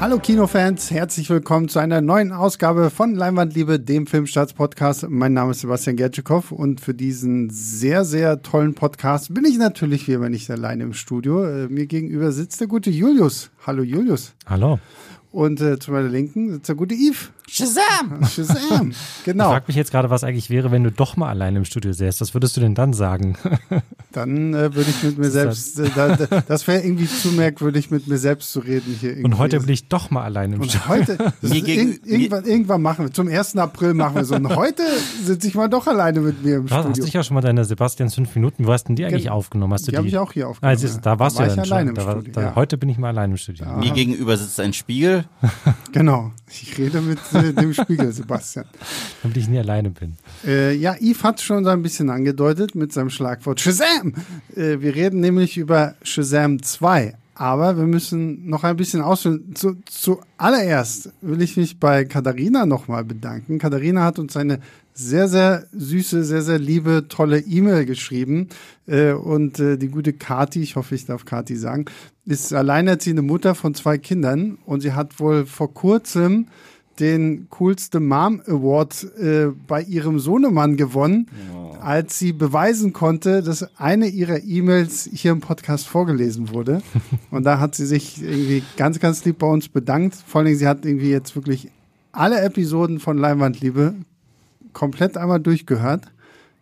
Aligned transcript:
Hallo 0.00 0.18
Kinofans, 0.18 0.90
herzlich 0.90 1.28
willkommen 1.28 1.68
zu 1.68 1.78
einer 1.78 2.00
neuen 2.00 2.32
Ausgabe 2.32 2.88
von 2.88 3.14
Leinwandliebe, 3.14 3.78
dem 3.78 4.06
Filmstarts-Podcast. 4.06 5.10
Mein 5.10 5.34
Name 5.34 5.50
ist 5.50 5.60
Sebastian 5.60 5.96
Gertschikow 5.96 6.52
und 6.52 6.80
für 6.80 6.94
diesen 6.94 7.50
sehr, 7.50 8.06
sehr 8.06 8.40
tollen 8.40 8.72
Podcast 8.72 9.34
bin 9.34 9.44
ich 9.44 9.58
natürlich 9.58 10.08
wie 10.08 10.14
immer 10.14 10.30
nicht 10.30 10.50
alleine 10.50 10.84
im 10.84 10.94
Studio. 10.94 11.44
Äh, 11.44 11.68
mir 11.68 11.84
gegenüber 11.84 12.32
sitzt 12.32 12.62
der 12.62 12.68
gute 12.68 12.88
Julius. 12.88 13.50
Hallo 13.66 13.82
Julius. 13.82 14.32
Hallo. 14.46 14.78
Und 15.32 15.60
äh, 15.60 15.78
zu 15.78 15.92
meiner 15.92 16.08
Linken 16.08 16.50
sitzt 16.50 16.70
der 16.70 16.76
gute 16.76 16.94
Yves. 16.94 17.30
Shazam! 17.48 18.24
Shazam, 18.28 18.92
genau. 19.24 19.44
Ich 19.46 19.50
frage 19.50 19.64
mich 19.68 19.76
jetzt 19.76 19.90
gerade, 19.90 20.10
was 20.10 20.22
eigentlich 20.24 20.50
wäre, 20.50 20.70
wenn 20.70 20.84
du 20.84 20.92
doch 20.92 21.16
mal 21.16 21.28
alleine 21.28 21.58
im 21.58 21.64
Studio 21.64 21.92
säßt. 21.92 22.20
Was 22.20 22.34
würdest 22.34 22.56
du 22.56 22.60
denn 22.60 22.74
dann 22.74 22.92
sagen? 22.92 23.36
Dann 24.12 24.54
äh, 24.54 24.74
würde 24.74 24.90
ich 24.90 25.02
mit 25.04 25.18
mir 25.18 25.30
selbst, 25.30 25.78
äh, 25.78 25.88
da, 25.94 26.16
da, 26.16 26.40
das 26.40 26.66
wäre 26.66 26.80
irgendwie 26.82 27.06
zu 27.06 27.28
merkwürdig, 27.28 27.92
mit 27.92 28.08
mir 28.08 28.18
selbst 28.18 28.50
zu 28.52 28.58
reden 28.58 28.96
hier. 28.98 29.10
Irgendwie. 29.10 29.24
Und 29.24 29.38
heute 29.38 29.60
bin 29.60 29.68
ich 29.68 29.86
doch 29.88 30.10
mal 30.10 30.24
alleine 30.24 30.56
im 30.56 30.62
Und 30.62 30.70
Studio. 30.72 30.88
heute, 30.88 31.18
gegen- 31.42 31.92
irg 31.92 32.00
irgendwann, 32.06 32.44
irgendwann 32.44 32.82
machen 32.82 33.04
wir, 33.04 33.12
zum 33.12 33.28
1. 33.28 33.56
April 33.56 33.94
machen 33.94 34.16
wir 34.16 34.24
so. 34.24 34.34
Und 34.34 34.48
heute 34.56 34.82
sitze 35.22 35.46
ich 35.46 35.54
mal 35.54 35.68
doch 35.68 35.86
alleine 35.86 36.18
mit 36.20 36.44
mir 36.44 36.56
im 36.56 36.66
Du 36.66 36.74
hast, 36.74 36.78
hast 36.78 36.84
Studio. 36.86 37.04
dich 37.04 37.14
ja 37.14 37.22
schon 37.22 37.34
mal 37.36 37.40
deine 37.40 37.64
Sebastians 37.64 38.16
fünf 38.16 38.34
Minuten, 38.34 38.66
wo 38.66 38.72
hast 38.72 38.84
denn 38.88 38.96
die 38.96 39.04
eigentlich 39.04 39.24
Gen- 39.24 39.32
aufgenommen? 39.32 39.72
Hast 39.74 39.82
du 39.86 39.86
Die 39.86 39.92
die? 39.92 39.96
habe 39.98 40.08
ich 40.08 40.18
auch 40.18 40.32
hier 40.32 40.48
aufgenommen. 40.48 40.80
Du, 40.80 40.88
da 41.02 41.18
warst 41.20 41.38
war 41.38 41.46
du 41.46 41.54
dann 41.54 41.60
alleine 41.60 41.80
schon. 41.80 41.88
im 41.90 41.94
Da 41.94 42.04
war, 42.06 42.12
Studio. 42.14 42.32
da, 42.32 42.40
ja. 42.42 42.54
Heute 42.56 42.78
bin 42.78 42.88
ich 42.88 42.98
mal 42.98 43.08
alleine 43.10 43.34
im 43.34 43.36
Studio. 43.38 43.66
Mir 43.78 43.92
gegenüber 43.92 44.36
sitzt 44.36 44.58
ein 44.58 44.72
Spiegel. 44.72 45.24
Genau. 45.92 46.32
Ich 46.50 46.76
rede 46.78 47.00
mit 47.00 47.20
dem 47.42 47.74
Spiegel, 47.74 48.12
Sebastian. 48.12 48.66
Damit 49.22 49.36
ich 49.36 49.48
nie 49.48 49.58
alleine 49.58 49.90
bin. 49.90 50.14
Äh, 50.46 50.74
ja, 50.74 50.94
Yves 51.00 51.24
hat 51.24 51.40
schon 51.40 51.64
so 51.64 51.70
ein 51.70 51.82
bisschen 51.82 52.10
angedeutet 52.10 52.74
mit 52.74 52.92
seinem 52.92 53.10
Schlagwort 53.10 53.60
Shazam. 53.60 54.14
Äh, 54.54 54.80
wir 54.80 54.94
reden 54.94 55.20
nämlich 55.20 55.56
über 55.56 55.94
Shazam 56.02 56.62
2. 56.62 57.14
Aber 57.40 57.78
wir 57.78 57.86
müssen 57.86 58.50
noch 58.50 58.64
ein 58.64 58.76
bisschen 58.76 59.00
ausführen. 59.00 59.54
Zu, 59.54 59.78
zuallererst 59.86 61.10
will 61.22 61.40
ich 61.40 61.56
mich 61.56 61.80
bei 61.80 62.04
Katharina 62.04 62.66
nochmal 62.66 63.02
bedanken. 63.02 63.58
Katharina 63.58 64.04
hat 64.04 64.18
uns 64.18 64.36
eine 64.36 64.60
sehr, 64.92 65.26
sehr 65.26 65.66
süße, 65.72 66.22
sehr, 66.24 66.42
sehr 66.42 66.58
liebe, 66.58 67.06
tolle 67.08 67.40
E-Mail 67.40 67.86
geschrieben. 67.86 68.48
Äh, 68.86 69.12
und 69.12 69.58
äh, 69.58 69.78
die 69.78 69.88
gute 69.88 70.12
Kati, 70.12 70.60
ich 70.60 70.76
hoffe, 70.76 70.94
ich 70.94 71.06
darf 71.06 71.24
Kati 71.24 71.56
sagen, 71.56 71.86
ist 72.26 72.52
alleinerziehende 72.52 73.22
Mutter 73.22 73.54
von 73.54 73.74
zwei 73.74 73.96
Kindern. 73.96 74.58
Und 74.66 74.82
sie 74.82 74.92
hat 74.92 75.18
wohl 75.18 75.46
vor 75.46 75.72
kurzem 75.72 76.48
den 77.00 77.48
coolste 77.50 77.98
Mom 77.98 78.42
Award 78.46 79.06
äh, 79.18 79.48
bei 79.66 79.82
ihrem 79.82 80.18
Sohnemann 80.18 80.76
gewonnen, 80.76 81.28
als 81.80 82.18
sie 82.18 82.32
beweisen 82.32 82.92
konnte, 82.92 83.42
dass 83.42 83.78
eine 83.78 84.06
ihrer 84.06 84.42
E-Mails 84.42 85.08
hier 85.12 85.32
im 85.32 85.40
Podcast 85.40 85.88
vorgelesen 85.88 86.50
wurde. 86.50 86.82
Und 87.30 87.44
da 87.44 87.58
hat 87.58 87.74
sie 87.74 87.86
sich 87.86 88.22
irgendwie 88.22 88.62
ganz, 88.76 89.00
ganz 89.00 89.24
lieb 89.24 89.38
bei 89.38 89.46
uns 89.46 89.68
bedankt. 89.68 90.14
Vor 90.26 90.40
allen 90.40 90.46
Dingen, 90.46 90.58
sie 90.58 90.68
hat 90.68 90.84
irgendwie 90.84 91.10
jetzt 91.10 91.34
wirklich 91.34 91.68
alle 92.12 92.40
Episoden 92.40 93.00
von 93.00 93.18
Leinwandliebe 93.18 93.94
komplett 94.72 95.16
einmal 95.16 95.40
durchgehört. 95.40 96.06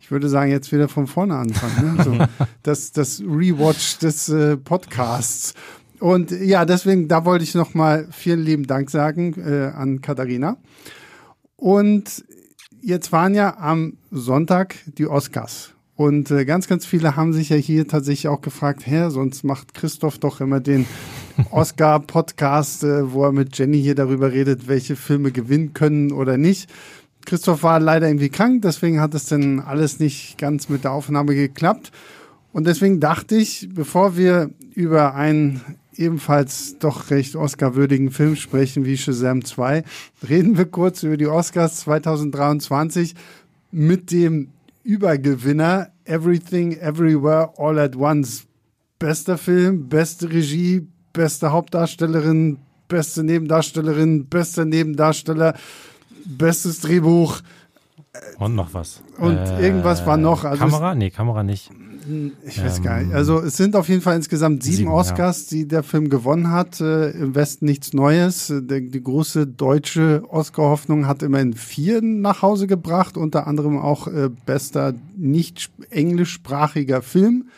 Ich 0.00 0.10
würde 0.10 0.28
sagen, 0.28 0.50
jetzt 0.50 0.72
wieder 0.72 0.88
von 0.88 1.06
vorne 1.06 1.36
anfangen. 1.36 1.96
Ne? 1.96 2.04
So, 2.04 2.44
das, 2.62 2.92
das 2.92 3.20
Rewatch 3.20 3.98
des 3.98 4.28
äh, 4.28 4.56
Podcasts. 4.56 5.54
Und 6.00 6.30
ja, 6.30 6.64
deswegen, 6.64 7.08
da 7.08 7.24
wollte 7.24 7.44
ich 7.44 7.54
nochmal 7.54 8.06
vielen 8.10 8.40
lieben 8.40 8.66
Dank 8.66 8.90
sagen 8.90 9.34
äh, 9.38 9.72
an 9.74 10.00
Katharina. 10.00 10.56
Und 11.56 12.24
jetzt 12.80 13.10
waren 13.12 13.34
ja 13.34 13.58
am 13.58 13.94
Sonntag 14.10 14.76
die 14.86 15.06
Oscars. 15.06 15.74
Und 15.96 16.30
äh, 16.30 16.44
ganz, 16.44 16.68
ganz 16.68 16.86
viele 16.86 17.16
haben 17.16 17.32
sich 17.32 17.48
ja 17.48 17.56
hier 17.56 17.88
tatsächlich 17.88 18.28
auch 18.28 18.40
gefragt, 18.40 18.86
hä, 18.86 19.10
sonst 19.10 19.42
macht 19.42 19.74
Christoph 19.74 20.18
doch 20.18 20.40
immer 20.40 20.60
den 20.60 20.86
Oscar-Podcast, 21.50 22.84
äh, 22.84 23.12
wo 23.12 23.24
er 23.24 23.32
mit 23.32 23.58
Jenny 23.58 23.82
hier 23.82 23.96
darüber 23.96 24.30
redet, 24.30 24.68
welche 24.68 24.94
Filme 24.94 25.32
gewinnen 25.32 25.72
können 25.74 26.12
oder 26.12 26.36
nicht. 26.36 26.70
Christoph 27.26 27.64
war 27.64 27.80
leider 27.80 28.06
irgendwie 28.06 28.28
krank, 28.28 28.62
deswegen 28.62 29.00
hat 29.00 29.12
es 29.14 29.26
dann 29.26 29.58
alles 29.58 29.98
nicht 29.98 30.38
ganz 30.38 30.68
mit 30.68 30.84
der 30.84 30.92
Aufnahme 30.92 31.34
geklappt. 31.34 31.90
Und 32.52 32.68
deswegen 32.68 33.00
dachte 33.00 33.36
ich, 33.36 33.68
bevor 33.74 34.16
wir 34.16 34.50
über 34.74 35.16
einen 35.16 35.60
ebenfalls 35.98 36.78
doch 36.78 37.10
recht 37.10 37.36
Oscar-würdigen 37.36 38.10
Film 38.10 38.36
sprechen 38.36 38.84
wie 38.84 38.96
Shazam 38.96 39.44
2, 39.44 39.84
reden 40.28 40.56
wir 40.56 40.66
kurz 40.66 41.02
über 41.02 41.16
die 41.16 41.26
Oscars 41.26 41.80
2023 41.80 43.14
mit 43.70 44.10
dem 44.10 44.48
Übergewinner 44.84 45.90
Everything 46.04 46.78
Everywhere 46.78 47.52
All 47.58 47.78
at 47.78 47.96
Once. 47.96 48.44
Bester 48.98 49.38
Film, 49.38 49.88
beste 49.88 50.30
Regie, 50.30 50.86
beste 51.12 51.52
Hauptdarstellerin, 51.52 52.58
beste 52.88 53.22
Nebendarstellerin, 53.22 54.26
bester 54.26 54.64
Nebendarsteller, 54.64 55.54
bestes 56.24 56.80
Drehbuch 56.80 57.40
Und 58.38 58.54
noch 58.54 58.72
was. 58.74 59.02
und 59.18 59.34
irgendwas 59.60 60.06
war 60.06 60.16
noch. 60.16 60.44
Also 60.44 60.64
es- 60.64 60.70
Kamera? 60.70 60.94
Nee, 60.94 61.10
Kamera 61.10 61.42
nicht. 61.42 61.70
Ich 62.46 62.64
weiß 62.64 62.80
gar 62.82 63.02
nicht. 63.02 63.12
Also 63.12 63.38
es 63.40 63.58
sind 63.58 63.76
auf 63.76 63.88
jeden 63.90 64.00
Fall 64.00 64.16
insgesamt 64.16 64.62
sieben, 64.62 64.76
Sieben, 64.76 64.88
Oscars, 64.90 65.46
die 65.46 65.68
der 65.68 65.82
Film 65.82 66.08
gewonnen 66.08 66.50
hat. 66.50 66.80
Äh, 66.80 67.10
Im 67.10 67.34
Westen 67.34 67.66
nichts 67.66 67.92
Neues. 67.92 68.48
Äh, 68.48 68.62
Der, 68.62 68.80
die 68.80 69.02
große 69.02 69.46
deutsche 69.46 70.22
Oscar-Hoffnung 70.30 71.06
hat 71.06 71.22
immerhin 71.22 71.52
vier 71.52 72.00
nach 72.00 72.40
Hause 72.40 72.66
gebracht, 72.66 73.18
unter 73.18 73.46
anderem 73.46 73.76
auch 73.76 74.06
äh, 74.06 74.30
bester 74.46 74.94
nicht 75.18 75.58
sp- 75.68 75.84
englischsprachiger 75.90 77.02
Film. 77.02 77.48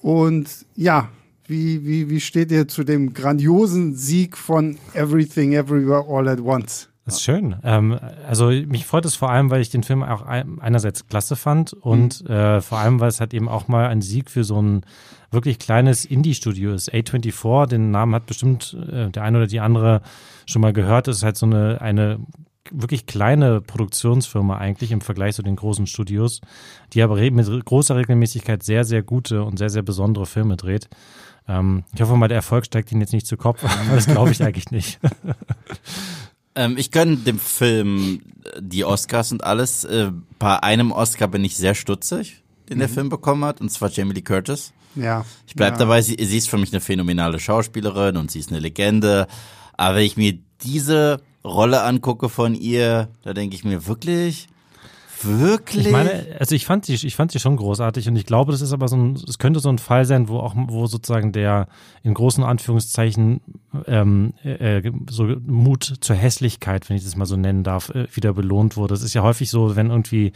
Und 0.00 0.48
ja, 0.76 1.08
wie, 1.48 1.84
wie, 1.84 2.08
wie 2.10 2.20
steht 2.20 2.52
ihr 2.52 2.68
zu 2.68 2.84
dem 2.84 3.14
grandiosen 3.14 3.94
Sieg 3.96 4.36
von 4.36 4.76
Everything 4.94 5.52
Everywhere 5.54 6.04
All 6.08 6.28
at 6.28 6.40
Once? 6.40 6.88
Das 7.06 7.14
ist 7.14 7.22
schön. 7.22 7.56
Ähm, 7.62 7.98
also 8.28 8.48
mich 8.50 8.84
freut 8.84 9.04
es 9.04 9.14
vor 9.14 9.30
allem, 9.30 9.48
weil 9.50 9.60
ich 9.62 9.70
den 9.70 9.84
Film 9.84 10.02
auch 10.02 10.22
ein- 10.22 10.58
einerseits 10.60 11.06
klasse 11.06 11.36
fand 11.36 11.72
und 11.72 12.28
äh, 12.28 12.60
vor 12.60 12.78
allem, 12.78 12.98
weil 13.00 13.08
es 13.08 13.20
halt 13.20 13.32
eben 13.32 13.48
auch 13.48 13.68
mal 13.68 13.86
ein 13.86 14.02
Sieg 14.02 14.28
für 14.28 14.42
so 14.44 14.60
ein 14.60 14.82
wirklich 15.30 15.58
kleines 15.60 16.04
Indie-Studio 16.04 16.72
ist. 16.74 16.92
A24, 16.92 17.66
den 17.68 17.90
Namen 17.92 18.14
hat 18.14 18.26
bestimmt 18.26 18.76
äh, 18.90 19.08
der 19.10 19.22
eine 19.22 19.38
oder 19.38 19.46
die 19.46 19.60
andere 19.60 20.02
schon 20.46 20.62
mal 20.62 20.72
gehört. 20.72 21.06
Das 21.06 21.18
ist 21.18 21.22
halt 21.22 21.36
so 21.36 21.46
eine, 21.46 21.80
eine 21.80 22.18
wirklich 22.72 23.06
kleine 23.06 23.60
Produktionsfirma 23.60 24.56
eigentlich 24.56 24.90
im 24.90 25.00
Vergleich 25.00 25.36
zu 25.36 25.42
den 25.42 25.54
großen 25.54 25.86
Studios, 25.86 26.40
die 26.92 27.02
aber 27.02 27.14
mit 27.30 27.64
großer 27.64 27.94
Regelmäßigkeit 27.94 28.64
sehr, 28.64 28.84
sehr 28.84 29.02
gute 29.04 29.44
und 29.44 29.58
sehr, 29.58 29.70
sehr 29.70 29.82
besondere 29.82 30.26
Filme 30.26 30.56
dreht. 30.56 30.88
Ähm, 31.46 31.84
ich 31.94 32.00
hoffe 32.02 32.16
mal, 32.16 32.26
der 32.26 32.38
Erfolg 32.38 32.66
steigt 32.66 32.90
ihnen 32.90 33.00
jetzt 33.00 33.12
nicht 33.12 33.28
zu 33.28 33.36
Kopf, 33.36 33.62
aber 33.86 33.94
das 33.94 34.06
glaube 34.06 34.32
ich 34.32 34.42
eigentlich 34.42 34.72
nicht. 34.72 34.98
Ähm, 36.56 36.76
ich 36.78 36.90
gönne 36.90 37.18
dem 37.18 37.38
Film 37.38 38.22
äh, 38.44 38.60
die 38.60 38.84
Oscars 38.84 39.30
und 39.30 39.44
alles. 39.44 39.84
Äh, 39.84 40.10
bei 40.38 40.62
einem 40.62 40.90
Oscar 40.90 41.28
bin 41.28 41.44
ich 41.44 41.56
sehr 41.56 41.74
stutzig, 41.74 42.42
den 42.68 42.78
der 42.78 42.88
Film 42.88 43.10
bekommen 43.10 43.44
hat, 43.44 43.60
und 43.60 43.70
zwar 43.70 43.90
Jamie 43.90 44.14
Lee 44.14 44.22
Curtis. 44.22 44.72
Ja. 44.96 45.24
Ich 45.46 45.54
bleib 45.54 45.74
ja. 45.74 45.78
dabei, 45.78 46.00
sie, 46.00 46.16
sie 46.18 46.38
ist 46.38 46.48
für 46.48 46.56
mich 46.56 46.72
eine 46.72 46.80
phänomenale 46.80 47.38
Schauspielerin 47.38 48.16
und 48.16 48.30
sie 48.30 48.40
ist 48.40 48.50
eine 48.50 48.60
Legende. 48.60 49.26
Aber 49.76 49.96
wenn 49.96 50.04
ich 50.04 50.16
mir 50.16 50.38
diese 50.62 51.20
Rolle 51.44 51.82
angucke 51.82 52.30
von 52.30 52.54
ihr, 52.54 53.08
da 53.22 53.34
denke 53.34 53.54
ich 53.54 53.62
mir 53.62 53.86
wirklich, 53.86 54.48
wirklich. 55.22 55.86
Ich 55.86 55.92
meine, 55.92 56.24
also 56.38 56.54
ich 56.54 56.66
fand 56.66 56.84
sie, 56.84 56.94
ich 56.94 57.16
fand 57.16 57.32
sie 57.32 57.38
schon 57.38 57.56
großartig 57.56 58.08
und 58.08 58.16
ich 58.16 58.26
glaube, 58.26 58.52
das 58.52 58.60
ist 58.60 58.72
aber 58.72 58.88
so 58.88 58.96
ein, 58.96 59.18
es 59.28 59.38
könnte 59.38 59.60
so 59.60 59.68
ein 59.68 59.78
Fall 59.78 60.04
sein, 60.04 60.28
wo 60.28 60.38
auch, 60.38 60.54
wo 60.56 60.86
sozusagen 60.86 61.32
der 61.32 61.68
in 62.02 62.14
großen 62.14 62.44
Anführungszeichen 62.44 63.40
ähm, 63.86 64.34
äh, 64.44 64.90
so 65.08 65.24
Mut 65.46 65.94
zur 66.00 66.16
Hässlichkeit, 66.16 66.88
wenn 66.88 66.96
ich 66.96 67.04
das 67.04 67.16
mal 67.16 67.26
so 67.26 67.36
nennen 67.36 67.62
darf, 67.64 67.90
äh, 67.90 68.06
wieder 68.14 68.32
belohnt 68.32 68.76
wurde. 68.76 68.94
Das 68.94 69.02
ist 69.02 69.14
ja 69.14 69.22
häufig 69.22 69.50
so, 69.50 69.76
wenn 69.76 69.90
irgendwie 69.90 70.32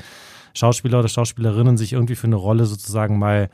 Schauspieler 0.55 0.99
oder 1.01 1.09
Schauspielerinnen 1.09 1.77
sich 1.77 1.93
irgendwie 1.93 2.17
für 2.17 2.27
eine 2.27 2.37
Rolle 2.37 2.67
sozusagen 2.67 3.19
mal 3.19 3.51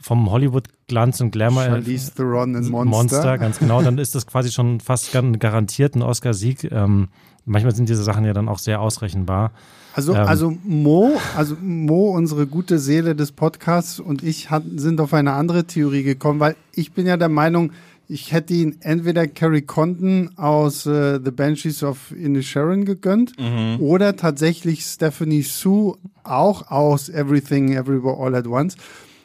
vom 0.00 0.30
Hollywood-Glanz 0.30 1.20
und 1.22 1.30
Glamour 1.30 1.62
äh, 1.62 1.68
Charlize 1.68 2.14
Theron 2.14 2.54
in 2.54 2.68
Monster. 2.68 3.38
ganz 3.38 3.58
genau, 3.58 3.82
dann 3.82 3.98
ist 3.98 4.14
das 4.14 4.26
quasi 4.26 4.52
schon 4.52 4.80
fast 4.80 5.10
gar- 5.12 5.22
garantiert 5.22 5.94
ein 5.96 6.02
Oscar-Sieg. 6.02 6.70
Ähm, 6.70 7.08
manchmal 7.46 7.74
sind 7.74 7.88
diese 7.88 8.04
Sachen 8.04 8.24
ja 8.24 8.32
dann 8.34 8.48
auch 8.48 8.58
sehr 8.58 8.80
ausrechenbar. 8.80 9.52
Also, 9.96 10.12
Ähm. 10.14 10.26
also 10.28 10.58
Mo, 10.62 11.18
also 11.38 11.56
Mo, 11.58 12.10
unsere 12.10 12.46
gute 12.46 12.78
Seele 12.78 13.16
des 13.16 13.32
Podcasts 13.32 13.98
und 13.98 14.22
ich 14.22 14.50
hat, 14.50 14.62
sind 14.76 15.00
auf 15.00 15.14
eine 15.14 15.32
andere 15.32 15.64
Theorie 15.64 16.02
gekommen, 16.02 16.38
weil 16.38 16.54
ich 16.74 16.92
bin 16.92 17.06
ja 17.06 17.16
der 17.16 17.30
Meinung, 17.30 17.72
ich 18.06 18.30
hätte 18.30 18.52
ihn 18.52 18.76
entweder 18.80 19.26
Carrie 19.26 19.62
Condon 19.62 20.32
aus 20.36 20.84
äh, 20.84 21.18
The 21.24 21.30
Banshees 21.30 21.82
of 21.82 22.12
Inisherin 22.12 22.84
gegönnt 22.84 23.32
oder 23.80 24.16
tatsächlich 24.16 24.82
Stephanie 24.84 25.40
Sue 25.40 25.96
auch 26.24 26.70
aus 26.70 27.08
Everything 27.08 27.72
Everywhere 27.72 28.18
All 28.18 28.34
at 28.34 28.46
Once. 28.46 28.76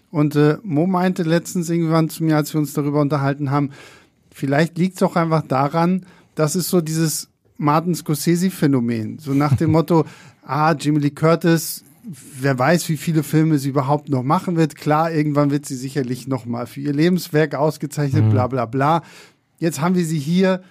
Und 0.09 0.37
äh, 0.37 0.57
Mo 0.63 0.87
meinte 0.87 1.23
letztens 1.23 1.69
irgendwann 1.69 2.07
zu 2.07 2.23
mir, 2.23 2.37
als 2.37 2.53
wir 2.53 2.61
uns 2.61 2.71
darüber 2.71 3.01
unterhalten 3.01 3.51
haben, 3.51 3.71
vielleicht 4.31 4.77
liegt 4.77 4.95
es 4.95 5.03
auch 5.03 5.17
einfach 5.17 5.43
daran, 5.45 6.05
das 6.35 6.55
ist 6.55 6.69
so 6.69 6.79
dieses 6.79 7.27
Martin 7.57 7.93
Scorsese-Phänomen. 7.93 9.19
So 9.19 9.33
nach 9.33 9.57
dem 9.57 9.71
Motto, 9.77 10.05
ah, 10.51 10.73
Jimmy 10.73 10.99
Lee 10.99 11.11
Curtis, 11.11 11.85
wer 12.03 12.59
weiß, 12.59 12.89
wie 12.89 12.97
viele 12.97 13.23
Filme 13.23 13.57
sie 13.57 13.69
überhaupt 13.69 14.09
noch 14.09 14.23
machen 14.23 14.57
wird. 14.57 14.75
Klar, 14.75 15.11
irgendwann 15.11 15.49
wird 15.49 15.65
sie 15.65 15.77
sicherlich 15.77 16.27
noch 16.27 16.45
mal 16.45 16.67
für 16.67 16.81
ihr 16.81 16.93
Lebenswerk 16.93 17.55
ausgezeichnet, 17.55 18.29
bla 18.29 18.47
bla 18.47 18.65
bla. 18.65 19.01
Jetzt 19.59 19.79
haben 19.79 19.95
wir 19.95 20.05
sie 20.05 20.19
hier 20.19 20.61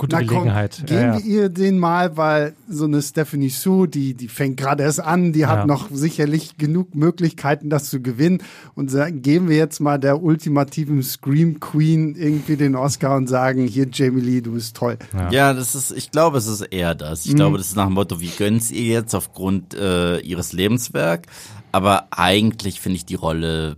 Gute 0.00 0.16
Na 0.16 0.20
komm, 0.24 0.28
Gelegenheit. 0.44 0.82
geben 0.86 1.00
ja, 1.02 1.18
wir 1.18 1.24
ihr 1.24 1.48
den 1.50 1.78
mal, 1.78 2.16
weil 2.16 2.54
so 2.70 2.86
eine 2.86 3.02
Stephanie 3.02 3.50
Sue, 3.50 3.86
die, 3.86 4.14
die 4.14 4.28
fängt 4.28 4.56
gerade 4.56 4.82
erst 4.82 5.00
an, 5.00 5.34
die 5.34 5.44
hat 5.44 5.58
Ja. 5.58 5.66
noch 5.66 5.88
sicherlich 5.92 6.56
genug 6.56 6.94
Möglichkeiten, 6.94 7.68
das 7.68 7.90
zu 7.90 8.00
gewinnen. 8.00 8.42
Und 8.74 8.90
sagen, 8.90 9.20
geben 9.20 9.50
wir 9.50 9.58
jetzt 9.58 9.78
mal 9.78 9.98
der 9.98 10.22
ultimativen 10.22 11.02
Scream 11.02 11.60
Queen 11.60 12.14
irgendwie 12.14 12.56
den 12.56 12.76
Oscar 12.76 13.14
und 13.16 13.26
sagen, 13.26 13.66
hier 13.66 13.88
Jamie 13.92 14.22
Lee, 14.22 14.40
du 14.40 14.52
bist 14.52 14.74
toll. 14.74 14.96
Ja, 15.30 15.52
das 15.52 15.74
ist, 15.74 15.90
ich 15.90 16.10
glaube, 16.10 16.38
es 16.38 16.46
ist 16.46 16.62
eher 16.62 16.94
das. 16.94 17.26
Ich 17.26 17.34
glaube, 17.36 17.58
das 17.58 17.66
ist 17.66 17.76
nach 17.76 17.84
dem 17.86 17.94
Motto, 17.94 18.20
wie 18.22 18.30
gönn's 18.38 18.70
ihr 18.70 18.84
jetzt 18.84 19.14
aufgrund 19.14 19.74
äh, 19.74 20.18
ihres 20.20 20.54
Lebenswerk? 20.54 21.26
Aber 21.72 22.08
eigentlich 22.10 22.80
finde 22.80 22.96
ich 22.96 23.04
die 23.04 23.16
Rolle 23.16 23.76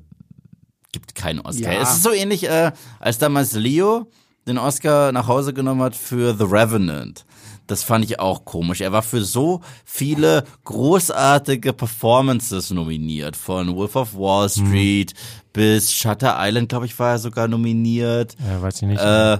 gibt 0.93 1.15
keinen 1.15 1.41
Oscar. 1.41 1.73
Ja. 1.73 1.83
Es 1.83 1.95
ist 1.95 2.03
so 2.03 2.13
ähnlich, 2.13 2.49
äh, 2.49 2.71
als 3.01 3.19
damals 3.19 3.55
Leo 3.55 4.07
den 4.47 4.59
Oscar 4.59 5.13
nach 5.13 5.29
Hause 5.29 5.53
genommen 5.53 5.83
hat 5.83 5.97
für 5.97 6.35
The 6.35 6.45
Revenant. 6.45 7.25
Das 7.69 7.85
fand 7.85 8.05
ich 8.05 8.19
auch 8.19 8.45
komisch. 8.45 8.81
Er 8.81 8.93
war 8.93 9.03
für 9.03 9.23
so 9.25 9.61
viele 9.85 10.45
großartige 10.65 11.73
Performances 11.73 12.71
nominiert. 12.71 13.37
Von 13.37 13.75
Wolf 13.77 13.95
of 13.97 14.15
Wall 14.15 14.49
Street 14.49 15.15
bis 15.53 15.93
Shutter 15.93 16.37
Island, 16.39 16.69
glaube 16.69 16.87
ich, 16.87 16.99
war 16.99 17.13
er 17.13 17.19
sogar 17.19 17.47
nominiert. 17.49 18.37
ja, 18.47 18.61
weiß 18.61 18.83
ich 18.83 18.89
nicht. 18.89 19.01
Äh, 19.01 19.39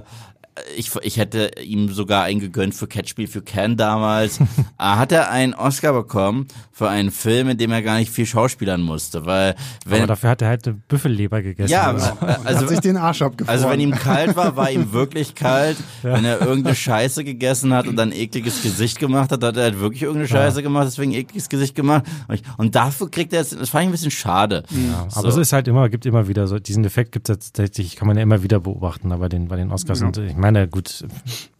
ich, 0.77 0.91
ich 1.01 1.17
hätte 1.17 1.51
ihm 1.63 1.89
sogar 1.91 2.23
einen 2.23 2.39
gegönnt 2.39 2.75
für 2.75 2.87
Catch 2.87 3.17
Me 3.17 3.23
If 3.23 3.35
You 3.35 3.41
Can 3.43 3.75
damals. 3.75 4.39
äh, 4.39 4.43
hat 4.77 5.11
er 5.11 5.31
einen 5.31 5.53
Oscar 5.55 5.93
bekommen 5.93 6.47
für 6.71 6.89
einen 6.89 7.11
Film, 7.11 7.49
in 7.49 7.57
dem 7.57 7.71
er 7.71 7.81
gar 7.81 7.97
nicht 7.97 8.11
viel 8.11 8.25
schauspielern 8.25 8.81
musste, 8.81 9.25
weil 9.25 9.55
Aber 9.85 9.91
wenn 9.91 10.07
dafür 10.07 10.29
hat 10.29 10.41
er 10.43 10.49
halt 10.49 10.67
eine 10.67 10.77
Büffelleber 10.87 11.41
gegessen. 11.41 11.71
ja, 11.71 11.87
Also, 11.91 12.11
also 12.43 12.61
hat 12.61 12.69
sich 12.69 12.79
den 12.81 12.97
Arsch 12.97 13.21
abgefroren. 13.23 13.57
also 13.59 13.69
wenn 13.71 13.79
ihm 13.79 13.91
kalt 13.91 14.35
war, 14.35 14.55
war 14.55 14.69
ihm 14.69 14.91
wirklich 14.93 15.33
kalt. 15.33 15.77
Wenn 16.03 16.23
er 16.25 16.39
irgendeine 16.41 16.75
Scheiße 16.75 17.23
gegessen 17.23 17.73
hat 17.73 17.87
und 17.87 17.95
dann 17.95 18.11
ekliges 18.11 18.61
Gesicht 18.61 18.99
gemacht 18.99 19.31
hat, 19.31 19.43
hat 19.43 19.57
er 19.57 19.63
halt 19.63 19.79
wirklich 19.79 20.03
irgendeine 20.03 20.27
Scheiße 20.27 20.61
gemacht, 20.61 20.85
deswegen 20.85 21.13
ekliges 21.13 21.49
Gesicht 21.49 21.73
gemacht. 21.73 22.03
Und, 22.27 22.35
ich, 22.35 22.43
und 22.57 22.75
dafür 22.75 23.09
kriegt 23.09 23.33
er 23.33 23.39
jetzt, 23.39 23.59
das 23.59 23.69
fand 23.69 23.83
ich 23.83 23.89
ein 23.89 23.91
bisschen 23.91 24.11
schade. 24.11 24.63
ja, 24.69 25.07
So. 25.09 25.19
aber 25.19 25.29
es 25.29 25.37
ist 25.37 25.51
halt 25.53 25.67
immer, 25.67 25.89
gibt 25.89 26.05
immer 26.05 26.27
wieder 26.27 26.45
so, 26.47 26.59
diesen 26.59 26.85
Effekt 26.85 27.11
gibt 27.11 27.29
es 27.29 27.37
tatsächlich, 27.51 27.95
kann 27.95 28.07
man 28.07 28.17
ja 28.17 28.23
immer 28.23 28.43
wieder 28.43 28.59
beobachten, 28.59 29.11
aber 29.11 29.23
bei 29.23 29.29
den, 29.29 29.47
bei 29.47 29.55
den 29.55 29.71
Oscars. 29.71 30.01
Ja. 30.01 30.07
Und 30.07 30.17
ich 30.17 30.35
meine, 30.43 30.67
gut, 30.67 31.05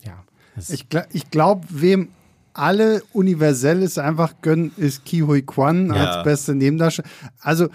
ja. 0.04 0.24
Ich, 0.70 0.86
gla- 0.90 1.08
ich 1.12 1.32
glaube, 1.32 1.66
wem 1.70 2.10
alle 2.54 3.02
universell 3.14 3.82
ist 3.82 3.98
einfach 3.98 4.36
gönnen, 4.42 4.72
ist 4.78 5.04
Ki 5.06 5.22
Hui 5.22 5.42
Kwan 5.42 5.88
Ja. 5.88 5.94
als 6.18 6.24
beste 6.24 6.54
Nebendarsteller. 6.54 7.08
Also 7.40 7.70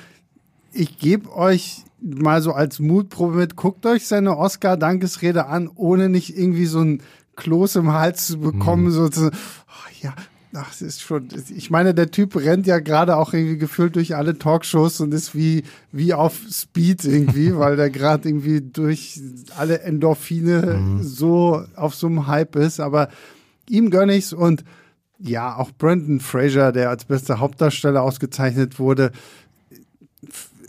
ich 0.73 0.99
gebe 0.99 1.35
euch 1.35 1.83
mal 2.01 2.41
so 2.43 2.53
als 2.53 2.79
Mutprobe 2.79 3.35
mit, 3.39 3.57
guckt 3.57 3.85
euch 3.87 4.07
seine 4.07 4.37
Oscar-Dankesrede 4.37 5.47
an, 5.47 5.69
ohne 5.75 6.09
nicht 6.09 6.37
irgendwie 6.39 6.67
so 6.67 6.81
ein 6.81 7.03
Kloß 7.35 7.75
im 7.77 7.93
Hals 7.93 8.29
zu 8.29 8.39
bekommen, 8.39 8.85
Mhm. 8.85 8.91
so 8.93 9.09
zu, 9.09 9.31
oh, 9.31 9.91
ja, 10.03 10.15
ach, 10.55 10.69
das 10.71 10.83
ist 10.83 11.03
schon, 11.03 11.29
ich 11.55 11.71
meine, 11.71 11.95
der 11.95 12.11
Typ 12.11 12.37
rennt 12.37 12.67
ja 12.67 12.79
gerade 12.79 13.17
auch 13.17 13.33
irgendwie 13.35 13.59
gefühlt 13.59 13.97
durch 13.97 14.17
alle 14.17 14.39
Talkshows 14.39 15.01
und 15.01 15.13
ist 15.13 15.35
wie, 15.35 15.63
wie 15.93 16.15
auf 16.15 16.41
Speed 16.51 17.05
irgendwie, 17.05 17.55
weil 17.57 17.77
der 17.77 17.91
gerade 17.91 18.29
irgendwie 18.29 18.61
durch 18.61 19.21
alle 19.57 19.81
Endorphine 19.81 20.77
Mhm. 20.79 21.03
so 21.03 21.65
auf 21.77 21.95
so 21.95 22.07
einem 22.07 22.27
Hype 22.27 22.57
ist, 22.57 22.81
aber 22.81 23.09
ihm 23.69 23.91
gönn 23.91 24.09
ich's 24.09 24.33
und 24.33 24.65
ja, 25.21 25.57
auch 25.57 25.71
Brandon 25.77 26.21
Fraser, 26.21 26.71
der 26.73 26.91
als 26.91 27.05
bester 27.05 27.41
Hauptdarsteller 27.41 28.03
ausgezeichnet 28.03 28.79
wurde, 28.79 29.11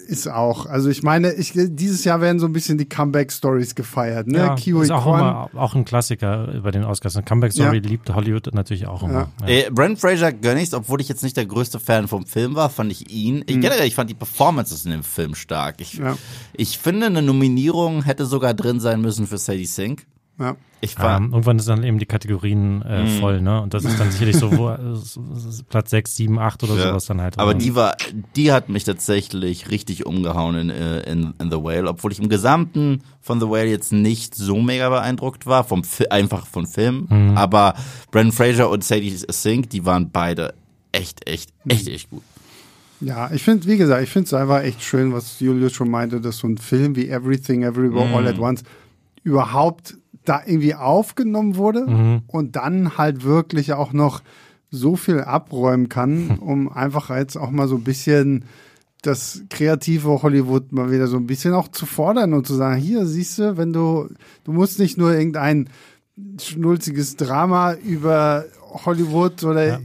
ist 0.10 0.28
auch. 0.28 0.66
Also 0.66 0.90
ich 0.90 1.04
meine, 1.04 1.32
ich, 1.34 1.54
dieses 1.56 2.04
Jahr 2.04 2.20
werden 2.22 2.40
so 2.40 2.46
ein 2.48 2.54
bisschen 2.54 2.78
die 2.78 2.88
Comeback-Stories 2.90 3.76
gefeiert. 3.76 4.28
Ne? 4.28 4.38
ja, 4.40 4.56
Kiwi 4.56 4.82
ist 4.84 4.92
auch, 4.92 5.06
immer, 5.06 5.50
auch 5.56 5.76
ein 5.76 5.86
Klassiker 5.86 6.60
bei 6.64 6.72
den 6.72 6.84
Oscars. 6.84 7.16
Eine 7.16 7.26
Comeback-Story 7.26 7.78
Ja. 7.78 7.90
liebt 7.90 8.14
Hollywood 8.14 8.54
natürlich 8.54 8.88
auch 8.88 9.04
immer. 9.04 9.30
Ja. 9.42 9.48
Äh, 9.48 9.70
Brent 9.72 10.00
Fraser 10.00 10.32
gönn 10.34 10.58
ich's, 10.58 10.74
obwohl 10.74 11.00
ich 11.02 11.08
jetzt 11.10 11.24
nicht 11.24 11.38
der 11.38 11.46
größte 11.46 11.80
Fan 11.80 12.08
vom 12.08 12.26
Film 12.26 12.56
war, 12.56 12.70
fand 12.70 12.92
ich 12.92 13.10
ihn. 13.12 13.44
Ich, 13.48 13.60
generell, 13.60 13.88
ich 13.88 13.96
fand 13.96 14.10
die 14.10 14.16
Performances 14.16 14.86
in 14.86 14.92
dem 14.92 15.04
Film 15.04 15.36
stark. 15.36 15.76
Ich, 15.80 16.00
Mhm. 16.00 16.06
Ja. 16.06 16.18
ich 16.54 16.78
finde, 16.80 17.06
eine 17.08 17.22
Nominierung 17.22 18.04
hätte 18.04 18.26
sogar 18.26 18.54
drin 18.54 18.80
sein 18.80 19.02
müssen 19.02 19.28
für 19.28 19.38
Sadie 19.38 19.66
Sink. 19.66 20.06
Ja. 20.40 20.56
Ich 20.82 20.98
war, 20.98 21.18
Ähm, 21.18 21.32
irgendwann 21.34 21.60
ist 21.60 21.68
dann 21.68 21.84
eben 21.84 22.00
die 22.00 22.06
Kategorien 22.06 22.82
äh, 22.84 23.04
Mhm. 23.04 23.20
voll, 23.20 23.42
ne? 23.42 23.62
Und 23.62 23.74
das 23.74 23.84
ist 23.84 24.00
dann 24.00 24.12
sicherlich 24.12 24.38
so 24.38 24.50
wo, 24.58 24.70
äh, 24.70 24.78
Platz 25.70 25.90
6, 25.90 26.16
7, 26.16 26.40
8 26.40 26.64
oder 26.64 26.76
Ja. 26.76 26.84
sowas 26.90 27.06
dann 27.06 27.20
halt. 27.20 27.38
Aber 27.38 27.54
die 27.54 27.76
war, 27.76 27.98
die 28.38 28.54
hat 28.54 28.70
mich 28.70 28.86
tatsächlich 28.86 29.70
richtig 29.70 30.06
umgehauen 30.06 30.56
in, 30.56 30.70
äh, 30.70 31.02
in, 31.02 31.34
in 31.38 31.52
The 31.52 31.58
Whale, 31.58 31.90
obwohl 31.90 32.14
ich 32.14 32.20
im 32.20 32.30
Gesamten 32.30 33.04
von 33.20 33.42
The 33.42 33.48
Whale 33.50 33.66
jetzt 33.70 33.92
nicht 33.92 34.36
so 34.36 34.62
mega 34.62 34.88
beeindruckt 34.90 35.46
war, 35.46 35.66
vom 35.66 35.84
Fi 35.84 36.08
einfach 36.08 36.48
von 36.48 36.66
Film. 36.66 37.08
Mhm. 37.10 37.38
Aber 37.38 37.74
Brendan 38.12 38.32
Fraser 38.32 38.70
und 38.70 38.82
Sadie 38.86 39.18
Sink, 39.30 39.70
die 39.72 39.86
waren 39.86 40.12
beide 40.12 40.54
echt, 40.94 41.28
echt, 41.30 41.50
echt, 41.68 41.90
echt 41.90 42.10
gut. 42.10 42.24
Ja, 43.02 43.30
ich 43.34 43.44
finde, 43.44 43.68
wie 43.68 43.76
gesagt, 43.78 44.02
ich 44.04 44.10
finde 44.10 44.28
es 44.28 44.34
einfach 44.34 44.62
echt 44.64 44.82
schön, 44.82 45.12
was 45.12 45.42
Julius 45.42 45.74
schon 45.74 45.90
meinte, 45.92 46.22
dass 46.22 46.38
so 46.38 46.48
ein 46.48 46.58
Film 46.58 46.96
wie 46.96 47.10
Everything, 47.10 47.64
Everywhere, 47.64 48.16
All 48.16 48.26
at 48.28 48.40
Once 48.40 48.64
überhaupt 49.24 49.98
da 50.26 50.42
irgendwie 50.46 50.76
aufgenommen 50.76 51.56
wurde 51.56 51.86
und 52.28 52.56
dann 52.56 52.98
halt 52.98 53.24
wirklich 53.24 53.74
auch 53.74 53.94
noch 53.94 54.22
so 54.72 54.96
viel 54.96 55.22
abräumen 55.22 55.90
kann, 55.90 56.38
um 56.42 56.72
einfach 56.72 57.10
jetzt 57.16 57.38
auch 57.38 57.52
mal 57.52 57.68
so 57.68 57.76
ein 57.76 57.84
bisschen 57.84 58.46
das 59.02 59.44
kreative 59.50 60.22
Hollywood 60.22 60.74
mal 60.74 60.92
wieder 60.92 61.08
so 61.08 61.18
ein 61.18 61.26
bisschen 61.26 61.54
auch 61.54 61.70
zu 61.70 61.86
fordern 61.86 62.34
und 62.34 62.46
zu 62.46 62.54
sagen, 62.56 62.82
hier 62.82 63.06
siehst 63.06 63.40
du, 63.40 63.58
wenn 63.58 63.72
du, 63.72 64.10
du 64.44 64.52
musst 64.52 64.78
nicht 64.78 64.98
nur 64.98 65.14
irgendein 65.14 65.70
schnulziges 66.42 67.16
Drama 67.16 67.76
über 67.76 68.46
Hollywood 68.86 69.44
oder, 69.44 69.80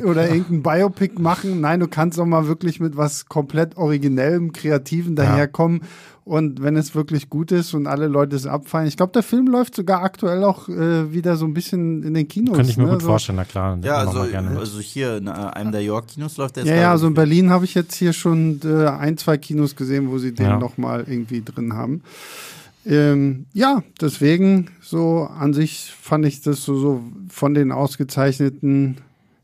Ja, 0.00 0.10
oder 0.10 0.28
irgendein 0.28 0.62
Biopic 0.62 1.20
machen. 1.20 1.60
Nein, 1.60 1.80
du 1.80 1.88
kannst 1.88 2.18
auch 2.18 2.26
mal 2.26 2.46
wirklich 2.46 2.80
mit 2.80 2.96
was 2.96 3.26
komplett 3.26 3.76
Originellem, 3.76 4.52
Kreativen 4.52 5.16
daherkommen. 5.16 5.82
Und 6.28 6.62
wenn 6.62 6.76
es 6.76 6.94
wirklich 6.94 7.30
gut 7.30 7.52
ist 7.52 7.72
und 7.72 7.86
alle 7.86 8.06
Leute 8.06 8.36
es 8.36 8.46
abfallen. 8.46 8.86
Ich 8.86 8.98
glaube, 8.98 9.12
der 9.14 9.22
Film 9.22 9.46
läuft 9.46 9.74
sogar 9.74 10.02
aktuell 10.02 10.44
auch 10.44 10.68
äh, 10.68 11.10
wieder 11.10 11.36
so 11.36 11.46
ein 11.46 11.54
bisschen 11.54 12.02
in 12.02 12.12
den 12.12 12.28
Kinos. 12.28 12.54
Könnte 12.54 12.70
ich 12.70 12.76
mir 12.76 12.84
ne? 12.84 12.90
gut 12.90 13.00
so. 13.00 13.06
vorstellen, 13.08 13.36
na 13.36 13.44
klar. 13.46 13.78
Ja, 13.82 13.96
also, 13.96 14.24
gerne. 14.24 14.58
also 14.58 14.78
hier 14.78 15.16
in 15.16 15.26
äh, 15.26 15.30
einem 15.30 15.72
der 15.72 15.82
York-Kinos 15.82 16.36
läuft 16.36 16.56
der 16.56 16.64
jetzt 16.64 16.70
Ja, 16.74 16.82
ja, 16.82 16.90
also 16.90 17.06
in 17.06 17.14
Berlin 17.14 17.48
habe 17.48 17.64
ich 17.64 17.72
jetzt 17.72 17.94
hier 17.94 18.12
schon 18.12 18.60
äh, 18.62 18.88
ein, 18.88 19.16
zwei 19.16 19.38
Kinos 19.38 19.74
gesehen, 19.74 20.10
wo 20.10 20.18
sie 20.18 20.34
den 20.34 20.44
Ja. 20.44 20.58
noch 20.58 20.76
mal 20.76 21.06
irgendwie 21.08 21.40
drin 21.42 21.72
haben. 21.72 22.02
Ähm, 22.84 23.46
ja, 23.54 23.82
deswegen 23.98 24.70
so 24.82 25.30
an 25.34 25.54
sich 25.54 25.94
fand 25.98 26.26
ich 26.26 26.42
das 26.42 26.62
so, 26.62 26.76
so 26.76 27.02
von 27.30 27.54
den 27.54 27.72
ausgezeichneten 27.72 28.98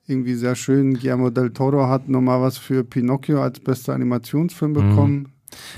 irgendwie 0.07 0.35
sehr 0.35 0.55
schön. 0.55 0.95
Guillermo 0.95 1.31
del 1.31 1.51
Toro 1.51 1.89
hat 1.89 2.11
nochmal 2.11 2.43
was 2.43 2.59
für 2.59 2.85
Pinocchio 2.85 3.41
als 3.43 3.59
bester 3.61 3.95
Animationsfilm 3.95 4.73
Mhm. 4.73 5.27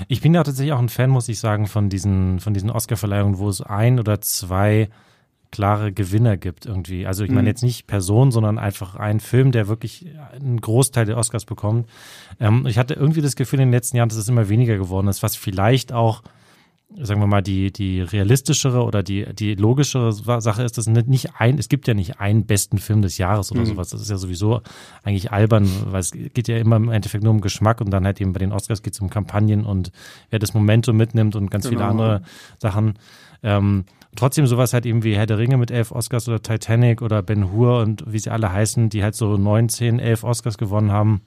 Ich 0.07 0.21
bin 0.21 0.33
ja 0.33 0.43
tatsächlich 0.43 0.73
auch 0.73 0.79
ein 0.79 0.89
Fan, 0.89 1.09
muss 1.09 1.29
ich 1.29 1.39
sagen, 1.39 1.67
von 1.67 1.89
diesen, 1.89 2.39
von 2.39 2.53
diesen 2.53 2.69
Oscar-Verleihungen, 2.69 3.37
wo 3.37 3.49
es 3.49 3.61
ein 3.61 3.99
oder 3.99 4.21
zwei 4.21 4.89
klare 5.49 5.93
Gewinner 5.93 6.35
gibt 6.35 6.65
irgendwie. 6.65 7.07
Also 7.07 7.23
ich 7.23 7.29
Mhm. 7.29 7.35
meine 7.35 7.49
jetzt 7.49 7.63
nicht 7.63 7.87
Person, 7.87 8.31
sondern 8.31 8.57
einfach 8.59 8.95
ein 8.97 9.19
Film, 9.21 9.53
der 9.53 9.67
wirklich 9.69 10.05
einen 10.33 10.59
Großteil 10.59 11.05
der 11.05 11.17
Oscars 11.17 11.45
bekommt. 11.45 11.87
Ähm, 12.39 12.65
ich 12.67 12.77
hatte 12.77 12.95
irgendwie 12.95 13.21
das 13.21 13.35
Gefühl 13.37 13.59
in 13.61 13.67
den 13.67 13.71
letzten 13.73 13.95
Jahren, 13.97 14.09
dass 14.09 14.17
es 14.17 14.27
immer 14.27 14.49
weniger 14.49 14.77
geworden 14.77 15.07
ist, 15.07 15.23
was 15.23 15.37
vielleicht 15.37 15.93
auch 15.93 16.21
sagen 16.95 17.19
wir 17.19 17.27
mal, 17.27 17.41
die, 17.41 17.71
die 17.71 18.01
realistischere 18.01 18.83
oder 18.83 19.03
die, 19.03 19.25
die 19.35 19.55
logischere 19.55 20.13
Sache 20.13 20.63
ist, 20.63 20.77
dass 20.77 20.87
nicht 20.87 21.29
ein, 21.37 21.57
es 21.59 21.67
gibt 21.67 21.87
ja 21.87 21.93
nicht 21.93 22.19
einen 22.19 22.45
besten 22.45 22.77
Film 22.77 23.01
des 23.01 23.17
Jahres 23.17 23.51
oder 23.51 23.61
Mhm. 23.61 23.65
sowas. 23.65 23.89
Das 23.89 24.01
ist 24.01 24.09
ja 24.09 24.17
sowieso 24.17 24.61
eigentlich 25.03 25.31
albern, 25.31 25.69
weil 25.87 25.99
es 25.99 26.11
geht 26.11 26.47
ja 26.47 26.57
immer 26.57 26.77
im 26.77 26.89
Endeffekt 26.89 27.23
nur 27.23 27.31
um 27.33 27.41
Geschmack 27.41 27.81
und 27.81 27.91
dann 27.91 28.05
halt 28.05 28.21
eben 28.21 28.31
bei 28.33 28.39
den 28.39 28.53
Oscars 28.53 28.81
geht 28.83 28.93
es 28.93 29.01
um 29.01 29.09
Kampagnen 29.09 29.65
und 29.65 29.91
wer 30.29 30.39
das 30.39 30.53
Momentum 30.53 30.95
mitnimmt 30.95 31.35
und 31.35 31.51
ganz 31.51 31.65
viele 31.67 31.79
Genau. 31.81 31.89
andere 31.91 32.21
Sachen. 32.57 32.93
Ähm, 33.43 33.83
trotzdem 34.15 34.47
sowas 34.47 34.73
halt 34.73 34.85
eben 34.85 35.03
wie 35.03 35.15
Herr 35.15 35.25
der 35.27 35.37
Ringe 35.37 35.57
mit 35.57 35.69
elf 35.71 35.91
Oscars 35.91 36.27
oder 36.29 36.41
Titanic 36.41 37.01
oder 37.01 37.21
Ben 37.21 37.51
Hur 37.51 37.79
und 37.81 38.03
wie 38.11 38.17
sie 38.19 38.29
alle 38.31 38.51
heißen, 38.51 38.89
die 38.89 39.03
halt 39.03 39.13
so 39.15 39.37
neun, 39.37 39.67
zehn, 39.69 39.99
elf 39.99 40.23
Oscars 40.23 40.57
gewonnen 40.57 40.91
haben. 40.91 41.21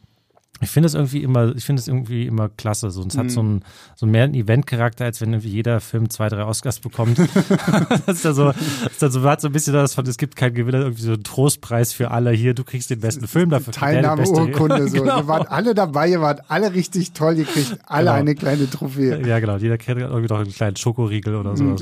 Ich 0.62 0.69
finde 0.69 0.88
es 0.88 0.95
irgendwie 0.95 1.23
immer, 1.23 1.57
ich 1.57 1.64
finde 1.64 1.80
es 1.80 1.88
irgendwie 1.88 2.26
immer 2.26 2.50
klasse. 2.50 2.90
So, 2.90 3.02
es 3.07 3.16
hat 3.16 3.30
so 3.30 3.40
einen, 3.40 3.64
so 3.97 4.04
mehr 4.04 4.25
einen 4.25 4.35
Event-Charakter, 4.35 5.07
als 5.07 5.23
wenn 5.23 5.33
irgendwie 5.33 5.49
jeder 5.49 5.80
Film 5.80 6.11
zwei, 6.11 6.28
drei 6.28 6.45
Oscars 6.45 6.80
bekommt. 6.80 7.19
das 8.07 8.16
ist 8.16 8.25
dann 8.26 8.35
so, 8.35 8.50
ist 8.50 9.00
dann 9.00 9.11
so, 9.11 9.21
man 9.21 9.30
hat 9.30 9.40
so 9.40 9.49
ein 9.49 9.52
bisschen 9.52 9.73
das 9.73 9.95
von, 9.95 10.07
es 10.07 10.19
gibt 10.19 10.37
keinen 10.37 10.52
Gewinner, 10.52 10.80
irgendwie 10.80 11.02
so 11.02 11.14
einen 11.14 11.23
Trostpreis 11.23 11.95
für 11.95 12.11
alle 12.11 12.33
hier, 12.33 12.52
du 12.52 12.64
kriegst 12.64 12.90
den 12.90 13.00
besten 13.00 13.26
Film 13.26 13.49
dafür. 13.49 13.73
Teilnahmeurkunde. 13.73 14.87
So. 14.88 14.99
genau. 14.99 15.19
Ihr 15.21 15.28
wart 15.28 15.50
alle 15.50 15.75
dabei, 15.75 16.09
ihr 16.11 16.21
wart 16.21 16.50
alle 16.50 16.75
richtig 16.75 17.12
toll, 17.12 17.38
ihr 17.38 17.47
kriegt 17.47 17.78
alle 17.87 18.11
Genau. 18.11 18.12
eine 18.19 18.35
kleine 18.35 18.69
Trophäe. 18.69 19.26
Ja, 19.26 19.38
genau. 19.40 19.57
Jeder 19.57 19.78
kriegt 19.78 19.99
irgendwie 19.99 20.28
noch 20.28 20.40
einen 20.40 20.52
kleinen 20.52 20.76
Schokoriegel 20.76 21.37
oder 21.37 21.57
so. 21.57 21.64
Mhm. 21.64 21.76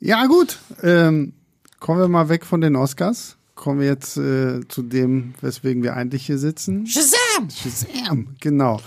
Ja, 0.00 0.26
gut. 0.26 0.58
Ähm, 0.82 1.34
kommen 1.78 2.00
wir 2.00 2.08
mal 2.08 2.28
weg 2.28 2.44
von 2.44 2.60
den 2.60 2.76
Oscars. 2.76 3.37
Kommen 3.58 3.80
wir 3.80 3.88
jetzt 3.88 4.16
äh, 4.16 4.60
zu 4.68 4.82
dem, 4.82 5.34
weswegen 5.40 5.82
wir 5.82 5.96
eigentlich 5.96 6.24
hier 6.24 6.38
sitzen. 6.38 6.86
Shazam! 6.86 7.50
Shazam, 7.50 8.28
genau. 8.40 8.80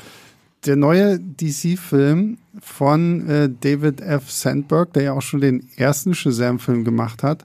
der 0.65 0.77
neue 0.77 1.19
DC-Film 1.19 2.37
von 2.61 3.27
äh, 3.27 3.49
David 3.49 3.99
F. 3.99 4.31
Sandberg, 4.31 4.93
der 4.93 5.03
ja 5.03 5.11
auch 5.11 5.21
schon 5.21 5.41
den 5.41 5.67
ersten 5.75 6.15
Shazam-Film 6.15 6.85
gemacht 6.85 7.21
hat. 7.21 7.43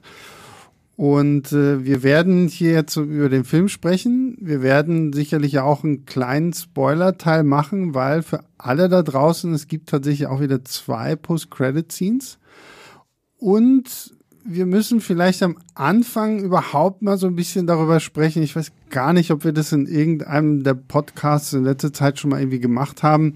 Und 0.95 1.51
äh, 1.51 1.83
wir 1.83 2.01
werden 2.01 2.47
hier 2.47 2.71
jetzt 2.71 2.95
über 2.95 3.27
den 3.27 3.43
Film 3.43 3.67
sprechen. 3.67 4.37
Wir 4.39 4.61
werden 4.61 5.11
sicherlich 5.11 5.51
ja 5.51 5.63
auch 5.63 5.83
einen 5.83 6.05
kleinen 6.05 6.53
Spoiler-Teil 6.53 7.43
machen, 7.43 7.93
weil 7.93 8.23
für 8.23 8.39
alle 8.57 8.87
da 8.87 9.03
draußen, 9.03 9.53
es 9.53 9.67
gibt 9.67 9.89
tatsächlich 9.89 10.27
auch 10.27 10.39
wieder 10.39 10.63
zwei 10.63 11.17
Post-Credit-Scenes. 11.17 12.39
Und 13.37 14.16
wir 14.49 14.65
müssen 14.65 15.01
vielleicht 15.01 15.43
am 15.43 15.57
Anfang 15.75 16.39
überhaupt 16.39 17.01
mal 17.01 17.17
so 17.17 17.27
ein 17.27 17.35
bisschen 17.35 17.67
darüber 17.67 17.99
sprechen. 17.99 18.41
Ich 18.43 18.55
weiß 18.55 18.71
gar 18.89 19.13
nicht, 19.13 19.31
ob 19.31 19.43
wir 19.43 19.51
das 19.51 19.71
in 19.71 19.85
irgendeinem 19.87 20.63
der 20.63 20.73
Podcasts 20.73 21.53
in 21.53 21.63
letzter 21.63 21.91
Zeit 21.91 22.19
schon 22.19 22.31
mal 22.31 22.39
irgendwie 22.39 22.59
gemacht 22.59 23.03
haben. 23.03 23.35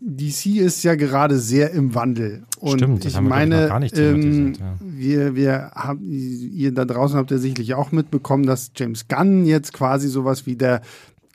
DC 0.00 0.56
ist 0.56 0.82
ja 0.84 0.94
gerade 0.94 1.38
sehr 1.38 1.70
im 1.72 1.94
Wandel. 1.94 2.44
Und 2.60 2.78
Stimmt, 2.78 3.04
das 3.04 3.12
ich 3.12 3.16
haben 3.16 3.24
wir, 3.24 3.30
meine, 3.30 3.68
gar 3.68 3.80
nicht 3.80 3.98
ähm, 3.98 4.54
ja. 4.54 4.74
wir, 4.80 5.36
wir 5.36 5.70
haben, 5.74 6.00
ihr 6.02 6.72
da 6.72 6.84
draußen 6.84 7.18
habt 7.18 7.30
ihr 7.30 7.38
sicherlich 7.38 7.74
auch 7.74 7.92
mitbekommen, 7.92 8.46
dass 8.46 8.72
James 8.74 9.08
Gunn 9.08 9.46
jetzt 9.46 9.72
quasi 9.72 10.08
sowas 10.08 10.46
wie 10.46 10.56
der 10.56 10.82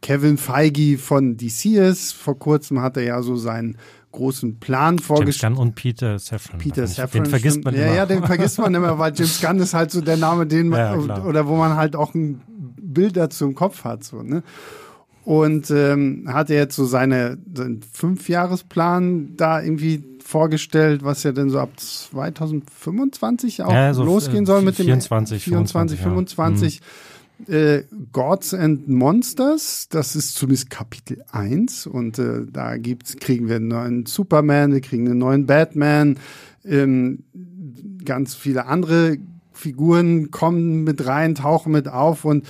Kevin 0.02 0.38
Feige 0.38 0.98
von 0.98 1.38
DC 1.38 1.66
ist. 1.66 2.14
Vor 2.14 2.38
kurzem 2.38 2.82
hat 2.82 2.98
er 2.98 3.04
ja 3.04 3.22
so 3.22 3.36
seinen 3.36 3.78
großen 4.12 4.60
Plan 4.60 4.96
James 4.96 5.06
vorgestellt. 5.06 5.54
Gunn 5.56 5.62
und 5.62 5.76
Peter 5.76 6.20
Safran. 6.20 6.60
Peter 6.60 6.82
Den 6.84 6.88
Safran. 6.88 7.26
vergisst 7.26 7.64
man 7.64 7.74
stimmt. 7.74 7.86
immer. 7.86 7.94
Ja, 7.96 7.98
ja, 8.02 8.06
den 8.06 8.24
vergisst 8.24 8.60
man 8.60 8.74
immer, 8.76 8.98
weil 9.00 9.14
James 9.16 9.40
Gunn 9.42 9.60
ist 9.60 9.74
halt 9.74 9.92
so 9.92 10.02
der 10.02 10.18
Name, 10.18 10.46
den 10.48 10.70
man, 10.70 10.80
Ja, 10.80 10.98
klar. 10.98 11.26
oder 11.26 11.48
wo 11.48 11.56
man 11.56 11.76
halt 11.76 11.96
auch 11.96 12.14
ein 12.14 12.42
Bild 12.82 13.16
dazu 13.18 13.46
im 13.46 13.56
Kopf 13.56 13.84
hat, 13.84 14.04
so, 14.04 14.22
ne? 14.22 14.44
Und 15.24 15.70
ähm, 15.70 16.26
hat 16.28 16.50
er 16.50 16.58
jetzt 16.58 16.76
so 16.76 16.84
seine, 16.86 17.38
seinen 17.54 17.82
Fünfjahresplan 17.84 19.36
da 19.38 19.62
irgendwie 19.62 20.04
vorgestellt, 20.26 21.04
was 21.04 21.22
ja 21.24 21.32
denn 21.32 21.50
so 21.52 21.60
ab 21.60 21.70
2025 21.78 23.64
auch 23.64 23.72
Ja, 23.72 23.94
so, 23.94 24.04
losgehen 24.04 24.44
äh, 24.44 24.48
soll 24.48 24.62
mit 24.62 24.78
dem 24.80 24.86
24, 24.86 25.44
24, 25.44 26.00
25. 26.00 26.82
Äh, 27.48 27.84
Gods 28.12 28.54
and 28.54 28.88
Monsters, 28.88 29.88
das 29.90 30.16
ist 30.16 30.36
zumindest 30.36 30.70
Kapitel 30.70 31.24
1 31.32 31.88
und 31.88 32.20
äh, 32.20 32.46
da 32.52 32.78
gibt's, 32.78 33.18
kriegen 33.18 33.48
wir 33.48 33.58
einen 33.58 33.68
neuen 33.68 34.06
Superman, 34.06 34.74
wir 34.74 34.82
kriegen 34.82 35.08
einen 35.08 35.20
neuen 35.20 35.46
Batman, 35.46 36.18
ähm, 36.64 37.24
ganz 38.06 38.36
viele 38.36 38.66
andere 38.66 39.18
Figuren 39.54 40.32
kommen 40.32 40.84
mit 40.84 41.06
rein, 41.06 41.36
tauchen 41.36 41.72
mit 41.72 41.88
auf 41.88 42.26
und 42.26 42.48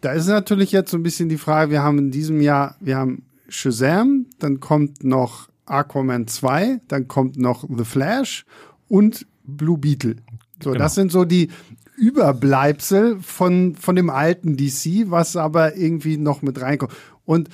da 0.00 0.12
ist 0.12 0.26
natürlich 0.28 0.72
jetzt 0.72 0.90
so 0.90 0.98
ein 0.98 1.02
bisschen 1.02 1.28
die 1.28 1.38
Frage, 1.38 1.70
wir 1.70 1.82
haben 1.82 1.98
in 1.98 2.10
diesem 2.10 2.40
Jahr, 2.40 2.76
wir 2.80 2.96
haben 2.96 3.22
Shazam, 3.48 4.26
dann 4.38 4.60
kommt 4.60 5.04
noch 5.04 5.48
Aquaman 5.66 6.26
2, 6.26 6.80
dann 6.88 7.08
kommt 7.08 7.38
noch 7.38 7.64
The 7.68 7.84
Flash 7.84 8.44
und 8.88 9.26
Blue 9.44 9.78
Beetle. 9.78 10.16
So, 10.62 10.70
Genau. 10.70 10.82
das 10.82 10.94
sind 10.94 11.10
so 11.10 11.24
die 11.24 11.48
Überbleibsel 11.96 13.18
von, 13.20 13.76
von 13.76 13.96
dem 13.96 14.10
alten 14.10 14.56
DC, 14.56 15.10
was 15.10 15.36
aber 15.36 15.76
irgendwie 15.76 16.16
noch 16.16 16.42
mit 16.42 16.60
reinkommt. 16.60 16.92
Und 17.24 17.48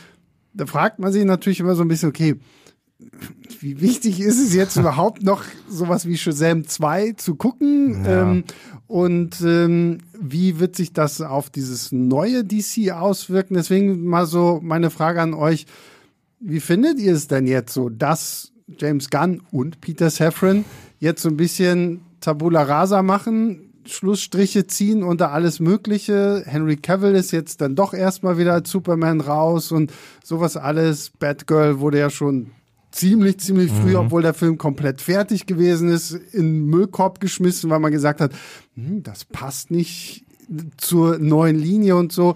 da 0.52 0.66
fragt 0.66 0.98
man 0.98 1.12
sich 1.12 1.24
natürlich 1.24 1.60
immer 1.60 1.74
so 1.74 1.82
ein 1.82 1.88
bisschen, 1.88 2.08
okay, 2.08 2.36
wie 3.60 3.80
wichtig 3.80 4.20
ist 4.20 4.40
es 4.40 4.54
jetzt 4.54 4.76
überhaupt 4.78 5.22
noch 5.22 5.44
sowas 5.68 6.06
wie 6.06 6.16
Shazam 6.16 6.66
2 6.66 7.12
zu 7.12 7.34
gucken? 7.34 8.04
Ja. 8.04 8.22
Ähm, 8.22 8.44
und 8.86 9.40
ähm, 9.42 9.98
wie 10.18 10.58
wird 10.58 10.74
sich 10.74 10.92
das 10.92 11.20
auf 11.20 11.48
dieses 11.48 11.92
neue 11.92 12.44
DC 12.44 12.90
auswirken? 12.90 13.54
Deswegen 13.54 14.04
mal 14.04 14.26
so 14.26 14.58
meine 14.62 14.90
Frage 14.90 15.22
an 15.22 15.32
euch. 15.32 15.66
Wie 16.40 16.60
findet 16.60 16.98
ihr 16.98 17.12
es 17.12 17.28
denn 17.28 17.46
jetzt 17.46 17.72
so, 17.72 17.88
dass 17.88 18.52
James 18.78 19.10
Gunn 19.10 19.42
und 19.52 19.80
Peter 19.80 20.10
Safran 20.10 20.64
jetzt 20.98 21.22
so 21.22 21.28
ein 21.28 21.36
bisschen 21.36 22.00
Tabula 22.20 22.62
Rasa 22.62 23.02
machen, 23.02 23.69
Schlussstriche 23.92 24.66
ziehen 24.66 25.02
unter 25.02 25.32
alles 25.32 25.60
Mögliche? 25.60 26.42
Henry 26.46 26.76
Cavill 26.76 27.14
ist 27.14 27.30
jetzt 27.30 27.60
dann 27.60 27.74
doch 27.74 27.94
erstmal 27.94 28.38
wieder 28.38 28.52
als 28.52 28.70
Superman 28.70 29.20
raus 29.20 29.72
und 29.72 29.92
sowas 30.22 30.56
alles. 30.56 31.10
Batgirl 31.10 31.80
wurde 31.80 31.98
ja 31.98 32.10
schon 32.10 32.50
ziemlich, 32.90 33.38
ziemlich 33.38 33.70
früh, 33.70 33.96
obwohl 33.96 34.22
der 34.22 34.34
Film 34.34 34.58
komplett 34.58 35.00
fertig 35.00 35.46
gewesen 35.46 35.88
ist, 35.88 36.12
in 36.12 36.66
Müllkorb 36.66 37.20
geschmissen, 37.20 37.70
weil 37.70 37.78
man 37.78 37.92
gesagt 37.92 38.20
hat, 38.20 38.32
hm, 38.74 39.02
das 39.02 39.24
passt 39.24 39.70
nicht 39.70 40.24
zur 40.76 41.18
neuen 41.18 41.56
Linie 41.56 41.96
und 41.96 42.12
so. 42.12 42.34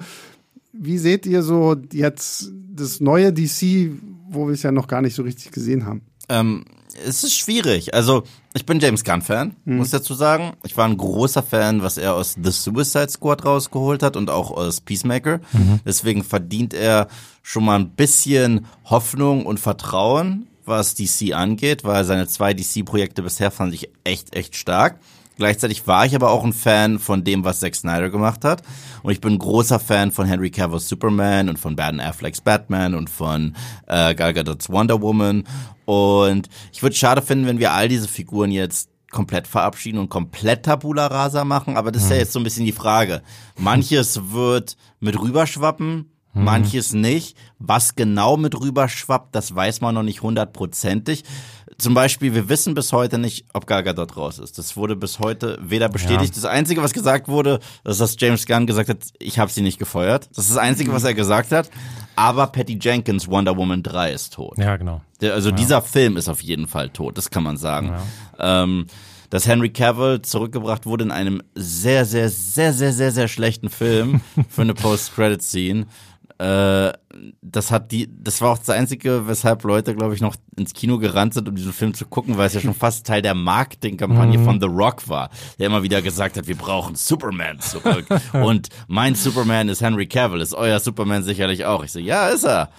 Wie 0.72 0.98
seht 0.98 1.26
ihr 1.26 1.42
so 1.42 1.76
jetzt 1.92 2.52
das 2.72 3.00
neue 3.00 3.32
DC, 3.32 3.90
wo 4.28 4.46
wir 4.46 4.54
es 4.54 4.62
ja 4.62 4.72
noch 4.72 4.88
gar 4.88 5.02
nicht 5.02 5.14
so 5.14 5.22
richtig 5.22 5.52
gesehen 5.52 5.86
haben? 5.86 6.02
Ähm, 6.28 6.64
es 7.06 7.24
ist 7.24 7.34
schwierig. 7.34 7.94
Also, 7.94 8.24
ich 8.54 8.66
bin 8.66 8.78
James 8.80 9.02
Gunn-Fan, 9.04 9.56
muss 9.64 9.88
ich 9.88 9.92
dazu 9.92 10.14
sagen. 10.14 10.52
Ich 10.64 10.76
war 10.76 10.86
ein 10.86 10.96
großer 10.96 11.42
Fan, 11.42 11.82
was 11.82 11.96
er 11.96 12.14
aus 12.14 12.36
The 12.42 12.50
Suicide 12.50 13.08
Squad 13.10 13.44
rausgeholt 13.44 14.02
hat 14.02 14.16
und 14.16 14.30
auch 14.30 14.50
aus 14.50 14.80
Peacemaker. 14.80 15.40
Deswegen 15.84 16.22
verdient 16.22 16.72
er 16.74 17.08
schon 17.42 17.64
mal 17.64 17.78
ein 17.78 17.90
bisschen 17.90 18.66
Hoffnung 18.84 19.44
und 19.46 19.58
Vertrauen, 19.58 20.46
was 20.64 20.94
DC 20.94 21.34
angeht, 21.34 21.84
weil 21.84 22.04
seine 22.04 22.28
zwei 22.28 22.54
DC-Projekte 22.54 23.22
bisher 23.22 23.50
fand 23.50 23.74
ich 23.74 23.90
echt, 24.04 24.34
echt 24.34 24.56
stark. 24.56 24.98
Gleichzeitig 25.36 25.86
war 25.88 26.06
ich 26.06 26.14
aber 26.14 26.30
auch 26.30 26.44
ein 26.44 26.52
Fan 26.52 27.00
von 27.00 27.24
dem, 27.24 27.44
was 27.44 27.58
Zack 27.58 27.74
Snyder 27.74 28.08
gemacht 28.08 28.44
hat. 28.44 28.62
Und 29.02 29.10
ich 29.12 29.20
bin 29.20 29.32
ein 29.32 29.38
großer 29.38 29.80
Fan 29.80 30.12
von 30.12 30.26
Henry 30.26 30.50
Cavill's 30.50 30.88
Superman 30.88 31.48
und 31.48 31.58
von 31.58 31.74
Ben 31.74 31.98
Afflecks 32.00 32.40
Batman 32.40 32.94
und 32.94 33.10
von 33.10 33.56
äh, 33.88 34.14
Gal 34.14 34.32
Gadot's 34.32 34.70
Wonder 34.70 35.02
Woman. 35.02 35.44
Und 35.84 36.48
ich 36.72 36.82
würde 36.82 36.92
es 36.92 36.98
schade 36.98 37.22
finden, 37.22 37.46
wenn 37.46 37.58
wir 37.58 37.72
all 37.72 37.88
diese 37.88 38.08
Figuren 38.08 38.50
jetzt 38.50 38.88
komplett 39.10 39.46
verabschieden 39.46 39.98
und 39.98 40.08
komplett 40.08 40.64
Tabula 40.64 41.06
Rasa 41.06 41.44
machen. 41.44 41.76
Aber 41.76 41.92
das 41.92 42.04
ist 42.04 42.10
ja 42.10 42.16
jetzt 42.16 42.32
so 42.32 42.40
ein 42.40 42.44
bisschen 42.44 42.64
die 42.64 42.72
Frage. 42.72 43.22
Manches 43.56 44.32
wird 44.32 44.76
mit 44.98 45.18
rüberschwappen, 45.20 46.10
manches 46.32 46.92
nicht. 46.92 47.36
Was 47.58 47.94
genau 47.94 48.36
mit 48.36 48.60
rüberschwappt, 48.60 49.34
das 49.34 49.54
weiß 49.54 49.80
man 49.80 49.94
noch 49.94 50.02
nicht 50.02 50.22
hundertprozentig. 50.22 51.22
Zum 51.78 51.94
Beispiel, 51.94 52.34
wir 52.34 52.48
wissen 52.48 52.74
bis 52.74 52.92
heute 52.92 53.18
nicht, 53.18 53.46
ob 53.52 53.66
Gal 53.66 53.82
Gadot 53.82 54.16
raus 54.16 54.38
ist. 54.38 54.58
Das 54.58 54.76
wurde 54.76 54.94
bis 54.96 55.18
heute 55.18 55.58
weder 55.60 55.88
bestätigt. 55.88 56.36
Das 56.36 56.44
Einzige, 56.44 56.82
was 56.82 56.92
gesagt 56.92 57.28
wurde, 57.28 57.60
ist, 57.84 58.00
dass 58.00 58.16
James 58.18 58.46
Gunn 58.46 58.66
gesagt 58.66 58.88
hat, 58.88 58.98
ich 59.18 59.38
habe 59.38 59.50
sie 59.50 59.62
nicht 59.62 59.78
gefeuert. 59.78 60.28
Das 60.34 60.44
ist 60.44 60.50
das 60.50 60.58
Einzige, 60.58 60.92
was 60.92 61.04
er 61.04 61.14
gesagt 61.14 61.52
hat. 61.52 61.70
Aber 62.16 62.46
Patty 62.48 62.78
Jenkins 62.80 63.28
Wonder 63.28 63.56
Woman 63.56 63.82
3 63.82 64.12
ist 64.12 64.34
tot. 64.34 64.58
Ja, 64.58 64.76
genau. 64.76 65.00
Der, 65.20 65.34
also 65.34 65.50
dieser 65.50 65.82
Film 65.82 66.16
ist 66.16 66.28
auf 66.28 66.42
jeden 66.42 66.68
Fall 66.68 66.90
tot, 66.90 67.18
das 67.18 67.30
kann 67.30 67.42
man 67.42 67.56
sagen. 67.56 67.94
Ähm, 68.38 68.86
dass 69.30 69.48
Henry 69.48 69.70
Cavill 69.70 70.22
zurückgebracht 70.22 70.86
wurde 70.86 71.04
in 71.04 71.10
einem 71.10 71.42
sehr, 71.54 72.04
sehr, 72.04 72.30
sehr, 72.30 72.72
sehr, 72.72 72.92
sehr, 72.92 73.10
sehr 73.10 73.26
schlechten 73.26 73.68
Film 73.68 74.20
für 74.48 74.62
eine 74.62 74.74
Post-Credit-Scene. 74.74 75.86
Äh, 76.38 76.92
das 77.42 77.70
hat 77.70 77.92
die, 77.92 78.08
das 78.10 78.40
war 78.40 78.50
auch 78.50 78.58
das 78.58 78.70
Einzige, 78.70 79.28
weshalb 79.28 79.62
Leute, 79.62 79.94
glaube 79.94 80.14
ich, 80.14 80.20
noch 80.20 80.34
ins 80.56 80.72
Kino 80.72 80.98
gerannt 80.98 81.34
sind, 81.34 81.48
um 81.48 81.54
diesen 81.54 81.72
Film 81.72 81.94
zu 81.94 82.06
gucken, 82.06 82.36
weil 82.36 82.48
es 82.48 82.54
ja 82.54 82.60
schon 82.60 82.74
fast 82.74 83.06
Teil 83.06 83.22
der 83.22 83.34
Marketingkampagne 83.34 84.38
von 84.44 84.60
The 84.60 84.66
Rock 84.66 85.08
war, 85.08 85.30
der 85.58 85.66
immer 85.66 85.84
wieder 85.84 86.02
gesagt 86.02 86.36
hat, 86.36 86.48
wir 86.48 86.56
brauchen 86.56 86.96
Superman 86.96 87.60
zurück. 87.60 88.06
Und 88.32 88.68
mein 88.88 89.14
Superman 89.14 89.68
ist 89.68 89.80
Henry 89.80 90.06
Cavill, 90.06 90.40
ist 90.40 90.54
euer 90.54 90.80
Superman 90.80 91.22
sicherlich 91.22 91.66
auch. 91.66 91.84
Ich 91.84 91.92
so, 91.92 92.00
ja, 92.00 92.28
ist 92.28 92.44
er. 92.44 92.70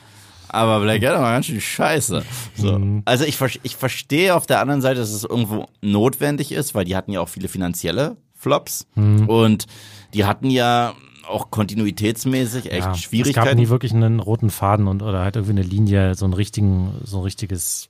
Aber 0.50 0.82
Black 0.82 1.04
Adam 1.04 1.22
war 1.22 1.34
ganz 1.34 1.48
schön 1.48 1.60
scheiße. 1.60 2.24
So. 2.56 3.02
Also 3.06 3.26
ich, 3.26 3.38
ich 3.64 3.76
verstehe 3.76 4.36
auf 4.36 4.46
der 4.46 4.60
anderen 4.60 4.82
Seite, 4.82 5.00
dass 5.00 5.12
es 5.12 5.24
irgendwo 5.24 5.66
notwendig 5.82 6.52
ist, 6.52 6.76
weil 6.76 6.86
die 6.86 6.96
hatten 6.96 7.12
ja 7.12 7.20
auch 7.22 7.30
viele 7.30 7.48
finanzielle 7.48 8.18
Flops. 8.34 8.86
Und 9.28 9.66
die 10.14 10.26
hatten 10.26 10.50
ja 10.50 10.94
auch 11.28 11.52
kontinuitätsmäßig 11.52 12.66
echt 12.66 12.72
ja, 12.72 12.78
Es 12.78 12.86
gab 12.86 12.98
Schwierigkeiten. 12.98 13.58
nie 13.58 13.70
wirklich 13.70 13.94
einen 13.94 14.20
roten 14.20 14.50
Faden 14.50 14.88
und 14.88 15.02
oder 15.02 15.20
halt 15.20 15.36
irgendwie 15.36 15.60
eine 15.60 15.68
Linie, 15.68 16.16
so 16.16 16.26
einen 16.26 16.34
richtigen, 16.34 16.94
so 17.04 17.18
ein 17.18 17.24
richtiges, 17.24 17.88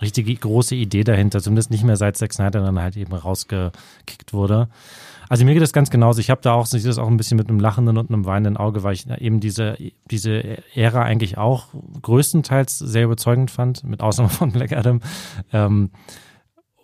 richtige 0.00 0.34
große 0.34 0.74
Idee 0.74 1.04
dahinter, 1.04 1.40
zumindest 1.40 1.70
nicht 1.70 1.84
mehr 1.84 1.96
seit 1.96 2.16
Zack 2.16 2.32
Snyder 2.32 2.60
dann 2.60 2.78
halt 2.80 2.96
eben 2.96 3.12
rausgekickt 3.12 4.32
wurde. 4.32 4.68
Also 5.28 5.46
mir 5.46 5.54
geht 5.54 5.62
das 5.62 5.72
ganz 5.72 5.88
genauso. 5.88 6.20
Ich 6.20 6.28
habe 6.28 6.42
da 6.42 6.52
auch, 6.52 6.64
ich 6.64 6.70
sehe 6.70 6.82
das 6.82 6.98
auch 6.98 7.08
ein 7.08 7.16
bisschen 7.16 7.38
mit 7.38 7.48
einem 7.48 7.58
lachenden 7.58 7.96
und 7.96 8.10
einem 8.10 8.26
weinenden 8.26 8.58
Auge, 8.58 8.82
weil 8.82 8.92
ich 8.92 9.08
eben 9.08 9.40
diese, 9.40 9.78
diese 10.10 10.58
Ära 10.74 11.04
eigentlich 11.04 11.38
auch 11.38 11.68
größtenteils 12.02 12.78
sehr 12.78 13.04
überzeugend 13.04 13.50
fand, 13.50 13.82
mit 13.82 14.02
Ausnahme 14.02 14.28
von 14.28 14.52
Black 14.52 14.72
Adam. 14.72 15.00
Ähm, 15.52 15.90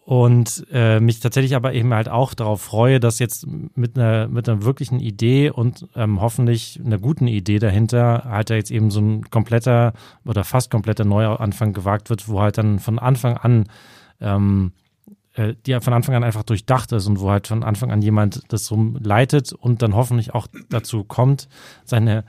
und 0.08 0.64
äh, 0.72 1.00
mich 1.00 1.20
tatsächlich 1.20 1.54
aber 1.54 1.74
eben 1.74 1.92
halt 1.92 2.08
auch 2.08 2.32
darauf 2.32 2.62
freue, 2.62 2.98
dass 2.98 3.18
jetzt 3.18 3.46
mit 3.46 3.98
einer 3.98 4.26
mit 4.26 4.48
einer 4.48 4.64
wirklichen 4.64 5.00
Idee 5.00 5.50
und 5.50 5.86
ähm, 5.94 6.22
hoffentlich 6.22 6.80
einer 6.82 6.96
guten 6.96 7.26
Idee 7.26 7.58
dahinter 7.58 8.24
halt 8.24 8.48
da 8.48 8.54
jetzt 8.54 8.70
eben 8.70 8.90
so 8.90 9.00
ein 9.00 9.28
kompletter 9.28 9.92
oder 10.24 10.44
fast 10.44 10.70
kompletter 10.70 11.04
Neuanfang 11.04 11.74
gewagt 11.74 12.08
wird, 12.08 12.26
wo 12.26 12.40
halt 12.40 12.56
dann 12.56 12.78
von 12.78 12.98
Anfang 12.98 13.36
an 13.36 13.66
ähm, 14.18 14.72
äh, 15.34 15.52
die 15.66 15.78
von 15.78 15.92
Anfang 15.92 16.14
an 16.14 16.24
einfach 16.24 16.42
durchdacht 16.42 16.90
ist 16.92 17.06
und 17.06 17.20
wo 17.20 17.30
halt 17.30 17.46
von 17.46 17.62
Anfang 17.62 17.92
an 17.92 18.00
jemand 18.00 18.44
das 18.48 18.64
so 18.64 18.94
leitet 18.98 19.52
und 19.52 19.82
dann 19.82 19.94
hoffentlich 19.94 20.32
auch 20.32 20.46
dazu 20.70 21.04
kommt, 21.04 21.50
seine 21.84 22.24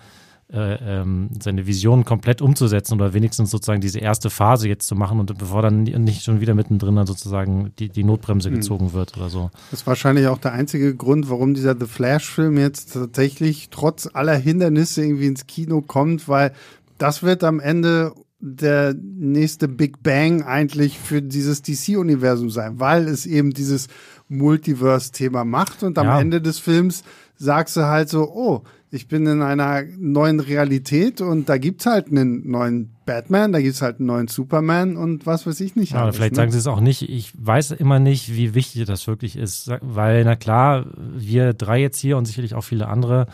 äh, 0.52 1.02
ähm, 1.02 1.30
seine 1.40 1.68
Vision 1.68 2.06
komplett 2.06 2.42
umzusetzen 2.42 2.96
oder 2.96 3.14
wenigstens 3.14 3.52
sozusagen 3.52 3.82
diese 3.82 4.00
erste 4.00 4.30
Phase 4.32 4.68
jetzt 4.68 4.88
zu 4.88 4.96
machen 4.96 5.20
und 5.20 5.38
bevor 5.38 5.62
dann 5.62 5.84
nicht 5.84 6.24
schon 6.24 6.42
wieder 6.42 6.56
mittendrin 6.56 6.96
dann 6.96 7.06
sozusagen 7.06 7.72
die, 7.78 7.90
die 7.90 8.04
Notbremse 8.04 8.50
mhm. 8.50 8.56
gezogen 8.56 8.94
wird 8.94 9.16
oder 9.16 9.30
so. 9.30 9.52
Das 9.70 9.82
ist 9.82 9.88
wahrscheinlich 9.88 10.28
auch 10.28 10.40
der 10.40 10.54
einzige 10.54 10.96
Grund, 10.96 11.30
warum 11.30 11.54
dieser 11.54 11.76
The 11.80 11.86
Flash-Film 11.86 12.58
jetzt 12.58 12.94
tatsächlich 12.94 13.70
trotz 13.70 14.10
aller 14.12 14.36
Hindernisse 14.36 15.04
irgendwie 15.04 15.28
ins 15.28 15.46
Kino 15.46 15.82
kommt, 15.82 16.28
weil 16.28 16.52
das 16.98 17.22
wird 17.22 17.44
am 17.44 17.60
Ende 17.60 18.14
der 18.40 18.96
nächste 18.96 19.68
Big 19.68 20.02
Bang 20.02 20.44
eigentlich 20.44 20.98
für 20.98 21.22
dieses 21.22 21.62
DC-Universum 21.62 22.50
sein, 22.50 22.80
weil 22.80 23.08
es 23.08 23.26
eben 23.26 23.52
dieses 23.52 23.88
Multiverse-Thema 24.30 25.44
macht 25.44 25.84
und 25.84 25.98
am 25.98 26.08
ja. 26.08 26.20
Ende 26.20 26.42
des 26.42 26.58
Films 26.58 27.04
sagst 27.36 27.78
du 27.78 27.82
halt 27.82 28.10
so, 28.10 28.32
oh, 28.32 28.64
ich 28.92 29.08
bin 29.08 29.28
in 29.28 29.42
einer 29.42 29.84
neuen 29.98 30.40
Realität 30.40 31.22
und 31.22 31.48
da 31.48 31.58
gibt's 31.58 31.86
halt 31.86 32.08
einen 32.08 32.50
neuen 32.50 32.90
Batman, 33.06 33.52
da 33.52 33.62
gibt's 33.62 33.82
halt 33.82 34.00
einen 34.00 34.08
neuen 34.08 34.28
Superman 34.28 34.98
und 34.98 35.26
was 35.26 35.46
weiß 35.46 35.60
ich 35.62 35.76
nicht. 35.76 35.94
Ja, 35.94 36.04
alles, 36.04 36.16
vielleicht 36.16 36.34
ne? 36.34 36.38
sagen 36.38 36.52
sie 36.52 36.58
es 36.58 36.68
auch 36.68 36.80
nicht. 36.80 37.08
Ich 37.08 37.32
weiß 37.38 37.72
immer 37.72 38.00
nicht, 38.00 38.36
wie 38.36 38.56
wichtig 38.56 38.86
das 38.86 39.06
wirklich 39.08 39.36
ist, 39.36 39.72
weil 39.82 40.24
na 40.24 40.36
klar, 40.36 40.88
wir 41.16 41.54
drei 41.54 41.80
jetzt 41.82 42.00
hier 42.00 42.18
und 42.18 42.26
sicherlich 42.26 42.56
auch 42.56 42.64
viele 42.64 42.88
andere 42.88 43.28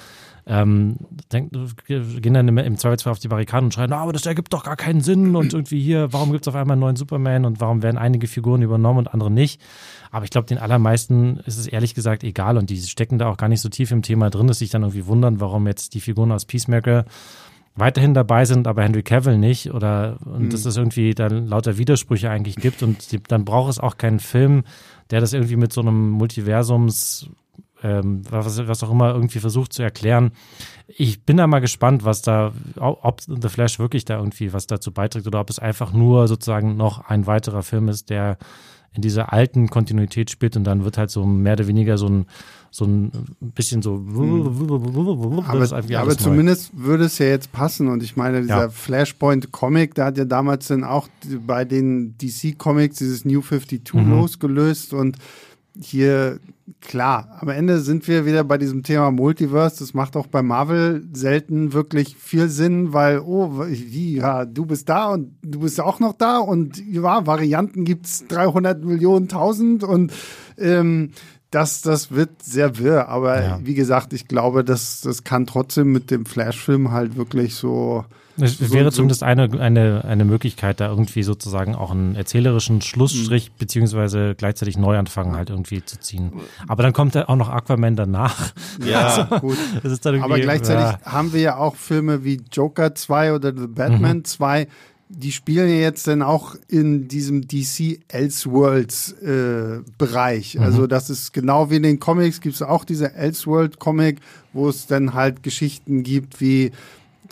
ähm, 0.47 0.97
denk, 1.31 1.51
gehen 1.87 2.33
dann 2.33 2.47
im, 2.47 2.57
im 2.57 2.77
Zweifelsfall 2.77 3.11
auf 3.11 3.19
die 3.19 3.27
Barrikaden 3.27 3.65
und 3.65 3.73
schreien, 3.73 3.91
ah, 3.93 4.01
aber 4.01 4.13
das 4.13 4.25
ergibt 4.25 4.53
doch 4.53 4.63
gar 4.63 4.75
keinen 4.75 5.01
Sinn 5.01 5.35
und 5.35 5.53
irgendwie 5.53 5.81
hier, 5.81 6.13
warum 6.13 6.31
gibt 6.31 6.45
es 6.45 6.47
auf 6.47 6.55
einmal 6.55 6.73
einen 6.73 6.81
neuen 6.81 6.95
Superman 6.95 7.45
und 7.45 7.59
warum 7.59 7.81
werden 7.81 7.97
einige 7.97 8.27
Figuren 8.27 8.61
übernommen 8.61 8.99
und 8.99 9.07
andere 9.07 9.31
nicht. 9.31 9.59
Aber 10.11 10.23
ich 10.23 10.31
glaube, 10.31 10.45
den 10.45 10.59
allermeisten 10.59 11.37
ist 11.45 11.57
es 11.57 11.67
ehrlich 11.67 11.95
gesagt 11.95 12.23
egal 12.23 12.57
und 12.57 12.69
die 12.69 12.77
stecken 12.77 13.17
da 13.17 13.27
auch 13.27 13.37
gar 13.37 13.49
nicht 13.49 13.61
so 13.61 13.69
tief 13.69 13.91
im 13.91 14.03
Thema 14.03 14.29
drin, 14.29 14.47
dass 14.47 14.59
sich 14.59 14.69
dann 14.69 14.83
irgendwie 14.83 15.07
wundern, 15.07 15.39
warum 15.39 15.65
jetzt 15.65 15.95
die 15.95 16.01
Figuren 16.01 16.31
aus 16.31 16.45
Peacemaker 16.45 17.05
weiterhin 17.75 18.13
dabei 18.13 18.45
sind, 18.45 18.67
aber 18.67 18.83
Henry 18.83 19.03
Cavill 19.03 19.37
nicht 19.37 19.73
oder 19.73 20.17
und 20.25 20.43
mhm. 20.43 20.49
dass 20.51 20.65
es 20.65 20.77
irgendwie 20.77 21.13
dann 21.13 21.47
lauter 21.47 21.77
Widersprüche 21.77 22.29
eigentlich 22.29 22.55
gibt 22.55 22.83
und 22.83 23.11
die, 23.11 23.21
dann 23.21 23.45
braucht 23.45 23.71
es 23.71 23.79
auch 23.79 23.97
keinen 23.97 24.19
Film, 24.19 24.63
der 25.09 25.21
das 25.21 25.33
irgendwie 25.33 25.57
mit 25.57 25.73
so 25.73 25.81
einem 25.81 26.11
Multiversums 26.11 27.29
ähm, 27.85 28.23
was, 28.29 28.67
was 28.67 28.83
auch 28.83 28.91
immer 28.91 29.13
irgendwie 29.13 29.39
versucht 29.39 29.71
zu 29.71 29.83
erklären. 29.83 30.31
Ich 30.87 31.23
bin 31.23 31.37
da 31.37 31.45
mal 31.45 31.59
gespannt, 31.59 32.03
was 32.03 32.23
da, 32.23 32.51
ob 32.77 33.21
The 33.21 33.49
Flash 33.49 33.77
wirklich 33.77 34.05
da 34.05 34.17
irgendwie 34.17 34.53
was 34.53 34.65
dazu 34.65 34.91
beiträgt 34.91 35.27
oder 35.27 35.39
ob 35.39 35.49
es 35.51 35.59
einfach 35.59 35.93
nur 35.93 36.27
sozusagen 36.27 36.75
noch 36.77 37.05
ein 37.07 37.27
weiterer 37.27 37.61
Film 37.61 37.87
ist, 37.87 38.09
der 38.09 38.37
in 38.93 39.01
dieser 39.01 39.33
alten 39.33 39.69
Kontinuität 39.69 40.31
spielt 40.31 40.55
und 40.55 40.63
dann 40.63 40.83
wird 40.83 40.97
halt 40.97 41.11
so 41.11 41.25
mehr 41.25 41.53
oder 41.53 41.67
weniger 41.67 41.97
so 41.97 42.07
ein 42.07 42.25
so 42.71 42.83
ein 42.83 43.09
bisschen 43.39 43.81
so. 43.81 43.95
Hm. 43.95 44.81
Aber, 45.47 45.99
aber 46.01 46.17
zumindest 46.17 46.71
würde 46.73 47.05
es 47.05 47.17
ja 47.19 47.27
jetzt 47.27 47.53
passen. 47.53 47.87
Und 47.87 48.03
ich 48.03 48.17
meine, 48.17 48.41
dieser 48.41 48.63
ja. 48.63 48.69
Flashpoint-Comic, 48.69 49.95
der 49.95 50.05
hat 50.05 50.17
ja 50.17 50.25
damals 50.25 50.67
dann 50.67 50.83
auch 50.83 51.07
bei 51.47 51.63
den 51.63 52.17
DC-Comics 52.17 52.97
dieses 52.97 53.23
New 53.23 53.41
52 53.41 53.93
mhm. 53.93 54.11
losgelöst. 54.11 54.93
Und 54.93 55.17
hier, 55.79 56.39
klar, 56.81 57.37
am 57.39 57.49
Ende 57.49 57.79
sind 57.79 58.07
wir 58.07 58.25
wieder 58.25 58.43
bei 58.43 58.57
diesem 58.57 58.83
Thema 58.83 59.11
Multiverse. 59.11 59.79
Das 59.79 59.93
macht 59.93 60.15
auch 60.15 60.27
bei 60.27 60.41
Marvel 60.41 61.05
selten 61.13 61.73
wirklich 61.73 62.15
viel 62.17 62.49
Sinn, 62.49 62.93
weil, 62.93 63.19
oh, 63.19 63.65
wie, 63.67 64.17
ja, 64.17 64.45
du 64.45 64.65
bist 64.65 64.89
da 64.89 65.13
und 65.13 65.35
du 65.41 65.59
bist 65.59 65.79
auch 65.79 65.99
noch 65.99 66.13
da 66.13 66.37
und 66.37 66.77
ja, 66.77 67.25
Varianten 67.25 67.85
gibt's 67.85 68.25
300 68.27 68.83
Millionen, 68.83 69.27
tausend 69.27 69.83
und 69.83 70.13
ähm, 70.57 71.11
das, 71.51 71.81
das 71.81 72.11
wird 72.11 72.43
sehr 72.43 72.77
wirr. 72.77 73.07
Aber 73.07 73.41
ja. 73.41 73.59
wie 73.63 73.75
gesagt, 73.75 74.13
ich 74.13 74.27
glaube, 74.27 74.63
das, 74.63 75.01
das 75.01 75.23
kann 75.23 75.45
trotzdem 75.45 75.91
mit 75.91 76.11
dem 76.11 76.25
Flash-Film 76.25 76.91
halt 76.91 77.15
wirklich 77.15 77.55
so 77.55 78.05
es 78.37 78.57
so, 78.57 78.73
wäre 78.73 78.91
zumindest 78.91 79.23
eine, 79.23 79.49
eine, 79.59 80.03
eine 80.05 80.25
Möglichkeit, 80.25 80.79
da 80.79 80.89
irgendwie 80.89 81.23
sozusagen 81.23 81.75
auch 81.75 81.91
einen 81.91 82.15
erzählerischen 82.15 82.81
Schlussstrich 82.81 83.49
mhm. 83.49 83.53
beziehungsweise 83.59 84.35
gleichzeitig 84.35 84.77
Neuanfang 84.77 85.35
halt 85.35 85.49
irgendwie 85.49 85.83
zu 85.85 85.99
ziehen. 85.99 86.33
Aber 86.67 86.83
dann 86.83 86.93
kommt 86.93 87.15
ja 87.15 87.29
auch 87.29 87.35
noch 87.35 87.49
Aquaman 87.49 87.95
danach. 87.95 88.53
Ja, 88.85 89.27
also, 89.29 89.39
gut. 89.39 89.57
Aber 90.21 90.39
gleichzeitig 90.39 90.99
ja. 91.05 91.11
haben 91.11 91.33
wir 91.33 91.41
ja 91.41 91.57
auch 91.57 91.75
Filme 91.75 92.23
wie 92.23 92.41
Joker 92.51 92.93
2 92.93 93.33
oder 93.33 93.53
The 93.55 93.67
Batman 93.67 94.17
mhm. 94.17 94.25
2, 94.25 94.67
die 95.07 95.31
spielen 95.31 95.69
ja 95.69 95.75
jetzt 95.75 96.07
dann 96.07 96.21
auch 96.21 96.55
in 96.67 97.07
diesem 97.07 97.47
DC 97.47 97.99
Elseworlds 98.07 99.13
äh, 99.21 99.81
Bereich. 99.97 100.55
Mhm. 100.55 100.61
Also 100.61 100.87
das 100.87 101.09
ist 101.09 101.31
genau 101.31 101.69
wie 101.69 101.75
in 101.75 101.83
den 101.83 101.99
Comics 101.99 102.41
gibt 102.41 102.55
es 102.55 102.61
auch 102.61 102.83
diese 102.83 103.13
Elseworld 103.13 103.79
Comic, 103.79 104.19
wo 104.51 104.67
es 104.67 104.87
dann 104.87 105.13
halt 105.13 105.43
Geschichten 105.43 106.03
gibt 106.03 106.41
wie 106.41 106.71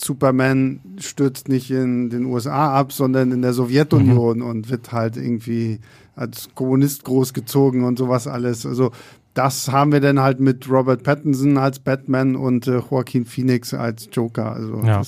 Superman 0.03 0.79
stürzt 0.99 1.49
nicht 1.49 1.71
in 1.71 2.09
den 2.09 2.25
USA 2.25 2.73
ab, 2.77 2.91
sondern 2.91 3.31
in 3.31 3.41
der 3.41 3.53
Sowjetunion 3.53 4.39
mhm. 4.39 4.45
und 4.45 4.69
wird 4.69 4.91
halt 4.91 5.17
irgendwie 5.17 5.79
als 6.15 6.49
Kommunist 6.55 7.03
großgezogen 7.03 7.83
und 7.83 7.97
sowas 7.97 8.27
alles. 8.27 8.65
Also 8.65 8.91
das 9.33 9.71
haben 9.71 9.91
wir 9.91 9.99
dann 9.99 10.19
halt 10.19 10.39
mit 10.39 10.69
Robert 10.69 11.03
Pattinson 11.03 11.57
als 11.57 11.79
Batman 11.79 12.35
und 12.35 12.67
äh, 12.67 12.79
Joaquin 12.79 13.25
Phoenix 13.25 13.73
als 13.73 14.09
Joker. 14.11 14.53
Also 14.53 14.83
ja. 14.85 15.01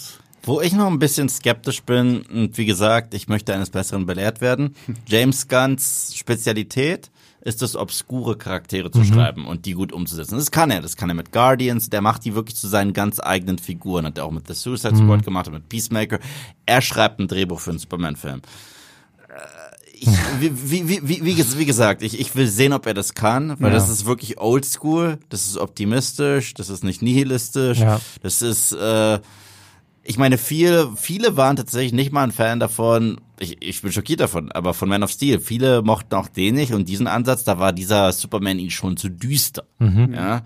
Wo 0.43 0.61
ich 0.61 0.73
noch 0.73 0.87
ein 0.87 0.99
bisschen 0.99 1.27
skeptisch 1.27 1.81
bin, 1.83 2.21
und 2.21 2.57
wie 2.57 2.65
gesagt, 2.65 3.13
ich 3.15 3.27
möchte 3.27 3.53
eines 3.53 3.71
Besseren 3.71 4.05
belehrt 4.05 4.41
werden, 4.41 4.75
James 5.07 5.47
Gunns 5.47 6.13
Spezialität 6.15 7.11
ist 7.45 7.61
es, 7.61 7.75
obskure 7.75 8.37
Charaktere 8.37 8.89
zu 8.89 8.99
mhm. 8.99 9.05
schreiben 9.05 9.45
und 9.45 9.67
die 9.67 9.73
gut 9.73 9.93
umzusetzen. 9.93 10.35
Das 10.35 10.49
kann 10.49 10.71
er. 10.71 10.81
Das 10.81 10.97
kann 10.97 11.09
er 11.09 11.15
mit 11.15 11.31
Guardians. 11.31 11.91
Der 11.91 12.01
macht 12.01 12.25
die 12.25 12.33
wirklich 12.33 12.55
zu 12.57 12.67
seinen 12.67 12.91
ganz 12.91 13.19
eigenen 13.19 13.59
Figuren. 13.59 14.05
Hat 14.05 14.17
er 14.17 14.25
auch 14.25 14.31
mit 14.31 14.47
The 14.47 14.55
Suicide 14.55 14.95
Squad 14.95 15.19
mhm. 15.19 15.25
gemacht 15.25 15.47
und 15.47 15.53
mit 15.53 15.69
Peacemaker. 15.69 16.19
Er 16.65 16.81
schreibt 16.81 17.19
ein 17.19 17.27
Drehbuch 17.27 17.59
für 17.59 17.69
einen 17.69 17.79
Superman-Film. 17.79 18.41
Äh, 19.29 19.33
ich, 19.93 20.07
wie, 20.39 20.89
wie, 20.89 21.07
wie, 21.07 21.45
wie, 21.55 21.65
gesagt, 21.65 22.01
ich, 22.01 22.19
ich 22.19 22.35
will 22.35 22.47
sehen, 22.47 22.73
ob 22.73 22.87
er 22.87 22.95
das 22.95 23.13
kann, 23.13 23.55
weil 23.59 23.71
ja. 23.71 23.77
das 23.77 23.89
ist 23.89 24.07
wirklich 24.07 24.39
oldschool, 24.39 25.19
das 25.29 25.45
ist 25.45 25.57
optimistisch, 25.57 26.55
das 26.55 26.69
ist 26.69 26.83
nicht 26.83 27.03
nihilistisch, 27.03 27.79
ja. 27.79 28.01
das 28.23 28.41
ist 28.41 28.71
äh, 28.71 29.19
ich 30.07 30.17
meine, 30.19 30.37
viele, 30.37 30.91
viele 30.95 31.35
waren 31.35 31.55
tatsächlich 31.55 31.91
nicht 31.91 32.11
mal 32.11 32.23
ein 32.23 32.31
Fan 32.31 32.59
davon. 32.59 33.19
Ich, 33.39 33.57
ich 33.61 33.81
bin 33.81 33.91
schockiert 33.91 34.19
davon, 34.21 34.51
aber 34.51 34.73
von 34.73 34.89
Man 34.89 35.03
of 35.03 35.11
Steel. 35.11 35.39
Viele 35.39 35.81
mochten 35.81 36.15
auch 36.15 36.27
den 36.27 36.55
nicht 36.55 36.73
und 36.73 36.87
diesen 36.87 37.07
Ansatz, 37.07 37.43
da 37.43 37.59
war 37.59 37.73
dieser 37.73 38.11
Superman 38.11 38.59
ihnen 38.59 38.71
schon 38.71 38.97
zu 38.97 39.09
düster. 39.09 39.63
Mhm. 39.79 40.13
Ja. 40.13 40.43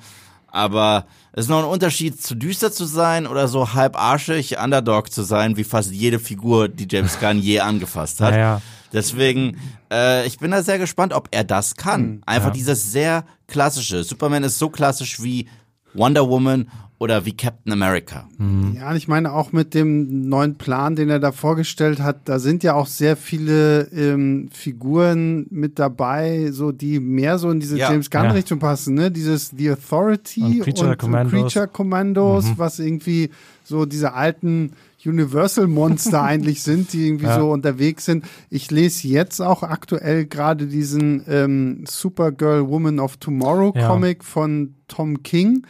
Aber 0.47 1.05
es 1.31 1.45
ist 1.45 1.49
noch 1.49 1.59
ein 1.59 1.69
Unterschied, 1.69 2.21
zu 2.21 2.35
düster 2.35 2.71
zu 2.71 2.85
sein 2.85 3.27
oder 3.27 3.47
so 3.47 3.73
halb 3.73 3.95
arschig 3.95 4.57
Underdog 4.57 5.11
zu 5.11 5.21
sein, 5.21 5.57
wie 5.57 5.63
fast 5.63 5.91
jede 5.91 6.19
Figur, 6.19 6.67
die 6.67 6.87
James 6.89 7.19
Gunn 7.19 7.39
je 7.39 7.59
angefasst 7.59 8.21
hat. 8.21 8.35
Ja, 8.35 8.61
Deswegen, 8.91 9.57
äh, 9.91 10.25
ich 10.25 10.39
bin 10.39 10.51
da 10.51 10.63
sehr 10.63 10.79
gespannt, 10.79 11.13
ob 11.13 11.27
er 11.31 11.43
das 11.43 11.75
kann. 11.75 12.01
Mhm. 12.01 12.21
Einfach 12.25 12.47
ja. 12.47 12.53
dieses 12.53 12.91
sehr 12.91 13.25
klassische. 13.47 14.03
Superman 14.03 14.43
ist 14.43 14.57
so 14.57 14.69
klassisch 14.69 15.21
wie 15.21 15.47
Wonder 15.93 16.27
Woman 16.27 16.69
oder 16.99 17.25
wie 17.25 17.31
Captain 17.31 17.71
America. 17.71 18.27
Mhm. 18.37 18.73
Ja, 18.75 18.93
ich 18.93 19.07
meine 19.07 19.31
auch 19.31 19.53
mit 19.53 19.73
dem 19.73 20.27
neuen 20.27 20.55
Plan, 20.55 20.97
den 20.97 21.09
er 21.09 21.19
da 21.19 21.31
vorgestellt 21.31 22.01
hat, 22.01 22.27
da 22.27 22.39
sind 22.39 22.61
ja 22.61 22.73
auch 22.73 22.87
sehr 22.87 23.15
viele 23.15 23.83
ähm, 23.93 24.49
Figuren 24.51 25.47
mit 25.49 25.79
dabei, 25.79 26.51
so 26.51 26.73
die 26.73 26.99
mehr 26.99 27.39
so 27.39 27.49
in 27.49 27.61
diese 27.61 27.77
ja. 27.77 27.89
James 27.89 28.09
Gunn 28.09 28.31
Richtung 28.31 28.59
ja. 28.59 28.67
passen, 28.67 28.95
ne? 28.95 29.11
Dieses 29.11 29.53
The 29.57 29.71
Authority 29.71 30.41
und 30.41 30.59
Creature 30.59 30.91
und 30.91 30.97
Commandos, 30.99 31.31
Creature 31.31 31.67
Commandos 31.69 32.45
mhm. 32.45 32.53
was 32.57 32.79
irgendwie 32.79 33.29
so 33.63 33.85
diese 33.85 34.13
alten 34.13 34.73
Universal 35.05 35.67
Monster 35.67 36.21
eigentlich 36.23 36.63
sind, 36.63 36.91
die 36.91 37.07
irgendwie 37.07 37.27
ja. 37.27 37.39
so 37.39 37.49
unterwegs 37.49 38.03
sind. 38.03 38.25
Ich 38.49 38.71
lese 38.71 39.07
jetzt 39.07 39.39
auch 39.39 39.63
aktuell 39.63 40.25
gerade 40.25 40.67
diesen 40.67 41.23
ähm, 41.29 41.85
Supergirl 41.87 42.67
Woman 42.67 42.99
of 42.99 43.15
Tomorrow 43.15 43.71
Comic 43.71 44.25
von 44.25 44.73
Tom 44.89 45.23
King 45.23 45.63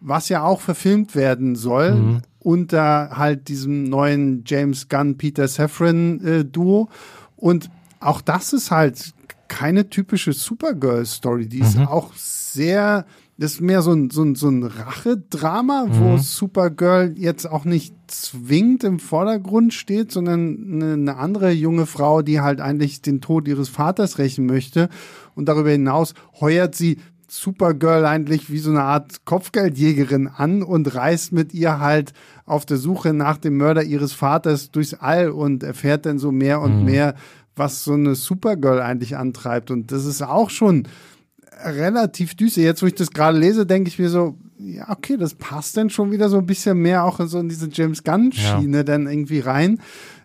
was 0.00 0.28
ja 0.28 0.42
auch 0.42 0.60
verfilmt 0.60 1.14
werden 1.14 1.54
soll, 1.54 1.94
mhm. 1.94 2.22
unter 2.38 3.10
halt 3.16 3.48
diesem 3.48 3.84
neuen 3.84 4.44
James 4.46 4.88
Gunn, 4.88 5.16
Peter 5.18 5.46
Safran 5.46 6.20
äh, 6.24 6.44
Duo. 6.44 6.88
Und 7.36 7.70
auch 8.00 8.20
das 8.20 8.52
ist 8.52 8.70
halt 8.70 9.14
keine 9.48 9.90
typische 9.90 10.32
Supergirl-Story. 10.32 11.46
Die 11.48 11.58
ist 11.58 11.76
mhm. 11.76 11.86
auch 11.86 12.12
sehr, 12.14 13.04
das 13.36 13.54
ist 13.54 13.60
mehr 13.60 13.82
so 13.82 13.92
ein, 13.92 14.10
so 14.10 14.22
ein, 14.22 14.36
so 14.36 14.48
ein 14.48 14.62
Rachedrama, 14.62 15.86
mhm. 15.86 15.98
wo 15.98 16.16
Supergirl 16.16 17.14
jetzt 17.16 17.50
auch 17.50 17.64
nicht 17.64 17.94
zwingend 18.06 18.84
im 18.84 18.98
Vordergrund 19.00 19.74
steht, 19.74 20.12
sondern 20.12 20.82
eine 20.82 21.16
andere 21.16 21.50
junge 21.50 21.86
Frau, 21.86 22.22
die 22.22 22.40
halt 22.40 22.60
eigentlich 22.60 23.02
den 23.02 23.20
Tod 23.20 23.48
ihres 23.48 23.68
Vaters 23.68 24.18
rächen 24.18 24.46
möchte. 24.46 24.88
Und 25.34 25.46
darüber 25.48 25.70
hinaus 25.70 26.14
heuert 26.40 26.74
sie 26.74 26.98
Supergirl 27.30 28.04
eigentlich 28.04 28.50
wie 28.50 28.58
so 28.58 28.70
eine 28.70 28.82
Art 28.82 29.24
Kopfgeldjägerin 29.24 30.26
an 30.26 30.64
und 30.64 30.94
reist 30.94 31.32
mit 31.32 31.54
ihr 31.54 31.78
halt 31.78 32.12
auf 32.44 32.66
der 32.66 32.76
Suche 32.76 33.14
nach 33.14 33.38
dem 33.38 33.56
Mörder 33.56 33.84
ihres 33.84 34.12
Vaters 34.12 34.72
durchs 34.72 34.94
All 34.94 35.30
und 35.30 35.62
erfährt 35.62 36.06
dann 36.06 36.18
so 36.18 36.32
mehr 36.32 36.60
und 36.60 36.80
mhm. 36.80 36.84
mehr, 36.86 37.14
was 37.54 37.84
so 37.84 37.92
eine 37.92 38.16
Supergirl 38.16 38.80
eigentlich 38.80 39.16
antreibt. 39.16 39.70
Und 39.70 39.92
das 39.92 40.06
ist 40.06 40.22
auch 40.22 40.50
schon 40.50 40.88
relativ 41.64 42.34
düster. 42.34 42.62
Jetzt, 42.62 42.82
wo 42.82 42.86
ich 42.86 42.94
das 42.96 43.12
gerade 43.12 43.38
lese, 43.38 43.64
denke 43.64 43.88
ich 43.88 43.98
mir 44.00 44.08
so, 44.08 44.36
ja, 44.58 44.90
okay, 44.90 45.16
das 45.16 45.34
passt 45.34 45.76
dann 45.76 45.88
schon 45.88 46.10
wieder 46.10 46.28
so 46.28 46.38
ein 46.38 46.46
bisschen 46.46 46.78
mehr 46.78 47.04
auch 47.04 47.20
in 47.20 47.28
so 47.28 47.38
in 47.38 47.48
diese 47.48 47.68
James 47.70 48.02
Gunn-Schiene 48.02 48.78
ja. 48.78 48.82
dann 48.82 49.06
irgendwie 49.06 49.40
rein. 49.40 49.80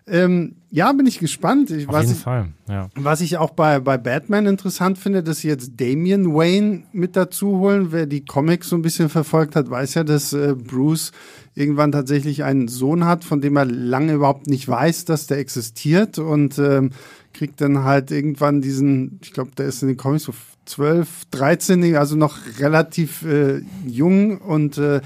Ähm, 0.08 0.56
ja, 0.70 0.92
bin 0.92 1.06
ich 1.06 1.18
gespannt. 1.18 1.70
Ich, 1.70 1.88
Auf 1.88 1.94
was 1.94 2.02
jeden 2.04 2.16
ich, 2.16 2.22
Fall, 2.22 2.48
ja. 2.68 2.88
Was 2.94 3.20
ich 3.20 3.38
auch 3.38 3.50
bei, 3.50 3.80
bei 3.80 3.98
Batman 3.98 4.46
interessant 4.46 4.98
finde, 4.98 5.22
dass 5.22 5.38
sie 5.38 5.48
jetzt 5.48 5.80
Damian 5.80 6.32
Wayne 6.32 6.84
mit 6.92 7.16
dazu 7.16 7.58
holen. 7.58 7.88
Wer 7.90 8.06
die 8.06 8.24
Comics 8.24 8.68
so 8.68 8.76
ein 8.76 8.82
bisschen 8.82 9.08
verfolgt 9.08 9.56
hat, 9.56 9.68
weiß 9.68 9.94
ja, 9.94 10.04
dass 10.04 10.32
äh, 10.32 10.54
Bruce 10.54 11.10
irgendwann 11.56 11.90
tatsächlich 11.90 12.44
einen 12.44 12.68
Sohn 12.68 13.04
hat, 13.04 13.24
von 13.24 13.40
dem 13.40 13.56
er 13.56 13.64
lange 13.64 14.12
überhaupt 14.12 14.46
nicht 14.46 14.68
weiß, 14.68 15.06
dass 15.06 15.26
der 15.26 15.38
existiert 15.38 16.18
und 16.18 16.58
ähm, 16.58 16.90
kriegt 17.32 17.60
dann 17.60 17.82
halt 17.82 18.10
irgendwann 18.10 18.60
diesen, 18.60 19.18
ich 19.22 19.32
glaube, 19.32 19.52
der 19.56 19.66
ist 19.66 19.82
in 19.82 19.88
den 19.88 19.96
Comics 19.96 20.24
so 20.24 20.34
12, 20.66 21.24
13, 21.30 21.96
also 21.96 22.16
noch 22.16 22.38
relativ 22.58 23.22
äh, 23.22 23.62
jung 23.84 24.38
und 24.38 24.78
äh, 24.78 25.00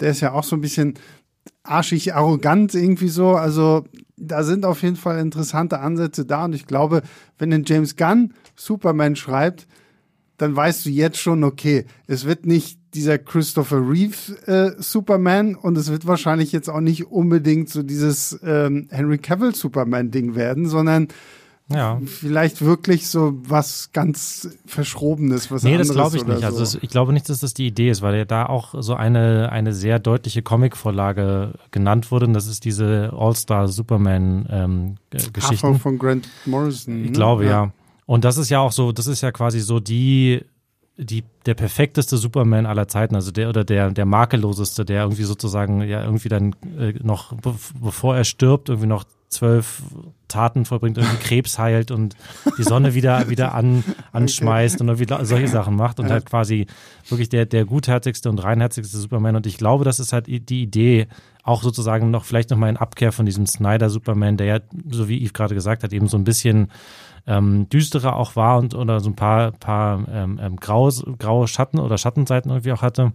der 0.00 0.10
ist 0.10 0.20
ja 0.20 0.32
auch 0.32 0.44
so 0.44 0.56
ein 0.56 0.60
bisschen 0.60 0.94
arschig 1.62 2.14
arrogant 2.14 2.74
irgendwie 2.74 3.08
so. 3.08 3.30
Also 3.36 3.84
da 4.22 4.44
sind 4.44 4.64
auf 4.64 4.82
jeden 4.82 4.96
Fall 4.96 5.18
interessante 5.18 5.80
Ansätze 5.80 6.24
da. 6.24 6.44
Und 6.44 6.54
ich 6.54 6.66
glaube, 6.66 7.02
wenn 7.38 7.52
ein 7.52 7.64
James 7.66 7.96
Gunn 7.96 8.34
Superman 8.56 9.16
schreibt, 9.16 9.66
dann 10.38 10.56
weißt 10.56 10.86
du 10.86 10.90
jetzt 10.90 11.18
schon, 11.18 11.44
okay, 11.44 11.86
es 12.06 12.24
wird 12.24 12.46
nicht 12.46 12.78
dieser 12.94 13.18
Christopher 13.18 13.88
Reeve 13.88 14.16
äh, 14.46 14.82
Superman 14.82 15.54
und 15.54 15.78
es 15.78 15.90
wird 15.90 16.06
wahrscheinlich 16.06 16.52
jetzt 16.52 16.68
auch 16.68 16.80
nicht 16.80 17.06
unbedingt 17.06 17.68
so 17.68 17.82
dieses 17.82 18.38
ähm, 18.42 18.88
Henry 18.90 19.18
Cavill 19.18 19.54
Superman 19.54 20.10
Ding 20.10 20.34
werden, 20.34 20.66
sondern 20.66 21.08
ja. 21.74 22.00
vielleicht 22.04 22.62
wirklich 22.62 23.08
so 23.08 23.34
was 23.46 23.90
ganz 23.92 24.48
Verschrobenes, 24.66 25.50
was 25.50 25.62
Nee, 25.62 25.76
das 25.76 25.90
glaube 25.90 26.16
ich 26.16 26.26
nicht. 26.26 26.44
Also 26.44 26.58
so. 26.58 26.62
Also 26.62 26.78
ich 26.82 26.88
glaube 26.88 27.12
nicht, 27.12 27.28
dass 27.28 27.40
das 27.40 27.54
die 27.54 27.66
Idee 27.66 27.90
ist, 27.90 28.02
weil 28.02 28.16
ja 28.16 28.24
da 28.24 28.46
auch 28.46 28.74
so 28.78 28.94
eine, 28.94 29.50
eine 29.50 29.72
sehr 29.72 29.98
deutliche 29.98 30.42
Comic-Vorlage 30.42 31.54
genannt 31.70 32.10
wurde 32.10 32.26
und 32.26 32.34
das 32.34 32.46
ist 32.46 32.64
diese 32.64 33.12
All-Star 33.16 33.68
Superman 33.68 34.46
ähm, 34.50 34.96
von 35.78 35.98
Grant 35.98 36.28
Morrison. 36.46 37.02
Ich 37.04 37.10
ne? 37.10 37.12
glaube, 37.12 37.44
ja. 37.44 37.50
ja. 37.50 37.72
Und 38.06 38.24
das 38.24 38.36
ist 38.36 38.50
ja 38.50 38.60
auch 38.60 38.72
so, 38.72 38.92
das 38.92 39.06
ist 39.06 39.22
ja 39.22 39.32
quasi 39.32 39.60
so 39.60 39.80
die 39.80 40.42
die, 40.96 41.24
der 41.46 41.54
perfekteste 41.54 42.16
Superman 42.16 42.66
aller 42.66 42.88
Zeiten, 42.88 43.14
also 43.14 43.30
der 43.30 43.48
oder 43.48 43.64
der, 43.64 43.90
der 43.90 44.04
makelloseste, 44.04 44.84
der 44.84 45.02
irgendwie 45.02 45.24
sozusagen 45.24 45.82
ja 45.82 46.04
irgendwie 46.04 46.28
dann 46.28 46.54
äh, 46.78 46.94
noch, 47.02 47.34
bevor 47.80 48.16
er 48.16 48.24
stirbt, 48.24 48.68
irgendwie 48.68 48.88
noch 48.88 49.04
zwölf 49.32 49.82
Taten 50.28 50.64
vollbringt, 50.64 50.98
irgendwie 50.98 51.18
Krebs 51.18 51.58
heilt 51.58 51.90
und 51.90 52.16
die 52.58 52.62
Sonne 52.62 52.94
wieder, 52.94 53.28
wieder 53.28 53.54
an, 53.54 53.84
anschmeißt 54.12 54.80
und 54.80 54.96
solche 55.26 55.48
Sachen 55.48 55.76
macht 55.76 56.00
und 56.00 56.10
halt 56.10 56.26
quasi 56.26 56.66
wirklich 57.08 57.28
der, 57.28 57.46
der 57.46 57.64
gutherzigste 57.64 58.30
und 58.30 58.38
reinherzigste 58.38 58.96
Superman. 58.96 59.36
Und 59.36 59.46
ich 59.46 59.58
glaube, 59.58 59.84
das 59.84 60.00
ist 60.00 60.12
halt 60.12 60.26
die 60.26 60.62
Idee, 60.62 61.06
auch 61.42 61.62
sozusagen 61.62 62.10
noch 62.10 62.24
vielleicht 62.24 62.50
nochmal 62.50 62.70
in 62.70 62.76
Abkehr 62.76 63.12
von 63.12 63.26
diesem 63.26 63.46
Snyder 63.46 63.90
Superman, 63.90 64.36
der 64.36 64.46
ja, 64.46 64.60
so 64.90 65.08
wie 65.08 65.22
Yves 65.22 65.32
gerade 65.32 65.54
gesagt 65.54 65.82
hat, 65.82 65.92
eben 65.92 66.06
so 66.06 66.16
ein 66.16 66.24
bisschen 66.24 66.68
ähm, 67.26 67.68
düsterer 67.68 68.16
auch 68.16 68.36
war 68.36 68.58
und 68.58 68.74
oder 68.74 69.00
so 69.00 69.10
ein 69.10 69.16
paar, 69.16 69.52
paar 69.52 70.06
ähm, 70.08 70.40
ähm, 70.42 70.56
graue, 70.56 70.92
graue 71.18 71.48
Schatten 71.48 71.78
oder 71.78 71.98
Schattenseiten 71.98 72.50
irgendwie 72.50 72.72
auch 72.72 72.82
hatte. 72.82 73.12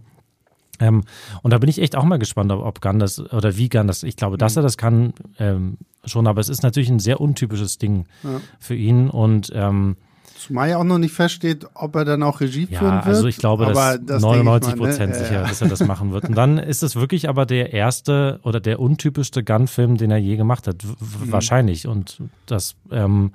Ähm, 0.80 1.04
und 1.42 1.52
da 1.52 1.58
bin 1.58 1.68
ich 1.68 1.80
echt 1.80 1.96
auch 1.96 2.04
mal 2.04 2.18
gespannt, 2.18 2.52
ob, 2.52 2.64
ob 2.64 2.80
Gunn 2.80 2.98
das 2.98 3.20
oder 3.20 3.56
wie 3.56 3.68
Gunn 3.68 3.86
das. 3.86 4.02
Ich 4.02 4.16
glaube, 4.16 4.38
dass 4.38 4.54
mhm. 4.54 4.60
er 4.60 4.62
das 4.62 4.76
kann 4.76 5.12
ähm, 5.38 5.78
schon, 6.04 6.26
aber 6.26 6.40
es 6.40 6.48
ist 6.48 6.62
natürlich 6.62 6.90
ein 6.90 7.00
sehr 7.00 7.20
untypisches 7.20 7.78
Ding 7.78 8.06
ja. 8.22 8.40
für 8.58 8.74
ihn 8.74 9.10
und 9.10 9.50
ähm, 9.54 9.96
Zumal 10.38 10.70
ja 10.70 10.78
auch 10.78 10.84
noch 10.84 10.98
nicht 10.98 11.12
feststeht, 11.12 11.66
ob 11.74 11.96
er 11.96 12.04
dann 12.04 12.22
auch 12.22 12.40
Regie 12.40 12.68
ja, 12.70 12.78
führen 12.78 12.94
wird. 12.94 13.06
Also 13.06 13.26
ich 13.26 13.38
glaube, 13.38 13.66
dass 13.66 13.98
das 14.04 14.22
99 14.22 14.76
Prozent 14.76 15.12
ne? 15.12 15.18
sicher, 15.18 15.42
dass 15.42 15.60
er 15.60 15.68
das 15.68 15.84
machen 15.84 16.12
wird. 16.12 16.28
Und 16.28 16.36
dann 16.36 16.58
ist 16.58 16.84
es 16.84 16.94
wirklich 16.94 17.28
aber 17.28 17.44
der 17.44 17.72
erste 17.72 18.38
oder 18.44 18.60
der 18.60 18.78
untypischste 18.78 19.42
Gunn-Film, 19.42 19.96
den 19.96 20.12
er 20.12 20.18
je 20.18 20.36
gemacht 20.36 20.68
hat, 20.68 20.84
mhm. 20.84 21.32
wahrscheinlich. 21.32 21.88
Und 21.88 22.22
das 22.46 22.76
ähm, 22.92 23.32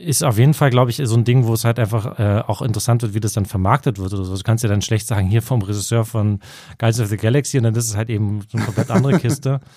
ist 0.00 0.24
auf 0.24 0.38
jeden 0.38 0.54
Fall, 0.54 0.70
glaube 0.70 0.90
ich, 0.90 1.00
so 1.04 1.14
ein 1.14 1.24
Ding, 1.24 1.46
wo 1.46 1.52
es 1.52 1.64
halt 1.64 1.78
einfach 1.78 2.18
äh, 2.18 2.42
auch 2.46 2.62
interessant 2.62 3.02
wird, 3.02 3.14
wie 3.14 3.20
das 3.20 3.34
dann 3.34 3.44
vermarktet 3.44 3.98
wird 3.98 4.12
oder 4.12 4.24
so. 4.24 4.34
Du 4.34 4.42
kannst 4.42 4.64
ja 4.64 4.70
dann 4.70 4.82
schlecht 4.82 5.06
sagen, 5.06 5.28
hier 5.28 5.42
vom 5.42 5.60
Regisseur 5.62 6.04
von 6.04 6.40
Guardians 6.78 7.00
of 7.00 7.08
the 7.08 7.16
Galaxy 7.16 7.58
und 7.58 7.64
dann 7.64 7.74
ist 7.74 7.88
es 7.88 7.96
halt 7.96 8.08
eben 8.08 8.40
so 8.48 8.56
eine 8.56 8.64
komplett 8.64 8.90
andere 8.90 9.18
Kiste. 9.18 9.60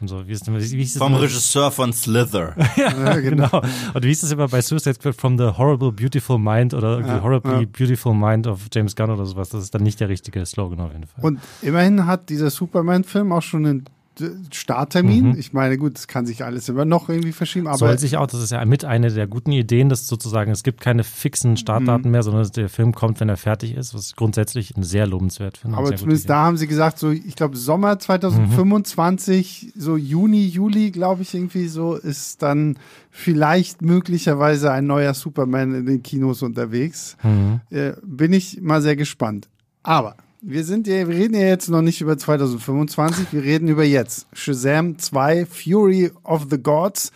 Und 0.00 0.08
so, 0.08 0.26
wie 0.26 0.32
ist, 0.32 0.46
wie, 0.48 0.70
wie 0.72 0.82
ist 0.82 0.98
Vom 0.98 1.12
immer? 1.12 1.22
Regisseur 1.22 1.70
von 1.70 1.92
Slither. 1.92 2.54
ja, 2.76 2.90
ja, 2.90 3.16
genau. 3.20 3.48
genau. 3.48 3.62
Und 3.94 4.04
wie 4.04 4.10
ist 4.10 4.22
das 4.24 4.32
immer 4.32 4.48
bei 4.48 4.60
Suicide 4.60 4.94
Squad 4.94 5.14
from 5.14 5.38
the 5.38 5.44
Horrible 5.56 5.92
Beautiful 5.92 6.38
Mind 6.38 6.74
oder 6.74 7.00
ja, 7.00 7.22
Horribly 7.22 7.60
ja. 7.60 7.68
Beautiful 7.70 8.12
Mind 8.12 8.46
of 8.46 8.60
James 8.72 8.96
Gunn 8.96 9.10
oder 9.10 9.24
sowas? 9.24 9.50
Das 9.50 9.62
ist 9.62 9.74
dann 9.74 9.82
nicht 9.82 10.00
der 10.00 10.08
richtige 10.08 10.44
Slogan 10.44 10.80
auf 10.80 10.92
jeden 10.92 11.06
Fall. 11.06 11.24
Und 11.24 11.40
immerhin 11.62 12.06
hat 12.06 12.28
dieser 12.28 12.50
Superman-Film 12.50 13.32
auch 13.32 13.42
schon 13.42 13.64
einen 13.64 13.84
Starttermin. 14.52 15.30
Mhm. 15.30 15.38
Ich 15.38 15.52
meine, 15.52 15.76
gut, 15.78 15.98
es 15.98 16.06
kann 16.06 16.26
sich 16.26 16.44
alles 16.44 16.68
immer 16.68 16.84
noch 16.84 17.08
irgendwie 17.08 17.32
verschieben. 17.32 17.66
Aber 17.66 17.76
Soll 17.76 17.98
sich 17.98 18.16
auch, 18.16 18.26
das 18.26 18.42
ist 18.42 18.52
ja 18.52 18.64
mit 18.64 18.84
eine 18.84 19.10
der 19.10 19.26
guten 19.26 19.52
Ideen, 19.52 19.88
dass 19.88 20.06
sozusagen 20.06 20.50
es 20.50 20.62
gibt 20.62 20.80
keine 20.80 21.04
fixen 21.04 21.56
Startdaten 21.56 22.06
mhm. 22.06 22.10
mehr, 22.12 22.22
sondern 22.22 22.48
der 22.48 22.68
Film 22.68 22.94
kommt, 22.94 23.20
wenn 23.20 23.28
er 23.28 23.36
fertig 23.36 23.74
ist, 23.74 23.94
was 23.94 24.08
ich 24.08 24.16
grundsätzlich 24.16 24.72
sehr 24.80 25.06
lobenswert 25.06 25.58
finde. 25.58 25.76
Aber 25.76 25.94
zumindest 25.96 26.28
da 26.30 26.44
haben 26.44 26.56
sie 26.56 26.66
gesagt, 26.66 26.98
so, 26.98 27.10
ich 27.10 27.36
glaube, 27.36 27.56
Sommer 27.56 27.98
2025, 27.98 29.72
mhm. 29.74 29.80
so 29.80 29.96
Juni, 29.96 30.46
Juli, 30.46 30.90
glaube 30.90 31.22
ich, 31.22 31.34
irgendwie 31.34 31.68
so, 31.68 31.94
ist 31.94 32.42
dann 32.42 32.78
vielleicht 33.10 33.82
möglicherweise 33.82 34.72
ein 34.72 34.86
neuer 34.86 35.14
Superman 35.14 35.74
in 35.74 35.86
den 35.86 36.02
Kinos 36.02 36.42
unterwegs. 36.42 37.16
Mhm. 37.22 37.60
Äh, 37.70 37.92
bin 38.02 38.32
ich 38.32 38.60
mal 38.60 38.82
sehr 38.82 38.96
gespannt. 38.96 39.48
Aber 39.82 40.16
wir 40.46 40.64
sind 40.64 40.86
ja, 40.86 41.08
wir 41.08 41.16
reden 41.16 41.34
ja 41.34 41.46
jetzt 41.46 41.68
noch 41.70 41.82
nicht 41.82 42.00
über 42.00 42.18
2025, 42.18 43.32
wir 43.32 43.42
reden 43.42 43.68
über 43.68 43.84
jetzt. 43.84 44.26
Shazam 44.32 44.98
2, 44.98 45.46
Fury 45.46 46.10
of 46.22 46.46
the 46.50 46.58
Gods. 46.58 47.12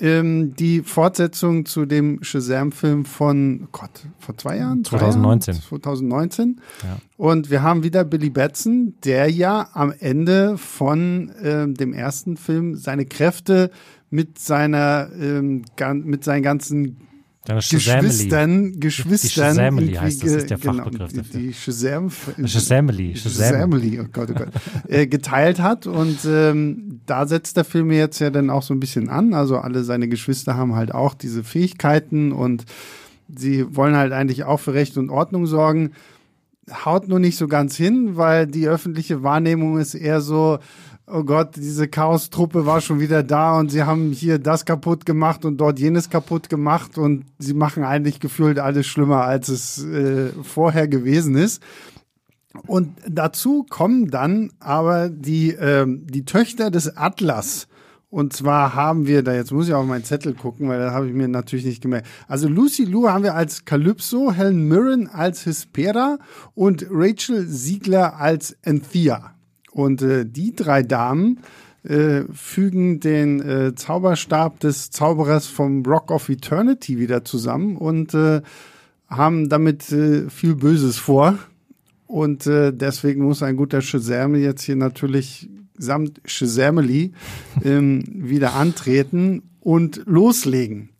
Ähm, 0.00 0.54
die 0.54 0.82
Fortsetzung 0.82 1.66
zu 1.66 1.84
dem 1.84 2.22
Shazam-Film 2.22 3.04
von 3.04 3.66
Gott, 3.72 3.90
vor 4.20 4.36
zwei 4.36 4.58
Jahren? 4.58 4.84
2019. 4.84 5.54
Jahren? 5.54 5.64
2019. 5.66 6.60
Ja. 6.84 6.98
Und 7.16 7.50
wir 7.50 7.62
haben 7.62 7.82
wieder 7.82 8.04
Billy 8.04 8.30
Batson, 8.30 8.94
der 9.04 9.28
ja 9.28 9.68
am 9.72 9.92
Ende 9.98 10.56
von 10.56 11.32
ähm, 11.42 11.74
dem 11.74 11.92
ersten 11.92 12.36
Film 12.36 12.76
seine 12.76 13.06
Kräfte 13.06 13.72
mit 14.10 14.38
seiner 14.38 15.10
ähm, 15.18 15.64
mit 16.04 16.22
seinen 16.22 16.42
ganzen 16.44 17.07
Geschwistern, 17.48 18.78
Geschwistern. 18.78 19.78
Die 19.78 19.98
heißt 19.98 20.22
das, 20.22 20.32
ist 20.32 20.50
der 20.50 20.58
genau, 20.58 20.84
Fachbegriff 20.84 21.12
Die, 21.12 21.38
die 21.38 21.54
Shazam, 21.54 22.10
Shazamily, 22.44 23.16
Shazamily, 23.16 24.00
oh 24.00 24.06
Gott, 24.12 24.30
oh 24.30 24.34
Gott, 24.34 24.48
äh, 24.86 25.06
geteilt 25.06 25.60
hat 25.60 25.86
und 25.86 26.18
ähm, 26.26 27.00
da 27.06 27.26
setzt 27.26 27.56
der 27.56 27.64
Film 27.64 27.90
jetzt 27.90 28.18
ja 28.18 28.30
dann 28.30 28.50
auch 28.50 28.62
so 28.62 28.74
ein 28.74 28.80
bisschen 28.80 29.08
an, 29.08 29.32
also 29.32 29.56
alle 29.56 29.82
seine 29.82 30.08
Geschwister 30.08 30.56
haben 30.56 30.74
halt 30.74 30.92
auch 30.92 31.14
diese 31.14 31.42
Fähigkeiten 31.42 32.32
und 32.32 32.64
sie 33.34 33.74
wollen 33.74 33.96
halt 33.96 34.12
eigentlich 34.12 34.44
auch 34.44 34.60
für 34.60 34.74
Recht 34.74 34.98
und 34.98 35.08
Ordnung 35.08 35.46
sorgen, 35.46 35.92
haut 36.84 37.08
nur 37.08 37.18
nicht 37.18 37.36
so 37.36 37.48
ganz 37.48 37.76
hin, 37.76 38.16
weil 38.16 38.46
die 38.46 38.68
öffentliche 38.68 39.22
Wahrnehmung 39.22 39.78
ist 39.78 39.94
eher 39.94 40.20
so, 40.20 40.58
oh 41.10 41.24
Gott, 41.24 41.56
diese 41.56 41.88
Chaos-Truppe 41.88 42.66
war 42.66 42.80
schon 42.80 43.00
wieder 43.00 43.22
da 43.22 43.58
und 43.58 43.70
sie 43.70 43.82
haben 43.82 44.12
hier 44.12 44.38
das 44.38 44.64
kaputt 44.64 45.06
gemacht 45.06 45.44
und 45.44 45.58
dort 45.58 45.78
jenes 45.78 46.10
kaputt 46.10 46.48
gemacht 46.48 46.98
und 46.98 47.24
sie 47.38 47.54
machen 47.54 47.84
eigentlich 47.84 48.20
gefühlt 48.20 48.58
alles 48.58 48.86
schlimmer, 48.86 49.22
als 49.22 49.48
es 49.48 49.84
äh, 49.84 50.30
vorher 50.42 50.88
gewesen 50.88 51.34
ist. 51.34 51.62
Und 52.66 52.96
dazu 53.06 53.64
kommen 53.68 54.10
dann 54.10 54.50
aber 54.58 55.08
die, 55.08 55.50
äh, 55.50 55.86
die 55.86 56.24
Töchter 56.24 56.70
des 56.70 56.96
Atlas. 56.96 57.68
Und 58.10 58.32
zwar 58.32 58.74
haben 58.74 59.06
wir, 59.06 59.22
da 59.22 59.34
jetzt 59.34 59.52
muss 59.52 59.68
ich 59.68 59.74
auf 59.74 59.84
meinen 59.84 60.04
Zettel 60.04 60.32
gucken, 60.32 60.68
weil 60.68 60.78
da 60.78 60.92
habe 60.92 61.08
ich 61.08 61.12
mir 61.12 61.28
natürlich 61.28 61.66
nicht 61.66 61.82
gemerkt. 61.82 62.08
Also 62.26 62.48
Lucy 62.48 62.84
Lou 62.84 63.08
haben 63.08 63.22
wir 63.22 63.34
als 63.34 63.66
Calypso, 63.66 64.32
Helen 64.32 64.66
Mirren 64.66 65.08
als 65.08 65.44
Hespera 65.44 66.18
und 66.54 66.86
Rachel 66.90 67.46
Siegler 67.46 68.18
als 68.18 68.56
Anthea. 68.64 69.34
Und 69.72 70.02
äh, 70.02 70.24
die 70.26 70.54
drei 70.54 70.82
Damen 70.82 71.40
äh, 71.84 72.22
fügen 72.32 73.00
den 73.00 73.40
äh, 73.40 73.74
Zauberstab 73.74 74.60
des 74.60 74.90
Zauberers 74.90 75.46
vom 75.46 75.84
Rock 75.84 76.10
of 76.10 76.28
Eternity 76.28 76.98
wieder 76.98 77.24
zusammen 77.24 77.76
und 77.76 78.14
äh, 78.14 78.42
haben 79.08 79.48
damit 79.48 79.90
äh, 79.92 80.28
viel 80.28 80.54
Böses 80.54 80.96
vor. 80.96 81.38
Und 82.06 82.46
äh, 82.46 82.72
deswegen 82.72 83.24
muss 83.24 83.42
ein 83.42 83.56
guter 83.56 83.82
Shazam 83.82 84.34
jetzt 84.34 84.62
hier 84.62 84.76
natürlich 84.76 85.48
samt 85.78 86.20
Shazamily 86.24 87.12
ähm, 87.64 88.02
wieder 88.08 88.54
antreten 88.54 89.42
und 89.60 90.02
loslegen. 90.06 90.90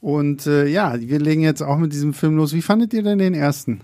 Und 0.00 0.46
äh, 0.46 0.66
ja, 0.66 0.98
wir 0.98 1.18
legen 1.18 1.42
jetzt 1.42 1.62
auch 1.62 1.76
mit 1.76 1.92
diesem 1.92 2.14
Film 2.14 2.36
los. 2.36 2.52
Wie 2.52 2.62
fandet 2.62 2.94
ihr 2.94 3.02
denn 3.02 3.18
den 3.18 3.34
ersten? 3.34 3.80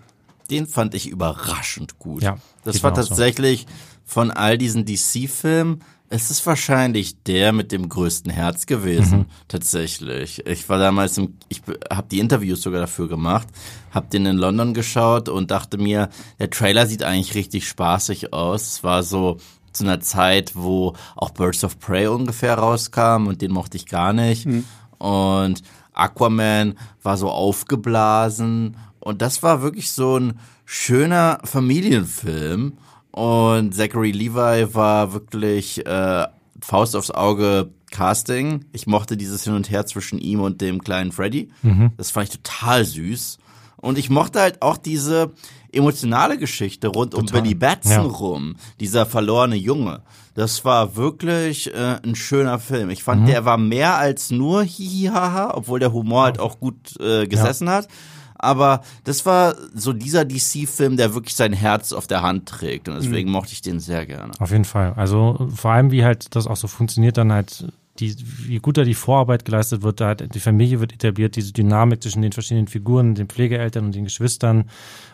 Den 0.50 0.66
fand 0.66 0.94
ich 0.94 1.08
überraschend 1.08 1.98
gut. 1.98 2.22
Ja, 2.22 2.38
das 2.64 2.82
war 2.82 2.94
tatsächlich 2.94 3.66
so 3.66 3.93
von 4.04 4.30
all 4.30 4.58
diesen 4.58 4.84
DC-Filmen 4.84 5.82
Es 6.10 6.30
ist 6.30 6.46
wahrscheinlich 6.46 7.22
der 7.24 7.52
mit 7.52 7.72
dem 7.72 7.88
größten 7.88 8.30
Herz 8.30 8.66
gewesen, 8.66 9.20
mhm. 9.20 9.26
tatsächlich. 9.48 10.46
Ich 10.46 10.68
war 10.68 10.78
damals, 10.78 11.18
im, 11.18 11.38
ich 11.48 11.62
habe 11.90 12.06
die 12.08 12.20
Interviews 12.20 12.62
sogar 12.62 12.80
dafür 12.80 13.08
gemacht, 13.08 13.48
habe 13.90 14.06
den 14.08 14.26
in 14.26 14.36
London 14.36 14.74
geschaut 14.74 15.28
und 15.28 15.50
dachte 15.50 15.78
mir, 15.78 16.10
der 16.38 16.50
Trailer 16.50 16.86
sieht 16.86 17.02
eigentlich 17.02 17.34
richtig 17.34 17.66
spaßig 17.66 18.32
aus. 18.32 18.62
Es 18.62 18.84
war 18.84 19.02
so 19.02 19.38
zu 19.72 19.84
einer 19.84 20.00
Zeit, 20.00 20.52
wo 20.54 20.94
auch 21.16 21.30
Birds 21.30 21.64
of 21.64 21.78
Prey 21.80 22.06
ungefähr 22.06 22.54
rauskam 22.54 23.26
und 23.26 23.42
den 23.42 23.50
mochte 23.50 23.76
ich 23.76 23.86
gar 23.86 24.12
nicht. 24.12 24.46
Mhm. 24.46 24.64
Und 24.98 25.62
Aquaman 25.94 26.78
war 27.02 27.16
so 27.16 27.30
aufgeblasen 27.30 28.76
und 29.00 29.20
das 29.20 29.42
war 29.42 29.62
wirklich 29.62 29.90
so 29.90 30.18
ein 30.18 30.38
schöner 30.64 31.40
Familienfilm 31.44 32.78
und 33.14 33.72
Zachary 33.74 34.10
Levi 34.10 34.74
war 34.74 35.12
wirklich 35.12 35.86
äh, 35.86 36.26
Faust 36.60 36.96
aufs 36.96 37.12
Auge 37.12 37.70
Casting. 37.92 38.64
Ich 38.72 38.88
mochte 38.88 39.16
dieses 39.16 39.44
Hin 39.44 39.54
und 39.54 39.70
Her 39.70 39.86
zwischen 39.86 40.18
ihm 40.18 40.40
und 40.40 40.60
dem 40.60 40.82
kleinen 40.82 41.12
Freddy. 41.12 41.50
Mhm. 41.62 41.92
Das 41.96 42.10
fand 42.10 42.28
ich 42.28 42.40
total 42.40 42.84
süß. 42.84 43.38
Und 43.76 43.98
ich 43.98 44.10
mochte 44.10 44.40
halt 44.40 44.62
auch 44.62 44.76
diese 44.76 45.32
emotionale 45.70 46.38
Geschichte 46.38 46.88
rund 46.88 47.12
Total. 47.12 47.36
um 47.36 47.42
Billy 47.42 47.54
Batson 47.54 47.92
ja. 47.92 48.00
rum, 48.02 48.56
dieser 48.80 49.06
verlorene 49.06 49.56
Junge. 49.56 50.02
Das 50.34 50.64
war 50.64 50.96
wirklich 50.96 51.72
äh, 51.72 51.98
ein 52.02 52.16
schöner 52.16 52.58
Film. 52.58 52.90
Ich 52.90 53.04
fand, 53.04 53.22
mhm. 53.22 53.26
der 53.26 53.44
war 53.44 53.58
mehr 53.58 53.96
als 53.96 54.32
nur 54.32 54.64
hihihaha, 54.64 55.52
obwohl 55.54 55.78
der 55.78 55.92
Humor 55.92 56.24
halt 56.24 56.40
auch 56.40 56.58
gut 56.58 56.98
äh, 57.00 57.28
gesessen 57.28 57.68
ja. 57.68 57.74
hat 57.74 57.88
aber 58.34 58.82
das 59.04 59.26
war 59.26 59.54
so 59.74 59.92
dieser 59.92 60.24
DC-Film, 60.24 60.96
der 60.96 61.14
wirklich 61.14 61.34
sein 61.34 61.52
Herz 61.52 61.92
auf 61.92 62.06
der 62.06 62.22
Hand 62.22 62.48
trägt 62.48 62.88
und 62.88 62.96
deswegen 62.96 63.28
mhm. 63.28 63.34
mochte 63.34 63.52
ich 63.52 63.62
den 63.62 63.80
sehr 63.80 64.06
gerne. 64.06 64.32
Auf 64.38 64.50
jeden 64.50 64.64
Fall. 64.64 64.92
Also 64.94 65.48
vor 65.54 65.70
allem, 65.72 65.90
wie 65.90 66.04
halt 66.04 66.34
das 66.34 66.46
auch 66.46 66.56
so 66.56 66.68
funktioniert, 66.68 67.16
dann 67.16 67.32
halt 67.32 67.66
die, 68.00 68.16
wie 68.46 68.58
gut 68.58 68.76
da 68.76 68.84
die 68.84 68.94
Vorarbeit 68.94 69.44
geleistet 69.44 69.82
wird, 69.82 70.00
da 70.00 70.08
hat 70.08 70.34
die 70.34 70.40
Familie 70.40 70.80
wird 70.80 70.92
etabliert, 70.92 71.36
diese 71.36 71.52
Dynamik 71.52 72.02
zwischen 72.02 72.22
den 72.22 72.32
verschiedenen 72.32 72.66
Figuren, 72.66 73.14
den 73.14 73.28
Pflegeeltern 73.28 73.84
und 73.84 73.94
den 73.94 74.04
Geschwistern 74.04 74.68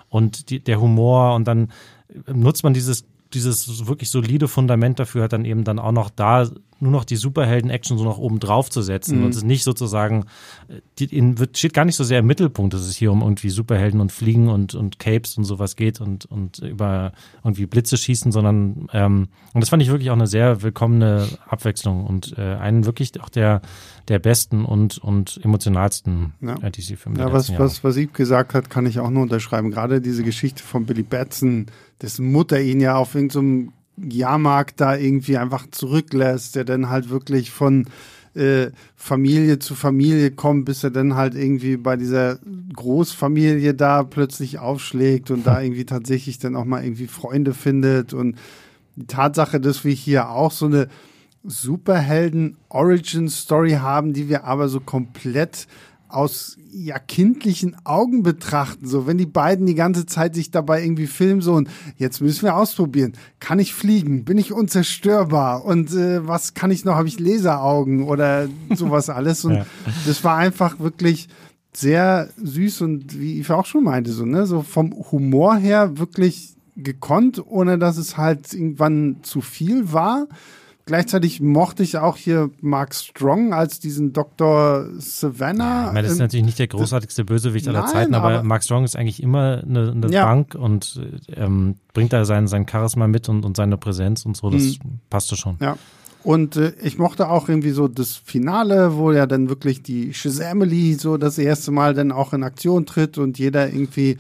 und 0.09 0.49
die, 0.51 0.61
der 0.61 0.81
Humor 0.81 1.35
und 1.35 1.47
dann 1.47 1.71
nutzt 2.27 2.65
man 2.65 2.75
dieses 2.75 3.05
dieses 3.35 3.87
wirklich 3.87 4.11
solide 4.11 4.49
Fundament 4.49 4.99
dafür 4.99 5.25
hat 5.25 5.33
dann 5.33 5.45
eben 5.45 5.65
dann 5.65 5.79
auch 5.79 5.93
noch 5.93 6.11
da 6.11 6.49
nur 6.81 6.91
noch 6.91 7.05
die 7.05 7.17
Superhelden-Action 7.17 7.99
so 7.99 8.05
noch 8.05 8.19
oben 8.19 8.41
drauf 8.41 8.71
zu 8.71 8.81
setzen 8.81 9.19
mhm. 9.19 9.27
und 9.27 9.35
es 9.35 9.43
nicht 9.43 9.65
sozusagen, 9.65 10.25
die, 10.99 11.05
in, 11.05 11.39
wird, 11.39 11.59
steht 11.59 11.75
gar 11.75 11.85
nicht 11.85 11.97
so 11.97 12.05
sehr 12.05 12.21
im 12.21 12.27
Mittelpunkt, 12.27 12.73
dass 12.73 12.81
es 12.81 12.97
hier 12.97 13.13
um 13.13 13.21
irgendwie 13.21 13.51
Superhelden 13.51 14.01
und 14.01 14.13
Fliegen 14.13 14.49
und, 14.49 14.75
und 14.75 14.99
Capes 14.99 15.37
und 15.37 15.45
sowas 15.45 15.77
geht 15.77 16.01
und, 16.01 16.25
und 16.25 16.59
über 16.61 17.13
irgendwie 17.45 17.67
Blitze 17.67 17.97
schießen, 17.97 18.33
sondern 18.33 18.89
ähm, 18.93 19.29
und 19.53 19.61
das 19.61 19.69
fand 19.69 19.83
ich 19.83 19.91
wirklich 19.91 20.11
auch 20.11 20.15
eine 20.15 20.27
sehr 20.27 20.63
willkommene 20.63 21.29
Abwechslung 21.47 22.07
und 22.07 22.37
äh, 22.39 22.55
einen 22.55 22.87
wirklich 22.87 23.21
auch 23.21 23.29
der, 23.29 23.61
der 24.09 24.19
besten 24.19 24.65
und, 24.65 24.99
und 24.99 25.39
emotionalsten 25.43 26.33
ja. 26.41 26.55
DC-Filme. 26.55 27.19
Ja, 27.19 27.33
was, 27.33 27.57
was, 27.59 27.85
was 27.85 27.95
Sieb 27.95 28.15
gesagt 28.15 28.55
hat, 28.55 28.71
kann 28.71 28.87
ich 28.87 29.01
auch 29.01 29.11
nur 29.11 29.23
unterschreiben. 29.23 29.71
Gerade 29.71 30.01
diese 30.01 30.23
Geschichte 30.23 30.63
von 30.63 30.87
Billy 30.87 31.03
Batson, 31.03 31.67
dessen 32.03 32.31
Mutter 32.31 32.61
ihn 32.61 32.81
ja 32.81 32.97
auf 32.97 33.15
irgendeinem 33.15 33.67
so 33.67 33.73
Jahrmarkt 34.09 34.81
da 34.81 34.97
irgendwie 34.97 35.37
einfach 35.37 35.67
zurücklässt, 35.71 36.57
der 36.57 36.65
dann 36.65 36.89
halt 36.89 37.11
wirklich 37.11 37.51
von 37.51 37.85
äh, 38.35 38.71
Familie 38.97 39.59
zu 39.59 39.75
Familie 39.75 40.31
kommt, 40.31 40.65
bis 40.65 40.83
er 40.85 40.91
dann 40.91 41.17
halt 41.17 41.35
irgendwie 41.35 41.77
bei 41.77 41.97
dieser 41.97 42.39
Großfamilie 42.75 43.75
da 43.75 44.05
plötzlich 44.05 44.59
aufschlägt 44.59 45.31
und 45.31 45.47
da 45.47 45.61
irgendwie 45.63 45.85
tatsächlich 45.85 46.39
dann 46.39 46.57
auch 46.57 46.65
mal 46.65 46.83
irgendwie 46.85 47.09
Freunde 47.09 47.53
findet. 47.55 48.15
Und 48.15 48.37
die 48.97 49.07
Tatsache, 49.07 49.61
dass 49.61 49.85
wir 49.85 49.93
hier 49.93 50.31
auch 50.31 50.53
so 50.53 50.65
eine 50.67 50.89
Superhelden-Origin-Story 51.43 53.73
haben, 53.73 54.13
die 54.13 54.29
wir 54.29 54.45
aber 54.45 54.69
so 54.69 54.79
komplett 54.81 55.67
aus 56.13 56.57
ja 56.73 56.99
kindlichen 56.99 57.77
Augen 57.85 58.23
betrachten, 58.23 58.87
so 58.87 59.07
wenn 59.07 59.19
die 59.19 59.27
beiden 59.27 59.67
die 59.67 59.75
ganze 59.75 60.07
Zeit 60.07 60.35
sich 60.35 60.51
dabei 60.51 60.83
irgendwie 60.83 61.07
filmen 61.07 61.41
so 61.41 61.55
und 61.55 61.69
jetzt 61.97 62.21
müssen 62.21 62.43
wir 62.43 62.57
ausprobieren, 62.57 63.15
kann 63.41 63.59
ich 63.59 63.75
fliegen, 63.75 64.25
bin 64.25 64.39
ich 64.39 64.53
unzerstörbar? 64.53 65.65
Und 65.65 65.93
äh, 65.93 66.27
was 66.27 66.55
kann 66.55 66.71
ich 66.71 66.85
noch, 66.85 66.95
habe 66.95 67.09
ich 67.09 67.19
Laseraugen 67.19 68.05
oder 68.05 68.49
sowas 68.75 69.09
alles? 69.11 69.45
Und 69.45 69.55
ja. 69.55 69.67
das 70.07 70.23
war 70.23 70.37
einfach 70.37 70.79
wirklich 70.79 71.29
sehr 71.73 72.29
süß 72.43 72.83
und 72.83 73.19
wie 73.19 73.41
ich 73.41 73.51
auch 73.51 73.67
schon 73.67 73.85
meinte 73.85 74.11
so 74.11 74.25
ne 74.25 74.45
so 74.47 74.63
vom 74.63 74.93
Humor 75.13 75.57
her 75.57 75.99
wirklich 75.99 76.55
gekonnt, 76.77 77.43
ohne 77.47 77.79
dass 77.79 77.97
es 77.97 78.17
halt 78.17 78.53
irgendwann 78.53 79.17
zu 79.23 79.41
viel 79.41 79.93
war 79.93 80.27
Gleichzeitig 80.91 81.41
mochte 81.41 81.85
ich 81.85 81.99
auch 81.99 82.17
hier 82.17 82.51
Mark 82.61 82.97
Strong 82.97 83.53
als 83.53 83.79
diesen 83.79 84.13
Dr. 84.13 84.89
Savannah. 84.99 85.83
Ja, 85.83 85.87
ich 85.87 85.93
meine, 85.93 86.03
das 86.03 86.15
ist 86.15 86.19
natürlich 86.19 86.47
nicht 86.47 86.59
der 86.59 86.67
großartigste 86.67 87.25
Bösewicht 87.25 87.69
aller 87.69 87.83
Nein, 87.83 87.93
Zeiten, 87.93 88.15
aber, 88.15 88.31
aber, 88.31 88.43
Mark 88.43 88.65
Strong 88.65 88.83
ist 88.83 88.97
eigentlich 88.97 89.23
immer 89.23 89.63
eine, 89.65 89.93
eine 89.93 90.11
ja. 90.11 90.25
Bank 90.25 90.57
und 90.57 91.01
ähm, 91.29 91.77
bringt 91.95 92.13
da 92.13 92.25
sein, 92.25 92.49
sein 92.49 92.67
Charisma 92.69 93.07
mit 93.07 93.29
und, 93.29 93.45
und 93.45 93.57
seine 93.57 93.77
Präsenz 93.77 94.27
und 94.27 94.37
so. 94.37 94.51
Das 94.51 94.63
mhm. 94.63 94.99
passte 95.11 95.37
schon. 95.37 95.59
Ja. 95.61 95.77
Und 96.25 96.57
äh, 96.57 96.73
ich 96.83 96.99
mochte 96.99 97.29
auch 97.29 97.49
irgendwie 97.49 97.71
so 97.71 97.87
das 97.87 98.17
Finale, 98.17 98.97
wo 98.97 99.13
ja 99.13 99.27
dann 99.27 99.49
wirklich 99.49 99.85
die 99.85 100.13
Shazamily 100.13 100.95
so 100.95 101.19
das 101.19 101.39
erste 101.39 101.71
Mal 101.71 101.95
dann 101.95 102.11
auch 102.11 102.33
in 102.33 102.43
Aktion 102.43 102.85
tritt 102.85 103.17
und 103.17 103.39
jeder 103.39 103.69
irgendwie 103.69 104.19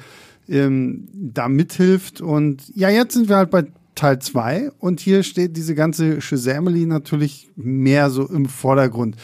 ähm, 0.48 1.08
da 1.12 1.48
mithilft. 1.48 2.20
Und 2.20 2.62
ja, 2.76 2.90
jetzt 2.90 3.14
sind 3.14 3.28
wir 3.28 3.38
halt 3.38 3.50
bei 3.50 3.66
Teil 4.00 4.18
2 4.18 4.70
und 4.78 4.98
hier 4.98 5.22
steht 5.22 5.58
diese 5.58 5.74
ganze 5.74 6.22
Shazamily 6.22 6.86
natürlich 6.86 7.50
mehr 7.54 8.08
so 8.08 8.26
im 8.26 8.46
Vordergrund. 8.46 9.16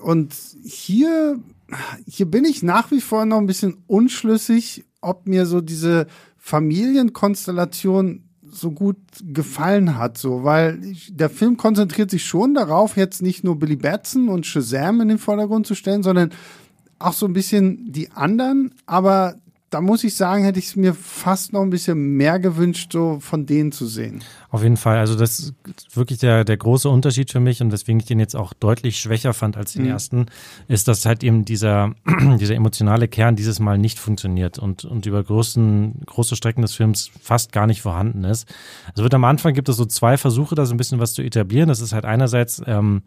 Und 0.00 0.34
hier, 0.64 1.38
hier 2.06 2.24
bin 2.24 2.46
ich 2.46 2.62
nach 2.62 2.90
wie 2.90 3.02
vor 3.02 3.26
noch 3.26 3.36
ein 3.36 3.46
bisschen 3.46 3.76
unschlüssig, 3.86 4.86
ob 5.02 5.26
mir 5.26 5.44
so 5.44 5.60
diese 5.60 6.06
Familienkonstellation 6.38 8.24
so 8.50 8.70
gut 8.70 8.96
gefallen 9.22 9.98
hat, 9.98 10.16
so, 10.16 10.42
weil 10.42 10.80
der 11.10 11.28
Film 11.28 11.58
konzentriert 11.58 12.10
sich 12.10 12.24
schon 12.24 12.54
darauf, 12.54 12.96
jetzt 12.96 13.20
nicht 13.20 13.44
nur 13.44 13.58
Billy 13.58 13.76
Batson 13.76 14.30
und 14.30 14.46
Shazam 14.46 15.02
in 15.02 15.08
den 15.08 15.18
Vordergrund 15.18 15.66
zu 15.66 15.74
stellen, 15.74 16.02
sondern 16.02 16.30
auch 16.98 17.12
so 17.12 17.26
ein 17.26 17.34
bisschen 17.34 17.92
die 17.92 18.10
anderen, 18.12 18.74
aber 18.86 19.36
da 19.76 19.82
muss 19.82 20.04
ich 20.04 20.16
sagen, 20.16 20.42
hätte 20.42 20.58
ich 20.58 20.68
es 20.68 20.76
mir 20.76 20.94
fast 20.94 21.52
noch 21.52 21.60
ein 21.60 21.68
bisschen 21.68 22.16
mehr 22.16 22.38
gewünscht, 22.38 22.92
so 22.94 23.18
von 23.20 23.44
denen 23.44 23.72
zu 23.72 23.86
sehen. 23.86 24.24
Auf 24.48 24.62
jeden 24.62 24.78
Fall. 24.78 24.96
Also 24.96 25.16
das 25.16 25.38
ist 25.38 25.54
wirklich 25.94 26.18
der, 26.18 26.44
der 26.44 26.56
große 26.56 26.88
Unterschied 26.88 27.30
für 27.30 27.40
mich 27.40 27.60
und 27.60 27.72
weswegen 27.72 28.00
ich 28.00 28.06
den 28.06 28.18
jetzt 28.18 28.34
auch 28.34 28.54
deutlich 28.54 28.98
schwächer 28.98 29.34
fand 29.34 29.58
als 29.58 29.74
den 29.74 29.82
mhm. 29.82 29.90
ersten, 29.90 30.26
ist, 30.66 30.88
dass 30.88 31.04
halt 31.04 31.22
eben 31.22 31.44
dieser, 31.44 31.92
dieser 32.40 32.54
emotionale 32.54 33.06
Kern 33.06 33.36
dieses 33.36 33.60
Mal 33.60 33.76
nicht 33.76 33.98
funktioniert 33.98 34.58
und, 34.58 34.86
und 34.86 35.04
über 35.04 35.22
großen, 35.22 36.00
große 36.06 36.36
Strecken 36.36 36.62
des 36.62 36.72
Films 36.72 37.10
fast 37.20 37.52
gar 37.52 37.66
nicht 37.66 37.82
vorhanden 37.82 38.24
ist. 38.24 38.48
Also 38.92 39.02
wird 39.02 39.12
am 39.12 39.24
Anfang 39.24 39.52
gibt 39.52 39.68
es 39.68 39.76
so 39.76 39.84
zwei 39.84 40.16
Versuche, 40.16 40.54
da 40.54 40.64
so 40.64 40.72
ein 40.72 40.78
bisschen 40.78 41.00
was 41.00 41.12
zu 41.12 41.20
etablieren. 41.20 41.68
Das 41.68 41.80
ist 41.80 41.92
halt 41.92 42.06
einerseits, 42.06 42.62
ähm, 42.66 43.02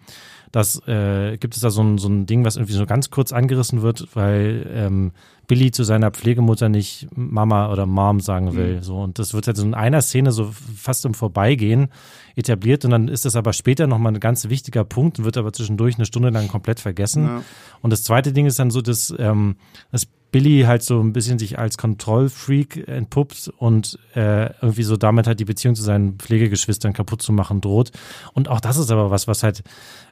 das 0.52 0.82
äh, 0.88 1.38
gibt 1.38 1.56
es 1.56 1.62
da 1.62 1.70
so 1.70 1.82
ein, 1.82 1.98
so 1.98 2.08
ein 2.08 2.26
Ding, 2.26 2.46
was 2.46 2.56
irgendwie 2.56 2.74
so 2.74 2.86
ganz 2.86 3.10
kurz 3.10 3.32
angerissen 3.32 3.82
wird, 3.82 4.08
weil 4.16 4.68
ähm, 4.74 5.12
Billy 5.48 5.72
zu 5.72 5.84
seiner 5.84 6.12
Pflegemutter 6.12 6.70
nicht 6.70 7.08
Mama 7.16 7.72
oder 7.72 7.86
Mom 7.86 8.20
sagen 8.20 8.56
will. 8.56 8.78
Mhm. 8.78 8.84
So 8.84 9.02
und 9.02 9.20
das 9.20 9.34
wird 9.34 9.48
halt 9.48 9.58
so 9.58 9.64
in 9.64 9.74
einer 9.74 10.02
Szene 10.02 10.32
so 10.32 10.52
fast 10.76 11.06
im 11.06 11.14
Vorbeigehen 11.14 11.90
etabliert 12.36 12.86
und 12.86 12.92
dann 12.92 13.08
ist 13.08 13.26
das 13.26 13.36
aber 13.36 13.54
später 13.54 13.88
nochmal 13.88 14.14
ein 14.14 14.20
ganz 14.20 14.50
wichtiger 14.50 14.84
Punkt 14.84 15.20
und 15.20 15.26
wird 15.26 15.38
aber 15.38 15.52
zwischendurch 15.54 15.96
eine 15.96 16.06
Stunde 16.06 16.30
lang 16.30 16.48
komplett 16.48 16.80
vergessen. 16.80 17.26
Ja. 17.26 17.44
Und 17.82 17.92
das 17.92 18.04
zweite 18.04 18.32
Ding 18.32 18.46
ist 18.46 18.60
dann 18.60 18.72
so, 18.72 18.82
dass, 18.82 19.14
ähm, 19.18 19.56
dass 19.92 20.08
Billy 20.32 20.64
halt 20.68 20.84
so 20.84 21.00
ein 21.02 21.14
bisschen 21.14 21.40
sich 21.40 21.58
als 21.58 21.78
Kontrollfreak 21.78 22.88
entpuppt 22.88 23.52
und 23.58 23.98
äh, 24.16 24.54
irgendwie 24.62 24.84
so 24.84 24.96
damit 24.96 25.28
halt 25.28 25.40
die 25.40 25.46
Beziehung 25.46 25.76
zu 25.76 25.82
seinen 25.82 26.18
Pflegegeschwistern 26.18 26.94
kaputt 26.94 27.22
zu 27.22 27.34
machen 27.34 27.62
droht. 27.62 27.92
Und 28.34 28.48
auch 28.48 28.60
das 28.60 28.78
ist 28.78 28.92
aber 28.92 29.10
was, 29.10 29.28
was 29.28 29.44
halt 29.44 29.64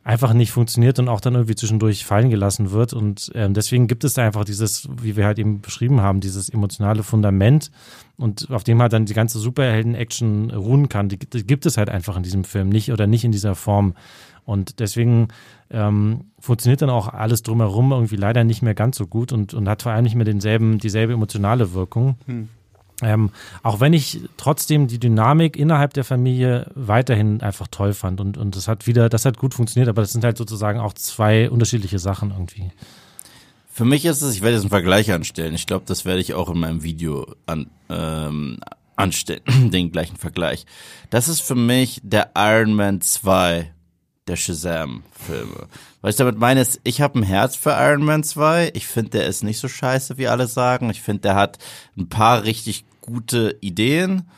einfach 0.04 0.34
nicht 0.34 0.52
funktioniert 0.52 1.00
und 1.00 1.10
auch 1.10 1.22
dann 1.22 1.36
irgendwie 1.36 1.56
zwischendurch 1.56 2.06
fallen 2.06 2.30
gelassen 2.30 2.72
wird. 2.72 2.94
Und 2.94 3.32
ähm, 3.36 3.54
deswegen 3.54 3.88
gibt 3.88 4.04
es 4.04 4.14
da 4.14 4.26
einfach 4.26 4.46
dieses, 4.46 4.88
wie 5.02 5.16
wir 5.16 5.26
halt 5.26 5.38
eben 5.38 5.62
beschrieben 5.62 6.02
haben, 6.02 6.20
dieses 6.20 6.50
emotionale 6.50 7.04
Fundament 7.04 7.72
und 8.18 8.50
auf 8.50 8.64
dem 8.64 8.82
halt 8.82 8.94
dann 8.94 9.06
die 9.06 9.14
ganze 9.14 9.38
Superhelden-Action 9.38 10.52
ruhen 10.52 10.90
kann. 10.90 11.10
Die, 11.10 11.20
die 11.20 11.46
gibt 11.46 11.66
es 11.66 11.78
halt 11.78 11.90
einfach 11.90 12.18
in 12.18 12.24
diesem 12.24 12.44
Film 12.44 12.70
nicht 12.70 12.92
oder 12.92 13.06
nicht 13.06 13.24
in 13.24 13.32
dieser 13.32 13.54
Form. 13.54 13.94
Und 14.48 14.80
deswegen 14.80 15.28
ähm, 15.70 16.22
funktioniert 16.40 16.82
dann 16.82 16.90
auch 16.90 17.10
alles 17.10 17.44
drumherum 17.44 17.92
irgendwie 17.92 18.16
leider 18.16 18.46
nicht 18.46 18.62
mehr 18.62 18.76
ganz 18.76 18.96
so 18.96 19.06
gut 19.06 19.34
und, 19.34 19.54
und 19.54 19.68
hat 19.68 19.84
vor 19.84 19.92
allem 19.92 20.06
nicht 20.06 20.16
mehr 20.16 20.24
denselben, 20.24 20.80
dieselbe 20.80 21.12
emotionale 21.12 21.74
Wirkung. 21.74 22.16
Hm. 22.28 22.48
Ähm, 23.02 23.32
auch 23.62 23.82
wenn 23.82 23.92
ich 23.92 24.22
trotzdem 24.38 24.88
die 24.88 25.00
Dynamik 25.00 25.58
innerhalb 25.58 25.94
der 25.94 26.06
Familie 26.06 26.72
weiterhin 26.76 27.42
einfach 27.42 27.68
toll 27.68 27.94
fand 27.94 28.22
und, 28.22 28.38
und 28.38 28.56
das 28.56 28.70
hat 28.70 28.88
wieder, 28.88 29.10
das 29.10 29.26
hat 29.26 29.38
gut 29.38 29.54
funktioniert, 29.54 29.90
aber 29.90 30.02
das 30.02 30.14
sind 30.14 30.24
halt 30.24 30.38
sozusagen 30.38 30.80
auch 30.80 30.94
zwei 30.94 31.50
unterschiedliche 31.50 32.00
Sachen 32.00 32.32
irgendwie. 32.32 32.72
Für 33.70 33.84
mich 33.84 34.06
ist 34.06 34.22
es, 34.22 34.34
ich 34.34 34.42
werde 34.42 34.56
jetzt 34.56 34.64
einen 34.64 34.70
Vergleich 34.70 35.12
anstellen. 35.12 35.54
Ich 35.54 35.68
glaube, 35.68 35.84
das 35.86 36.06
werde 36.06 36.22
ich 36.22 36.34
auch 36.34 36.50
in 36.50 36.58
meinem 36.58 36.84
Video 36.84 37.28
an, 37.46 37.68
ähm, 37.90 38.60
anstellen, 38.96 39.42
den 39.72 39.92
gleichen 39.92 40.16
Vergleich. 40.16 40.66
Das 41.10 41.28
ist 41.28 41.42
für 41.42 41.56
mich 41.56 42.00
der 42.02 42.32
Iron 42.36 42.74
Man 42.74 43.02
2 43.02 43.74
der 44.28 44.36
Shazam-Filme. 44.36 45.68
Was 46.02 46.12
ich 46.12 46.18
damit 46.18 46.38
meine 46.38 46.62
ist, 46.62 46.80
ich 46.84 47.02
habe 47.02 47.20
ein 47.20 47.24
Herz 47.24 47.56
für 47.56 47.72
Iron 47.72 48.04
Man 48.04 48.24
2. 48.24 48.72
Ich 48.74 48.88
finde, 48.88 49.12
der 49.12 49.28
ist 49.28 49.44
nicht 49.44 49.60
so 49.60 49.68
scheiße, 49.68 50.18
wie 50.18 50.28
alle 50.28 50.48
sagen. 50.48 50.90
Ich 50.90 51.02
finde, 51.02 51.22
der 51.22 51.36
hat 51.36 51.58
ein 51.98 52.10
paar 52.10 52.44
richtig 52.44 52.86
gute 53.02 53.58
Ideen, 53.62 54.30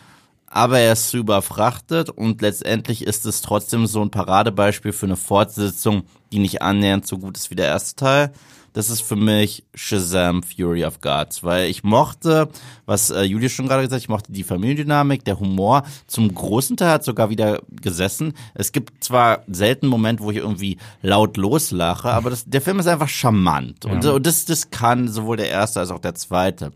aber 0.47 0.79
er 0.79 0.93
ist 0.93 1.09
zu 1.09 1.17
überfrachtet 1.17 2.09
und 2.09 2.41
letztendlich 2.41 3.05
ist 3.05 3.25
es 3.25 3.41
trotzdem 3.41 3.87
so 3.87 4.01
ein 4.01 4.11
Paradebeispiel 4.11 4.93
für 4.93 5.05
eine 5.05 5.15
Fortsetzung, 5.15 6.03
die 6.31 6.39
nicht 6.39 6.61
annähernd 6.61 7.07
so 7.07 7.17
gut 7.17 7.37
ist 7.37 7.51
wie 7.51 7.55
der 7.55 7.67
erste 7.67 7.95
Teil 7.95 8.31
das 8.73 8.89
ist 8.89 9.01
für 9.01 9.15
mich 9.15 9.63
Shazam 9.73 10.43
Fury 10.43 10.85
of 10.85 11.01
Gods, 11.01 11.43
weil 11.43 11.69
ich 11.69 11.83
mochte, 11.83 12.49
was 12.85 13.09
äh, 13.09 13.23
Julius 13.23 13.51
schon 13.51 13.67
gerade 13.67 13.81
gesagt 13.83 13.93
hat, 13.93 14.01
ich 14.01 14.09
mochte 14.09 14.31
die 14.31 14.43
Familiendynamik, 14.43 15.23
der 15.25 15.39
Humor. 15.39 15.83
Zum 16.07 16.33
großen 16.33 16.77
Teil 16.77 16.89
hat 16.89 17.03
sogar 17.03 17.29
wieder 17.29 17.61
gesessen. 17.69 18.33
Es 18.53 18.71
gibt 18.71 19.03
zwar 19.03 19.43
selten 19.47 19.87
Moment, 19.87 20.19
wo 20.21 20.31
ich 20.31 20.37
irgendwie 20.37 20.77
laut 21.01 21.37
loslache, 21.37 22.09
aber 22.09 22.29
das, 22.29 22.45
der 22.45 22.61
Film 22.61 22.79
ist 22.79 22.87
einfach 22.87 23.09
charmant. 23.09 23.85
Ja. 23.85 23.91
Und, 23.91 24.05
und 24.05 24.25
das, 24.25 24.45
das 24.45 24.71
kann 24.71 25.07
sowohl 25.07 25.37
der 25.37 25.49
erste 25.49 25.79
als 25.79 25.91
auch 25.91 25.99
der 25.99 26.15
zweite. 26.15 26.71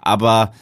Aber 0.00 0.52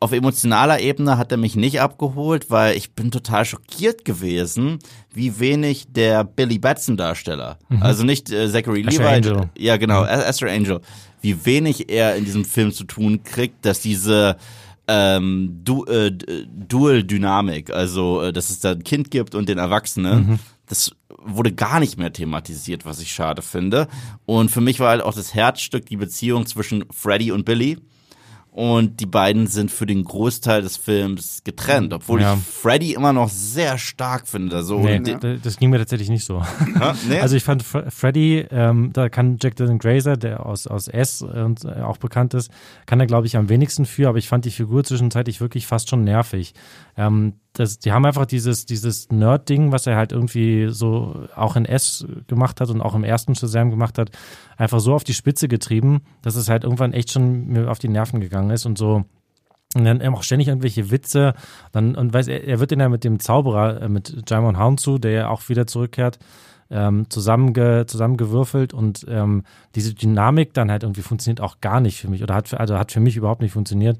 auf 0.00 0.12
emotionaler 0.12 0.80
Ebene 0.80 1.18
hat 1.18 1.32
er 1.32 1.38
mich 1.38 1.56
nicht 1.56 1.80
abgeholt, 1.80 2.50
weil 2.50 2.76
ich 2.76 2.92
bin 2.92 3.10
total 3.10 3.44
schockiert 3.44 4.04
gewesen, 4.04 4.78
wie 5.12 5.38
wenig 5.38 5.86
der 5.90 6.24
Billy 6.24 6.58
Batson 6.58 6.96
Darsteller, 6.96 7.58
mhm. 7.68 7.82
also 7.82 8.04
nicht 8.04 8.30
äh, 8.30 8.50
Zachary 8.50 8.82
Levi, 8.82 9.02
Angel. 9.02 9.50
ja 9.56 9.76
genau, 9.76 10.02
mhm. 10.02 10.08
Esther 10.08 10.50
Angel, 10.50 10.80
wie 11.20 11.44
wenig 11.46 11.90
er 11.90 12.16
in 12.16 12.24
diesem 12.24 12.44
Film 12.44 12.72
zu 12.72 12.84
tun 12.84 13.22
kriegt, 13.24 13.64
dass 13.64 13.80
diese 13.80 14.36
ähm, 14.88 15.60
du, 15.64 15.84
äh, 15.86 16.12
Dual-Dynamik, 16.12 17.70
also 17.70 18.22
äh, 18.22 18.32
dass 18.32 18.50
es 18.50 18.60
da 18.60 18.72
ein 18.72 18.84
Kind 18.84 19.10
gibt 19.10 19.34
und 19.34 19.48
den 19.48 19.58
Erwachsenen, 19.58 20.28
mhm. 20.28 20.38
das 20.68 20.92
wurde 21.24 21.52
gar 21.52 21.80
nicht 21.80 21.98
mehr 21.98 22.12
thematisiert, 22.12 22.84
was 22.84 23.00
ich 23.00 23.10
schade 23.10 23.42
finde. 23.42 23.88
Und 24.26 24.50
für 24.50 24.60
mich 24.60 24.78
war 24.78 24.90
halt 24.90 25.02
auch 25.02 25.14
das 25.14 25.34
Herzstück 25.34 25.86
die 25.86 25.96
Beziehung 25.96 26.46
zwischen 26.46 26.84
Freddy 26.92 27.32
und 27.32 27.44
Billy 27.44 27.78
und 28.56 29.00
die 29.00 29.06
beiden 29.06 29.48
sind 29.48 29.70
für 29.70 29.84
den 29.84 30.02
Großteil 30.02 30.62
des 30.62 30.78
Films 30.78 31.42
getrennt, 31.44 31.92
obwohl 31.92 32.22
ja. 32.22 32.32
ich 32.32 32.40
Freddy 32.40 32.94
immer 32.94 33.12
noch 33.12 33.28
sehr 33.28 33.76
stark 33.76 34.26
finde. 34.26 34.62
So 34.62 34.78
nee, 34.78 34.98
das 35.42 35.58
ging 35.58 35.68
mir 35.68 35.76
tatsächlich 35.76 36.08
nicht 36.08 36.24
so. 36.24 36.42
nee? 37.10 37.20
Also 37.20 37.36
ich 37.36 37.44
fand 37.44 37.62
Freddy, 37.62 38.46
ähm, 38.50 38.94
da 38.94 39.10
kann 39.10 39.36
Jack 39.42 39.56
Dylan 39.56 39.78
Grazer, 39.78 40.16
der 40.16 40.46
aus, 40.46 40.66
aus 40.66 40.88
S 40.88 41.20
und 41.20 41.66
äh, 41.66 41.82
auch 41.82 41.98
bekannt 41.98 42.32
ist, 42.32 42.50
kann 42.86 42.98
er 42.98 43.06
glaube 43.06 43.26
ich 43.26 43.36
am 43.36 43.50
wenigsten 43.50 43.84
für, 43.84 44.08
aber 44.08 44.16
ich 44.16 44.28
fand 44.28 44.46
die 44.46 44.50
Figur 44.50 44.84
zwischenzeitlich 44.84 45.42
wirklich 45.42 45.66
fast 45.66 45.90
schon 45.90 46.04
nervig. 46.04 46.54
Ähm, 46.96 47.34
das, 47.56 47.78
die 47.78 47.92
haben 47.92 48.04
einfach 48.04 48.26
dieses, 48.26 48.66
dieses 48.66 49.10
Nerd-Ding, 49.10 49.72
was 49.72 49.86
er 49.86 49.96
halt 49.96 50.12
irgendwie 50.12 50.68
so 50.70 51.26
auch 51.34 51.56
in 51.56 51.64
S 51.64 52.06
gemacht 52.26 52.60
hat 52.60 52.68
und 52.68 52.82
auch 52.82 52.94
im 52.94 53.02
ersten 53.02 53.34
Shazam 53.34 53.70
gemacht 53.70 53.96
hat, 53.96 54.10
einfach 54.58 54.78
so 54.78 54.94
auf 54.94 55.04
die 55.04 55.14
Spitze 55.14 55.48
getrieben, 55.48 56.02
dass 56.20 56.36
es 56.36 56.50
halt 56.50 56.64
irgendwann 56.64 56.92
echt 56.92 57.10
schon 57.10 57.46
mir 57.46 57.70
auf 57.70 57.78
die 57.78 57.88
Nerven 57.88 58.20
gegangen 58.20 58.50
ist 58.50 58.66
und 58.66 58.76
so. 58.76 59.04
Und 59.74 59.84
dann 59.84 60.02
auch 60.02 60.22
ständig 60.22 60.48
irgendwelche 60.48 60.90
Witze. 60.90 61.34
Dann, 61.72 61.96
und 61.96 62.12
weiß, 62.12 62.28
er, 62.28 62.44
er 62.44 62.60
wird 62.60 62.72
dann 62.72 62.80
ja 62.80 62.88
mit 62.88 63.04
dem 63.04 63.20
Zauberer, 63.20 63.82
äh, 63.82 63.88
mit 63.88 64.24
Jaimon 64.28 64.58
Hounsu, 64.58 64.98
der 64.98 65.10
ja 65.10 65.28
auch 65.28 65.48
wieder 65.48 65.66
zurückkehrt, 65.66 66.18
ähm, 66.70 67.08
zusammenge, 67.08 67.86
zusammengewürfelt 67.86 68.74
und 68.74 69.06
ähm, 69.08 69.44
diese 69.74 69.94
Dynamik 69.94 70.52
dann 70.52 70.70
halt 70.70 70.82
irgendwie 70.82 71.02
funktioniert 71.02 71.40
auch 71.40 71.60
gar 71.60 71.80
nicht 71.80 72.00
für 72.00 72.08
mich 72.08 72.22
oder 72.22 72.34
hat 72.34 72.48
für, 72.48 72.58
also 72.58 72.76
hat 72.78 72.92
für 72.92 73.00
mich 73.00 73.16
überhaupt 73.16 73.40
nicht 73.40 73.52
funktioniert. 73.52 73.98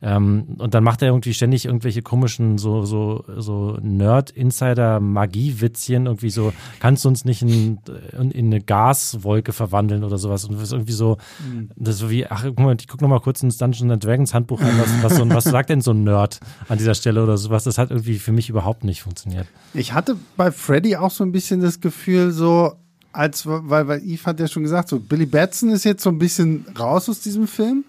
Ähm, 0.00 0.54
und 0.58 0.74
dann 0.74 0.84
macht 0.84 1.02
er 1.02 1.08
irgendwie 1.08 1.34
ständig 1.34 1.64
irgendwelche 1.64 2.02
komischen, 2.02 2.56
so, 2.58 2.84
so, 2.84 3.24
so 3.36 3.76
Nerd-Insider-Magie-Witzchen, 3.82 6.06
irgendwie 6.06 6.30
so, 6.30 6.52
kannst 6.78 7.04
du 7.04 7.08
uns 7.08 7.24
nicht 7.24 7.42
in, 7.42 7.80
in, 8.12 8.46
eine 8.46 8.60
Gaswolke 8.60 9.52
verwandeln 9.52 10.04
oder 10.04 10.18
sowas. 10.18 10.44
Und 10.44 10.54
das 10.54 10.62
ist 10.62 10.70
irgendwie 10.72 10.92
so, 10.92 11.16
mhm. 11.44 11.70
das 11.76 12.02
ist 12.02 12.10
wie, 12.10 12.26
ach, 12.26 12.44
guck 12.44 12.60
mal, 12.60 12.76
ich 12.78 12.86
guck 12.86 13.00
noch 13.00 13.08
mal 13.08 13.18
kurz 13.20 13.42
ins 13.42 13.58
Dungeons 13.58 13.98
Dragons 13.98 14.34
Handbuch 14.34 14.60
an, 14.60 14.78
was, 14.78 15.02
was, 15.02 15.16
so, 15.16 15.28
was 15.28 15.42
sagt 15.44 15.70
denn 15.70 15.80
so 15.80 15.90
ein 15.90 16.04
Nerd 16.04 16.38
an 16.68 16.78
dieser 16.78 16.94
Stelle 16.94 17.20
oder 17.22 17.36
sowas. 17.36 17.64
Das 17.64 17.76
hat 17.76 17.90
irgendwie 17.90 18.18
für 18.18 18.30
mich 18.32 18.48
überhaupt 18.48 18.84
nicht 18.84 19.02
funktioniert. 19.02 19.48
Ich 19.74 19.94
hatte 19.94 20.14
bei 20.36 20.52
Freddy 20.52 20.94
auch 20.96 21.10
so 21.10 21.24
ein 21.24 21.32
bisschen 21.32 21.60
das 21.60 21.80
Gefühl, 21.80 22.30
so, 22.30 22.74
als, 23.12 23.46
weil, 23.46 23.88
weil 23.88 24.00
Eve 24.04 24.26
hat 24.26 24.38
ja 24.38 24.46
schon 24.46 24.62
gesagt, 24.62 24.88
so 24.88 25.00
Billy 25.00 25.26
Batson 25.26 25.70
ist 25.70 25.82
jetzt 25.84 26.04
so 26.04 26.10
ein 26.10 26.18
bisschen 26.18 26.66
raus 26.78 27.08
aus 27.08 27.20
diesem 27.20 27.48
Film. 27.48 27.84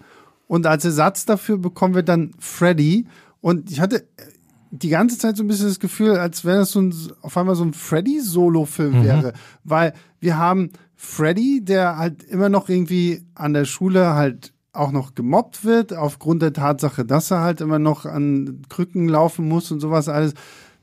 Und 0.50 0.66
als 0.66 0.84
Ersatz 0.84 1.26
dafür 1.26 1.58
bekommen 1.58 1.94
wir 1.94 2.02
dann 2.02 2.32
Freddy. 2.40 3.06
Und 3.40 3.70
ich 3.70 3.78
hatte 3.78 4.04
die 4.72 4.88
ganze 4.88 5.16
Zeit 5.16 5.36
so 5.36 5.44
ein 5.44 5.46
bisschen 5.46 5.68
das 5.68 5.78
Gefühl, 5.78 6.16
als 6.16 6.44
wenn 6.44 6.58
es 6.58 6.72
so 6.72 6.80
ein, 6.80 6.92
auf 7.22 7.36
einmal 7.36 7.54
so 7.54 7.62
ein 7.62 7.72
Freddy-Solo-Film 7.72 8.98
mhm. 8.98 9.04
wäre. 9.04 9.32
Weil 9.62 9.92
wir 10.18 10.38
haben 10.38 10.70
Freddy, 10.96 11.64
der 11.64 11.98
halt 11.98 12.24
immer 12.24 12.48
noch 12.48 12.68
irgendwie 12.68 13.22
an 13.36 13.52
der 13.52 13.64
Schule 13.64 14.14
halt 14.14 14.52
auch 14.72 14.90
noch 14.90 15.14
gemobbt 15.14 15.64
wird, 15.64 15.92
aufgrund 15.92 16.42
der 16.42 16.52
Tatsache, 16.52 17.04
dass 17.04 17.30
er 17.30 17.42
halt 17.42 17.60
immer 17.60 17.78
noch 17.78 18.04
an 18.04 18.62
Krücken 18.68 19.08
laufen 19.08 19.46
muss 19.46 19.70
und 19.70 19.78
sowas 19.78 20.08
alles. 20.08 20.34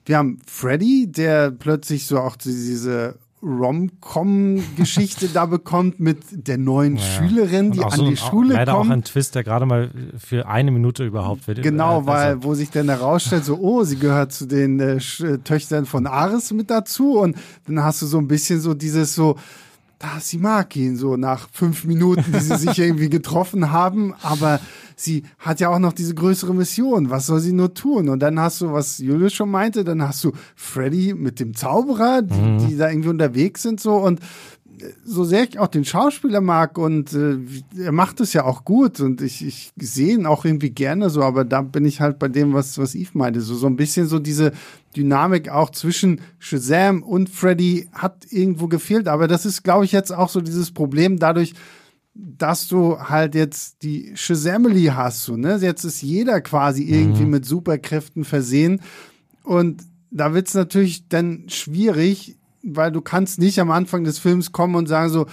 Wir 0.06 0.18
haben 0.18 0.40
Freddy, 0.48 1.12
der 1.12 1.52
plötzlich 1.52 2.08
so 2.08 2.22
auch 2.22 2.38
diese 2.38 3.20
Rom-Com-Geschichte 3.43 5.28
da 5.28 5.45
bekommt 5.45 6.00
mit 6.00 6.17
der 6.32 6.58
neuen 6.58 6.97
ja. 6.97 7.04
Schülerin, 7.04 7.71
die 7.71 7.84
an 7.84 7.91
so 7.91 8.04
die 8.04 8.10
ein, 8.12 8.17
Schule 8.17 8.54
leider 8.54 8.73
kommt. 8.73 8.86
Leider 8.86 8.91
auch 8.91 8.97
ein 8.97 9.04
Twist, 9.04 9.36
der 9.36 9.43
gerade 9.43 9.65
mal 9.67 9.91
für 10.17 10.47
eine 10.47 10.71
Minute 10.71 11.06
überhaupt 11.06 11.47
wird. 11.47 11.62
Genau, 11.62 11.97
also. 11.97 12.08
weil 12.08 12.43
wo 12.43 12.56
sich 12.56 12.71
dann 12.71 12.89
herausstellt, 12.89 13.45
so, 13.45 13.58
oh, 13.60 13.84
sie 13.84 13.97
gehört 13.97 14.34
zu 14.34 14.47
den 14.47 14.80
äh, 14.80 15.00
Töchtern 15.43 15.86
von 15.86 16.08
Ares 16.08 16.52
mit 16.52 16.71
dazu 16.71 17.19
und 17.19 17.38
dann 17.67 17.84
hast 17.84 18.02
du 18.02 18.08
so 18.08 18.17
ein 18.17 18.28
bisschen 18.28 18.60
so 18.60 18.73
dieses 18.73 19.13
so, 19.13 19.36
da, 20.00 20.19
sie 20.19 20.39
mag 20.39 20.76
ihn 20.76 20.95
so 20.95 21.15
nach 21.15 21.47
fünf 21.52 21.84
Minuten, 21.84 22.26
die 22.32 22.39
sie 22.39 22.58
sich 22.58 22.80
irgendwie 22.80 23.10
getroffen 23.10 23.71
haben, 23.71 24.15
aber 24.23 24.60
sie 24.98 25.24
hat 25.38 25.60
ja 25.60 25.70
auch 25.70 25.80
noch 25.80 25.94
diese 25.94 26.16
größere 26.16 26.54
Mission. 26.54 27.10
Was 27.10 27.28
soll 27.28 27.40
sie 27.40 27.54
nur 27.54 27.74
tun? 27.74 28.10
Und 28.10 28.20
dann 28.20 28.40
hast 28.40 28.62
du, 28.62 28.74
was 28.74 28.98
Julius 28.98 29.34
schon 29.34 29.52
meinte, 29.52 29.84
dann 29.84 30.02
hast 30.02 30.24
du 30.24 30.34
Freddy 30.56 31.14
mit 31.14 31.40
dem 31.40 31.56
Zauberer, 31.56 32.24
die, 32.24 32.34
mhm. 32.34 32.68
die 32.68 32.76
da 32.76 32.90
irgendwie 32.90 33.10
unterwegs 33.10 33.62
sind 33.62 33.80
so 33.80 33.96
und 33.96 34.20
äh, 34.20 34.86
so 35.06 35.24
sehr 35.24 35.44
ich 35.44 35.60
auch 35.60 35.68
den 35.68 35.86
Schauspieler 35.86 36.42
mag 36.42 36.80
und 36.80 37.14
äh, 37.14 37.38
er 37.80 37.92
macht 37.92 38.20
es 38.22 38.34
ja 38.34 38.44
auch 38.44 38.66
gut 38.66 39.00
und 39.00 39.22
ich, 39.22 39.46
ich 39.46 39.72
sehe 39.78 40.16
ihn 40.16 40.26
auch 40.26 40.46
irgendwie 40.46 40.72
gerne 40.72 41.12
so, 41.12 41.22
aber 41.22 41.46
da 41.46 41.62
bin 41.62 41.86
ich 41.86 42.02
halt 42.02 42.18
bei 42.18 42.28
dem, 42.28 42.54
was, 42.54 42.80
was 42.80 42.96
Eve 42.96 43.12
meinte, 43.14 43.42
so, 43.42 43.54
so 43.54 43.68
ein 43.68 43.76
bisschen 43.76 44.08
so 44.08 44.18
diese 44.18 44.52
Dynamik 44.96 45.50
auch 45.50 45.70
zwischen 45.70 46.22
Shazam 46.40 47.04
und 47.04 47.30
Freddy 47.30 47.88
hat 47.94 48.26
irgendwo 48.32 48.68
gefehlt, 48.68 49.08
aber 49.08 49.28
das 49.28 49.46
ist, 49.46 49.64
glaube 49.64 49.86
ich, 49.86 49.92
jetzt 49.92 50.12
auch 50.12 50.30
so 50.30 50.42
dieses 50.42 50.72
Problem 50.72 51.20
dadurch, 51.20 51.54
dass 52.20 52.68
du 52.68 53.00
halt 53.00 53.36
jetzt 53.36 53.84
die 53.84 54.12
Shazamily 54.16 54.86
hast, 54.86 55.24
so, 55.24 55.38
ne? 55.38 55.58
Jetzt 55.62 55.84
ist 55.84 56.02
jeder 56.02 56.42
quasi 56.42 56.84
irgendwie 56.84 57.26
mhm. 57.26 57.32
mit 57.32 57.46
Superkräften 57.46 58.26
versehen. 58.26 58.82
Und 59.44 59.84
da 60.10 60.34
wird 60.34 60.48
es 60.48 60.54
natürlich 60.54 61.08
dann 61.10 61.46
schwierig, 61.48 62.38
weil 62.64 62.92
du 62.92 63.02
kannst 63.02 63.40
nicht 63.40 63.60
am 63.60 63.72
Anfang 63.72 64.04
des 64.04 64.20
Films 64.20 64.52
kommen 64.52 64.76
und 64.76 64.88
sagen 64.88 65.10
so, 65.10 65.28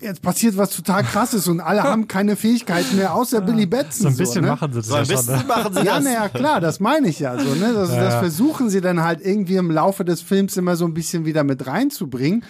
jetzt 0.00 0.22
passiert 0.22 0.56
was 0.56 0.74
total 0.74 1.04
krasses 1.04 1.46
und 1.46 1.60
alle 1.60 1.82
haben 1.84 2.08
keine 2.08 2.34
Fähigkeiten 2.34 2.96
mehr, 2.96 3.14
außer 3.14 3.38
ja. 3.38 3.44
Billy 3.44 3.66
Batson. 3.66 4.02
So 4.02 4.08
ein 4.08 4.16
bisschen 4.16 4.34
so, 4.34 4.40
ne? 4.40 4.46
machen 4.48 4.72
sie 4.72 4.78
das 4.80 4.86
so 4.88 4.94
ein 4.94 5.06
bisschen 5.06 5.24
schon, 5.24 5.36
ne? 5.36 5.44
machen 5.46 5.74
sie 5.74 5.84
Ja, 5.84 6.00
naja, 6.00 6.28
klar, 6.28 6.60
das 6.60 6.80
meine 6.80 7.08
ich 7.08 7.20
ja 7.20 7.38
so, 7.38 7.54
ne? 7.54 7.72
Das, 7.72 7.90
ja, 7.90 8.04
das 8.04 8.14
versuchen 8.16 8.70
sie 8.70 8.80
dann 8.80 9.02
halt 9.02 9.24
irgendwie 9.24 9.56
im 9.56 9.70
Laufe 9.70 10.04
des 10.04 10.20
Films 10.20 10.56
immer 10.56 10.74
so 10.74 10.84
ein 10.84 10.94
bisschen 10.94 11.24
wieder 11.24 11.44
mit 11.44 11.66
reinzubringen. 11.66 12.44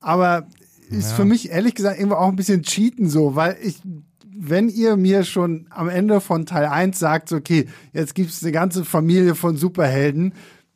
Aber 0.00 0.46
ist 0.92 1.10
ja. 1.10 1.16
für 1.16 1.24
mich 1.24 1.50
ehrlich 1.50 1.74
gesagt 1.74 1.98
irgendwo 1.98 2.16
auch 2.16 2.28
ein 2.28 2.36
bisschen 2.36 2.62
Cheaten 2.62 3.08
so, 3.08 3.34
weil 3.34 3.56
ich, 3.62 3.76
wenn 4.34 4.68
ihr 4.68 4.96
mir 4.96 5.24
schon 5.24 5.66
am 5.70 5.88
Ende 5.88 6.20
von 6.20 6.46
Teil 6.46 6.66
1 6.66 6.98
sagt, 6.98 7.32
okay, 7.32 7.66
jetzt 7.92 8.14
gibt 8.14 8.30
es 8.30 8.42
eine 8.42 8.52
ganze 8.52 8.84
Familie 8.84 9.34
von 9.34 9.56
Superhelden, 9.56 10.34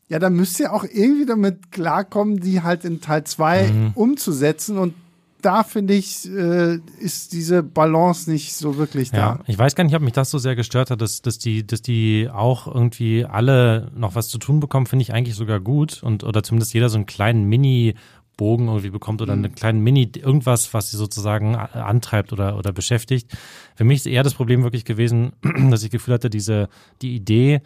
ja, 0.08 0.18
dann 0.18 0.34
müsst 0.34 0.60
ihr 0.60 0.72
auch 0.72 0.84
irgendwie 0.84 1.26
damit 1.26 1.72
klarkommen, 1.72 2.38
die 2.38 2.62
halt 2.62 2.84
in 2.84 3.00
Teil 3.00 3.24
2 3.24 3.72
mhm. 3.72 3.90
umzusetzen 3.94 4.78
und 4.78 4.94
da 5.42 5.62
finde 5.62 5.94
ich, 5.94 6.28
äh, 6.28 6.80
ist 6.98 7.32
diese 7.32 7.62
Balance 7.62 8.28
nicht 8.28 8.54
so 8.54 8.78
wirklich 8.78 9.12
da. 9.12 9.16
Ja, 9.16 9.40
ich 9.46 9.56
weiß 9.56 9.76
gar 9.76 9.84
nicht, 9.84 9.94
ob 9.94 10.02
mich 10.02 10.12
das 10.12 10.30
so 10.30 10.38
sehr 10.38 10.56
gestört 10.56 10.90
hat, 10.90 11.00
dass, 11.00 11.22
dass 11.22 11.38
die, 11.38 11.64
dass 11.64 11.82
die 11.82 12.28
auch 12.32 12.66
irgendwie 12.66 13.24
alle 13.24 13.92
noch 13.94 14.16
was 14.16 14.28
zu 14.28 14.38
tun 14.38 14.58
bekommen, 14.58 14.86
finde 14.86 15.04
ich 15.04 15.12
eigentlich 15.12 15.36
sogar 15.36 15.60
gut 15.60 16.02
und 16.02 16.24
oder 16.24 16.42
zumindest 16.42 16.74
jeder 16.74 16.88
so 16.88 16.96
einen 16.96 17.06
kleinen 17.06 17.44
Mini 17.44 17.94
Bogen 18.36 18.68
irgendwie 18.68 18.90
bekommt 18.90 19.22
oder 19.22 19.34
mhm. 19.34 19.44
einen 19.44 19.54
kleinen 19.54 19.80
Mini, 19.80 20.10
irgendwas, 20.14 20.74
was 20.74 20.90
sie 20.90 20.96
sozusagen 20.96 21.56
antreibt 21.56 22.32
oder, 22.32 22.58
oder 22.58 22.72
beschäftigt. 22.72 23.30
Für 23.74 23.84
mich 23.84 23.98
ist 23.98 24.06
eher 24.06 24.22
das 24.22 24.34
Problem 24.34 24.62
wirklich 24.62 24.84
gewesen, 24.84 25.32
dass 25.70 25.82
ich 25.82 25.90
Gefühl 25.90 26.14
hatte, 26.14 26.30
diese, 26.30 26.68
die 27.02 27.14
Idee, 27.14 27.62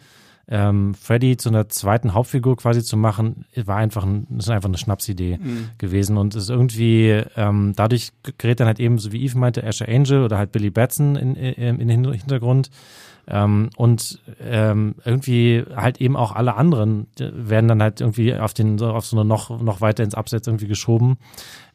ähm, 0.47 0.93
Freddy 0.93 1.37
zu 1.37 1.49
einer 1.49 1.69
zweiten 1.69 2.13
Hauptfigur 2.13 2.57
quasi 2.57 2.83
zu 2.83 2.97
machen, 2.97 3.45
war 3.55 3.77
einfach, 3.77 4.03
ein, 4.03 4.27
ist 4.37 4.49
einfach 4.49 4.69
eine 4.69 4.77
Schnapsidee 4.77 5.37
Mhm. 5.37 5.69
gewesen 5.77 6.17
und 6.17 6.35
ist 6.35 6.49
irgendwie, 6.49 7.23
ähm, 7.37 7.73
dadurch 7.75 8.11
gerät 8.37 8.59
dann 8.59 8.67
halt 8.67 8.79
eben, 8.79 8.97
so 8.97 9.11
wie 9.11 9.23
Eve 9.23 9.37
meinte, 9.37 9.63
Asher 9.65 9.87
Angel 9.87 10.23
oder 10.23 10.37
halt 10.37 10.51
Billy 10.51 10.69
Batson 10.69 11.15
in, 11.15 11.35
in, 11.35 11.79
in 11.79 11.87
den 11.87 12.13
Hintergrund. 12.13 12.69
Ähm, 13.33 13.69
und 13.77 14.19
ähm, 14.41 14.95
irgendwie 15.05 15.63
halt 15.73 16.01
eben 16.01 16.17
auch 16.17 16.33
alle 16.33 16.55
anderen 16.55 17.07
äh, 17.17 17.29
werden 17.33 17.69
dann 17.69 17.81
halt 17.81 18.01
irgendwie 18.01 18.35
auf 18.35 18.53
den 18.53 18.81
auf 18.81 19.05
so 19.05 19.17
eine 19.17 19.23
noch 19.23 19.61
noch 19.61 19.79
weiter 19.79 20.03
ins 20.03 20.15
Abseits 20.15 20.47
irgendwie 20.47 20.67
geschoben. 20.67 21.17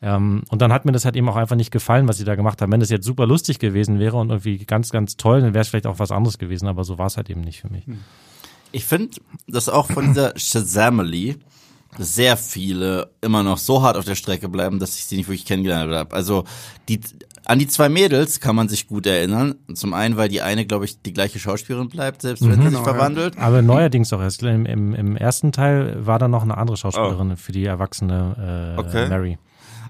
Ähm, 0.03 0.43
und 0.51 0.61
dann 0.61 0.71
hat 0.71 0.85
mir 0.85 0.93
das 0.93 1.07
halt 1.07 1.17
eben 1.17 1.31
auch 1.31 1.37
einfach 1.37 1.57
nicht 1.57 1.71
gefallen, 1.71 2.09
was 2.09 2.19
sie 2.19 2.25
da 2.25 2.35
gemacht 2.35 2.61
haben. 2.61 2.71
Wenn 2.71 2.81
das 2.81 2.91
jetzt 2.91 3.07
super 3.07 3.27
lustig 3.27 3.59
gewesen 3.59 3.99
wäre 3.99 4.19
und 4.19 4.29
irgendwie 4.29 4.59
ganz 4.67 4.91
ganz 4.91 5.17
toll, 5.17 5.41
dann 5.41 5.55
wäre 5.55 5.63
es 5.63 5.69
vielleicht 5.69 5.87
auch 5.87 5.99
was 5.99 6.11
anderes 6.11 6.37
gewesen. 6.37 6.69
Aber 6.69 6.85
so 6.85 6.99
war 6.99 7.07
es 7.07 7.17
halt 7.17 7.31
eben 7.31 7.41
nicht 7.41 7.63
für 7.63 7.71
mich. 7.71 7.85
Ich 8.73 8.85
finde, 8.85 9.17
dass 9.49 9.71
auch 9.71 9.87
von 9.87 10.09
dieser 10.09 10.39
Shazamily 10.39 11.37
sehr 11.97 12.37
viele 12.37 13.11
immer 13.23 13.43
noch 13.43 13.57
so 13.57 13.83
hart 13.83 13.97
auf 13.97 14.05
der 14.05 14.15
Strecke 14.15 14.51
bleiben, 14.51 14.79
dass 14.79 14.99
ich 14.99 15.07
sie 15.07 15.17
nicht 15.17 15.29
wirklich 15.29 15.47
kennengelernt 15.47 15.91
habe. 15.91 16.15
Also 16.15 16.45
die 16.91 17.01
an 17.47 17.59
die 17.59 17.67
zwei 17.69 17.89
Mädels 17.89 18.41
kann 18.41 18.57
man 18.57 18.69
sich 18.69 18.87
gut 18.89 19.07
erinnern. 19.07 19.55
Zum 19.75 19.95
einen, 19.95 20.17
weil 20.17 20.29
die 20.29 20.43
eine, 20.43 20.67
glaube 20.67 20.85
ich, 20.85 21.01
die 21.03 21.13
gleiche 21.13 21.39
Schauspielerin 21.39 21.89
bleibt, 21.89 22.23
selbst 22.23 22.43
wenn 22.43 22.57
sie 22.57 22.63
sich 22.63 22.67
Genau, 22.67 22.79
ja. 22.81 22.85
verwandelt. 22.85 23.39
Aber 23.39 23.63
neuerdings 23.63 24.13
auch 24.13 24.21
erst 24.21 24.43
im, 24.43 24.67
im, 24.67 24.95
im 24.95 25.17
ersten 25.17 25.53
Teil 25.53 26.05
war 26.05 26.19
da 26.19 26.29
noch 26.29 26.43
eine 26.43 26.59
andere 26.59 26.77
Schauspielerin 26.77 27.37
für 27.37 27.53
die 27.53 27.65
erwachsene 27.65 28.75
äh, 28.77 28.81
Okay. 28.81 29.09
Mary. 29.09 29.39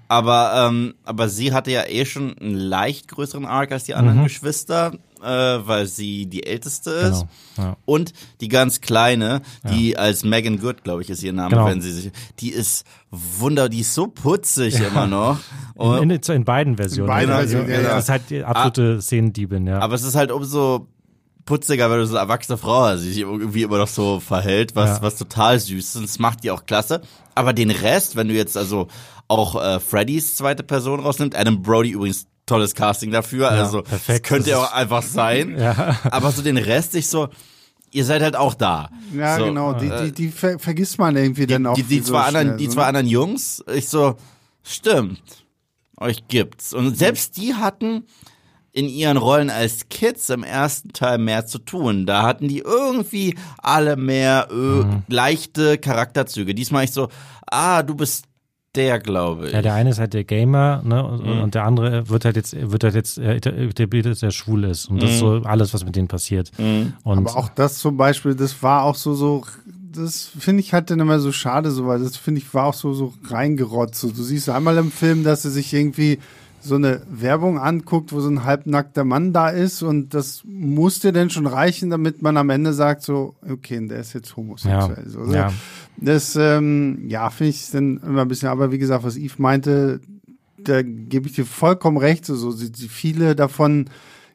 Aber, 0.09 0.68
ähm, 0.68 0.94
aber 1.04 1.28
sie 1.28 1.52
hatte 1.52 1.72
ja 1.72 1.82
eh 1.88 2.04
schon 2.04 2.38
einen 2.38 2.54
leicht 2.54 3.09
größeren 3.09 3.44
Arc 3.44 3.72
als 3.72 3.84
die 3.84 3.94
anderen 3.94 4.22
Geschwister, 4.22 4.92
äh, 5.22 5.26
weil 5.66 5.86
sie 5.86 6.26
die 6.26 6.46
älteste 6.46 6.90
ist. 6.90 7.26
Genau. 7.56 7.68
Ja. 7.68 7.76
Und 7.84 8.12
die 8.40 8.48
ganz 8.48 8.80
kleine, 8.80 9.42
die 9.70 9.96
als 9.96 10.24
Megan 10.24 10.58
Good, 10.60 10.84
glaube 10.84 11.02
ich, 11.02 11.10
ist 11.10 11.22
ihr 11.22 11.32
Name, 11.32 11.50
Genau. 11.50 11.66
wenn 11.66 11.80
sie 11.80 11.92
sich, 11.92 12.12
die 12.40 12.50
ist 12.50 12.84
wunder, 13.10 13.68
die 13.68 13.80
ist 13.80 13.94
so 13.94 14.06
putzig 14.08 14.78
immer 14.80 15.06
noch. 15.06 15.38
Und, 15.74 16.02
In, 16.02 16.10
in, 16.10 16.20
in 16.20 16.44
beiden 16.44 16.76
Versionen. 16.76 17.08
beiden 17.08 17.32
Also, 17.34 17.56
Versionen, 17.58 17.70
ja, 17.70 17.76
das 17.82 17.90
ja. 17.92 17.98
ist 17.98 18.08
halt 18.08 18.30
die 18.30 18.44
absolute 18.44 19.00
Szenendiebin, 19.02 19.66
ja. 19.66 19.78
aber 19.78 19.94
es 19.94 20.02
ist 20.02 20.14
halt 20.14 20.30
umso 20.30 20.88
putziger, 21.44 21.88
wenn 21.90 21.98
du 21.98 22.06
so 22.06 22.16
eine 22.16 22.24
erwachsene 22.24 22.58
Frau 22.58 22.86
hast, 22.86 23.02
die 23.02 23.08
sich 23.10 23.20
irgendwie 23.20 23.62
immer 23.62 23.78
noch 23.78 23.86
so 23.88 24.18
verhält, 24.20 24.74
was, 24.74 24.98
Ja. 24.98 25.02
was 25.02 25.16
total 25.16 25.58
süß 25.60 25.78
ist. 25.90 25.96
Und 25.96 26.02
das 26.04 26.18
macht 26.18 26.42
die 26.42 26.50
auch 26.50 26.66
klasse. 26.66 27.02
Aber 27.36 27.52
den 27.52 27.70
Rest, 27.70 28.16
wenn 28.16 28.26
du 28.28 28.34
jetzt 28.34 28.56
also 28.56 28.88
auch 29.28 29.54
äh, 29.62 29.78
Freddys 29.78 30.34
zweite 30.36 30.62
Person 30.64 30.98
rausnimmt, 31.00 31.36
Adam 31.36 31.62
Brody 31.62 31.90
übrigens 31.90 32.26
tolles 32.47 32.74
Casting 32.74 33.11
dafür, 33.11 33.51
also 33.51 33.82
perfekt. 33.82 34.24
das 34.24 34.28
könnte 34.28 34.51
Das 34.51 34.59
auch 34.61 34.72
einfach 34.72 35.03
sein. 35.03 35.59
ja. 35.59 35.99
Aber 36.11 36.30
so 36.32 36.42
den 36.42 36.57
Rest, 36.57 36.94
ich 36.94 37.09
so, 37.09 37.28
ihr 37.90 38.05
seid 38.05 38.22
halt 38.22 38.36
auch 38.36 38.55
da. 38.55 38.90
Ja, 39.14 39.36
so, 39.38 39.47
genau. 39.47 39.72
Die, 39.74 39.86
äh, 39.88 40.05
die, 40.07 40.12
die 40.12 40.28
ver 40.28 40.59
vergisst 40.59 40.99
man 40.99 41.16
irgendwie 41.16 41.47
dann 41.47 41.66
auch. 41.66 41.74
die, 41.74 41.82
die, 41.82 42.01
so 42.01 42.12
zwei 42.12 42.22
anderen, 42.22 42.47
schnell, 42.49 42.57
die 42.59 42.66
so, 42.66 42.72
zwei 42.72 42.82
ne? 42.82 42.86
anderen 42.86 43.07
Jungs, 43.09 43.64
ich 43.74 43.88
so, 43.88 44.16
stimmt, 44.62 45.20
euch 45.99 46.28
gibt's. 46.28 46.72
Und 46.72 46.97
selbst 46.97 47.36
die 47.36 47.55
hatten 47.55 48.05
in 48.72 48.88
ihren 48.90 49.16
Rollen 49.16 49.49
als 49.49 49.88
Kids 49.88 50.28
im 50.28 50.42
ersten 50.44 50.92
Teil 50.92 51.16
mehr 51.16 51.47
zu 51.47 51.59
tun. 51.59 52.05
Da 52.05 52.22
hatten 52.24 52.47
die 52.49 52.59
irgendwie 52.59 53.34
alle 53.59 53.97
mehr 53.97 54.49
ö, 54.51 54.84
Mhm. 54.84 55.03
leichte 55.09 55.78
Charakterzüge. 55.78 56.55
Diesmal 56.55 56.84
ich 56.84 56.92
so, 56.92 57.09
ah, 57.47 57.82
du 57.82 57.94
bist 57.94 58.26
der, 58.76 58.98
glaube 59.00 59.46
ich. 59.48 59.52
Ja, 59.52 59.62
der 59.62 59.74
eine 59.74 59.90
ist 59.90 59.98
halt 59.98 60.14
der 60.14 60.24
Gamer, 60.24 60.82
ne, 60.84 61.04
und, 61.04 61.24
Mhm. 61.24 61.40
und 61.42 61.54
der 61.54 61.64
andere 61.64 62.08
wird 62.08 62.24
halt 62.24 62.36
jetzt, 62.36 62.54
wird 62.70 62.84
halt 62.84 62.94
jetzt 62.94 63.18
äh, 63.18 63.36
etabliert, 63.36 64.06
dass 64.06 64.22
er 64.22 64.30
schwul 64.30 64.64
ist. 64.64 64.86
Und 64.90 65.02
das 65.02 65.10
ist 65.10 65.18
so 65.18 65.40
alles, 65.44 65.72
was 65.74 65.84
mit 65.84 65.96
denen 65.96 66.08
passiert. 66.08 66.52
Und 66.58 67.18
Aber 67.26 67.36
auch 67.36 67.48
das 67.48 67.78
zum 67.78 67.96
Beispiel, 67.96 68.34
das 68.34 68.62
war 68.62 68.82
auch 68.84 68.94
so, 68.94 69.14
so, 69.14 69.44
das 69.92 70.30
finde 70.38 70.60
ich 70.60 70.72
halt 70.74 70.90
dann 70.90 71.00
immer 71.00 71.18
so 71.18 71.32
schade, 71.32 71.70
so, 71.70 71.86
weil 71.86 72.00
das 72.00 72.16
finde 72.16 72.40
ich 72.40 72.52
war 72.54 72.66
auch 72.66 72.74
so, 72.74 72.92
so 72.92 73.14
reingerotzt. 73.28 74.00
So, 74.00 74.10
du 74.10 74.22
siehst 74.22 74.48
einmal 74.50 74.76
im 74.76 74.90
Film, 74.92 75.24
dass 75.24 75.44
er 75.44 75.50
sich 75.50 75.72
irgendwie 75.72 76.18
so 76.60 76.74
eine 76.74 77.02
Werbung 77.08 77.58
anguckt, 77.60 78.12
wo 78.12 78.20
so 78.20 78.28
ein 78.28 78.42
halbnackter 78.44 79.04
Mann 79.04 79.32
da 79.32 79.50
ist 79.50 79.82
und 79.82 80.14
das 80.14 80.42
muss 80.44 80.98
dir 80.98 81.12
denn 81.12 81.30
schon 81.30 81.46
reichen, 81.46 81.90
damit 81.90 82.22
man 82.22 82.36
am 82.36 82.50
Ende 82.50 82.72
sagt 82.72 83.02
so, 83.02 83.36
okay, 83.48 83.86
der 83.86 84.00
ist 84.00 84.14
jetzt 84.14 84.36
homosexuell. 84.36 85.04
Ja, 85.04 85.10
so, 85.10 85.20
ne? 85.20 85.36
ja. 85.36 85.52
Das, 85.99 86.36
ähm, 86.36 87.05
ja, 87.09 87.30
finde 87.30 87.51
ich 87.51 87.70
dann 87.70 87.99
immer 87.99 88.22
ein 88.22 88.28
bisschen, 88.28 88.49
aber 88.49 88.70
wie 88.72 88.78
gesagt, 88.78 89.05
was 89.05 89.16
Yves 89.16 89.38
meinte, 89.38 90.01
da 90.59 90.82
gebe 90.82 91.28
ich 91.28 91.34
dir 91.34 91.47
vollkommen 91.47 91.97
recht, 91.97 92.26
so, 92.26 92.34
so 92.36 92.53
viele 92.88 93.34
davon 93.34 93.88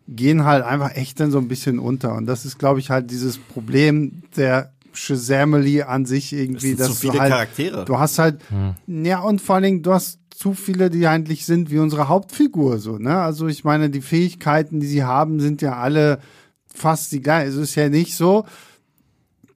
gehen 0.08 0.44
halt 0.46 0.64
einfach 0.64 0.96
echt 0.96 1.20
dann 1.20 1.32
so 1.32 1.38
ein 1.38 1.48
bisschen 1.48 1.80
unter. 1.80 2.16
Und 2.16 2.26
das 2.26 2.46
ist, 2.46 2.58
glaube 2.58 2.80
ich, 2.80 2.90
halt 2.90 3.12
dieses 3.12 3.38
Problem 3.38 4.24
der 4.36 4.74
Shazamily 4.94 5.84
an 5.84 6.06
sich 6.06 6.34
irgendwie, 6.34 6.72
Es 6.72 6.78
sind 6.78 6.80
dass 6.80 6.88
zu 6.90 6.96
viele 6.96 7.14
du 7.14 7.20
halt, 7.20 7.32
Charaktere. 7.32 7.86
du 7.86 8.00
hast 8.00 8.20
halt, 8.20 8.42
ja, 8.88 9.20
und 9.22 9.42
vor 9.42 9.56
allen 9.56 9.64
Dingen, 9.64 9.84
du 9.84 9.94
hast 9.94 10.20
zu 10.36 10.54
viele, 10.54 10.90
die 10.90 11.06
eigentlich 11.08 11.46
sind 11.46 11.70
wie 11.70 11.78
unsere 11.80 12.08
Hauptfigur, 12.08 12.80
so, 12.80 12.98
ne? 12.98 13.20
Also 13.22 13.48
ich 13.48 13.64
meine, 13.64 13.90
die 13.90 14.02
Fähigkeiten, 14.02 14.80
die 14.80 14.88
sie 14.88 15.04
haben, 15.04 15.40
sind 15.40 15.62
ja 15.62 15.78
alle 15.78 16.20
fast 16.74 17.12
die 17.12 17.22
gleichen. 17.22 17.50
Es 17.50 17.56
ist 17.56 17.76
ja 17.76 17.90
nicht 17.90 18.16
so, 18.16 18.46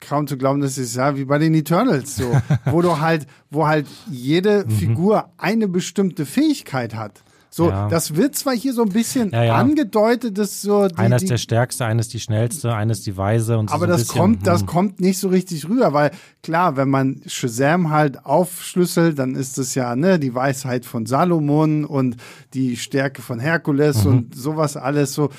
kaum 0.00 0.26
zu 0.26 0.36
glauben, 0.36 0.60
das 0.60 0.78
ist 0.78 0.96
ja 0.96 1.16
wie 1.16 1.24
bei 1.24 1.38
den 1.38 1.54
Eternals 1.54 2.16
so, 2.16 2.24
wo 2.66 2.82
du 2.82 3.00
halt, 3.00 3.26
wo 3.50 3.66
halt 3.66 3.86
jede 4.10 4.64
Mhm. 4.66 4.70
Figur 4.70 5.28
eine 5.38 5.68
bestimmte 5.68 6.26
Fähigkeit 6.26 6.94
hat. 6.94 7.22
So, 7.48 7.70
Ja. 7.70 7.88
das 7.88 8.16
wird 8.16 8.34
zwar 8.36 8.54
hier 8.54 8.74
so 8.74 8.82
ein 8.82 8.90
bisschen 8.90 9.30
Ja, 9.30 9.42
ja. 9.44 9.54
angedeutet, 9.54 10.36
dass 10.36 10.60
so 10.60 10.88
die, 10.88 10.96
einer 10.98 11.16
die, 11.16 11.24
ist 11.24 11.30
der 11.30 11.38
Stärkste, 11.38 11.86
einer 11.86 12.00
ist 12.00 12.12
die 12.12 12.20
Schnellste, 12.20 12.74
einer 12.74 12.92
ist 12.92 13.06
die 13.06 13.16
Weise 13.16 13.56
und 13.56 13.70
so. 13.70 13.74
aber 13.76 13.86
so 13.86 13.92
das 13.92 14.00
bisschen, 14.02 14.20
kommt, 14.20 14.46
das 14.46 14.60
hm. 14.60 14.66
kommt 14.66 15.00
nicht 15.00 15.18
so 15.18 15.28
richtig 15.28 15.66
rüber, 15.66 15.94
weil 15.94 16.10
klar, 16.42 16.76
wenn 16.76 16.90
man 16.90 17.22
Shazam 17.26 17.88
halt 17.90 18.26
aufschlüsselt, 18.26 19.18
dann 19.18 19.34
ist 19.34 19.56
es 19.56 19.74
ja 19.74 19.96
ne 19.96 20.18
die 20.18 20.34
Weisheit 20.34 20.84
von 20.84 21.06
Salomon 21.06 21.86
und 21.86 22.16
die 22.52 22.76
Stärke 22.76 23.22
von 23.22 23.38
Herkules 23.40 24.04
Mhm. 24.04 24.10
und 24.10 24.34
sowas 24.34 24.76
alles 24.76 25.14
so. 25.14 25.30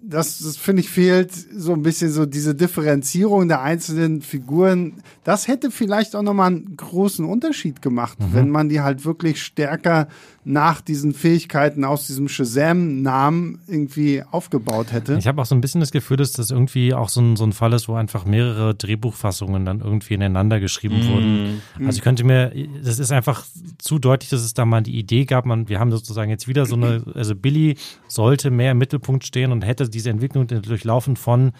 Das, 0.00 0.38
das 0.38 0.56
finde 0.56 0.80
ich 0.82 0.88
fehlt 0.90 1.30
so 1.32 1.72
ein 1.72 1.82
bisschen 1.82 2.10
so 2.10 2.24
diese 2.24 2.54
Differenzierung 2.54 3.48
der 3.48 3.62
einzelnen 3.62 4.22
Figuren. 4.22 4.94
Das 5.24 5.48
hätte 5.48 5.70
vielleicht 5.70 6.14
auch 6.16 6.22
nochmal 6.22 6.48
einen 6.48 6.76
großen 6.76 7.24
Unterschied 7.24 7.82
gemacht, 7.82 8.18
Mhm. 8.20 8.32
wenn 8.32 8.48
man 8.50 8.68
die 8.68 8.80
halt 8.80 9.04
wirklich 9.04 9.42
stärker 9.42 10.08
nach 10.48 10.80
diesen 10.80 11.12
Fähigkeiten 11.12 11.84
aus 11.84 12.06
diesem 12.06 12.26
Shazam-Namen 12.26 13.60
irgendwie 13.66 14.22
aufgebaut 14.30 14.92
hätte. 14.92 15.16
Ich 15.18 15.26
habe 15.26 15.42
auch 15.42 15.46
so 15.46 15.54
ein 15.54 15.60
bisschen 15.60 15.80
das 15.80 15.90
Gefühl, 15.90 16.16
dass 16.16 16.32
das 16.32 16.50
irgendwie 16.50 16.94
auch 16.94 17.10
so 17.10 17.20
ein, 17.20 17.36
so 17.36 17.44
ein 17.44 17.52
Fall 17.52 17.74
ist, 17.74 17.86
wo 17.86 17.94
einfach 17.94 18.24
mehrere 18.24 18.74
Drehbuchfassungen 18.74 19.66
dann 19.66 19.80
irgendwie 19.80 20.14
ineinander 20.14 20.58
geschrieben 20.58 21.06
wurden. 21.06 21.62
Also 21.86 21.98
ich 21.98 22.02
könnte 22.02 22.24
mir, 22.24 22.52
das 22.82 22.98
ist 22.98 23.12
einfach 23.12 23.44
zu 23.76 23.98
deutlich, 23.98 24.30
dass 24.30 24.40
es 24.40 24.54
da 24.54 24.64
mal 24.64 24.82
die 24.82 24.98
Idee 24.98 25.26
gab, 25.26 25.44
man, 25.44 25.68
wir 25.68 25.80
haben 25.80 25.90
sozusagen 25.90 26.30
jetzt 26.30 26.48
wieder 26.48 26.64
so 26.64 26.76
eine, 26.76 27.02
also 27.14 27.34
Billy 27.34 27.76
sollte 28.08 28.50
mehr 28.50 28.72
im 28.72 28.78
Mittelpunkt 28.78 29.24
stehen 29.24 29.52
und 29.52 29.66
hätte 29.66 29.90
diese 29.90 30.08
Entwicklung 30.08 30.46
durchlaufen 30.46 31.16
von 31.16 31.52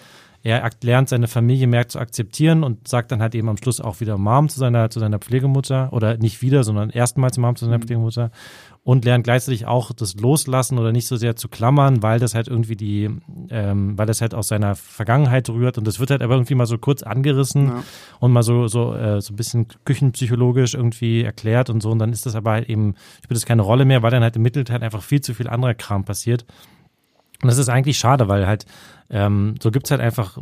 er 0.42 0.70
lernt 0.82 1.08
seine 1.08 1.26
Familie 1.26 1.66
mehr 1.66 1.88
zu 1.88 1.98
akzeptieren 1.98 2.62
und 2.62 2.86
sagt 2.86 3.10
dann 3.10 3.20
halt 3.20 3.34
eben 3.34 3.48
am 3.48 3.56
Schluss 3.56 3.80
auch 3.80 4.00
wieder 4.00 4.16
Mom 4.18 4.48
zu 4.48 4.58
seiner, 4.58 4.88
zu 4.88 5.00
seiner 5.00 5.18
Pflegemutter 5.18 5.92
oder 5.92 6.16
nicht 6.16 6.42
wieder, 6.42 6.62
sondern 6.64 6.90
erstmals 6.90 7.38
Mom 7.38 7.56
zu 7.56 7.64
seiner 7.64 7.80
Pflegemutter 7.80 8.30
und 8.84 9.04
lernt 9.04 9.24
gleichzeitig 9.24 9.66
auch 9.66 9.92
das 9.92 10.14
Loslassen 10.14 10.78
oder 10.78 10.92
nicht 10.92 11.06
so 11.08 11.16
sehr 11.16 11.36
zu 11.36 11.48
klammern, 11.48 12.02
weil 12.02 12.20
das 12.20 12.34
halt 12.34 12.48
irgendwie 12.48 12.76
die, 12.76 13.10
ähm, 13.50 13.98
weil 13.98 14.06
das 14.06 14.20
halt 14.20 14.32
aus 14.34 14.48
seiner 14.48 14.76
Vergangenheit 14.76 15.50
rührt 15.50 15.76
und 15.76 15.86
das 15.86 15.98
wird 16.00 16.10
halt 16.10 16.22
aber 16.22 16.34
irgendwie 16.34 16.54
mal 16.54 16.66
so 16.66 16.78
kurz 16.78 17.02
angerissen 17.02 17.66
Ja. 17.66 17.82
und 18.20 18.32
mal 18.32 18.42
so 18.42 18.68
so 18.68 18.94
äh, 18.94 19.20
so 19.20 19.32
ein 19.34 19.36
bisschen 19.36 19.66
küchenpsychologisch 19.84 20.74
irgendwie 20.74 21.22
erklärt 21.22 21.68
und 21.68 21.82
so 21.82 21.90
und 21.90 21.98
dann 21.98 22.12
ist 22.12 22.26
das 22.26 22.34
aber 22.36 22.52
halt 22.52 22.70
eben 22.70 22.94
spielt 23.24 23.36
das 23.36 23.44
keine 23.44 23.62
Rolle 23.62 23.84
mehr, 23.84 24.02
weil 24.02 24.10
dann 24.12 24.22
halt 24.22 24.36
im 24.36 24.42
Mittelteil 24.42 24.82
einfach 24.82 25.02
viel 25.02 25.20
zu 25.20 25.34
viel 25.34 25.48
anderer 25.48 25.74
Kram 25.74 26.04
passiert. 26.04 26.46
Und 27.40 27.46
das 27.48 27.58
ist 27.58 27.68
eigentlich 27.68 27.98
schade, 27.98 28.28
weil 28.28 28.46
halt 28.48 28.64
ähm, 29.10 29.54
so 29.62 29.70
gibt's 29.70 29.90
halt 29.90 30.00
einfach 30.00 30.38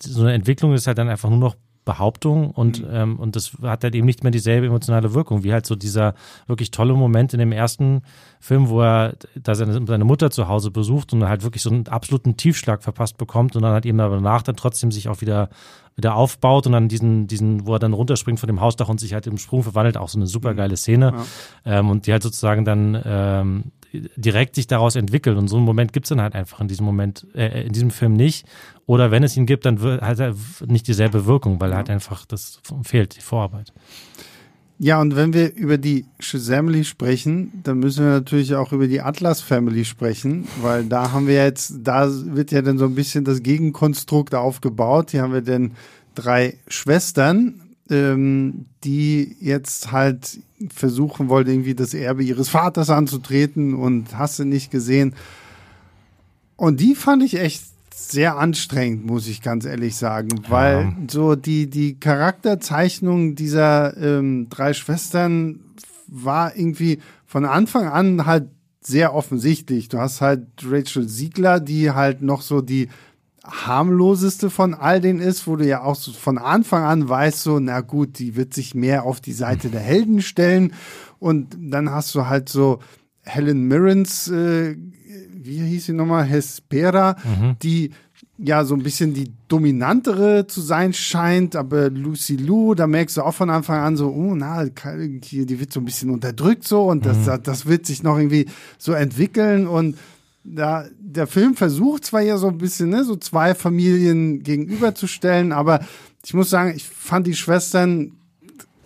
so 0.00 0.22
eine 0.22 0.32
Entwicklung 0.32 0.72
ist 0.74 0.86
halt 0.86 0.98
dann 0.98 1.08
einfach 1.08 1.28
nur 1.28 1.38
noch 1.38 1.56
Behauptung 1.86 2.50
und 2.50 2.84
ähm, 2.90 3.16
und 3.16 3.36
das 3.36 3.52
hat 3.62 3.84
halt 3.84 3.94
eben 3.94 4.06
nicht 4.06 4.24
mehr 4.24 4.32
dieselbe 4.32 4.66
emotionale 4.66 5.14
Wirkung 5.14 5.44
wie 5.44 5.52
halt 5.52 5.66
so 5.66 5.76
dieser 5.76 6.14
wirklich 6.48 6.72
tolle 6.72 6.94
Moment 6.94 7.32
in 7.32 7.38
dem 7.38 7.52
ersten 7.52 8.02
Film, 8.40 8.68
wo 8.68 8.82
er 8.82 9.14
da 9.36 9.54
seine, 9.54 9.86
seine 9.86 10.04
Mutter 10.04 10.32
zu 10.32 10.48
Hause 10.48 10.72
besucht 10.72 11.12
und 11.12 11.26
halt 11.28 11.44
wirklich 11.44 11.62
so 11.62 11.70
einen 11.70 11.86
absoluten 11.86 12.36
Tiefschlag 12.36 12.82
verpasst 12.82 13.18
bekommt 13.18 13.54
und 13.54 13.62
dann 13.62 13.72
halt 13.72 13.86
eben 13.86 13.98
danach 13.98 14.42
dann 14.42 14.56
trotzdem 14.56 14.90
sich 14.90 15.08
auch 15.08 15.20
wieder 15.20 15.48
wieder 15.94 16.16
aufbaut 16.16 16.66
und 16.66 16.72
dann 16.72 16.88
diesen 16.88 17.28
diesen 17.28 17.68
wo 17.68 17.74
er 17.74 17.78
dann 17.78 17.92
runterspringt 17.92 18.40
von 18.40 18.48
dem 18.48 18.60
Hausdach 18.60 18.88
und 18.88 18.98
sich 18.98 19.14
halt 19.14 19.28
im 19.28 19.38
Sprung 19.38 19.62
verwandelt 19.62 19.96
auch 19.96 20.08
so 20.08 20.18
eine 20.18 20.26
super 20.26 20.54
geile 20.54 20.76
Szene. 20.76 21.14
Ähm, 21.64 21.88
und 21.88 22.08
die 22.08 22.12
halt 22.12 22.24
sozusagen 22.24 22.64
dann 22.64 23.00
ähm, 23.04 23.64
direkt 24.16 24.54
sich 24.54 24.66
daraus 24.66 24.96
entwickelt. 24.96 25.36
Und 25.36 25.48
so 25.48 25.56
einen 25.56 25.64
Moment 25.64 25.92
gibt's 25.92 26.08
dann 26.08 26.20
halt 26.20 26.34
einfach 26.34 26.60
in 26.60 26.68
diesem 26.68 26.86
Moment 26.86 27.26
äh, 27.34 27.66
in 27.66 27.72
diesem 27.72 27.90
Film 27.90 28.14
nicht. 28.14 28.46
Oder 28.86 29.10
wenn 29.10 29.22
es 29.22 29.36
ihn 29.36 29.46
gibt 29.46 29.66
dann 29.66 29.80
halt 29.80 30.20
er 30.20 30.34
nicht 30.66 30.86
dieselbe 30.86 31.26
Wirkung 31.26 31.60
weil 31.60 31.74
halt 31.74 31.90
einfach 31.90 32.24
das 32.24 32.60
fehlt 32.82 33.16
die 33.16 33.20
Vorarbeit. 33.20 33.72
Ja, 34.78 35.00
und 35.00 35.16
wenn 35.16 35.32
wir 35.32 35.54
über 35.54 35.78
die 35.78 36.04
Shazamily 36.20 36.84
sprechen, 36.84 37.62
dann 37.62 37.78
müssen 37.78 38.04
wir 38.04 38.12
natürlich 38.12 38.54
auch 38.54 38.72
über 38.72 38.86
die 38.86 39.00
Atlas 39.00 39.40
Family 39.40 39.86
sprechen, 39.86 40.46
weil 40.60 40.84
da 40.84 41.12
haben 41.12 41.26
wir 41.26 41.42
jetzt, 41.42 41.76
da 41.82 42.10
wird 42.10 42.52
ja 42.52 42.60
dann 42.60 42.76
so 42.76 42.84
ein 42.84 42.94
bisschen 42.94 43.24
das 43.24 43.42
Gegenkonstrukt 43.42 44.34
aufgebaut. 44.34 45.12
Hier 45.12 45.22
haben 45.22 45.32
wir 45.32 45.40
den 45.40 45.72
drei 46.14 46.58
Schwestern, 46.68 47.62
ähm, 47.90 48.66
die 48.84 49.36
jetzt 49.40 49.92
halt 49.92 50.40
versuchen 50.68 51.28
wollen, 51.28 51.46
irgendwie 51.46 51.74
das 51.74 51.94
Erbe 51.94 52.24
ihres 52.24 52.48
Vaters 52.48 52.90
anzutreten 52.90 53.74
und 53.74 54.16
hast 54.16 54.38
du 54.38 54.44
nicht 54.44 54.70
gesehen. 54.70 55.14
Und 56.56 56.80
die 56.80 56.94
fand 56.94 57.22
ich 57.22 57.38
echt 57.38 57.62
sehr 57.94 58.36
anstrengend, 58.36 59.06
muss 59.06 59.26
ich 59.26 59.42
ganz 59.42 59.64
ehrlich 59.64 59.96
sagen, 59.96 60.28
weil 60.48 60.82
ja. 60.82 60.94
so 61.10 61.34
die, 61.34 61.68
die 61.68 61.98
Charakterzeichnung 61.98 63.34
dieser 63.34 63.96
ähm, 63.96 64.48
drei 64.50 64.74
Schwestern 64.74 65.60
war 66.06 66.56
irgendwie 66.56 66.98
von 67.24 67.44
Anfang 67.44 67.88
an 67.88 68.26
halt 68.26 68.48
sehr 68.80 69.14
offensichtlich. 69.14 69.88
Du 69.88 69.98
hast 69.98 70.20
halt 70.20 70.46
Rachel 70.64 71.08
Siegler, 71.08 71.58
die 71.58 71.90
halt 71.90 72.22
noch 72.22 72.42
so 72.42 72.60
die 72.60 72.88
harmloseste 73.46 74.50
von 74.50 74.74
all 74.74 75.00
denen 75.00 75.20
ist, 75.20 75.46
wo 75.46 75.56
du 75.56 75.66
ja 75.66 75.82
auch 75.82 75.96
so 75.96 76.12
von 76.12 76.38
Anfang 76.38 76.84
an 76.84 77.08
weißt, 77.08 77.42
so, 77.42 77.58
na 77.58 77.80
gut, 77.80 78.18
die 78.18 78.36
wird 78.36 78.54
sich 78.54 78.74
mehr 78.74 79.04
auf 79.04 79.20
die 79.20 79.32
Seite 79.32 79.68
der 79.68 79.80
Helden 79.80 80.20
stellen. 80.20 80.72
Und 81.18 81.56
dann 81.58 81.90
hast 81.90 82.14
du 82.14 82.26
halt 82.26 82.48
so 82.48 82.80
Helen 83.22 83.68
Mirrens, 83.68 84.28
äh, 84.28 84.76
wie 85.32 85.58
hieß 85.58 85.86
sie 85.86 85.92
nochmal, 85.92 86.24
Hespera, 86.24 87.16
mhm. 87.24 87.56
die 87.62 87.90
ja 88.38 88.64
so 88.64 88.74
ein 88.74 88.82
bisschen 88.82 89.14
die 89.14 89.32
dominantere 89.48 90.46
zu 90.46 90.60
sein 90.60 90.92
scheint, 90.92 91.56
aber 91.56 91.88
Lucy 91.90 92.36
Lou, 92.36 92.74
da 92.74 92.86
merkst 92.86 93.16
du 93.16 93.22
auch 93.22 93.34
von 93.34 93.48
Anfang 93.48 93.80
an 93.80 93.96
so, 93.96 94.08
oh, 94.10 94.34
na, 94.34 94.64
die 94.64 95.60
wird 95.60 95.72
so 95.72 95.80
ein 95.80 95.86
bisschen 95.86 96.10
unterdrückt 96.10 96.64
so 96.64 96.84
und 96.84 97.06
das, 97.06 97.26
mhm. 97.26 97.42
das 97.42 97.66
wird 97.66 97.86
sich 97.86 98.02
noch 98.02 98.18
irgendwie 98.18 98.46
so 98.78 98.92
entwickeln 98.92 99.66
und 99.66 99.96
da, 100.46 100.86
der 100.98 101.26
Film 101.26 101.54
versucht 101.54 102.04
zwar 102.04 102.20
ja 102.20 102.38
so 102.38 102.48
ein 102.48 102.58
bisschen, 102.58 102.90
ne, 102.90 103.04
so 103.04 103.16
zwei 103.16 103.54
Familien 103.54 104.42
gegenüberzustellen, 104.42 105.52
aber 105.52 105.80
ich 106.24 106.34
muss 106.34 106.50
sagen, 106.50 106.74
ich 106.74 106.88
fand 106.88 107.26
die 107.26 107.34
Schwestern 107.34 108.12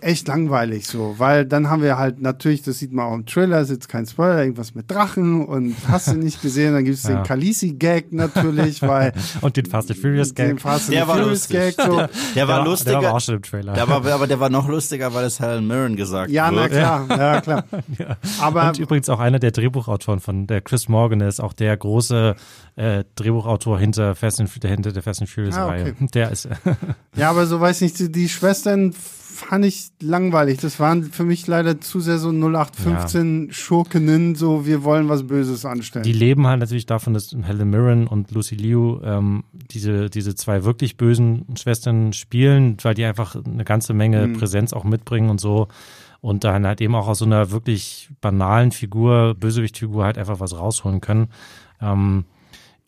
echt 0.01 0.27
langweilig 0.27 0.87
so, 0.87 1.15
weil 1.17 1.45
dann 1.45 1.69
haben 1.69 1.81
wir 1.81 1.97
halt 1.97 2.21
natürlich, 2.21 2.63
das 2.63 2.79
sieht 2.79 2.91
man 2.91 3.05
auch 3.05 3.13
im 3.13 3.25
Trailer, 3.25 3.61
ist 3.61 3.69
jetzt 3.69 3.87
kein 3.87 4.05
Spoiler, 4.05 4.39
irgendwas 4.39 4.73
mit 4.73 4.89
Drachen 4.89 5.45
und 5.45 5.75
hast 5.87 6.07
du 6.07 6.13
nicht 6.15 6.41
gesehen, 6.41 6.73
dann 6.73 6.83
gibt's 6.83 7.03
ja. 7.07 7.15
den 7.15 7.23
Khaleesi-Gag 7.23 8.11
natürlich, 8.11 8.81
weil 8.81 9.13
und 9.41 9.55
den 9.57 9.65
Fast 9.65 9.91
and 9.91 9.99
Furious 9.99 10.33
Gag. 10.33 10.47
Den 10.47 10.59
Fast 10.59 10.89
and 10.89 10.97
der 10.97 11.07
war 11.07 11.17
Furious 11.17 11.47
Gag, 11.47 11.75
so. 11.75 11.97
der, 11.97 12.09
der, 12.35 12.47
war 12.47 12.65
lustiger. 12.65 12.99
Der 12.99 13.09
war 13.09 13.13
auch 13.15 13.21
schon 13.21 13.35
im 13.35 13.41
Trailer. 13.43 13.73
Der 13.73 13.87
war, 13.87 14.05
aber 14.05 14.27
der 14.27 14.39
war 14.39 14.49
noch 14.49 14.67
lustiger, 14.67 15.13
weil 15.13 15.25
es 15.25 15.39
Helen 15.39 15.67
Mirren 15.67 15.95
gesagt 15.95 16.31
ja, 16.31 16.51
wird. 16.51 16.73
Ja, 16.73 17.05
na 17.07 17.15
klar, 17.15 17.19
ja, 17.19 17.41
klar. 17.41 17.63
ja. 17.97 18.17
Aber 18.39 18.69
und 18.69 18.79
übrigens 18.79 19.09
auch 19.09 19.19
einer 19.19 19.39
der 19.39 19.51
Drehbuchautoren 19.51 20.19
von 20.19 20.47
der 20.47 20.61
Chris 20.61 20.89
Morgan, 20.89 21.19
der 21.19 21.27
ist 21.27 21.39
auch 21.39 21.53
der 21.53 21.77
große 21.77 22.35
äh, 22.75 23.03
Drehbuchautor 23.15 23.79
hinter 23.79 24.15
Fast 24.15 24.39
and, 24.39 24.49
hinter 24.49 24.91
der 24.91 25.03
Fast 25.03 25.21
and 25.21 25.29
Furious 25.29 25.55
Reihe. 25.55 25.85
Ah, 25.85 25.89
okay. 25.89 26.07
Der 26.13 26.31
ist. 26.31 26.49
ja, 27.15 27.29
aber 27.29 27.45
so 27.45 27.59
weiß 27.59 27.81
nicht, 27.81 27.99
die, 27.99 28.11
die 28.11 28.29
Schwestern 28.29 28.93
fand 29.41 29.65
ich 29.65 29.91
langweilig. 29.99 30.59
Das 30.59 30.79
waren 30.79 31.03
für 31.03 31.23
mich 31.23 31.47
leider 31.47 31.81
zu 31.81 31.99
sehr 31.99 32.17
so 32.17 32.29
0815 32.29 33.47
ja. 33.47 33.53
Schurkenen, 33.53 34.35
so 34.35 34.65
wir 34.65 34.83
wollen 34.83 35.09
was 35.09 35.27
Böses 35.27 35.65
anstellen. 35.65 36.03
Die 36.03 36.13
leben 36.13 36.47
halt 36.47 36.59
natürlich 36.59 36.85
davon, 36.85 37.13
dass 37.13 37.35
Helen 37.43 37.69
Mirren 37.69 38.07
und 38.07 38.31
Lucy 38.31 38.55
Liu 38.55 38.99
ähm, 39.03 39.43
diese, 39.71 40.09
diese 40.09 40.35
zwei 40.35 40.63
wirklich 40.63 40.97
bösen 40.97 41.45
Schwestern 41.57 42.13
spielen, 42.13 42.77
weil 42.81 42.93
die 42.93 43.05
einfach 43.05 43.35
eine 43.35 43.65
ganze 43.65 43.93
Menge 43.93 44.27
mhm. 44.27 44.33
Präsenz 44.37 44.73
auch 44.73 44.83
mitbringen 44.83 45.29
und 45.29 45.41
so. 45.41 45.67
Und 46.21 46.43
dann 46.43 46.67
halt 46.67 46.81
eben 46.81 46.95
auch 46.95 47.07
aus 47.07 47.19
so 47.19 47.25
einer 47.25 47.51
wirklich 47.51 48.09
banalen 48.21 48.71
Figur, 48.71 49.35
Bösewichtfigur 49.35 50.03
halt 50.05 50.17
einfach 50.17 50.39
was 50.39 50.57
rausholen 50.57 51.01
können. 51.01 51.29
Ähm, 51.81 52.25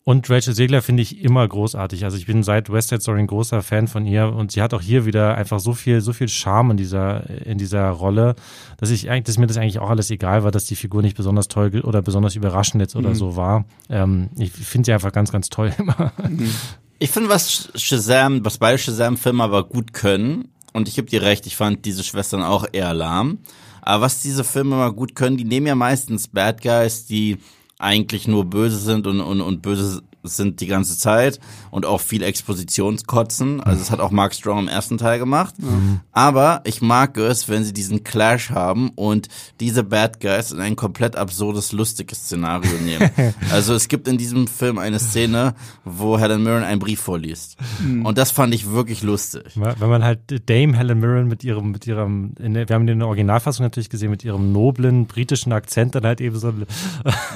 und 0.04 0.28
Rachel 0.28 0.54
Segler 0.54 0.82
finde 0.82 1.02
ich 1.02 1.22
immer 1.22 1.48
großartig. 1.48 2.04
Also 2.04 2.18
ich 2.18 2.26
bin 2.26 2.42
seit 2.42 2.70
West 2.70 2.90
Side 2.90 3.00
Story 3.00 3.20
ein 3.20 3.26
großer 3.26 3.62
Fan 3.62 3.88
von 3.88 4.04
ihr 4.04 4.28
und 4.28 4.52
sie 4.52 4.60
hat 4.60 4.74
auch 4.74 4.82
hier 4.82 5.06
wieder 5.06 5.34
einfach 5.34 5.60
so 5.60 5.72
viel, 5.72 6.02
so 6.02 6.12
viel 6.12 6.28
Charme 6.28 6.72
in 6.72 6.76
dieser, 6.76 7.28
in 7.46 7.56
dieser 7.56 7.88
Rolle, 7.88 8.34
dass 8.76 8.90
ich 8.90 9.08
eigentlich, 9.08 9.24
dass 9.24 9.38
mir 9.38 9.46
das 9.46 9.56
eigentlich 9.56 9.78
auch 9.78 9.88
alles 9.88 10.10
egal 10.10 10.44
war, 10.44 10.50
dass 10.50 10.66
die 10.66 10.76
Figur 10.76 11.00
nicht 11.00 11.16
besonders 11.16 11.48
toll 11.48 11.80
oder 11.82 12.02
besonders 12.02 12.36
überraschend 12.36 12.82
jetzt 12.82 12.96
oder 12.96 13.10
mhm. 13.10 13.14
so 13.14 13.36
war. 13.36 13.64
Ähm, 13.88 14.28
ich 14.36 14.52
finde 14.52 14.86
sie 14.86 14.92
einfach 14.92 15.12
ganz, 15.12 15.32
ganz 15.32 15.48
toll 15.48 15.72
immer. 15.78 16.12
Mhm. 16.28 16.50
Ich 16.98 17.10
finde, 17.10 17.30
was 17.30 17.70
Shazam, 17.74 18.44
was 18.44 18.58
beide 18.58 18.78
Shazam-Filme 18.78 19.42
aber 19.42 19.64
gut 19.64 19.94
können, 19.94 20.48
und 20.74 20.88
ich 20.88 20.96
gebe 20.96 21.08
dir 21.08 21.22
recht, 21.22 21.46
ich 21.46 21.56
fand 21.56 21.84
diese 21.84 22.02
Schwestern 22.02 22.42
auch 22.42 22.66
eher 22.72 22.92
lahm. 22.92 23.38
Aber 23.80 24.04
was 24.04 24.20
diese 24.20 24.44
Filme 24.44 24.76
mal 24.76 24.92
gut 24.92 25.14
können, 25.14 25.36
die 25.36 25.44
nehmen 25.44 25.66
ja 25.66 25.76
meistens 25.76 26.28
Bad 26.28 26.62
Guys, 26.62 27.06
die 27.06 27.38
eigentlich 27.84 28.26
nur 28.26 28.46
böse 28.46 28.78
sind 28.78 29.06
und, 29.06 29.20
und, 29.20 29.40
und 29.40 29.62
böse 29.62 30.02
sind 30.24 30.60
die 30.60 30.66
ganze 30.66 30.98
Zeit 30.98 31.38
und 31.70 31.86
auch 31.86 32.00
viel 32.00 32.22
Expositionskotzen. 32.22 33.60
Also 33.60 33.78
das 33.80 33.90
hat 33.90 34.00
auch 34.00 34.10
Mark 34.10 34.34
Strong 34.34 34.60
im 34.60 34.68
ersten 34.68 34.98
Teil 34.98 35.18
gemacht. 35.18 35.54
Mhm. 35.58 36.00
Aber 36.12 36.62
ich 36.64 36.82
mag 36.82 37.16
es, 37.18 37.48
wenn 37.48 37.64
sie 37.64 37.72
diesen 37.72 38.04
Clash 38.04 38.50
haben 38.50 38.90
und 38.94 39.28
diese 39.60 39.84
Bad 39.84 40.20
Guys 40.20 40.52
in 40.52 40.60
ein 40.60 40.76
komplett 40.76 41.16
absurdes, 41.16 41.72
lustiges 41.72 42.18
Szenario 42.20 42.72
nehmen. 42.78 43.10
also 43.52 43.74
es 43.74 43.88
gibt 43.88 44.08
in 44.08 44.18
diesem 44.18 44.46
Film 44.46 44.78
eine 44.78 44.98
Szene, 44.98 45.54
wo 45.84 46.18
Helen 46.18 46.42
Mirren 46.42 46.64
einen 46.64 46.80
Brief 46.80 47.00
vorliest. 47.00 47.56
Mhm. 47.82 48.06
Und 48.06 48.18
das 48.18 48.30
fand 48.30 48.54
ich 48.54 48.70
wirklich 48.70 49.02
lustig. 49.02 49.42
Wenn 49.54 49.88
man 49.88 50.04
halt 50.04 50.48
Dame 50.48 50.76
Helen 50.76 51.00
Mirren 51.00 51.28
mit 51.28 51.44
ihrem, 51.44 51.70
mit 51.70 51.86
ihrem, 51.86 52.34
der, 52.38 52.68
wir 52.68 52.74
haben 52.74 52.88
in 52.88 52.98
der 52.98 53.08
Originalfassung 53.08 53.64
natürlich 53.64 53.90
gesehen, 53.90 54.10
mit 54.10 54.24
ihrem 54.24 54.52
noblen 54.52 55.06
britischen 55.06 55.52
Akzent 55.52 55.94
dann 55.94 56.04
halt 56.04 56.20
eben 56.20 56.38
so 56.38 56.48
ein, 56.48 56.66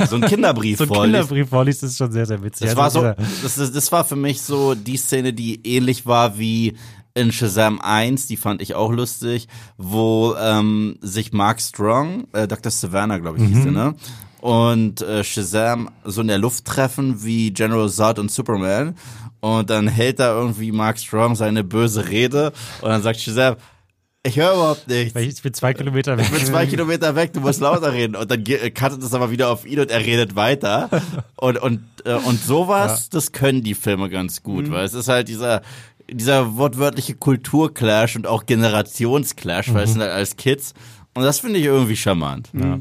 so 0.08 0.16
ein 0.16 0.22
Kinderbrief 0.22 0.78
so 0.78 0.84
ein 0.84 0.88
vorliest. 0.88 1.14
Kinderbrief 1.14 1.48
vorliest, 1.48 1.82
das 1.82 1.90
ist 1.90 1.98
schon 1.98 2.12
sehr, 2.12 2.26
sehr 2.26 2.42
witzig. 2.42 2.68
Das 2.68 2.76
war 2.78 2.90
so, 2.90 3.02
das, 3.42 3.72
das 3.72 3.92
war 3.92 4.04
für 4.04 4.16
mich 4.16 4.42
so 4.42 4.74
die 4.74 4.96
Szene, 4.96 5.32
die 5.32 5.60
ähnlich 5.66 6.06
war 6.06 6.38
wie 6.38 6.76
in 7.14 7.32
Shazam 7.32 7.80
1, 7.80 8.26
die 8.26 8.36
fand 8.36 8.62
ich 8.62 8.74
auch 8.74 8.92
lustig, 8.92 9.48
wo 9.76 10.34
ähm, 10.40 10.98
sich 11.00 11.32
Mark 11.32 11.60
Strong, 11.60 12.28
äh, 12.32 12.46
Dr. 12.46 12.70
Savannah, 12.70 13.18
glaube 13.18 13.38
ich, 13.38 13.44
mhm. 13.44 13.48
hieß 13.48 13.62
der, 13.64 13.72
ne? 13.72 13.94
Und 14.40 15.02
äh, 15.02 15.24
Shazam 15.24 15.90
so 16.04 16.20
in 16.20 16.28
der 16.28 16.38
Luft 16.38 16.64
treffen 16.64 17.24
wie 17.24 17.50
General 17.52 17.88
Zod 17.88 18.20
und 18.20 18.30
Superman. 18.30 18.94
Und 19.40 19.68
dann 19.68 19.88
hält 19.88 20.20
da 20.20 20.32
irgendwie 20.32 20.70
Mark 20.70 20.98
Strong 20.98 21.34
seine 21.34 21.64
böse 21.64 22.08
Rede 22.08 22.52
und 22.80 22.88
dann 22.88 23.02
sagt 23.02 23.20
Shazam, 23.20 23.56
ich 24.24 24.36
höre 24.36 24.52
überhaupt 24.52 24.88
nichts. 24.88 25.18
Ich 25.18 25.42
bin 25.42 25.54
zwei 25.54 25.74
Kilometer 25.74 26.16
weg. 26.18 26.26
Ich 26.26 26.32
bin 26.36 26.44
zwei 26.44 26.66
Kilometer 26.66 27.14
weg, 27.14 27.32
du 27.32 27.40
musst 27.40 27.60
lauter 27.60 27.92
reden. 27.92 28.16
Und 28.16 28.30
dann 28.30 28.44
cuttet 28.44 29.02
es 29.02 29.14
aber 29.14 29.30
wieder 29.30 29.50
auf 29.50 29.64
ihn 29.64 29.78
und 29.78 29.90
er 29.90 30.00
redet 30.00 30.34
weiter. 30.34 30.90
Und, 31.36 31.56
und, 31.58 31.80
äh, 32.04 32.14
und 32.14 32.42
sowas, 32.42 33.04
ja. 33.04 33.08
das 33.12 33.30
können 33.30 33.62
die 33.62 33.74
Filme 33.74 34.10
ganz 34.10 34.42
gut, 34.42 34.66
mhm. 34.66 34.72
weil 34.72 34.84
es 34.84 34.92
ist 34.92 35.08
halt 35.08 35.28
dieser, 35.28 35.62
dieser 36.10 36.56
wortwörtliche 36.56 37.14
Kulturclash 37.14 38.16
und 38.16 38.26
auch 38.26 38.44
Generationsclash, 38.44 39.68
mhm. 39.68 39.74
weil 39.74 39.84
es 39.84 39.92
sind 39.92 40.00
halt 40.00 40.10
als 40.10 40.36
Kids. 40.36 40.74
Und 41.14 41.22
das 41.22 41.38
finde 41.38 41.60
ich 41.60 41.66
irgendwie 41.66 41.96
charmant. 41.96 42.50
Ja. 42.52 42.80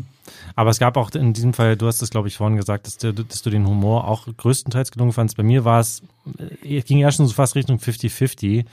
Aber 0.56 0.72
es 0.72 0.80
gab 0.80 0.98
auch 0.98 1.12
in 1.12 1.34
diesem 1.34 1.54
Fall, 1.54 1.78
du 1.78 1.86
hast 1.86 2.02
es, 2.02 2.10
glaube 2.10 2.28
ich, 2.28 2.38
vorhin 2.38 2.58
gesagt, 2.58 2.88
dass 2.88 2.98
du, 2.98 3.14
dass 3.14 3.44
du 3.44 3.52
den 3.52 3.68
Humor 3.68 4.08
auch 4.08 4.28
größtenteils 4.36 4.92
gelungen 4.92 5.14
fandst. 5.14 5.38
Bei 5.38 5.44
mir 5.44 5.66
war 5.66 5.80
es, 5.80 6.02
äh, 6.64 6.82
ging 6.82 6.98
ja 6.98 7.12
schon 7.12 7.28
so 7.28 7.34
fast 7.34 7.54
Richtung 7.54 7.78
50-50. 7.78 8.66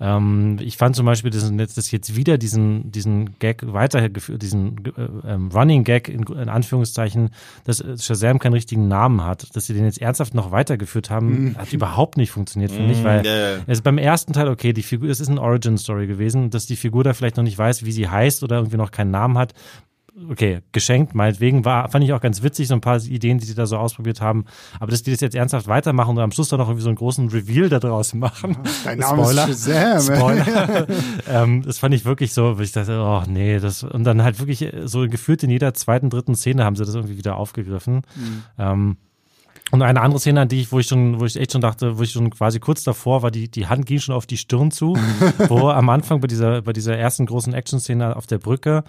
Ähm, 0.00 0.56
ich 0.60 0.78
fand 0.78 0.96
zum 0.96 1.04
Beispiel, 1.04 1.30
dass, 1.30 1.52
dass 1.74 1.90
jetzt 1.90 2.16
wieder 2.16 2.38
diesen, 2.38 2.90
diesen 2.90 3.38
Gag 3.38 3.62
weitergeführt, 3.66 4.40
diesen 4.40 4.84
äh, 4.86 5.28
ähm, 5.28 5.50
Running 5.52 5.84
Gag 5.84 6.08
in, 6.08 6.22
in, 6.22 6.48
Anführungszeichen, 6.48 7.30
dass 7.64 7.84
Shazam 8.02 8.38
keinen 8.38 8.54
richtigen 8.54 8.88
Namen 8.88 9.22
hat, 9.22 9.54
dass 9.54 9.66
sie 9.66 9.74
den 9.74 9.84
jetzt 9.84 10.00
ernsthaft 10.00 10.34
noch 10.34 10.52
weitergeführt 10.52 11.10
haben, 11.10 11.44
mhm. 11.44 11.58
hat 11.58 11.72
überhaupt 11.72 12.16
nicht 12.16 12.30
funktioniert 12.30 12.72
für 12.72 12.82
mich, 12.82 13.04
weil 13.04 13.24
yeah. 13.26 13.58
Mhm. 13.58 13.64
es 13.66 13.82
beim 13.82 13.98
ersten 13.98 14.32
Teil, 14.32 14.48
okay, 14.48 14.72
die 14.72 14.82
Figur, 14.82 15.10
es 15.10 15.20
ist 15.20 15.28
eine 15.28 15.40
Origin-Story 15.40 16.06
gewesen, 16.06 16.48
dass 16.48 16.66
die 16.66 16.76
Figur 16.76 17.04
da 17.04 17.12
vielleicht 17.12 17.36
noch 17.36 17.44
nicht 17.44 17.58
weiß, 17.58 17.84
wie 17.84 17.92
sie 17.92 18.08
heißt 18.08 18.42
oder 18.42 18.56
irgendwie 18.56 18.78
noch 18.78 18.90
keinen 18.90 19.10
Namen 19.10 19.36
hat, 19.36 19.52
okay, 20.28 20.60
geschenkt, 20.72 21.14
meinetwegen, 21.14 21.64
war, 21.64 21.88
fand 21.88 22.04
ich 22.04 22.12
auch 22.12 22.20
ganz 22.20 22.42
witzig, 22.42 22.68
so 22.68 22.74
ein 22.74 22.80
paar 22.80 23.02
Ideen, 23.02 23.38
die 23.38 23.46
sie 23.46 23.54
da 23.54 23.66
so 23.66 23.76
ausprobiert 23.76 24.20
haben. 24.20 24.44
Aber 24.78 24.90
dass 24.90 25.02
die 25.02 25.10
das 25.10 25.20
jetzt 25.20 25.34
ernsthaft 25.34 25.68
weitermachen 25.68 26.10
und 26.10 26.18
am 26.18 26.32
Schluss 26.32 26.48
dann 26.48 26.58
noch 26.58 26.68
irgendwie 26.68 26.82
so 26.82 26.88
einen 26.88 26.96
großen 26.96 27.28
Reveal 27.28 27.68
da 27.68 27.78
draußen 27.78 28.18
machen. 28.18 28.58
Dein 28.84 28.98
Name 28.98 29.22
Spoiler. 29.22 29.48
ist 29.48 29.66
Shazam. 29.66 30.16
Spoiler. 30.16 30.86
ähm, 31.28 31.62
das 31.62 31.78
fand 31.78 31.94
ich 31.94 32.04
wirklich 32.04 32.32
so, 32.32 32.58
wo 32.58 32.62
ich 32.62 32.72
dachte, 32.72 33.00
oh 33.00 33.22
nee, 33.28 33.58
das, 33.58 33.82
und 33.82 34.04
dann 34.04 34.22
halt 34.22 34.38
wirklich 34.38 34.72
so 34.84 35.06
gefühlt 35.08 35.42
in 35.42 35.50
jeder 35.50 35.74
zweiten, 35.74 36.10
dritten 36.10 36.34
Szene 36.34 36.64
haben 36.64 36.76
sie 36.76 36.84
das 36.84 36.94
irgendwie 36.94 37.18
wieder 37.18 37.36
aufgegriffen. 37.36 38.02
Mhm. 38.16 38.42
Ähm, 38.58 38.96
und 39.70 39.82
eine 39.82 40.00
andere 40.00 40.18
Szene, 40.18 40.40
an 40.40 40.48
die 40.48 40.60
ich, 40.60 40.72
wo 40.72 40.80
ich 40.80 40.88
schon, 40.88 41.20
wo 41.20 41.24
ich 41.24 41.36
echt 41.36 41.52
schon 41.52 41.60
dachte, 41.60 41.96
wo 41.96 42.02
ich 42.02 42.10
schon 42.10 42.30
quasi 42.30 42.58
kurz 42.58 42.82
davor 42.82 43.22
war, 43.22 43.30
die, 43.30 43.48
die 43.48 43.68
Hand 43.68 43.86
ging 43.86 44.00
schon 44.00 44.14
auf 44.14 44.26
die 44.26 44.36
Stirn 44.36 44.70
zu, 44.70 44.96
wo 45.48 45.68
am 45.68 45.88
Anfang 45.88 46.20
bei 46.20 46.26
dieser, 46.26 46.62
bei 46.62 46.72
dieser 46.72 46.96
ersten 46.96 47.26
großen 47.26 47.54
Action-Szene 47.54 48.16
auf 48.16 48.26
der 48.26 48.38
Brücke, 48.38 48.82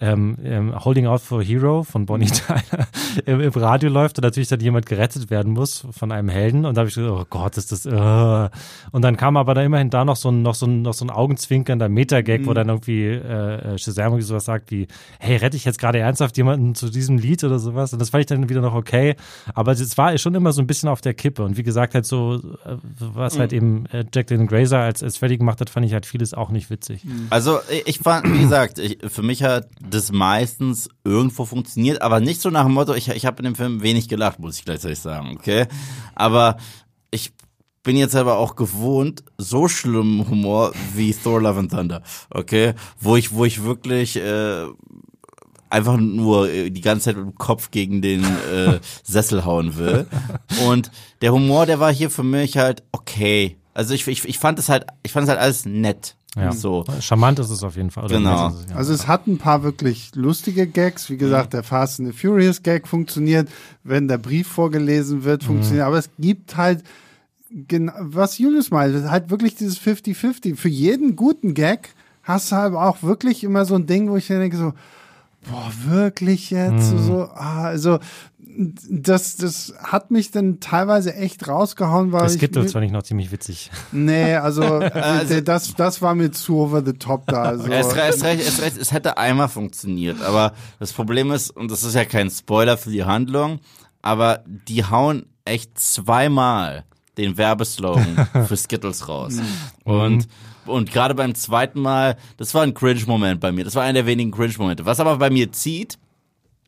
ähm, 0.00 0.36
ähm, 0.42 0.84
Holding 0.84 1.06
Out 1.06 1.20
for 1.20 1.42
Hero 1.42 1.82
von 1.82 2.06
Bonnie 2.06 2.26
Tyler 2.30 2.86
im, 3.26 3.40
im 3.40 3.52
Radio 3.52 3.90
läuft 3.90 4.18
und 4.18 4.24
natürlich 4.24 4.48
dann 4.48 4.60
jemand 4.60 4.86
gerettet 4.86 5.30
werden 5.30 5.52
muss 5.52 5.86
von 5.90 6.12
einem 6.12 6.28
Helden 6.28 6.64
und 6.64 6.76
da 6.76 6.80
habe 6.80 6.88
ich 6.88 6.94
gedacht, 6.94 7.12
oh 7.12 7.24
Gott, 7.28 7.56
ist 7.56 7.72
das 7.72 7.86
uh. 7.86 8.48
und 8.92 9.02
dann 9.02 9.16
kam 9.16 9.36
aber 9.36 9.54
da 9.54 9.62
immerhin 9.62 9.90
da 9.90 10.04
noch 10.04 10.16
so 10.16 10.30
ein 10.30 10.42
noch 10.42 10.54
so 10.54 10.66
ein 10.66 10.82
noch 10.82 10.94
so 10.94 11.04
ein 11.04 11.10
augenzwinkernder 11.10 11.88
Metagag, 11.88 12.40
mhm. 12.40 12.46
wo 12.46 12.54
dann 12.54 12.68
irgendwie 12.68 13.08
äh, 13.08 13.78
Shazam 13.78 14.20
sowas 14.22 14.44
sagt 14.44 14.70
wie, 14.70 14.88
hey, 15.18 15.36
rette 15.36 15.56
ich 15.56 15.64
jetzt 15.64 15.78
gerade 15.78 15.98
ernsthaft 15.98 16.36
jemanden 16.36 16.74
zu 16.74 16.90
diesem 16.90 17.18
Lied 17.18 17.44
oder 17.44 17.58
sowas 17.58 17.92
und 17.92 18.00
das 18.00 18.10
fand 18.10 18.22
ich 18.22 18.26
dann 18.26 18.48
wieder 18.48 18.60
noch 18.60 18.74
okay, 18.74 19.16
aber 19.54 19.72
es 19.72 19.98
war 19.98 20.16
schon 20.18 20.34
immer 20.34 20.52
so 20.52 20.62
ein 20.62 20.66
bisschen 20.66 20.88
auf 20.88 21.00
der 21.00 21.14
Kippe 21.14 21.44
und 21.44 21.56
wie 21.56 21.62
gesagt 21.62 21.94
halt 21.94 22.06
so 22.06 22.36
äh, 22.64 22.76
was 22.98 23.38
halt 23.38 23.52
mhm. 23.52 23.56
eben 23.56 23.86
äh, 23.86 24.04
Jack 24.12 24.28
Dylan 24.28 24.46
Grazer 24.46 24.78
als 24.78 25.02
als 25.02 25.18
Freddy 25.18 25.38
gemacht 25.38 25.60
hat, 25.60 25.70
fand 25.70 25.86
ich 25.86 25.92
halt 25.92 26.06
vieles 26.06 26.34
auch 26.34 26.50
nicht 26.50 26.70
witzig. 26.70 27.04
Also 27.30 27.58
ich 27.84 27.98
fand, 27.98 28.32
wie 28.32 28.40
gesagt, 28.40 28.78
ich, 28.78 28.98
für 29.06 29.22
mich 29.22 29.42
hat 29.42 29.68
das 29.90 30.12
meistens 30.12 30.88
irgendwo 31.04 31.44
funktioniert, 31.44 32.02
aber 32.02 32.20
nicht 32.20 32.40
so 32.40 32.50
nach 32.50 32.64
dem 32.64 32.74
Motto, 32.74 32.94
ich, 32.94 33.08
ich 33.08 33.26
habe 33.26 33.38
in 33.38 33.44
dem 33.44 33.54
Film 33.54 33.82
wenig 33.82 34.08
gelacht, 34.08 34.38
muss 34.38 34.58
ich 34.58 34.64
gleichzeitig 34.64 34.98
sagen, 34.98 35.36
okay? 35.36 35.66
Aber 36.14 36.56
ich 37.10 37.32
bin 37.82 37.96
jetzt 37.96 38.14
aber 38.14 38.38
auch 38.38 38.54
gewohnt, 38.56 39.24
so 39.38 39.68
schlimm 39.68 40.28
Humor 40.28 40.72
wie 40.94 41.12
Thor 41.12 41.40
Love 41.42 41.60
and 41.60 41.72
Thunder, 41.72 42.02
okay? 42.30 42.74
Wo 43.00 43.16
ich, 43.16 43.32
wo 43.32 43.44
ich 43.44 43.62
wirklich 43.62 44.16
äh, 44.16 44.66
einfach 45.72 45.96
nur 45.96 46.48
äh, 46.50 46.70
die 46.70 46.80
ganze 46.80 47.06
Zeit 47.06 47.16
mit 47.16 47.26
dem 47.26 47.34
Kopf 47.34 47.70
gegen 47.70 48.02
den 48.02 48.24
äh, 48.24 48.78
Sessel 49.02 49.44
hauen 49.44 49.76
will. 49.76 50.06
Und 50.68 50.90
der 51.22 51.32
Humor, 51.32 51.66
der 51.66 51.80
war 51.80 51.92
hier 51.92 52.10
für 52.10 52.22
mich 52.22 52.56
halt 52.58 52.82
okay. 52.92 53.56
Also 53.74 53.94
ich, 53.94 54.06
ich, 54.06 54.28
ich 54.28 54.38
fand 54.38 54.58
es 54.58 54.68
halt, 54.68 54.86
ich 55.02 55.12
fand 55.12 55.24
es 55.24 55.30
halt 55.30 55.40
alles 55.40 55.64
nett. 55.64 56.16
Ja. 56.36 56.52
So. 56.52 56.84
Charmant 57.00 57.38
ist 57.38 57.50
es 57.50 57.62
auf 57.62 57.76
jeden 57.76 57.90
Fall. 57.90 58.08
genau. 58.08 58.48
Es, 58.48 58.70
ja. 58.70 58.76
Also 58.76 58.94
es 58.94 59.06
hat 59.06 59.26
ein 59.26 59.38
paar 59.38 59.62
wirklich 59.62 60.14
lustige 60.14 60.66
Gags. 60.66 61.10
Wie 61.10 61.18
gesagt, 61.18 61.48
mhm. 61.48 61.58
der 61.58 61.62
Fast 61.62 62.00
and 62.00 62.08
the 62.08 62.18
Furious 62.18 62.62
Gag 62.62 62.88
funktioniert, 62.88 63.48
wenn 63.84 64.08
der 64.08 64.18
Brief 64.18 64.48
vorgelesen 64.48 65.24
wird, 65.24 65.44
funktioniert. 65.44 65.84
Mhm. 65.84 65.88
Aber 65.88 65.98
es 65.98 66.08
gibt 66.18 66.56
halt, 66.56 66.82
was 67.50 68.38
Julius 68.38 68.70
meint, 68.70 69.10
halt 69.10 69.30
wirklich 69.30 69.56
dieses 69.56 69.78
50-50. 69.78 70.56
Für 70.56 70.70
jeden 70.70 71.16
guten 71.16 71.52
Gag 71.52 71.90
hast 72.22 72.50
du 72.50 72.56
halt 72.56 72.74
auch 72.74 73.02
wirklich 73.02 73.44
immer 73.44 73.66
so 73.66 73.74
ein 73.74 73.86
Ding, 73.86 74.08
wo 74.08 74.16
ich 74.16 74.26
denke 74.26 74.56
so, 74.56 74.72
boah, 75.50 75.72
wirklich 75.84 76.50
jetzt? 76.50 76.92
Mhm. 76.92 76.98
So, 76.98 77.28
ah, 77.34 77.64
also 77.64 77.98
das, 78.56 79.36
das 79.36 79.74
hat 79.82 80.10
mich 80.10 80.30
dann 80.30 80.60
teilweise 80.60 81.14
echt 81.14 81.48
rausgehauen, 81.48 82.12
weil. 82.12 82.22
Das 82.22 82.38
gibt 82.38 82.56
uns 82.56 82.72
zwar 82.72 82.80
nicht 82.80 82.92
noch 82.92 83.02
ziemlich 83.02 83.32
witzig. 83.32 83.70
Nee, 83.92 84.34
also, 84.34 84.62
also 84.64 85.40
das, 85.40 85.74
das 85.74 86.02
war 86.02 86.14
mir 86.14 86.30
zu 86.32 86.58
over 86.58 86.84
the 86.84 86.92
top 86.92 87.26
da. 87.26 87.42
Also. 87.42 87.66
Es, 87.68 87.86
es, 87.94 88.22
es, 88.22 88.58
es, 88.58 88.76
es 88.76 88.92
hätte 88.92 89.16
einmal 89.16 89.48
funktioniert, 89.48 90.22
aber 90.22 90.52
das 90.78 90.92
Problem 90.92 91.30
ist, 91.30 91.50
und 91.50 91.70
das 91.70 91.82
ist 91.82 91.94
ja 91.94 92.04
kein 92.04 92.30
Spoiler 92.30 92.76
für 92.76 92.90
die 92.90 93.04
Handlung, 93.04 93.60
aber 94.02 94.42
die 94.46 94.84
hauen 94.84 95.26
echt 95.44 95.78
zweimal 95.78 96.84
den 97.18 97.36
Werbeslogan 97.36 98.28
für 98.46 98.56
Skittles 98.56 99.08
raus. 99.08 99.34
Mhm. 99.34 99.92
Und 99.92 100.28
und 100.64 100.92
gerade 100.92 101.14
beim 101.16 101.34
zweiten 101.34 101.80
Mal, 101.80 102.16
das 102.36 102.54
war 102.54 102.62
ein 102.62 102.72
Cringe-Moment 102.72 103.40
bei 103.40 103.50
mir. 103.50 103.64
Das 103.64 103.74
war 103.74 103.82
einer 103.82 103.94
der 103.94 104.06
wenigen 104.06 104.30
Cringe-Momente. 104.30 104.86
Was 104.86 105.00
aber 105.00 105.16
bei 105.16 105.28
mir 105.28 105.50
zieht, 105.50 105.98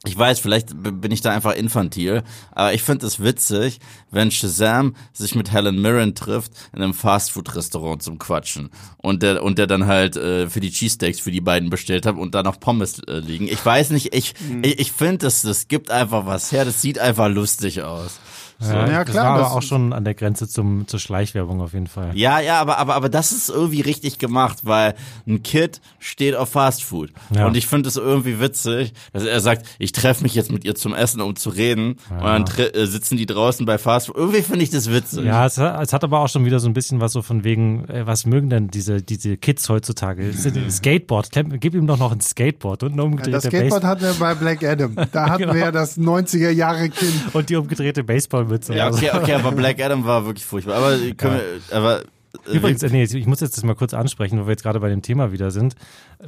ich 0.07 0.19
weiß, 0.19 0.39
vielleicht 0.39 0.71
bin 0.75 1.11
ich 1.11 1.23
da 1.23 1.33
einfach 1.33 1.55
infantil, 1.55 2.23
aber 2.53 2.75
ich 2.75 2.83
finde 2.83 3.07
es 3.07 3.23
witzig, 3.23 3.79
wenn 4.11 4.31
Shazam 4.31 4.97
sich 5.15 5.35
mit 5.35 5.51
Helen 5.51 5.81
Mirren 5.81 6.15
trifft 6.15 6.53
in 6.75 6.83
einem 6.83 6.93
Fastfood-Restaurant 6.93 8.03
zum 8.03 8.19
Quatschen 8.19 8.69
und 8.99 9.23
der 9.23 9.43
und 9.43 9.59
der 9.59 9.67
dann 9.67 9.87
halt 9.87 10.17
äh, 10.17 10.51
für 10.51 10.61
die 10.61 10.71
Cheesesteaks 10.71 11.21
für 11.21 11.31
die 11.31 11.41
beiden 11.41 11.71
bestellt 11.71 12.05
hat 12.05 12.17
und 12.17 12.35
da 12.35 12.43
noch 12.43 12.61
Pommes 12.61 12.99
äh, 13.05 13.21
liegen. 13.21 13.49
Ich 13.49 13.65
weiß 13.65 13.91
nicht, 13.91 14.15
ich 14.15 14.35
mhm. 14.47 14.63
ich, 14.63 14.79
ich 14.79 14.93
finde, 14.93 15.19
das 15.19 15.41
das 15.41 15.69
gibt 15.69 15.91
einfach 15.91 16.27
was 16.27 16.53
her. 16.53 16.67
Das 16.67 16.83
sieht 16.83 16.99
einfach 16.99 17.31
lustig 17.31 17.83
aus. 17.83 18.21
So. 18.59 18.73
Ja, 18.73 18.89
ja, 18.89 19.05
klar. 19.05 19.05
Das 19.05 19.15
war 19.15 19.25
aber 19.25 19.53
auch 19.53 19.63
schon 19.63 19.93
an 19.93 20.05
der 20.05 20.15
Grenze 20.15 20.49
zum, 20.49 20.87
zur 20.87 21.01
Schleichwerbung 21.01 21.61
auf 21.61 21.73
jeden 21.73 21.87
Fall. 21.87 22.11
Ja, 22.15 22.41
ja, 22.41 22.61
aber, 22.61 22.79
aber, 22.79 22.95
aber 22.95 23.09
das 23.09 23.33
ist 23.33 23.49
irgendwie 23.49 23.81
richtig 23.81 24.19
gemacht, 24.19 24.61
weil 24.63 24.95
ein 25.27 25.43
Kid 25.43 25.81
steht 25.99 26.37
auf 26.37 26.51
Fastfood. 26.51 27.11
Ja. 27.35 27.47
Und 27.47 27.57
ich 27.57 27.67
finde 27.67 27.89
es 27.89 27.97
irgendwie 27.97 28.41
witzig, 28.41 28.93
dass 29.13 29.25
er 29.25 29.41
sagt, 29.41 29.67
ich 29.79 29.93
treffe 29.93 30.23
mich 30.23 30.35
jetzt 30.35 30.51
mit 30.51 30.65
ihr 30.65 30.75
zum 30.75 30.95
Essen, 30.95 31.21
um 31.21 31.37
zu 31.37 31.51
reden. 31.51 31.97
Ja. 32.11 32.37
Und 32.37 32.59
dann 32.59 32.67
äh, 32.75 32.87
sitzen 32.87 33.17
die 33.17 33.27
draußen 33.27 33.67
bei 33.67 33.79
Fastfood. 33.79 34.17
Irgendwie 34.17 34.43
finde 34.43 34.63
ich 34.63 34.71
das 34.71 34.91
witzig. 34.91 35.25
Ja, 35.25 35.47
es, 35.47 35.59
es, 35.59 35.93
hat 35.93 36.05
aber 36.05 36.21
auch 36.21 36.29
schon 36.29 36.45
wieder 36.45 36.61
so 36.61 36.69
ein 36.69 36.75
bisschen 36.75 37.01
was 37.01 37.13
so 37.13 37.23
von 37.23 37.45
wegen, 37.45 37.89
äh, 37.89 38.07
was 38.07 38.27
mögen 38.27 38.51
denn 38.51 38.69
diese, 38.69 39.03
diese 39.03 39.37
Kids 39.37 39.69
heutzutage? 39.69 40.33
Skateboard, 40.71 41.31
gib 41.61 41.75
ihm 41.75 41.87
doch 41.87 41.99
noch 41.99 42.13
ein 42.13 42.21
Skateboard 42.21 42.83
und 42.85 42.95
ein 42.95 43.01
umgedrehte 43.01 43.31
ja, 43.31 43.37
Das 43.39 43.45
Skateboard 43.45 43.83
Base 43.83 43.87
hatten 43.89 44.03
wir 44.03 44.15
bei 44.15 44.35
Black 44.35 44.65
Adam. 44.65 44.97
Da 45.13 45.27
hatten 45.31 45.43
genau. 45.43 45.55
wir 45.55 45.61
ja 45.61 45.73
das 45.73 45.99
90er 45.99 46.51
Jahre 46.51 46.89
Kind. 46.89 47.35
Und 47.35 47.51
die 47.51 47.57
umgedrehte 47.57 48.05
Baseball 48.05 48.49
Mütze. 48.55 48.75
Ja, 48.75 48.89
okay, 48.89 49.11
okay, 49.13 49.35
aber 49.35 49.53
Black 49.57 49.81
Adam 49.83 50.05
war 50.05 50.25
wirklich 50.27 50.45
furchtbar. 50.47 50.77
Aber, 50.77 50.97
können 51.17 51.41
wir, 51.41 51.77
aber 51.77 52.03
äh, 52.47 52.57
Übrigens, 52.57 52.83
nee, 52.83 53.05
ich 53.05 53.27
muss 53.27 53.41
jetzt 53.41 53.57
das 53.57 53.65
mal 53.65 53.75
kurz 53.75 53.95
ansprechen, 53.95 54.41
wo 54.41 54.47
wir 54.47 54.51
jetzt 54.51 54.63
gerade 54.63 54.81
bei 54.81 54.89
dem 54.89 55.03
Thema 55.03 55.33
wieder 55.33 55.51
sind. 55.51 55.75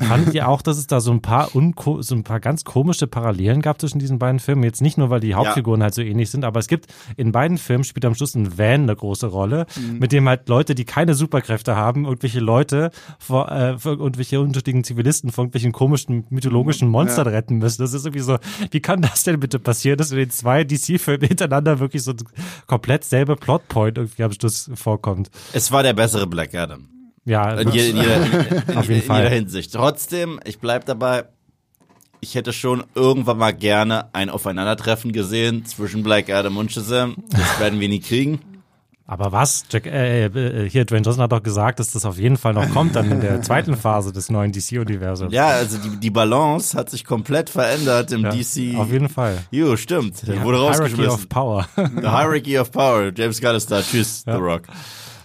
Fandet 0.01 0.35
ihr 0.35 0.49
auch, 0.49 0.63
dass 0.63 0.79
es 0.79 0.87
da 0.87 1.01
so 1.01 1.11
ein 1.11 1.23
paar 1.23 1.55
unko 1.55 2.03
so 2.03 2.15
ein 2.15 2.25
paar 2.25 2.41
ganz 2.41 2.65
komische 2.65 3.07
Parallelen 3.07 3.63
gab 3.63 3.81
zwischen 3.81 3.99
diesen 3.99 4.19
beiden 4.19 4.41
Filmen? 4.41 4.63
Jetzt 4.63 4.83
nicht 4.83 4.99
nur, 4.99 5.11
weil 5.11 5.21
die 5.21 5.35
Hauptfiguren 5.35 5.81
ja. 5.81 5.85
halt 5.85 5.95
so 5.95 6.03
ähnlich 6.03 6.31
sind, 6.31 6.45
aber 6.45 6.61
es 6.61 6.69
gibt 6.69 6.87
in 7.17 7.33
beiden 7.33 7.59
Filmen 7.59 7.85
spielt 7.85 8.05
am 8.05 8.15
Schluss 8.15 8.35
ein 8.35 8.59
Van 8.59 8.83
eine 8.83 8.97
große 8.97 9.27
Rolle, 9.27 9.67
mhm. 9.77 9.99
mit 9.99 10.13
dem 10.13 10.29
halt 10.29 10.49
Leute, 10.49 10.75
die 10.75 10.85
keine 10.85 11.15
Superkräfte 11.15 11.77
haben, 11.77 12.05
irgendwelche 12.05 12.41
Leute 12.41 12.91
vor 13.19 13.51
äh, 13.51 13.77
irgendwelche 13.85 14.41
unterschiedlichen 14.41 14.85
Zivilisten 14.85 15.31
von 15.31 15.47
irgendwelchen 15.47 15.73
komischen 15.73 16.25
mythologischen 16.31 16.89
Monstern 16.89 17.27
ja. 17.27 17.33
retten 17.33 17.59
müssen. 17.59 17.83
Das 17.83 17.93
ist 17.93 18.05
irgendwie 18.05 18.25
so, 18.25 18.39
wie 18.71 18.81
kann 18.81 19.03
das 19.03 19.25
denn 19.25 19.41
bitte 19.41 19.59
passieren, 19.59 19.99
dass 19.99 20.11
in 20.11 20.19
den 20.19 20.31
zwei 20.31 20.65
DC-Filmen 20.65 21.27
hintereinander 21.29 21.79
wirklich 21.79 22.03
so 22.03 22.13
ein 22.13 22.19
komplett 22.67 23.05
selbe 23.05 23.37
Plotpoint 23.37 23.99
irgendwie 23.99 24.23
am 24.23 24.33
Schluss 24.33 24.71
vorkommt? 24.75 25.31
Es 25.53 25.71
war 25.73 25.83
der 25.83 25.93
bessere 25.93 26.27
Black 26.27 26.55
Adam. 26.55 26.89
Ja, 27.27 27.55
in, 27.55 27.71
jeder, 27.71 27.89
in, 27.89 27.97
jeder, 27.97 28.69
in, 28.69 28.77
auf 28.77 28.89
jeden 28.89 29.03
Fall. 29.03 29.25
jeder 29.25 29.35
Hinsicht. 29.35 29.73
Trotzdem, 29.75 30.41
ich 30.45 30.61
bleib 30.61 30.87
dabei, 30.87 31.25
ich 32.21 32.35
hätte 32.35 32.53
schon 32.53 32.85
irgendwann 32.95 33.39
mal 33.39 33.53
gerne 33.53 34.15
ein 34.15 34.31
Aufeinandertreffen 34.31 35.13
gesehen 35.13 35.67
zwischen 35.67 36.03
Black 36.03 36.31
Adam 36.31 36.57
und 36.57 36.73
Shazam. 36.73 37.17
Das 37.31 37.61
werden 37.61 37.81
wir 37.81 37.89
nie 37.89 38.01
kriegen. 38.01 38.41
Aber 39.09 39.31
was? 39.31 39.65
Jack, 39.71 39.87
äh, 39.87 40.27
äh, 40.27 40.69
hier, 40.69 40.85
Dwayne 40.85 41.05
Johnson 41.05 41.23
hat 41.23 41.31
doch 41.31 41.43
gesagt, 41.43 41.79
dass 41.79 41.93
das 41.93 42.05
auf 42.05 42.19
jeden 42.19 42.37
Fall 42.37 42.55
noch 42.55 42.69
kommt, 42.71 42.97
dann 42.97 43.11
in 43.11 43.21
der 43.21 43.41
zweiten 43.43 43.77
Phase 43.77 44.13
des 44.13 44.31
neuen 44.31 44.51
DC-Universums. 44.51 45.33
Ja, 45.33 45.49
also 45.49 45.79
die, 45.79 45.97
die 45.97 46.11
Balance 46.11 46.77
hat 46.77 46.91
sich 46.91 47.05
komplett 47.05 47.49
verändert 47.49 48.11
im 48.11 48.23
ja, 48.23 48.31
DC. 48.31 48.77
Auf 48.77 48.91
jeden 48.91 49.09
Fall. 49.09 49.39
Jo, 49.53 49.77
stimmt. 49.77 50.27
Der 50.27 50.43
wurde 50.43 50.59
rausgeschmissen. 50.59 51.05
Hierarchy 51.05 51.23
of 51.23 51.29
Power. 51.29 51.69
The 51.77 52.09
Hierarchy 52.09 52.59
of 52.59 52.73
Power. 52.73 53.13
James 53.15 53.41
Gunn 53.41 53.55
ist 53.55 53.71
da. 53.71 53.81
Tschüss, 53.81 54.25
ja. 54.27 54.37
The 54.37 54.43
Rock. 54.43 54.63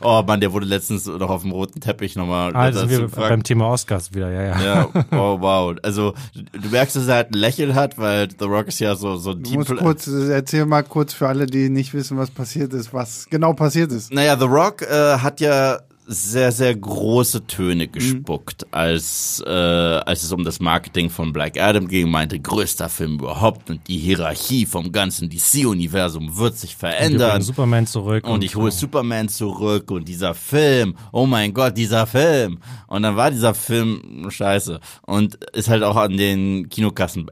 Oh 0.03 0.23
Mann, 0.25 0.39
der 0.39 0.53
wurde 0.53 0.65
letztens 0.65 1.05
noch 1.05 1.29
auf 1.29 1.41
dem 1.41 1.51
roten 1.51 1.79
Teppich 1.79 2.15
nochmal. 2.15 2.53
Also 2.55 2.89
wir 2.89 3.07
beim 3.07 3.43
Thema 3.43 3.69
Oscars 3.69 4.13
wieder, 4.13 4.31
ja, 4.31 4.41
ja. 4.41 4.61
Ja, 4.61 4.89
oh 5.11 5.39
wow. 5.41 5.75
Also 5.83 6.13
du 6.33 6.69
merkst, 6.69 6.95
dass 6.95 7.07
er 7.07 7.15
halt 7.15 7.31
ein 7.31 7.37
Lächeln 7.37 7.75
hat, 7.75 7.97
weil 7.97 8.29
The 8.37 8.45
Rock 8.45 8.67
ist 8.67 8.79
ja 8.79 8.95
so, 8.95 9.17
so 9.17 9.31
ein 9.31 9.43
Team. 9.43 9.65
kurz, 9.65 10.07
erzähl 10.07 10.65
mal 10.65 10.83
kurz 10.83 11.13
für 11.13 11.27
alle, 11.27 11.45
die 11.45 11.69
nicht 11.69 11.93
wissen, 11.93 12.17
was 12.17 12.31
passiert 12.31 12.73
ist, 12.73 12.93
was 12.93 13.27
genau 13.29 13.53
passiert 13.53 13.91
ist. 13.91 14.13
Naja, 14.13 14.37
The 14.37 14.45
Rock 14.45 14.81
äh, 14.81 15.17
hat 15.17 15.39
ja 15.39 15.79
sehr, 16.05 16.51
sehr 16.51 16.75
große 16.75 17.47
Töne 17.47 17.87
mhm. 17.87 17.91
gespuckt, 17.91 18.63
mhm. 18.63 18.67
als, 18.71 19.43
äh, 19.45 19.49
als 19.49 20.23
es 20.23 20.31
um 20.31 20.43
das 20.43 20.59
Marketing 20.59 21.09
von 21.09 21.33
Black 21.33 21.59
Adam 21.59 21.87
ging, 21.87 22.09
meinte, 22.09 22.39
größter 22.39 22.89
Film 22.89 23.15
überhaupt 23.15 23.69
und 23.69 23.87
die 23.87 23.97
Hierarchie 23.97 24.65
vom 24.65 24.91
ganzen 24.91 25.29
DC-Universum 25.29 26.37
wird 26.37 26.57
sich 26.57 26.75
verändern. 26.75 27.37
Und 27.37 27.41
Superman 27.43 27.87
zurück. 27.87 28.25
Und, 28.25 28.31
und 28.33 28.43
ich 28.43 28.55
hole 28.55 28.71
so. 28.71 28.79
Superman 28.79 29.29
zurück 29.29 29.91
und 29.91 30.07
dieser 30.07 30.33
Film, 30.33 30.95
oh 31.11 31.25
mein 31.25 31.53
Gott, 31.53 31.77
dieser 31.77 32.07
Film. 32.07 32.59
Und 32.87 33.03
dann 33.03 33.15
war 33.15 33.31
dieser 33.31 33.53
Film 33.53 34.27
scheiße 34.29 34.79
und 35.03 35.35
ist 35.53 35.69
halt 35.69 35.83
auch 35.83 35.95
an 35.95 36.17
den 36.17 36.69
Kinokassen 36.69 37.29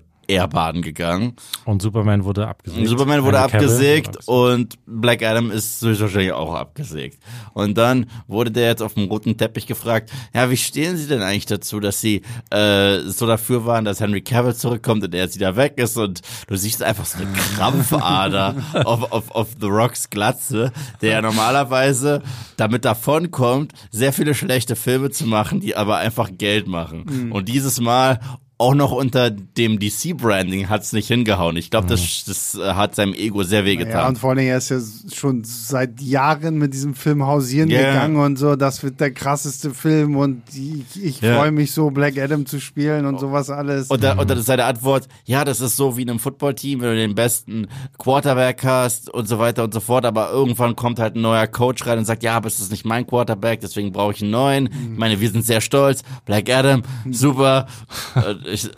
baden 0.48 0.82
gegangen. 0.82 1.36
Und 1.66 1.82
Superman 1.82 2.24
wurde 2.24 2.48
abgesägt. 2.48 2.88
Superman 2.88 3.24
wurde 3.24 3.40
abgesägt 3.40 4.18
und 4.28 4.76
Black 4.86 5.24
Adam 5.24 5.52
ist 5.52 5.84
wahrscheinlich 5.84 6.34
auch 6.34 6.54
abgesägt. 6.54 7.20
Und 7.54 7.78
dann 7.78 8.06
wurde 8.28 8.52
der 8.52 8.68
jetzt 8.68 8.82
auf 8.82 8.94
dem 8.94 9.06
roten 9.06 9.38
Teppich 9.38 9.66
gefragt, 9.68 10.12
ja, 10.34 10.50
wie 10.50 10.58
stehen 10.58 10.98
Sie 10.98 11.08
denn 11.08 11.22
eigentlich 11.22 11.48
dazu, 11.48 11.80
dass 11.80 12.00
Sie 12.00 12.22
äh, 12.52 13.00
so 13.02 13.26
dafür 13.26 13.66
waren, 13.66 13.86
dass 13.86 14.00
Henry 14.00 14.22
Cavill 14.22 14.56
zurückkommt 14.56 15.04
und 15.04 15.14
er 15.16 15.24
jetzt 15.24 15.36
wieder 15.36 15.56
weg 15.56 15.74
ist 15.78 15.98
und 15.98 16.22
du 16.48 16.56
siehst 16.56 16.84
einfach 16.84 17.06
so 17.06 17.18
eine 17.18 17.32
Krampfader 17.56 18.56
auf, 18.86 19.12
auf, 19.12 19.32
auf 19.32 19.48
The 19.60 19.68
Rocks 19.68 20.10
Glatze, 20.10 20.72
der 21.02 21.12
ja 21.12 21.22
normalerweise 21.22 22.22
damit 22.58 22.86
davonkommt, 22.86 23.74
sehr 23.92 24.14
viele 24.14 24.36
schlechte 24.36 24.76
Filme 24.76 25.10
zu 25.10 25.26
machen, 25.26 25.60
die 25.60 25.76
aber 25.76 25.98
einfach 25.98 26.30
Geld 26.38 26.68
machen. 26.68 27.06
Mhm. 27.10 27.32
Und 27.32 27.50
dieses 27.50 27.80
Mal 27.80 28.20
auch 28.62 28.76
noch 28.76 28.92
unter 28.92 29.32
dem 29.32 29.80
DC-Branding 29.80 30.68
hat's 30.68 30.92
nicht 30.92 31.08
hingehauen. 31.08 31.56
Ich 31.56 31.72
glaube, 31.72 31.88
das, 31.88 32.26
das 32.26 32.56
äh, 32.56 32.74
hat 32.74 32.94
seinem 32.94 33.14
Ego 33.14 33.44
sehr 33.44 33.64
wehgetan. 33.64 33.94
Ja, 33.94 34.08
und 34.10 34.18
vor 34.20 34.32
allem, 34.32 34.40
er 34.40 34.58
ist 34.58 34.68
ja 34.70 34.80
schon 35.14 35.46
seit 35.46 36.02
Jahren 36.02 36.58
mit 36.58 36.74
diesem 36.74 36.94
Film 36.94 37.26
hausieren 37.26 37.70
Yeah. 37.70 37.94
gegangen 37.94 38.18
und 38.18 38.38
so, 38.38 38.58
das 38.58 38.84
wird 38.84 39.00
der 39.00 39.12
krasseste 39.12 39.74
Film 39.74 40.18
und 40.18 40.42
ich, 40.54 41.02
ich 41.02 41.22
Ja. 41.22 41.38
freue 41.38 41.52
mich 41.54 41.72
so, 41.72 41.90
Black 41.90 42.18
Adam 42.18 42.46
zu 42.46 42.60
spielen 42.60 43.06
und 43.06 43.18
sowas 43.22 43.50
alles. 43.50 43.88
Und, 43.88 44.04
da, 44.04 44.14
und 44.18 44.30
dann 44.30 44.38
ist 44.38 44.48
seine 44.48 44.66
Antwort, 44.66 45.08
ja, 45.24 45.46
das 45.46 45.62
ist 45.62 45.78
so 45.78 45.96
wie 45.96 46.02
in 46.02 46.10
einem 46.10 46.20
Footballteam, 46.20 46.82
wenn 46.82 46.90
du 46.90 46.96
den 46.98 47.16
besten 47.16 47.68
Quarterback 47.98 48.66
hast 48.66 49.10
und 49.10 49.28
so 49.30 49.40
weiter 49.40 49.64
und 49.64 49.74
so 49.74 49.80
fort, 49.80 50.04
aber 50.06 50.32
irgendwann 50.32 50.76
kommt 50.76 51.00
halt 51.00 51.16
ein 51.16 51.22
neuer 51.22 51.48
Coach 51.48 51.88
rein 51.88 51.98
und 52.00 52.04
sagt, 52.06 52.24
ja, 52.24 52.36
aber 52.36 52.48
es 52.48 52.60
ist 52.60 52.72
nicht 52.72 52.84
mein 52.86 53.08
Quarterback, 53.08 53.62
deswegen 53.62 53.94
brauche 53.94 54.12
ich 54.12 54.22
einen 54.22 54.32
neuen. 54.32 54.66
Ich 54.92 54.98
meine, 54.98 55.22
wir 55.22 55.30
sind 55.32 55.46
sehr 55.46 55.62
stolz. 55.62 56.04
Black 56.26 56.50
Adam, 56.50 56.84
super. 57.10 57.66
Ich, 58.52 58.70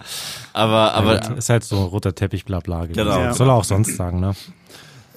aber, 0.53 0.93
aber 0.93 1.37
ist 1.37 1.49
halt 1.49 1.63
so 1.63 1.85
roter 1.85 2.13
Teppich, 2.13 2.45
bla 2.45 2.59
bla. 2.59 2.85
Genau. 2.85 3.19
Ja. 3.19 3.33
Soll 3.33 3.49
er 3.49 3.55
auch 3.55 3.63
sonst 3.63 3.95
sagen, 3.95 4.19
ne? 4.19 4.33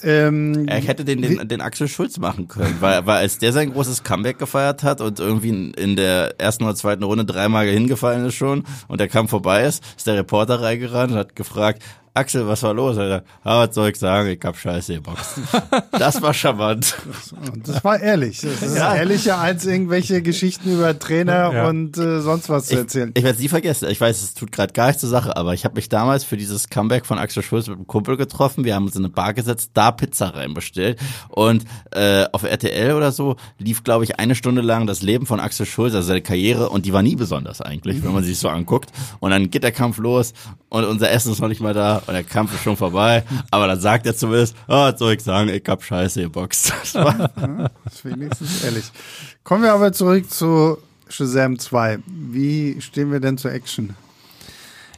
ähm, 0.04 0.68
er 0.68 0.80
hätte 0.80 1.04
den, 1.04 1.22
den, 1.22 1.48
den 1.48 1.60
Axel 1.60 1.88
Schulz 1.88 2.18
machen 2.18 2.46
können, 2.46 2.76
weil, 2.80 3.06
weil 3.06 3.18
als 3.18 3.38
der 3.38 3.52
sein 3.52 3.72
großes 3.72 4.04
Comeback 4.04 4.38
gefeiert 4.38 4.82
hat 4.82 5.00
und 5.00 5.18
irgendwie 5.18 5.48
in, 5.48 5.74
in 5.74 5.96
der 5.96 6.34
ersten 6.38 6.64
oder 6.64 6.74
zweiten 6.74 7.02
Runde 7.02 7.24
dreimal 7.24 7.66
hingefallen 7.66 8.26
ist 8.26 8.34
schon 8.34 8.64
und 8.88 9.00
der 9.00 9.08
Kampf 9.08 9.30
vorbei 9.30 9.64
ist, 9.64 9.82
ist 9.96 10.06
der 10.06 10.16
Reporter 10.16 10.60
reingerannt 10.60 11.12
und 11.12 11.18
hat 11.18 11.36
gefragt, 11.36 11.82
Axel, 12.16 12.46
was 12.46 12.62
war 12.62 12.72
los? 12.72 12.96
Er 12.96 13.08
sagt, 13.08 13.26
ah, 13.42 13.66
was 13.66 13.74
soll 13.74 13.90
ich 13.90 13.96
sagen? 13.98 14.28
Ich 14.28 14.40
hab 14.44 14.56
Scheiße 14.56 14.94
geboxt. 14.94 15.38
Das 15.98 16.20
war 16.22 16.32
charmant. 16.34 16.94
Das 17.64 17.82
war 17.82 17.98
ehrlich. 18.00 18.40
Das 18.40 18.62
ist 18.62 18.76
Ja. 18.76 18.94
ehrlicher 18.94 19.38
als 19.38 19.64
irgendwelche 19.66 20.22
Geschichten 20.22 20.72
über 20.74 20.96
Trainer 20.98 21.52
Ja. 21.52 21.68
und 21.68 21.96
äh, 21.98 22.20
sonst 22.20 22.48
was 22.48 22.66
zu 22.66 22.74
Ich, 22.74 22.78
erzählen. 22.80 23.10
ich 23.14 23.22
werde 23.24 23.36
es 23.36 23.42
nie 23.42 23.48
vergessen. 23.48 23.88
Ich 23.90 24.00
weiß, 24.00 24.22
es 24.22 24.34
tut 24.34 24.52
gerade 24.52 24.72
gar 24.72 24.86
nichts 24.88 25.00
zur 25.00 25.10
Sache, 25.10 25.36
aber 25.36 25.54
ich 25.54 25.64
habe 25.64 25.74
mich 25.74 25.88
damals 25.88 26.22
für 26.24 26.36
dieses 26.36 26.68
Comeback 26.68 27.04
von 27.06 27.18
Axel 27.18 27.42
Schulz 27.42 27.66
mit 27.68 27.76
einem 27.78 27.86
Kumpel 27.86 28.16
getroffen. 28.16 28.64
Wir 28.64 28.74
haben 28.76 28.84
uns 28.86 28.94
in 28.96 29.04
eine 29.04 29.12
Bar 29.12 29.34
gesetzt, 29.34 29.70
da 29.74 29.90
Pizza 29.90 30.34
reinbestellt 30.34 31.00
und 31.30 31.64
äh, 31.92 32.26
auf 32.32 32.44
RTL 32.44 32.92
oder 32.94 33.10
so 33.12 33.36
lief, 33.58 33.82
glaube 33.82 34.04
ich, 34.04 34.18
eine 34.20 34.34
Stunde 34.36 34.62
lang 34.62 34.86
das 34.86 35.02
Leben 35.02 35.26
von 35.26 35.40
Axel 35.40 35.66
Schulz, 35.66 35.94
also 35.94 36.06
seine 36.08 36.22
Karriere 36.22 36.68
und 36.68 36.86
die 36.86 36.92
war 36.92 37.02
nie 37.02 37.16
besonders 37.16 37.60
eigentlich, 37.60 38.02
wenn 38.04 38.12
man 38.12 38.22
sich 38.24 38.38
so 38.38 38.48
anguckt. 38.48 38.90
Und 39.20 39.30
dann 39.30 39.50
geht 39.50 39.64
der 39.64 39.72
Kampf 39.72 39.98
los 39.98 40.32
und 40.68 40.84
unser 40.84 41.10
Essen 41.10 41.32
ist 41.32 41.40
noch 41.40 41.48
nicht 41.48 41.60
mal 41.60 41.74
da 41.74 42.02
und 42.06 42.14
der 42.14 42.24
Kampf 42.24 42.54
ist 42.54 42.62
schon 42.62 42.76
vorbei. 42.76 43.24
Aber 43.50 43.66
dann 43.66 43.80
sagt 43.80 44.06
er 44.06 44.16
zumindest, 44.16 44.56
oh, 44.68 44.90
soll 44.96 45.14
ich 45.14 45.22
sagen, 45.22 45.48
ich 45.48 45.62
hab 45.66 45.82
Scheiße 45.82 46.22
geboxt. 46.22 46.72
Das 46.84 46.94
war, 46.94 47.30
Das 47.84 47.94
ist 47.94 48.04
wenigstens 48.04 48.64
ehrlich. 48.64 48.84
Kommen 49.42 49.62
wir 49.62 49.72
aber 49.72 49.92
zurück 49.92 50.30
zu 50.30 50.78
Shazam 51.08 51.58
2. 51.58 51.98
Wie 52.06 52.80
stehen 52.80 53.10
wir 53.10 53.20
denn 53.20 53.38
zur 53.38 53.52
Action? 53.52 53.94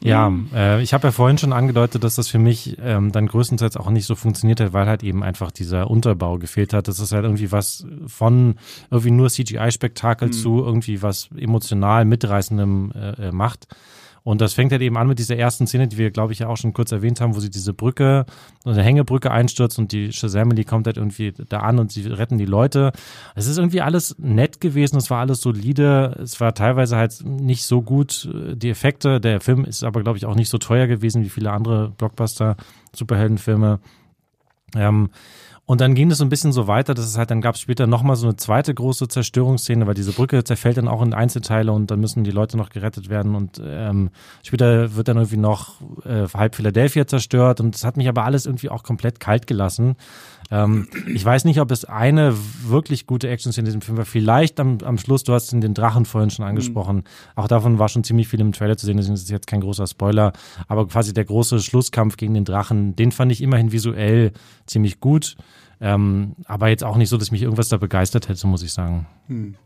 Ja, 0.02 0.32
äh, 0.54 0.82
ich 0.82 0.92
habe 0.94 1.08
ja 1.08 1.12
vorhin 1.12 1.38
schon 1.38 1.52
angedeutet, 1.52 2.04
dass 2.04 2.16
das 2.16 2.28
für 2.28 2.38
mich 2.38 2.76
ähm, 2.80 3.12
dann 3.12 3.26
größtenteils 3.26 3.76
auch 3.76 3.90
nicht 3.90 4.06
so 4.06 4.14
funktioniert 4.14 4.60
hat, 4.60 4.72
weil 4.72 4.86
halt 4.86 5.02
eben 5.02 5.22
einfach 5.22 5.50
dieser 5.50 5.90
Unterbau 5.90 6.38
gefehlt 6.38 6.72
hat. 6.72 6.88
Das 6.88 7.00
ist 7.00 7.12
halt 7.12 7.24
irgendwie 7.24 7.50
was 7.50 7.86
von 8.06 8.56
irgendwie 8.90 9.10
nur 9.10 9.30
CGI-Spektakel 9.30 10.30
zu 10.30 10.62
irgendwie 10.62 11.02
was 11.02 11.30
emotional 11.36 12.04
mitreißendem 12.04 12.92
äh, 12.94 13.28
äh, 13.28 13.32
macht. 13.32 13.68
Und 14.26 14.40
das 14.40 14.54
fängt 14.54 14.72
halt 14.72 14.82
eben 14.82 14.96
an 14.96 15.06
mit 15.06 15.20
dieser 15.20 15.36
ersten 15.36 15.68
Szene, 15.68 15.86
die 15.86 15.98
wir, 15.98 16.10
glaube 16.10 16.32
ich, 16.32 16.40
ja 16.40 16.48
auch 16.48 16.56
schon 16.56 16.72
kurz 16.72 16.90
erwähnt 16.90 17.20
haben, 17.20 17.36
wo 17.36 17.38
sie 17.38 17.48
diese 17.48 17.72
Brücke, 17.72 18.26
eine 18.64 18.82
Hängebrücke 18.82 19.30
einstürzt 19.30 19.78
und 19.78 19.92
die 19.92 20.12
Shazamily 20.12 20.64
kommt 20.64 20.88
halt 20.88 20.96
irgendwie 20.96 21.32
da 21.48 21.60
an 21.60 21.78
und 21.78 21.92
sie 21.92 22.08
retten 22.08 22.36
die 22.36 22.44
Leute. 22.44 22.90
Es 23.36 23.46
ist 23.46 23.56
irgendwie 23.56 23.82
alles 23.82 24.16
nett 24.18 24.60
gewesen, 24.60 24.96
es 24.96 25.10
war 25.10 25.20
alles 25.20 25.42
solide, 25.42 26.18
es 26.20 26.40
war 26.40 26.54
teilweise 26.54 26.96
halt 26.96 27.24
nicht 27.24 27.66
so 27.66 27.82
gut, 27.82 28.28
äh, 28.34 28.56
die 28.56 28.70
Effekte. 28.70 29.20
Der 29.20 29.40
Film 29.40 29.64
ist 29.64 29.84
aber, 29.84 30.02
glaube 30.02 30.18
ich, 30.18 30.26
auch 30.26 30.34
nicht 30.34 30.48
so 30.48 30.58
teuer 30.58 30.88
gewesen 30.88 31.22
wie 31.22 31.28
viele 31.28 31.52
andere 31.52 31.92
Blockbuster-Superheldenfilme. 31.96 33.78
Ähm, 34.74 35.10
und 35.66 35.80
dann 35.80 35.96
ging 35.96 36.12
es 36.12 36.18
so 36.18 36.24
ein 36.24 36.28
bisschen 36.28 36.52
so 36.52 36.68
weiter, 36.68 36.94
dass 36.94 37.06
es 37.06 37.18
halt, 37.18 37.32
dann 37.32 37.40
gab 37.40 37.56
später 37.56 37.88
nochmal 37.88 38.14
so 38.14 38.28
eine 38.28 38.36
zweite 38.36 38.72
große 38.72 39.08
Zerstörungsszene, 39.08 39.84
weil 39.88 39.94
diese 39.94 40.12
Brücke 40.12 40.44
zerfällt 40.44 40.76
dann 40.76 40.86
auch 40.86 41.02
in 41.02 41.12
Einzelteile 41.12 41.72
und 41.72 41.90
dann 41.90 41.98
müssen 41.98 42.22
die 42.22 42.30
Leute 42.30 42.56
noch 42.56 42.70
gerettet 42.70 43.08
werden 43.08 43.34
und 43.34 43.60
ähm, 43.64 44.10
später 44.44 44.94
wird 44.94 45.08
dann 45.08 45.16
irgendwie 45.16 45.38
noch 45.38 45.80
äh, 46.04 46.28
halb 46.32 46.54
Philadelphia 46.54 47.08
zerstört 47.08 47.60
und 47.60 47.74
das 47.74 47.84
hat 47.84 47.96
mich 47.96 48.08
aber 48.08 48.24
alles 48.24 48.46
irgendwie 48.46 48.70
auch 48.70 48.84
komplett 48.84 49.18
kalt 49.18 49.48
gelassen. 49.48 49.96
Ähm, 50.50 50.88
ich 51.12 51.24
weiß 51.24 51.44
nicht, 51.44 51.60
ob 51.60 51.70
es 51.70 51.84
eine 51.84 52.36
wirklich 52.64 53.06
gute 53.06 53.28
Action-Szene 53.28 53.62
in 53.62 53.66
diesem 53.66 53.80
Film 53.80 53.98
war. 53.98 54.04
Vielleicht 54.04 54.60
am, 54.60 54.78
am 54.84 54.98
Schluss, 54.98 55.24
du 55.24 55.32
hast 55.32 55.52
den, 55.52 55.60
den 55.60 55.74
Drachen 55.74 56.04
vorhin 56.04 56.30
schon 56.30 56.44
angesprochen. 56.44 57.04
Auch 57.34 57.48
davon 57.48 57.78
war 57.78 57.88
schon 57.88 58.04
ziemlich 58.04 58.28
viel 58.28 58.40
im 58.40 58.52
Trailer 58.52 58.76
zu 58.76 58.86
sehen, 58.86 58.96
deswegen 58.96 59.14
ist 59.14 59.22
es 59.22 59.30
jetzt 59.30 59.46
kein 59.46 59.60
großer 59.60 59.86
Spoiler. 59.86 60.32
Aber 60.68 60.86
quasi 60.86 61.12
der 61.12 61.24
große 61.24 61.60
Schlusskampf 61.60 62.16
gegen 62.16 62.34
den 62.34 62.44
Drachen, 62.44 62.94
den 62.94 63.12
fand 63.12 63.32
ich 63.32 63.42
immerhin 63.42 63.72
visuell 63.72 64.32
ziemlich 64.66 65.00
gut. 65.00 65.36
Ähm, 65.78 66.36
aber 66.46 66.68
jetzt 66.68 66.84
auch 66.84 66.96
nicht 66.96 67.10
so, 67.10 67.18
dass 67.18 67.30
mich 67.30 67.42
irgendwas 67.42 67.68
da 67.68 67.76
begeistert 67.76 68.28
hätte, 68.28 68.46
muss 68.46 68.62
ich 68.62 68.72
sagen. 68.72 69.06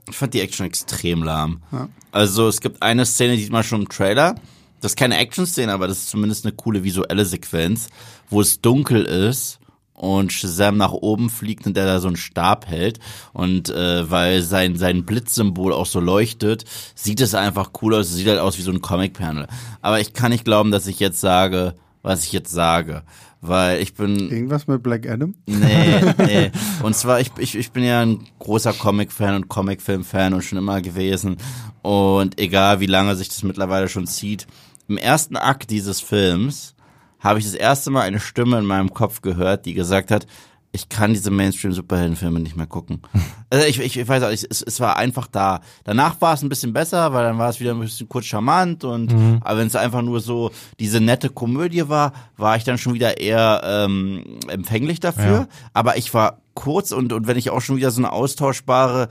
ich 0.09 0.16
fand 0.16 0.35
die 0.35 0.41
Action 0.41 0.66
extrem 0.66 1.22
lahm. 1.22 1.62
Ja. 1.70 1.89
Also 2.11 2.49
es 2.49 2.61
gibt 2.61 2.83
eine 2.83 3.07
Szene, 3.07 3.37
die 3.37 3.43
sieht 3.43 3.53
man 3.53 3.62
schon 3.62 3.83
im 3.83 3.89
Trailer. 3.89 4.35
Das 4.81 4.93
ist 4.93 4.97
keine 4.97 5.18
Action-Szene, 5.18 5.72
aber 5.72 5.87
das 5.87 5.99
ist 5.99 6.11
zumindest 6.11 6.47
eine 6.47 6.55
coole 6.55 6.83
visuelle 6.83 7.26
Sequenz, 7.26 7.89
wo 8.28 8.41
es 8.41 8.61
dunkel 8.61 9.05
ist 9.05 9.59
und 10.01 10.32
Shazam 10.32 10.78
nach 10.78 10.92
oben 10.92 11.28
fliegt 11.28 11.66
und 11.66 11.76
der 11.76 11.84
da 11.84 12.01
so 12.01 12.07
einen 12.07 12.16
Stab 12.16 12.66
hält. 12.66 13.01
Und 13.34 13.68
äh, 13.68 14.11
weil 14.11 14.40
sein, 14.40 14.76
sein 14.76 15.05
Blitzsymbol 15.05 15.74
auch 15.74 15.84
so 15.84 16.01
leuchtet, 16.01 16.64
sieht 16.94 17.20
es 17.20 17.34
einfach 17.34 17.72
cool 17.82 17.94
aus. 17.94 18.09
Es 18.09 18.14
sieht 18.14 18.26
halt 18.26 18.38
aus 18.38 18.57
wie 18.57 18.62
so 18.62 18.70
ein 18.70 18.80
Comic-Panel. 18.80 19.46
Aber 19.82 20.01
ich 20.01 20.14
kann 20.14 20.32
nicht 20.32 20.46
glauben, 20.46 20.70
dass 20.70 20.86
ich 20.86 21.01
jetzt 21.01 21.20
sage, 21.20 21.74
was 22.01 22.24
ich 22.24 22.32
jetzt 22.32 22.51
sage. 22.51 23.03
Weil 23.42 23.82
ich 23.82 23.92
bin 23.92 24.30
Irgendwas 24.30 24.66
mit 24.66 24.82
Black 24.82 25.07
Adam? 25.07 25.34
Nee, 25.44 26.14
nee. 26.26 26.51
Und 26.82 26.96
zwar, 26.96 27.20
ich, 27.20 27.30
ich, 27.36 27.55
ich 27.55 27.70
bin 27.70 27.84
ja 27.84 28.01
ein 28.01 28.26
großer 28.38 28.72
Comic-Fan 28.72 29.34
und 29.34 29.48
Comic-Film-Fan 29.48 30.32
und 30.32 30.42
schon 30.42 30.57
immer 30.57 30.80
gewesen. 30.80 31.36
Und 31.82 32.40
egal, 32.40 32.80
wie 32.80 32.86
lange 32.86 33.16
sich 33.16 33.28
das 33.28 33.42
mittlerweile 33.42 33.90
schon 33.90 34.07
zieht, 34.07 34.46
im 34.88 34.96
ersten 34.96 35.36
Akt 35.36 35.68
dieses 35.68 36.01
Films 36.01 36.74
habe 37.21 37.39
ich 37.39 37.45
das 37.45 37.55
erste 37.55 37.91
Mal 37.91 38.03
eine 38.03 38.21
Stimme 38.21 38.59
in 38.59 38.64
meinem 38.66 38.93
Kopf 38.93 39.21
gehört, 39.23 39.66
die 39.66 39.75
gesagt 39.75 40.11
hat, 40.11 40.27
ich 40.73 40.89
kann 40.89 41.12
diese 41.12 41.33
Mainstream-Superheldenfilme 41.33 42.39
nicht 42.41 42.57
mehr 42.57 42.66
gucken. 42.66 43.01
Also 43.53 43.66
ich, 43.66 43.81
ich, 43.81 43.99
ich 43.99 44.07
weiß 44.07 44.23
auch, 44.23 44.31
ich, 44.31 44.47
es, 44.49 44.62
es 44.62 44.79
war 44.79 44.97
einfach 44.97 45.27
da. 45.27 45.59
Danach 45.83 46.21
war 46.21 46.35
es 46.35 46.43
ein 46.43 46.49
bisschen 46.49 46.73
besser, 46.73 47.12
weil 47.12 47.25
dann 47.25 47.37
war 47.37 47.51
es 47.51 47.59
wieder 47.59 47.73
ein 47.73 47.81
bisschen 47.81 48.09
kurz 48.09 48.27
charmant 48.27 48.85
und 48.85 49.12
aber 49.41 49.59
wenn 49.59 49.66
es 49.66 49.75
einfach 49.75 50.03
nur 50.03 50.21
so 50.21 50.53
diese 50.79 51.01
nette 51.01 51.31
Komödie 51.31 51.89
war, 51.89 52.12
war 52.37 52.55
ich 52.55 52.62
dann 52.62 52.79
schon 52.79 52.95
wieder 52.95 53.18
eher 53.21 53.61
ähm, 53.64 54.39
empfänglich 54.47 55.01
dafür. 55.01 55.25
Ja. 55.33 55.47
Aber 55.73 55.97
ich 55.97 56.14
war 56.14 56.39
kurz 56.55 56.93
und, 56.93 57.12
und 57.12 57.27
wenn 57.27 57.37
ich 57.37 57.51
auch 57.51 57.61
schon 57.61 57.77
wieder 57.77 57.91
so 57.91 58.01
eine 58.01 58.12
austauschbare 58.12 59.09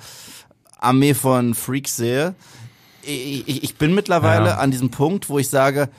Armee 0.79 1.13
von 1.13 1.53
Freaks 1.53 1.97
sehe, 1.97 2.33
ich, 3.03 3.45
ich, 3.45 3.63
ich 3.63 3.75
bin 3.75 3.93
mittlerweile 3.93 4.51
Ja. 4.51 4.57
an 4.59 4.71
diesem 4.71 4.89
Punkt, 4.89 5.27
wo 5.27 5.37
ich 5.37 5.49
sage, 5.49 5.89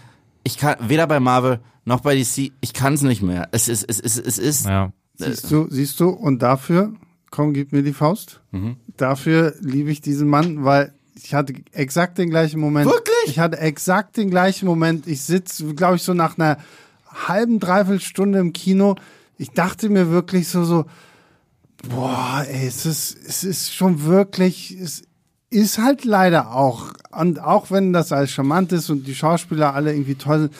ich 0.44 0.56
kann 0.56 0.76
weder 0.80 1.06
bei 1.06 1.20
Marvel 1.20 1.60
noch 1.84 2.00
bei 2.00 2.14
DC, 2.16 2.52
ich 2.60 2.72
kann 2.72 2.94
es 2.94 3.02
nicht 3.02 3.22
mehr. 3.22 3.48
Es 3.52 3.68
ist, 3.68 3.84
es 3.88 4.00
ist, 4.00 4.18
es 4.18 4.38
ist. 4.38 4.66
Ja. 4.66 4.92
Siehst 5.16 5.50
du, 5.50 5.66
siehst 5.70 6.00
du, 6.00 6.08
und 6.08 6.40
dafür, 6.40 6.94
komm, 7.30 7.52
gib 7.52 7.72
mir 7.72 7.82
die 7.82 7.92
Faust. 7.92 8.40
Mhm. 8.52 8.76
Dafür 8.96 9.54
liebe 9.60 9.90
ich 9.90 10.00
diesen 10.00 10.28
Mann, 10.28 10.64
weil 10.64 10.94
ich 11.14 11.34
hatte 11.34 11.54
exakt 11.72 12.18
den 12.18 12.30
gleichen 12.30 12.60
Moment. 12.60 12.90
Wirklich? 12.90 13.14
Ich 13.26 13.38
hatte 13.38 13.58
exakt 13.58 14.16
den 14.16 14.30
gleichen 14.30 14.66
Moment. 14.66 15.06
Ich 15.06 15.22
sitze, 15.22 15.74
glaube 15.74 15.96
ich, 15.96 16.02
so 16.02 16.14
nach 16.14 16.38
einer 16.38 16.58
halben, 17.06 17.60
dreiviertel 17.60 18.00
Stunde 18.00 18.38
im 18.38 18.52
Kino. 18.52 18.96
Ich 19.36 19.50
dachte 19.50 19.88
mir 19.88 20.10
wirklich 20.10 20.48
so, 20.48 20.64
so, 20.64 20.86
boah, 21.88 22.44
ey, 22.48 22.66
es 22.66 22.86
ist, 22.86 23.16
es 23.26 23.44
ist 23.44 23.74
schon 23.74 24.04
wirklich, 24.04 24.72
es 24.72 25.02
ist 25.50 25.78
halt 25.78 26.04
leider 26.04 26.54
auch, 26.54 26.92
und 27.10 27.40
auch 27.40 27.70
wenn 27.70 27.92
das 27.92 28.12
alles 28.12 28.30
charmant 28.30 28.72
ist 28.72 28.90
und 28.90 29.06
die 29.06 29.14
Schauspieler 29.14 29.74
alle 29.74 29.92
irgendwie 29.92 30.14
toll 30.14 30.40
sind, 30.40 30.54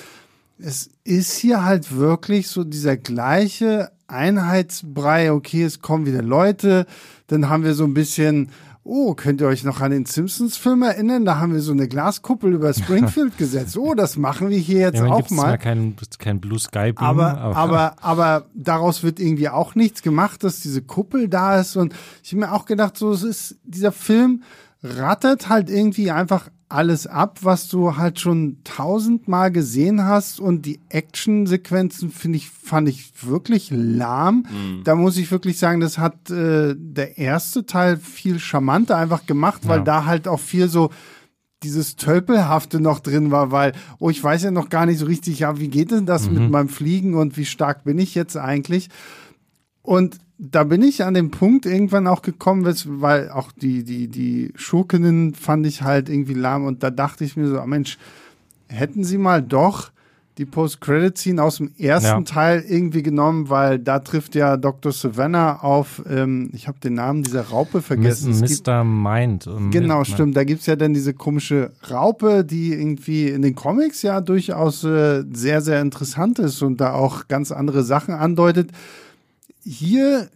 es 0.62 0.90
ist 1.04 1.36
hier 1.36 1.64
halt 1.64 1.96
wirklich 1.96 2.48
so 2.48 2.64
dieser 2.64 2.96
gleiche 2.96 3.90
Einheitsbrei. 4.06 5.32
Okay, 5.32 5.64
es 5.64 5.80
kommen 5.80 6.06
wieder 6.06 6.22
Leute. 6.22 6.86
Dann 7.28 7.48
haben 7.48 7.64
wir 7.64 7.74
so 7.74 7.84
ein 7.84 7.94
bisschen, 7.94 8.50
oh, 8.82 9.14
könnt 9.14 9.40
ihr 9.40 9.46
euch 9.46 9.64
noch 9.64 9.80
an 9.80 9.92
den 9.92 10.04
Simpsons-Film 10.04 10.82
erinnern? 10.82 11.24
Da 11.24 11.38
haben 11.38 11.52
wir 11.52 11.60
so 11.60 11.72
eine 11.72 11.88
Glaskuppel 11.88 12.52
über 12.52 12.72
Springfield 12.74 13.38
gesetzt. 13.38 13.76
Oh, 13.76 13.94
das 13.94 14.16
machen 14.16 14.50
wir 14.50 14.58
hier 14.58 14.80
jetzt 14.80 14.96
Immerhin 14.96 15.12
auch 15.12 15.18
gibt's 15.18 15.32
mal. 15.32 15.42
zwar 15.42 15.58
kein, 15.58 15.96
kein 16.18 16.40
Blue 16.40 16.58
Sky 16.58 16.92
Beam, 16.92 16.96
Aber, 16.96 17.38
aber, 17.38 17.96
aber 18.02 18.46
daraus 18.54 19.02
wird 19.02 19.20
irgendwie 19.20 19.48
auch 19.48 19.74
nichts 19.74 20.02
gemacht, 20.02 20.44
dass 20.44 20.60
diese 20.60 20.82
Kuppel 20.82 21.28
da 21.28 21.60
ist. 21.60 21.76
Und 21.76 21.94
ich 22.22 22.32
habe 22.32 22.40
mir 22.40 22.52
auch 22.52 22.66
gedacht, 22.66 22.96
so, 22.96 23.12
es 23.12 23.22
ist, 23.22 23.56
dieser 23.64 23.92
Film 23.92 24.42
rattert 24.82 25.48
halt 25.48 25.70
irgendwie 25.70 26.10
einfach 26.10 26.48
alles 26.70 27.06
ab, 27.06 27.40
was 27.42 27.68
du 27.68 27.96
halt 27.96 28.20
schon 28.20 28.58
tausendmal 28.64 29.50
gesehen 29.50 30.04
hast. 30.04 30.40
Und 30.40 30.64
die 30.66 30.80
Actionsequenzen 30.88 32.10
finde 32.10 32.38
ich, 32.38 32.48
fand 32.50 32.88
ich 32.88 33.12
wirklich 33.22 33.70
lahm. 33.72 34.46
Da 34.84 34.94
muss 34.94 35.16
ich 35.16 35.30
wirklich 35.30 35.58
sagen, 35.58 35.80
das 35.80 35.98
hat 35.98 36.30
äh, 36.30 36.74
der 36.76 37.18
erste 37.18 37.66
Teil 37.66 37.96
viel 37.96 38.38
charmanter 38.38 38.96
einfach 38.96 39.26
gemacht, 39.26 39.62
weil 39.68 39.78
Ja. 39.78 39.84
da 39.84 40.04
halt 40.06 40.28
auch 40.28 40.40
viel 40.40 40.68
so 40.68 40.90
dieses 41.62 41.96
Tölpelhafte 41.96 42.80
noch 42.80 43.00
drin 43.00 43.30
war, 43.30 43.50
weil, 43.50 43.72
oh, 43.98 44.08
ich 44.08 44.22
weiß 44.24 44.44
ja 44.44 44.50
noch 44.50 44.70
gar 44.70 44.86
nicht 44.86 44.98
so 44.98 45.04
richtig, 45.06 45.40
ja, 45.40 45.58
wie 45.60 45.68
geht 45.68 45.90
denn 45.90 46.06
das 46.06 46.30
mit 46.30 46.48
meinem 46.50 46.70
Fliegen 46.70 47.14
und 47.14 47.36
wie 47.36 47.44
stark 47.44 47.84
bin 47.84 47.98
ich 47.98 48.14
jetzt 48.14 48.36
eigentlich? 48.38 48.88
Und 49.82 50.18
da 50.42 50.64
bin 50.64 50.82
ich 50.82 51.04
an 51.04 51.12
den 51.14 51.30
Punkt 51.30 51.66
irgendwann 51.66 52.06
auch 52.06 52.22
gekommen, 52.22 52.64
weil 52.86 53.28
auch 53.30 53.52
die, 53.52 53.84
die, 53.84 54.08
die 54.08 54.52
Schurkinnen 54.56 55.34
fand 55.34 55.66
ich 55.66 55.82
halt 55.82 56.08
irgendwie 56.08 56.32
lahm 56.34 56.64
und 56.64 56.82
da 56.82 56.90
dachte 56.90 57.24
ich 57.24 57.36
mir 57.36 57.46
so, 57.46 57.60
Mensch, 57.66 57.98
hätten 58.68 59.04
sie 59.04 59.18
mal 59.18 59.42
doch 59.42 59.90
die 60.38 60.46
Post-Credit-Scene 60.46 61.42
aus 61.42 61.58
dem 61.58 61.70
ersten 61.76 62.06
Ja. 62.06 62.22
Teil 62.22 62.64
irgendwie 62.66 63.02
genommen, 63.02 63.50
weil 63.50 63.78
da 63.78 63.98
trifft 63.98 64.34
ja 64.34 64.56
Dr. 64.56 64.90
Savannah 64.92 65.56
auf, 65.62 66.02
ähm, 66.08 66.48
ich 66.54 66.66
habe 66.66 66.78
den 66.80 66.94
Namen 66.94 67.22
dieser 67.22 67.42
Raupe 67.48 67.82
vergessen. 67.82 68.30
Es 68.32 68.40
gibt- 68.40 68.66
Mr. 68.66 68.82
Mind. 68.84 69.46
ähm, 69.46 69.70
Genau, 69.70 70.04
stimmt. 70.04 70.36
Da 70.36 70.44
gibt's 70.44 70.64
ja 70.64 70.76
dann 70.76 70.94
diese 70.94 71.12
komische 71.12 71.72
Raupe, 71.90 72.44
die 72.46 72.72
irgendwie 72.72 73.28
in 73.28 73.42
den 73.42 73.54
Comics 73.54 74.00
ja 74.00 74.22
durchaus 74.22 74.82
äh, 74.84 75.24
sehr, 75.30 75.60
sehr 75.60 75.82
interessant 75.82 76.38
ist 76.38 76.62
und 76.62 76.80
da 76.80 76.94
auch 76.94 77.28
ganz 77.28 77.52
andere 77.52 77.82
Sachen 77.84 78.14
andeutet. 78.14 78.70
Hier 79.62 80.28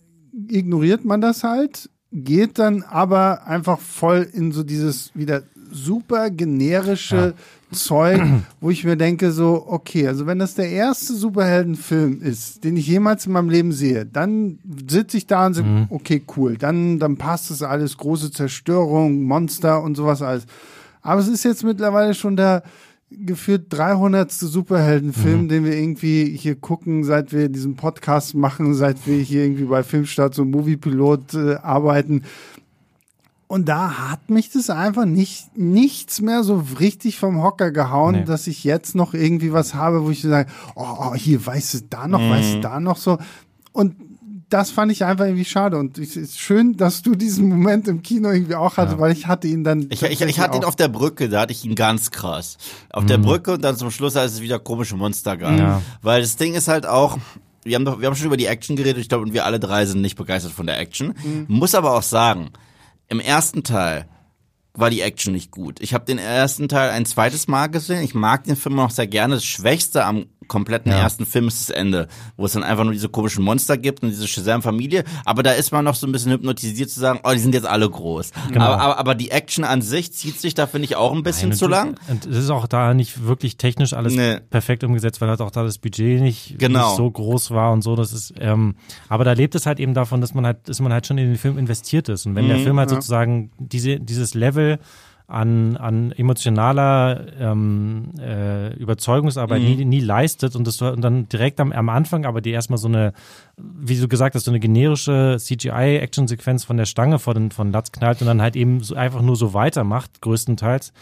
ignoriert 0.48 1.04
man 1.04 1.20
das 1.20 1.44
halt, 1.44 1.90
geht 2.12 2.58
dann 2.58 2.82
aber 2.82 3.46
einfach 3.46 3.80
voll 3.80 4.28
in 4.32 4.52
so 4.52 4.62
dieses 4.62 5.10
wieder 5.14 5.42
super 5.72 6.30
generische 6.30 7.34
Zeug, 7.72 8.22
wo 8.60 8.70
ich 8.70 8.84
mir 8.84 8.96
denke 8.96 9.32
so, 9.32 9.64
okay, 9.66 10.06
also 10.06 10.26
wenn 10.26 10.38
das 10.38 10.54
der 10.54 10.70
erste 10.70 11.14
Superheldenfilm 11.14 12.22
ist, 12.22 12.62
den 12.62 12.76
ich 12.76 12.86
jemals 12.86 13.26
in 13.26 13.32
meinem 13.32 13.50
Leben 13.50 13.72
sehe, 13.72 14.06
dann 14.06 14.58
sitze 14.88 15.16
ich 15.16 15.26
da 15.26 15.46
und 15.46 15.54
sage, 15.54 15.86
okay, 15.90 16.22
cool, 16.36 16.56
dann, 16.56 16.98
dann 17.00 17.16
passt 17.16 17.50
das 17.50 17.62
alles, 17.62 17.96
große 17.96 18.30
Zerstörung, 18.30 19.24
Monster 19.24 19.82
und 19.82 19.96
sowas 19.96 20.22
alles. 20.22 20.46
Aber 21.02 21.20
es 21.20 21.28
ist 21.28 21.44
jetzt 21.44 21.64
mittlerweile 21.64 22.14
schon 22.14 22.36
der 22.36 22.62
gefühlt 23.18 23.66
300. 23.70 24.30
Superheldenfilm, 24.32 25.48
den 25.48 25.64
wir 25.64 25.74
irgendwie 25.76 26.36
hier 26.36 26.54
gucken, 26.56 27.04
seit 27.04 27.32
wir 27.32 27.48
diesen 27.48 27.76
Podcast 27.76 28.34
machen, 28.34 28.74
seit 28.74 29.06
wir 29.06 29.18
hier 29.18 29.44
irgendwie 29.44 29.64
bei 29.64 29.82
Filmstart 29.82 30.38
und 30.38 30.50
Moviepilot 30.50 31.34
äh, 31.34 31.54
arbeiten. 31.56 32.22
Und 33.46 33.68
da 33.68 34.10
hat 34.10 34.30
mich 34.30 34.50
das 34.50 34.70
einfach 34.70 35.04
nicht, 35.04 35.56
nichts 35.56 36.20
mehr 36.20 36.42
so 36.42 36.64
richtig 36.80 37.18
vom 37.18 37.42
Hocker 37.42 37.70
gehauen, 37.70 38.14
Nee. 38.16 38.24
dass 38.24 38.46
ich 38.46 38.64
jetzt 38.64 38.94
noch 38.94 39.14
irgendwie 39.14 39.52
was 39.52 39.74
habe, 39.74 40.04
wo 40.04 40.10
ich 40.10 40.22
so 40.22 40.28
sage, 40.30 40.50
oh, 40.74 40.84
oh 40.98 41.14
hier, 41.14 41.44
weißt 41.44 41.74
du, 41.74 41.78
da 41.90 42.08
noch, 42.08 42.20
weißt 42.20 42.54
du, 42.54 42.60
da 42.60 42.80
noch 42.80 42.96
so. 42.96 43.18
Und 43.72 43.96
das 44.48 44.70
fand 44.70 44.92
ich 44.92 45.04
einfach 45.04 45.24
irgendwie 45.24 45.44
schade. 45.44 45.76
Und 45.78 45.98
es 45.98 46.16
ist 46.16 46.38
schön, 46.38 46.76
dass 46.76 47.02
du 47.02 47.14
diesen 47.14 47.48
Moment 47.48 47.88
im 47.88 48.02
Kino 48.02 48.30
irgendwie 48.30 48.54
auch 48.54 48.76
hattest, 48.76 48.98
weil 48.98 49.12
ich 49.12 49.26
hatte 49.26 49.48
ihn 49.48 49.64
dann. 49.64 49.86
Ich, 49.90 50.02
ich, 50.02 50.20
ich 50.20 50.40
hatte 50.40 50.56
ihn 50.56 50.64
auf 50.64 50.76
der 50.76 50.88
Brücke, 50.88 51.28
da 51.28 51.42
hatte 51.42 51.52
ich 51.52 51.64
ihn 51.64 51.74
ganz 51.74 52.10
krass. 52.10 52.56
Auf 52.90 53.06
der 53.06 53.18
Brücke 53.18 53.52
und 53.52 53.62
dann 53.62 53.76
zum 53.76 53.90
Schluss, 53.90 54.16
als 54.16 54.34
es 54.34 54.40
wieder 54.40 54.58
komische 54.58 54.96
Monster 54.96 55.36
gab. 55.36 55.58
Ja. 55.58 55.82
Weil 56.02 56.20
das 56.20 56.36
Ding 56.36 56.54
ist 56.54 56.68
halt 56.68 56.86
auch, 56.86 57.18
wir 57.64 57.74
haben, 57.74 57.84
doch, 57.84 58.00
wir 58.00 58.06
haben 58.06 58.14
schon 58.14 58.26
über 58.26 58.36
die 58.36 58.46
Action 58.46 58.76
geredet, 58.76 59.00
ich 59.00 59.08
glaube, 59.08 59.24
und 59.24 59.32
wir 59.32 59.44
alle 59.44 59.58
drei 59.58 59.86
sind 59.86 60.00
nicht 60.00 60.16
begeistert 60.16 60.52
von 60.52 60.66
der 60.66 60.78
Action. 60.78 61.14
Muss 61.48 61.74
aber 61.74 61.94
auch 61.94 62.02
sagen, 62.02 62.50
im 63.08 63.20
ersten 63.20 63.62
Teil 63.62 64.06
war 64.76 64.90
die 64.90 65.00
Action 65.02 65.32
nicht 65.32 65.50
gut. 65.52 65.80
Ich 65.80 65.94
habe 65.94 66.04
den 66.04 66.18
ersten 66.18 66.68
Teil 66.68 66.90
ein 66.90 67.06
zweites 67.06 67.46
Mal 67.48 67.68
gesehen. 67.68 68.02
Ich 68.02 68.14
mag 68.14 68.44
den 68.44 68.56
Film 68.56 68.78
auch 68.80 68.90
sehr 68.90 69.06
gerne. 69.06 69.34
Das 69.36 69.44
Schwächste 69.44 70.04
am 70.04 70.26
kompletten 70.46 70.92
Ja. 70.92 70.98
ersten 70.98 71.24
Film 71.24 71.48
ist 71.48 71.58
das 71.70 71.74
Ende, 71.74 72.06
wo 72.36 72.44
es 72.44 72.52
dann 72.52 72.62
einfach 72.64 72.84
nur 72.84 72.92
diese 72.92 73.08
komischen 73.08 73.42
Monster 73.44 73.78
gibt 73.78 74.02
und 74.02 74.10
diese 74.10 74.28
Shazam-Familie. 74.28 75.04
Aber 75.24 75.42
da 75.42 75.52
ist 75.52 75.72
man 75.72 75.86
noch 75.86 75.94
so 75.94 76.06
ein 76.06 76.12
bisschen 76.12 76.32
hypnotisiert 76.32 76.90
zu 76.90 77.00
sagen, 77.00 77.20
oh, 77.24 77.30
die 77.32 77.38
sind 77.38 77.54
jetzt 77.54 77.66
alle 77.66 77.88
groß. 77.88 78.30
Genau. 78.52 78.64
Aber, 78.66 78.78
aber, 78.82 78.98
aber 78.98 79.14
die 79.14 79.30
Action 79.30 79.64
an 79.64 79.80
sich 79.80 80.12
zieht 80.12 80.38
sich 80.38 80.52
da, 80.52 80.66
finde 80.66 80.84
ich, 80.84 80.96
auch 80.96 81.12
ein 81.14 81.22
bisschen 81.22 81.48
Nein, 81.50 81.58
zu 81.58 81.66
lang. 81.66 81.94
Und 82.08 82.26
es 82.26 82.36
ist 82.36 82.50
auch 82.50 82.66
da 82.66 82.92
nicht 82.92 83.24
wirklich 83.24 83.56
technisch 83.56 83.94
alles 83.94 84.12
Nee. 84.14 84.38
perfekt 84.50 84.84
umgesetzt, 84.84 85.22
weil 85.22 85.30
halt 85.30 85.40
auch 85.40 85.50
da 85.50 85.62
das 85.62 85.78
Budget 85.78 86.20
nicht, 86.20 86.58
Genau. 86.58 86.88
nicht 86.88 86.96
so 86.98 87.10
groß 87.10 87.52
war 87.52 87.72
und 87.72 87.80
so. 87.80 87.96
Das 87.96 88.12
ist, 88.12 88.34
ähm, 88.38 88.74
aber 89.08 89.24
da 89.24 89.32
lebt 89.32 89.54
es 89.54 89.64
halt 89.64 89.80
eben 89.80 89.94
davon, 89.94 90.20
dass 90.20 90.34
man 90.34 90.44
halt, 90.44 90.68
dass 90.68 90.78
man 90.80 90.92
halt 90.92 91.06
schon 91.06 91.16
in 91.16 91.28
den 91.28 91.38
Film 91.38 91.56
investiert 91.56 92.10
ist. 92.10 92.26
Und 92.26 92.34
wenn 92.34 92.44
Mhm, 92.44 92.48
der 92.48 92.58
Film 92.58 92.78
halt 92.78 92.90
sozusagen 92.90 93.50
diese, 93.58 93.98
dieses 93.98 94.34
Level 94.34 94.63
an, 95.26 95.78
an 95.78 96.12
emotionaler 96.12 97.26
ähm, 97.40 98.10
äh, 98.20 98.74
Überzeugungsarbeit 98.74 99.62
Mhm. 99.62 99.68
nie, 99.68 99.84
nie 99.86 100.00
leistet 100.00 100.54
und 100.54 100.66
das 100.66 100.82
und 100.82 101.00
dann 101.00 101.28
direkt 101.30 101.60
am, 101.60 101.72
am 101.72 101.88
Anfang 101.88 102.26
aber 102.26 102.42
die 102.42 102.50
erstmal 102.50 102.76
so 102.76 102.88
eine, 102.88 103.14
wie 103.56 103.98
du 103.98 104.06
gesagt 104.06 104.34
hast, 104.34 104.44
so 104.44 104.50
eine 104.50 104.60
generische 104.60 105.38
CGI-Action-Sequenz 105.40 106.64
von 106.64 106.76
der 106.76 106.84
Stange 106.84 107.18
vor 107.18 107.32
den, 107.32 107.50
von 107.52 107.72
Latz 107.72 107.90
knallt 107.90 108.20
und 108.20 108.26
dann 108.26 108.42
halt 108.42 108.54
eben 108.54 108.80
so 108.80 108.96
einfach 108.96 109.22
nur 109.22 109.36
so 109.36 109.54
weitermacht, 109.54 110.20
größtenteils, 110.20 110.92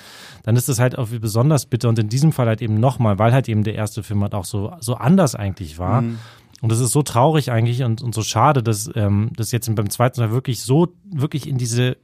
dann 0.44 0.54
ist 0.54 0.68
das 0.68 0.78
halt 0.78 0.96
auch 0.96 1.10
wie 1.10 1.18
besonders 1.18 1.66
bitter 1.66 1.88
und 1.88 1.98
in 1.98 2.08
diesem 2.08 2.30
Fall 2.30 2.46
halt 2.46 2.62
eben 2.62 2.78
nochmal, 2.78 3.18
weil 3.18 3.32
halt 3.32 3.48
eben 3.48 3.64
der 3.64 3.74
erste 3.74 4.04
Film 4.04 4.22
halt 4.22 4.34
auch 4.34 4.44
so, 4.44 4.72
so 4.78 4.94
anders 4.94 5.34
eigentlich 5.34 5.78
war. 5.78 6.04
Und 6.62 6.70
das 6.70 6.78
ist 6.78 6.92
so 6.92 7.02
traurig 7.02 7.50
eigentlich 7.50 7.82
und, 7.82 8.02
und 8.02 8.14
so 8.14 8.22
schade, 8.22 8.62
dass 8.62 8.88
ähm, 8.94 9.30
das 9.34 9.50
jetzt 9.50 9.74
beim 9.74 9.90
zweiten 9.90 10.20
Teil 10.20 10.30
wirklich 10.30 10.62
so, 10.62 10.94
wirklich 11.10 11.48
in 11.48 11.58
diese 11.58 11.96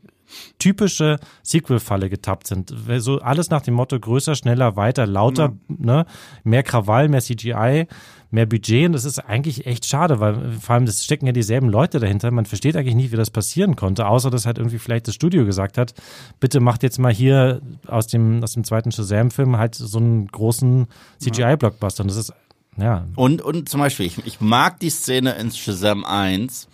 typische 0.59 1.19
Sequel-Falle 1.43 2.11
getappt 2.11 2.47
sind. 2.47 2.75
So 2.99 3.19
alles 3.21 3.51
nach 3.51 3.63
dem 3.63 3.75
Motto 3.75 3.99
größer, 3.99 4.35
schneller, 4.35 4.77
weiter, 4.77 5.07
lauter, 5.07 5.55
ne? 5.69 6.07
mehr 6.45 6.63
Krawall, 6.63 7.09
mehr 7.09 7.21
CGI, 7.21 7.87
mehr 8.31 8.47
Budget. 8.47 8.87
Und 8.87 8.93
das 8.93 9.05
ist 9.05 9.19
eigentlich 9.19 9.67
echt 9.67 9.87
schade, 9.87 10.21
weil 10.21 10.53
vor 10.53 10.75
allem 10.75 10.87
das 10.87 11.05
stecken 11.05 11.27
ja 11.27 11.33
dieselben 11.33 11.69
Leute 11.69 12.01
dahinter. 12.01 12.31
Man 12.31 12.47
versteht 12.47 12.77
eigentlich 12.77 12.95
nicht, 12.95 13.13
wie 13.13 13.17
das 13.17 13.31
passieren 13.31 13.77
konnte, 13.77 14.07
außer 14.07 14.31
dass 14.31 14.47
halt 14.47 14.59
irgendwie 14.59 14.79
vielleicht 14.79 15.09
das 15.09 15.15
Studio 15.15 15.45
gesagt 15.45 15.79
hat, 15.79 15.95
bitte 16.41 16.61
macht 16.61 16.83
jetzt 16.83 16.99
mal 16.99 17.13
hier 17.13 17.61
aus 17.87 18.07
dem, 18.07 18.43
aus 18.43 18.53
dem 18.53 18.65
zweiten 18.65 18.93
Shazam-Film 18.93 19.57
halt 19.57 19.75
so 19.75 19.99
einen 19.99 20.27
großen 20.29 20.87
CGI-Blockbuster. 21.21 22.03
Und 22.03 22.09
das 22.09 22.17
ist, 22.17 22.33
ja, 22.77 23.07
Und, 23.17 23.43
und 23.43 23.69
zum 23.69 23.81
Beispiel, 23.81 24.07
ich, 24.07 24.25
ich 24.25 24.41
mag 24.41 24.79
die 24.81 24.91
Szene 24.91 25.33
in 25.33 25.51
Shazam 25.51 26.05
1, 26.05 26.68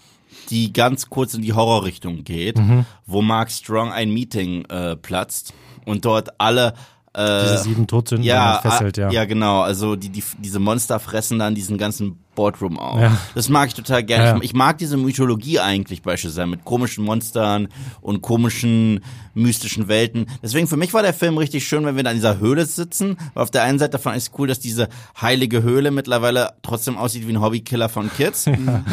die 0.50 0.72
ganz 0.72 1.08
kurz 1.10 1.34
in 1.34 1.42
die 1.42 1.52
Horrorrichtung 1.52 2.24
geht, 2.24 2.58
Mhm. 2.58 2.86
wo 3.06 3.22
Mark 3.22 3.50
Strong 3.50 3.92
ein 3.92 4.12
Meeting 4.12 4.64
äh, 4.66 4.96
platzt 4.96 5.52
und 5.84 6.04
dort 6.04 6.40
alle 6.40 6.74
äh, 7.14 7.42
diese 7.42 7.58
sieben 7.58 7.86
Todsünden 7.86 8.26
ja, 8.26 8.58
fesselt, 8.60 8.96
ja. 8.96 9.10
ja, 9.10 9.24
genau. 9.24 9.60
Also 9.60 9.94
die, 9.94 10.08
die, 10.08 10.24
diese 10.38 10.58
Monster 10.58 10.98
fressen 10.98 11.38
dann 11.38 11.54
diesen 11.54 11.78
ganzen 11.78 12.23
Boardroom 12.34 12.78
auf. 12.78 13.00
Ja. 13.00 13.16
Das 13.34 13.48
mag 13.48 13.68
ich 13.68 13.74
total 13.74 14.02
gerne. 14.02 14.24
Ja. 14.24 14.36
Ich, 14.38 14.44
ich 14.44 14.54
mag 14.54 14.78
diese 14.78 14.96
Mythologie 14.96 15.60
eigentlich 15.60 16.02
bei 16.02 16.16
Shazam 16.16 16.50
mit 16.50 16.64
komischen 16.64 17.04
Monstern 17.04 17.68
und 18.00 18.22
komischen 18.22 19.00
mystischen 19.34 19.88
Welten. 19.88 20.26
Deswegen 20.42 20.66
für 20.66 20.76
mich 20.76 20.94
war 20.94 21.02
der 21.02 21.14
Film 21.14 21.36
richtig 21.38 21.66
schön, 21.66 21.84
wenn 21.84 21.96
wir 21.96 22.04
da 22.04 22.10
in 22.10 22.16
dieser 22.16 22.38
Höhle 22.38 22.64
sitzen. 22.66 23.16
Weil 23.34 23.42
auf 23.42 23.50
der 23.50 23.64
einen 23.64 23.78
Seite 23.78 23.98
fand 23.98 24.16
ich 24.16 24.24
es 24.24 24.30
cool, 24.38 24.46
dass 24.46 24.60
diese 24.60 24.88
heilige 25.20 25.62
Höhle 25.62 25.90
mittlerweile 25.90 26.52
trotzdem 26.62 26.96
aussieht 26.96 27.26
wie 27.26 27.32
ein 27.32 27.40
Hobbykiller 27.40 27.88
von 27.88 28.10
Kids. 28.16 28.46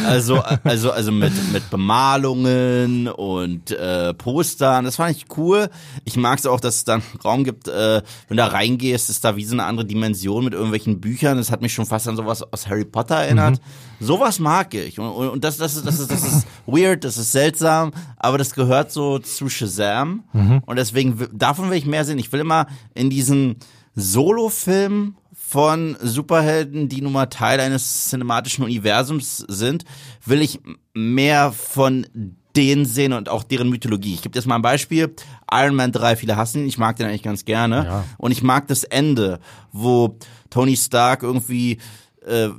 also, 0.07 0.41
also, 0.63 0.91
also 0.91 1.11
mit, 1.11 1.33
mit 1.53 1.69
Bemalungen 1.69 3.07
und 3.07 3.71
äh, 3.71 4.13
Postern. 4.13 4.85
Das 4.85 4.95
fand 4.95 5.15
ich 5.15 5.25
cool. 5.37 5.69
Ich 6.05 6.17
mag 6.17 6.39
es 6.39 6.45
auch, 6.45 6.59
dass 6.59 6.75
es 6.77 6.83
dann 6.83 7.03
Raum 7.23 7.43
gibt, 7.43 7.67
äh, 7.67 8.01
wenn 8.27 8.37
du 8.37 8.43
da 8.43 8.47
reingehst, 8.47 9.09
ist 9.09 9.23
da 9.23 9.35
wie 9.35 9.45
so 9.45 9.53
eine 9.53 9.65
andere 9.65 9.85
Dimension 9.85 10.43
mit 10.43 10.53
irgendwelchen 10.53 10.99
Büchern. 10.99 11.37
Das 11.37 11.51
hat 11.51 11.61
mich 11.61 11.73
schon 11.73 11.85
fast 11.85 12.07
an 12.07 12.15
sowas 12.15 12.41
aus 12.41 12.67
Harry 12.67 12.85
Potter 12.85 13.27
erinnert. 13.37 13.61
Sowas 13.99 14.39
mag 14.39 14.73
ich. 14.73 14.99
Und, 14.99 15.09
und, 15.09 15.43
das, 15.43 15.57
das, 15.57 15.75
ist, 15.75 15.85
das, 15.85 15.99
ist, 15.99 16.11
das 16.11 16.23
ist 16.23 16.47
weird, 16.65 17.03
das 17.03 17.17
ist 17.17 17.31
seltsam, 17.31 17.91
aber 18.17 18.37
das 18.37 18.53
gehört 18.53 18.91
so 18.91 19.19
zu 19.19 19.47
Shazam. 19.47 20.23
Und 20.65 20.75
deswegen, 20.77 21.27
davon 21.31 21.69
will 21.69 21.77
ich 21.77 21.85
mehr 21.85 22.03
sehen. 22.03 22.17
Ich 22.17 22.31
will 22.31 22.39
immer 22.39 22.65
in 22.95 23.09
diesen 23.09 23.57
Solo-Film 23.93 25.15
von 25.33 25.97
Superhelden, 26.01 26.89
die 26.89 27.01
nun 27.01 27.11
mal 27.11 27.25
Teil 27.27 27.59
eines 27.59 28.09
cinematischen 28.09 28.63
Universums 28.63 29.45
sind, 29.47 29.83
will 30.25 30.41
ich 30.41 30.61
mehr 30.93 31.51
von 31.51 32.07
denen 32.55 32.85
sehen 32.85 33.13
und 33.13 33.29
auch 33.29 33.43
deren 33.43 33.69
Mythologie. 33.69 34.13
Ich 34.13 34.21
gebe 34.21 34.37
jetzt 34.37 34.45
mal 34.45 34.55
ein 34.55 34.61
Beispiel. 34.61 35.13
Iron 35.51 35.75
Man 35.75 35.91
3, 35.91 36.15
viele 36.15 36.37
hassen 36.37 36.61
ihn, 36.61 36.67
ich 36.67 36.77
mag 36.77 36.95
den 36.95 37.07
eigentlich 37.07 37.23
ganz 37.23 37.45
gerne. 37.45 37.85
Ja. 37.85 38.03
Und 38.17 38.31
ich 38.31 38.43
mag 38.43 38.67
das 38.67 38.83
Ende, 38.83 39.39
wo 39.71 40.17
Tony 40.49 40.75
Stark 40.75 41.23
irgendwie 41.23 41.77
äh, 42.25 42.49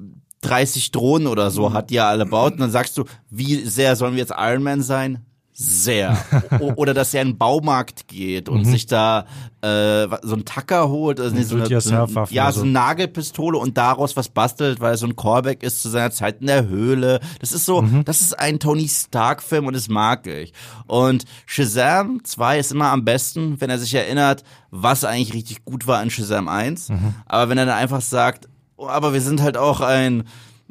30 0.42 0.90
Drohnen 0.90 1.26
oder 1.26 1.50
so 1.50 1.72
hat, 1.72 1.90
die 1.90 1.96
er 1.96 2.06
alle 2.06 2.26
baut. 2.26 2.52
Und 2.52 2.60
dann 2.60 2.70
sagst 2.70 2.98
du, 2.98 3.04
wie 3.30 3.64
sehr 3.64 3.96
sollen 3.96 4.12
wir 4.12 4.20
jetzt 4.20 4.34
Iron 4.36 4.62
Man 4.62 4.82
sein? 4.82 5.24
Sehr. 5.54 6.16
O 6.60 6.72
oder 6.76 6.94
dass 6.94 7.12
er 7.12 7.22
in 7.22 7.28
den 7.32 7.38
Baumarkt 7.38 8.08
geht 8.08 8.48
und 8.48 8.64
sich 8.64 8.86
da 8.86 9.26
äh, 9.60 10.08
so 10.22 10.34
einen 10.34 10.46
Tacker 10.46 10.88
holt, 10.88 11.20
also 11.20 11.34
nee, 11.36 11.42
so 11.42 11.56
eine, 11.56 11.64
Do-it-yourself-Waffen 11.64 12.34
ja, 12.34 12.50
so 12.50 12.62
eine 12.62 12.70
Nagelpistole 12.70 13.58
und 13.58 13.76
daraus 13.76 14.16
was 14.16 14.30
bastelt, 14.30 14.80
weil 14.80 14.94
er 14.94 14.96
so 14.96 15.06
ein 15.06 15.14
Callback 15.14 15.62
ist 15.62 15.82
zu 15.82 15.90
seiner 15.90 16.10
Zeit 16.10 16.40
in 16.40 16.46
der 16.46 16.66
Höhle. 16.66 17.20
Das 17.40 17.52
ist 17.52 17.66
so, 17.66 17.84
das 18.04 18.22
ist 18.22 18.38
ein 18.38 18.60
Tony 18.60 18.88
Stark 18.88 19.42
Film 19.42 19.66
und 19.66 19.76
das 19.76 19.88
mag 19.88 20.26
ich. 20.26 20.54
Und 20.86 21.26
Shazam 21.44 22.24
2 22.24 22.58
ist 22.58 22.72
immer 22.72 22.88
am 22.88 23.04
besten, 23.04 23.60
wenn 23.60 23.68
er 23.68 23.78
sich 23.78 23.94
erinnert, 23.94 24.44
was 24.70 25.04
eigentlich 25.04 25.34
richtig 25.34 25.66
gut 25.66 25.86
war 25.86 26.02
in 26.02 26.08
Shazam 26.10 26.48
1. 26.48 26.88
Aber 27.26 27.50
wenn 27.50 27.58
er 27.58 27.66
dann 27.66 27.76
einfach 27.76 28.00
sagt, 28.00 28.48
aber 28.88 29.12
wir 29.12 29.20
sind 29.20 29.42
halt 29.42 29.56
auch 29.56 29.80
ein 29.80 30.24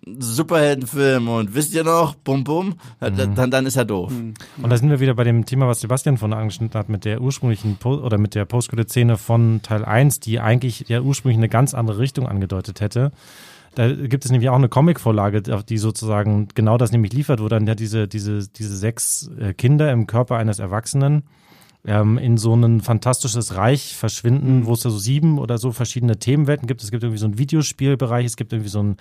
Superheldenfilm 0.04 1.30
und 1.30 1.54
wisst 1.54 1.76
ihr 1.76 1.84
noch, 1.84 2.16
bum 2.16 2.44
bum, 2.44 2.76
mhm. 3.00 3.36
dann, 3.36 3.52
dann 3.52 3.66
ist 3.68 3.76
er 3.76 3.86
doof. 3.86 4.12
Mhm. 4.12 4.34
Und 4.62 4.70
da 4.70 4.78
sind 4.78 4.90
wir 4.90 5.00
wieder 5.00 5.14
bei 5.14 5.24
dem 5.24 5.46
Thema, 5.46 5.68
was 5.68 5.82
Sebastian 5.82 6.18
von 6.18 6.34
angeschnitten 6.34 6.78
hat, 6.78 6.90
mit 6.90 7.06
der 7.06 7.22
ursprünglichen 7.22 7.78
po 7.78 7.96
oder 7.96 8.18
mit 8.18 8.34
der 8.34 8.46
Postcredit-Szene 8.46 9.18
von 9.18 9.62
Teil 9.62 9.86
1, 9.86 10.20
die 10.20 10.40
eigentlich 10.40 10.86
ja 10.88 11.02
ursprünglich 11.02 11.38
eine 11.38 11.50
ganz 11.50 11.76
andere 11.76 12.00
Richtung 12.00 12.28
angedeutet 12.28 12.82
hätte. 12.82 13.12
Da 13.76 13.94
gibt 13.94 14.26
es 14.26 14.32
nämlich 14.32 14.50
auch 14.50 14.56
eine 14.56 14.70
Comic-Vorlage, 14.70 15.44
die 15.44 15.78
sozusagen 15.78 16.48
genau 16.56 16.78
das 16.78 16.92
nämlich 16.92 17.14
liefert, 17.14 17.42
wo 17.42 17.48
dann 17.48 17.68
ja 17.68 17.76
diese, 17.76 18.08
diese, 18.08 18.48
diese 18.50 18.76
sechs 18.76 19.30
äh, 19.40 19.54
Kinder 19.54 19.92
im 19.92 20.08
Körper 20.08 20.38
eines 20.38 20.60
Erwachsenen 20.60 21.24
ähm, 21.86 22.18
in 22.18 22.38
so 22.38 22.54
ein 22.54 22.82
fantastisches 22.82 23.56
Reich 23.56 23.96
verschwinden, 23.96 24.60
mhm. 24.60 24.66
wo 24.66 24.74
es 24.74 24.82
da 24.82 24.90
so 24.90 24.98
sieben 24.98 25.40
oder 25.40 25.58
so 25.58 25.72
verschiedene 25.72 26.18
Themenwelten 26.18 26.68
gibt. 26.68 26.84
Es 26.84 26.92
gibt 26.92 27.04
irgendwie 27.04 27.20
so 27.20 27.26
einen 27.26 27.38
Videospielbereich, 27.38 28.26
es 28.26 28.36
gibt 28.36 28.54
irgendwie 28.54 28.70
so, 28.70 28.84
ein, 28.84 28.98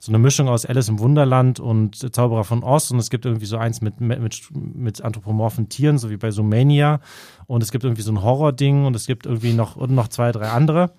so 0.00 0.10
eine 0.10 0.18
Mischung 0.18 0.48
aus 0.48 0.64
Alice 0.64 0.88
im 0.88 0.98
Wunderland 0.98 1.60
und 1.60 2.14
Zauberer 2.14 2.44
von 2.44 2.62
Ost 2.62 2.92
und 2.92 2.98
es 2.98 3.10
gibt 3.10 3.26
irgendwie 3.26 3.46
so 3.46 3.58
eins 3.58 3.80
mit, 3.80 4.00
mit, 4.00 4.20
mit 4.52 5.02
anthropomorphen 5.02 5.68
Tieren, 5.68 5.98
so 5.98 6.10
wie 6.10 6.16
bei 6.16 6.30
Sumania 6.30 7.00
und 7.46 7.62
es 7.62 7.70
gibt 7.70 7.84
irgendwie 7.84 8.02
so 8.02 8.12
ein 8.12 8.22
Horror-Ding 8.22 8.86
und 8.86 8.96
es 8.96 9.06
gibt 9.06 9.26
irgendwie 9.26 9.52
noch, 9.52 9.76
und 9.76 9.94
noch 9.94 10.08
zwei, 10.08 10.32
drei 10.32 10.48
andere. 10.48 10.92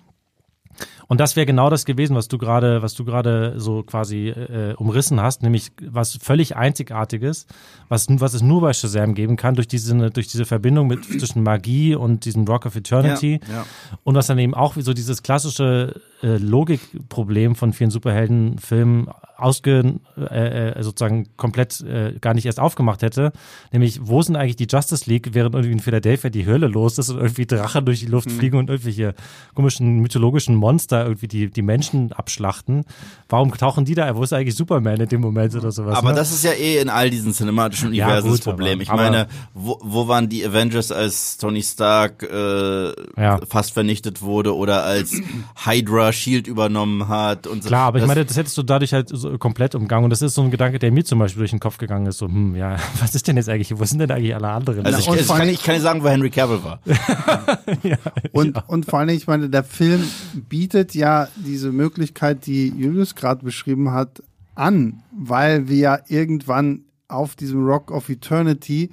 Und 1.06 1.20
das 1.20 1.36
wäre 1.36 1.46
genau 1.46 1.70
das 1.70 1.84
gewesen, 1.84 2.16
was 2.16 2.28
du 2.28 2.38
gerade, 2.38 2.82
was 2.82 2.94
du 2.94 3.04
gerade 3.04 3.54
so 3.58 3.82
quasi 3.82 4.28
äh, 4.28 4.74
umrissen 4.76 5.20
hast, 5.20 5.42
nämlich 5.42 5.72
was 5.82 6.16
völlig 6.16 6.56
Einzigartiges, 6.56 7.46
was, 7.88 8.06
was 8.08 8.34
es 8.34 8.42
nur 8.42 8.60
bei 8.60 8.72
Shazam 8.72 9.14
geben 9.14 9.36
kann, 9.36 9.54
durch 9.54 9.68
diese, 9.68 10.10
durch 10.10 10.28
diese 10.28 10.44
Verbindung 10.44 10.86
mit, 10.86 11.04
zwischen 11.20 11.42
Magie 11.42 11.94
und 11.94 12.24
diesem 12.24 12.44
Rock 12.44 12.66
of 12.66 12.76
Eternity. 12.76 13.40
Ja, 13.48 13.54
ja. 13.54 13.66
Und 14.02 14.14
was 14.14 14.26
dann 14.26 14.38
eben 14.38 14.54
auch 14.54 14.76
wie 14.76 14.82
so 14.82 14.92
dieses 14.92 15.22
klassische 15.22 16.00
äh, 16.22 16.36
Logikproblem 16.36 17.54
von 17.54 17.72
vielen 17.72 17.90
Superheldenfilmen 17.90 19.08
ausge, 19.36 19.94
äh, 20.16 20.70
äh, 20.70 20.82
sozusagen 20.82 21.26
komplett 21.36 21.80
äh, 21.80 22.14
gar 22.20 22.34
nicht 22.34 22.46
erst 22.46 22.60
aufgemacht 22.60 23.02
hätte. 23.02 23.32
Nämlich, 23.72 24.00
wo 24.02 24.22
sind 24.22 24.36
eigentlich 24.36 24.56
die 24.56 24.68
Justice 24.70 25.08
League, 25.10 25.30
während 25.32 25.54
irgendwie 25.54 25.72
in 25.72 25.80
Philadelphia 25.80 26.30
die 26.30 26.46
Hölle 26.46 26.68
los 26.68 26.98
ist 26.98 27.10
und 27.10 27.18
irgendwie 27.18 27.46
Drachen 27.46 27.84
durch 27.84 28.00
die 28.00 28.06
Luft 28.06 28.28
mhm. 28.28 28.38
fliegen 28.38 28.58
und 28.58 28.70
irgendwelche 28.70 29.14
komischen 29.54 30.00
mythologischen 30.00 30.54
Monster 30.54 31.04
irgendwie 31.04 31.28
die, 31.28 31.50
die 31.50 31.62
Menschen 31.62 32.12
abschlachten. 32.12 32.84
Warum 33.28 33.52
tauchen 33.52 33.84
die 33.84 33.94
da? 33.94 34.14
Wo 34.14 34.22
ist 34.22 34.32
eigentlich 34.32 34.54
Superman 34.54 35.00
in 35.00 35.08
dem 35.08 35.20
Moment 35.20 35.54
oder 35.54 35.72
sowas? 35.72 35.96
Aber 35.96 36.10
ne? 36.10 36.16
das 36.16 36.30
ist 36.30 36.44
ja 36.44 36.52
eh 36.52 36.78
in 36.78 36.88
all 36.88 37.10
diesen 37.10 37.32
cinematischen 37.32 37.88
Universen 37.88 38.26
ja, 38.26 38.36
das 38.36 38.40
Problem. 38.40 38.80
ich 38.80 38.90
aber, 38.90 39.02
meine, 39.02 39.26
wo, 39.52 39.80
wo 39.82 40.06
waren 40.06 40.28
die 40.28 40.46
Avengers, 40.46 40.92
als 40.92 41.38
Tony 41.38 41.62
Stark 41.62 42.22
äh, 42.22 42.92
ja. 43.20 43.40
fast 43.48 43.72
vernichtet 43.72 44.22
wurde 44.22 44.54
oder 44.54 44.84
als 44.84 45.20
Hydra 45.64 46.12
Shield 46.12 46.46
übernommen 46.46 47.08
hat 47.08 47.46
und 47.46 47.62
so. 47.62 47.68
Klar, 47.68 47.88
aber 47.88 47.98
ich 47.98 48.06
meine, 48.06 48.24
das 48.24 48.36
hättest 48.36 48.56
du 48.56 48.62
dadurch 48.62 48.92
halt 48.92 49.08
so 49.24 49.38
komplett 49.38 49.74
umgangen 49.74 50.04
und 50.04 50.10
das 50.10 50.22
ist 50.22 50.34
so 50.34 50.42
ein 50.42 50.50
Gedanke, 50.50 50.78
der 50.78 50.92
mir 50.92 51.04
zum 51.04 51.18
Beispiel 51.18 51.40
durch 51.40 51.50
den 51.50 51.60
Kopf 51.60 51.78
gegangen 51.78 52.06
ist, 52.06 52.18
so, 52.18 52.26
hm, 52.26 52.54
ja, 52.54 52.76
was 53.00 53.14
ist 53.14 53.26
denn 53.26 53.36
jetzt 53.36 53.48
eigentlich, 53.48 53.76
wo 53.78 53.84
sind 53.84 53.98
denn 53.98 54.10
eigentlich 54.10 54.34
alle 54.34 54.48
anderen? 54.48 54.84
Also 54.86 54.98
ich, 54.98 55.20
ich, 55.20 55.28
kann, 55.28 55.48
ich 55.48 55.62
kann 55.62 55.74
nicht 55.74 55.82
sagen, 55.82 56.02
wo 56.02 56.08
Henry 56.08 56.30
Cavill 56.30 56.62
war. 56.62 56.80
ja, 57.82 57.96
und, 58.32 58.56
ja. 58.56 58.64
und 58.66 58.86
vor 58.86 59.00
allem, 59.00 59.08
ich 59.10 59.26
meine, 59.26 59.48
der 59.48 59.64
Film 59.64 60.04
bietet 60.48 60.94
ja 60.94 61.28
diese 61.36 61.72
Möglichkeit, 61.72 62.46
die 62.46 62.68
Julius 62.68 63.14
gerade 63.14 63.44
beschrieben 63.44 63.90
hat, 63.90 64.22
an, 64.54 65.02
weil 65.12 65.68
wir 65.68 65.76
ja 65.76 65.98
irgendwann 66.08 66.84
auf 67.08 67.34
diesem 67.34 67.66
Rock 67.66 67.90
of 67.90 68.08
Eternity 68.08 68.90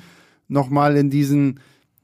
nochmal 0.48 0.98
in 0.98 1.10
diesen 1.10 1.60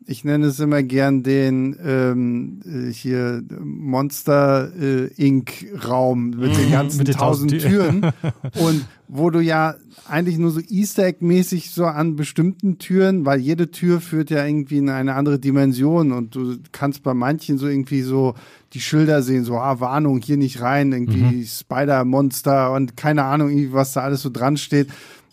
ich 0.09 0.23
nenne 0.23 0.47
es 0.47 0.59
immer 0.61 0.83
gern 0.83 1.21
den 1.21 1.77
ähm, 1.83 2.61
äh, 2.65 2.91
hier 2.93 3.43
Monster 3.59 4.71
äh, 4.79 5.07
Inc. 5.17 5.65
Raum 5.85 6.29
mit 6.29 6.55
den 6.55 6.67
mhm. 6.67 6.71
ganzen 6.71 6.99
mit 6.99 7.13
tausend 7.13 7.51
Türen 7.61 8.01
und 8.59 8.85
wo 9.09 9.29
du 9.29 9.39
ja 9.39 9.75
eigentlich 10.07 10.37
nur 10.37 10.51
so 10.51 10.61
Easter 10.61 11.05
Egg 11.05 11.17
mäßig 11.19 11.71
so 11.71 11.85
an 11.85 12.15
bestimmten 12.15 12.77
Türen, 12.77 13.25
weil 13.25 13.39
jede 13.39 13.69
Tür 13.69 13.99
führt 13.99 14.29
ja 14.29 14.45
irgendwie 14.45 14.77
in 14.77 14.89
eine 14.89 15.15
andere 15.15 15.39
Dimension 15.39 16.13
und 16.13 16.35
du 16.35 16.55
kannst 16.71 17.03
bei 17.03 17.13
manchen 17.13 17.57
so 17.57 17.67
irgendwie 17.67 18.01
so 18.01 18.33
die 18.73 18.79
Schilder 18.79 19.21
sehen, 19.21 19.43
so 19.43 19.57
ah 19.57 19.81
Warnung 19.81 20.21
hier 20.21 20.37
nicht 20.37 20.61
rein, 20.61 20.93
irgendwie 20.93 21.37
mhm. 21.37 21.45
Spider 21.45 22.05
Monster 22.05 22.71
und 22.71 22.95
keine 22.95 23.23
Ahnung, 23.23 23.49
irgendwie 23.49 23.73
was 23.73 23.91
da 23.91 24.01
alles 24.01 24.21
so 24.21 24.29
dran 24.29 24.55
steht, 24.55 24.87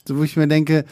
so 0.06 0.18
wo 0.18 0.24
ich 0.24 0.36
mir 0.36 0.48
denke, 0.48 0.84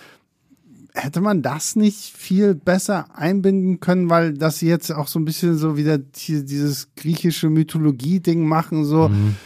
hätte 0.94 1.20
man 1.20 1.42
das 1.42 1.76
nicht 1.76 2.16
viel 2.16 2.54
besser 2.54 3.06
einbinden 3.14 3.80
können, 3.80 4.10
weil 4.10 4.34
das 4.34 4.60
jetzt 4.60 4.90
auch 4.90 5.06
so 5.06 5.18
ein 5.18 5.24
bisschen 5.24 5.56
so 5.56 5.76
wieder 5.76 5.98
dieses 5.98 6.94
griechische 6.96 7.48
Mythologie-Ding 7.48 8.46
machen, 8.46 8.84
so. 8.84 9.08
Mhm. 9.08 9.36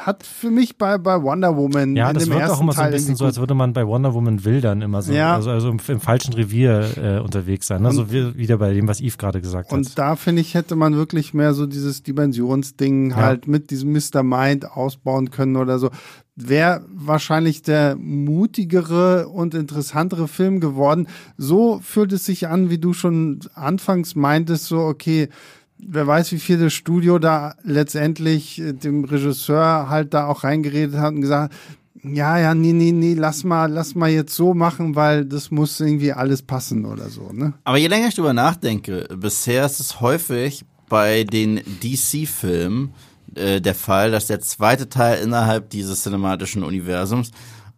Hat 0.00 0.24
für 0.24 0.50
mich 0.50 0.76
bei, 0.76 0.98
bei 0.98 1.22
Wonder 1.22 1.56
Woman. 1.56 1.94
Ja, 1.94 2.12
das 2.12 2.28
wird 2.28 2.50
auch 2.50 2.60
immer 2.60 2.72
so 2.72 2.82
ein 2.82 2.90
bisschen 2.90 3.14
so, 3.14 3.26
als 3.26 3.38
würde 3.38 3.54
man 3.54 3.72
bei 3.72 3.86
Wonder 3.86 4.12
Woman 4.12 4.44
wildern, 4.44 4.82
immer 4.82 5.02
so. 5.02 5.12
Ja. 5.12 5.36
Also, 5.36 5.50
also 5.50 5.68
im, 5.68 5.78
im 5.86 6.00
falschen 6.00 6.34
Revier 6.34 6.90
äh, 6.96 7.20
unterwegs 7.20 7.68
sein. 7.68 7.88
So 7.92 8.10
wie, 8.10 8.36
wieder 8.36 8.58
bei 8.58 8.74
dem, 8.74 8.88
was 8.88 9.00
Yves 9.00 9.18
gerade 9.18 9.40
gesagt 9.40 9.70
und 9.70 9.78
hat. 9.78 9.86
Und 9.86 9.98
da 9.98 10.16
finde 10.16 10.42
ich, 10.42 10.54
hätte 10.54 10.74
man 10.74 10.96
wirklich 10.96 11.32
mehr 11.32 11.54
so 11.54 11.66
dieses 11.66 12.02
Dimensionsding 12.02 13.10
ja. 13.10 13.16
halt 13.16 13.46
mit 13.46 13.70
diesem 13.70 13.92
Mr. 13.92 14.24
Mind 14.24 14.68
ausbauen 14.68 15.30
können 15.30 15.54
oder 15.54 15.78
so 15.78 15.90
wäre 16.36 16.84
wahrscheinlich 16.92 17.62
der 17.62 17.96
mutigere 17.96 19.28
und 19.28 19.54
interessantere 19.54 20.28
Film 20.28 20.60
geworden. 20.60 21.08
So 21.38 21.80
fühlt 21.82 22.12
es 22.12 22.26
sich 22.26 22.46
an, 22.48 22.68
wie 22.68 22.78
du 22.78 22.92
schon 22.92 23.40
anfangs 23.54 24.14
meintest, 24.14 24.66
so, 24.66 24.80
okay, 24.80 25.30
wer 25.78 26.06
weiß, 26.06 26.32
wie 26.32 26.38
viel 26.38 26.58
das 26.58 26.74
Studio 26.74 27.18
da 27.18 27.54
letztendlich 27.62 28.60
äh, 28.60 28.72
dem 28.72 29.04
Regisseur 29.04 29.88
halt 29.88 30.14
da 30.14 30.26
auch 30.26 30.44
reingeredet 30.44 30.96
hat 30.96 31.14
und 31.14 31.22
gesagt, 31.22 31.54
ja, 32.02 32.38
ja, 32.38 32.54
nee, 32.54 32.72
nee, 32.72 32.92
nee, 32.92 33.14
lass 33.14 33.42
mal, 33.42 33.70
lass 33.70 33.94
mal 33.94 34.10
jetzt 34.10 34.34
so 34.34 34.54
machen, 34.54 34.94
weil 34.94 35.24
das 35.24 35.50
muss 35.50 35.80
irgendwie 35.80 36.12
alles 36.12 36.42
passen 36.42 36.84
oder 36.84 37.08
so, 37.08 37.32
ne? 37.32 37.54
Aber 37.64 37.78
je 37.78 37.88
länger 37.88 38.08
ich 38.08 38.14
drüber 38.14 38.32
nachdenke, 38.32 39.08
bisher 39.16 39.66
ist 39.66 39.80
es 39.80 40.00
häufig 40.00 40.64
bei 40.88 41.24
den 41.24 41.60
DC-Filmen, 41.82 42.92
äh, 43.36 43.60
der 43.60 43.74
Fall, 43.74 44.10
dass 44.10 44.26
der 44.26 44.40
zweite 44.40 44.88
Teil 44.88 45.22
innerhalb 45.22 45.70
dieses 45.70 46.02
cinematischen 46.02 46.62
Universums 46.62 47.30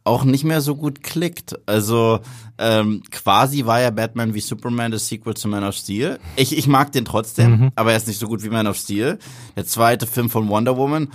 auch 0.04 0.24
nicht 0.24 0.44
mehr 0.44 0.60
so 0.60 0.74
gut 0.74 1.02
klickt. 1.02 1.58
Also 1.66 2.20
ähm, 2.56 3.02
quasi 3.10 3.66
war 3.66 3.80
ja 3.80 3.90
Batman 3.90 4.34
wie 4.34 4.40
Superman 4.40 4.90
das 4.90 5.06
Sequel 5.06 5.34
zu 5.34 5.48
Man 5.48 5.64
of 5.64 5.74
Steel. 5.74 6.18
Ich, 6.36 6.56
ich 6.56 6.66
mag 6.66 6.92
den 6.92 7.04
trotzdem, 7.04 7.50
mhm. 7.50 7.72
aber 7.76 7.92
er 7.92 7.98
ist 7.98 8.08
nicht 8.08 8.18
so 8.18 8.26
gut 8.26 8.42
wie 8.42 8.48
Man 8.48 8.66
of 8.66 8.76
Steel. 8.76 9.18
Der 9.56 9.66
zweite 9.66 10.06
Film 10.06 10.30
von 10.30 10.48
Wonder 10.48 10.76
Woman 10.76 11.08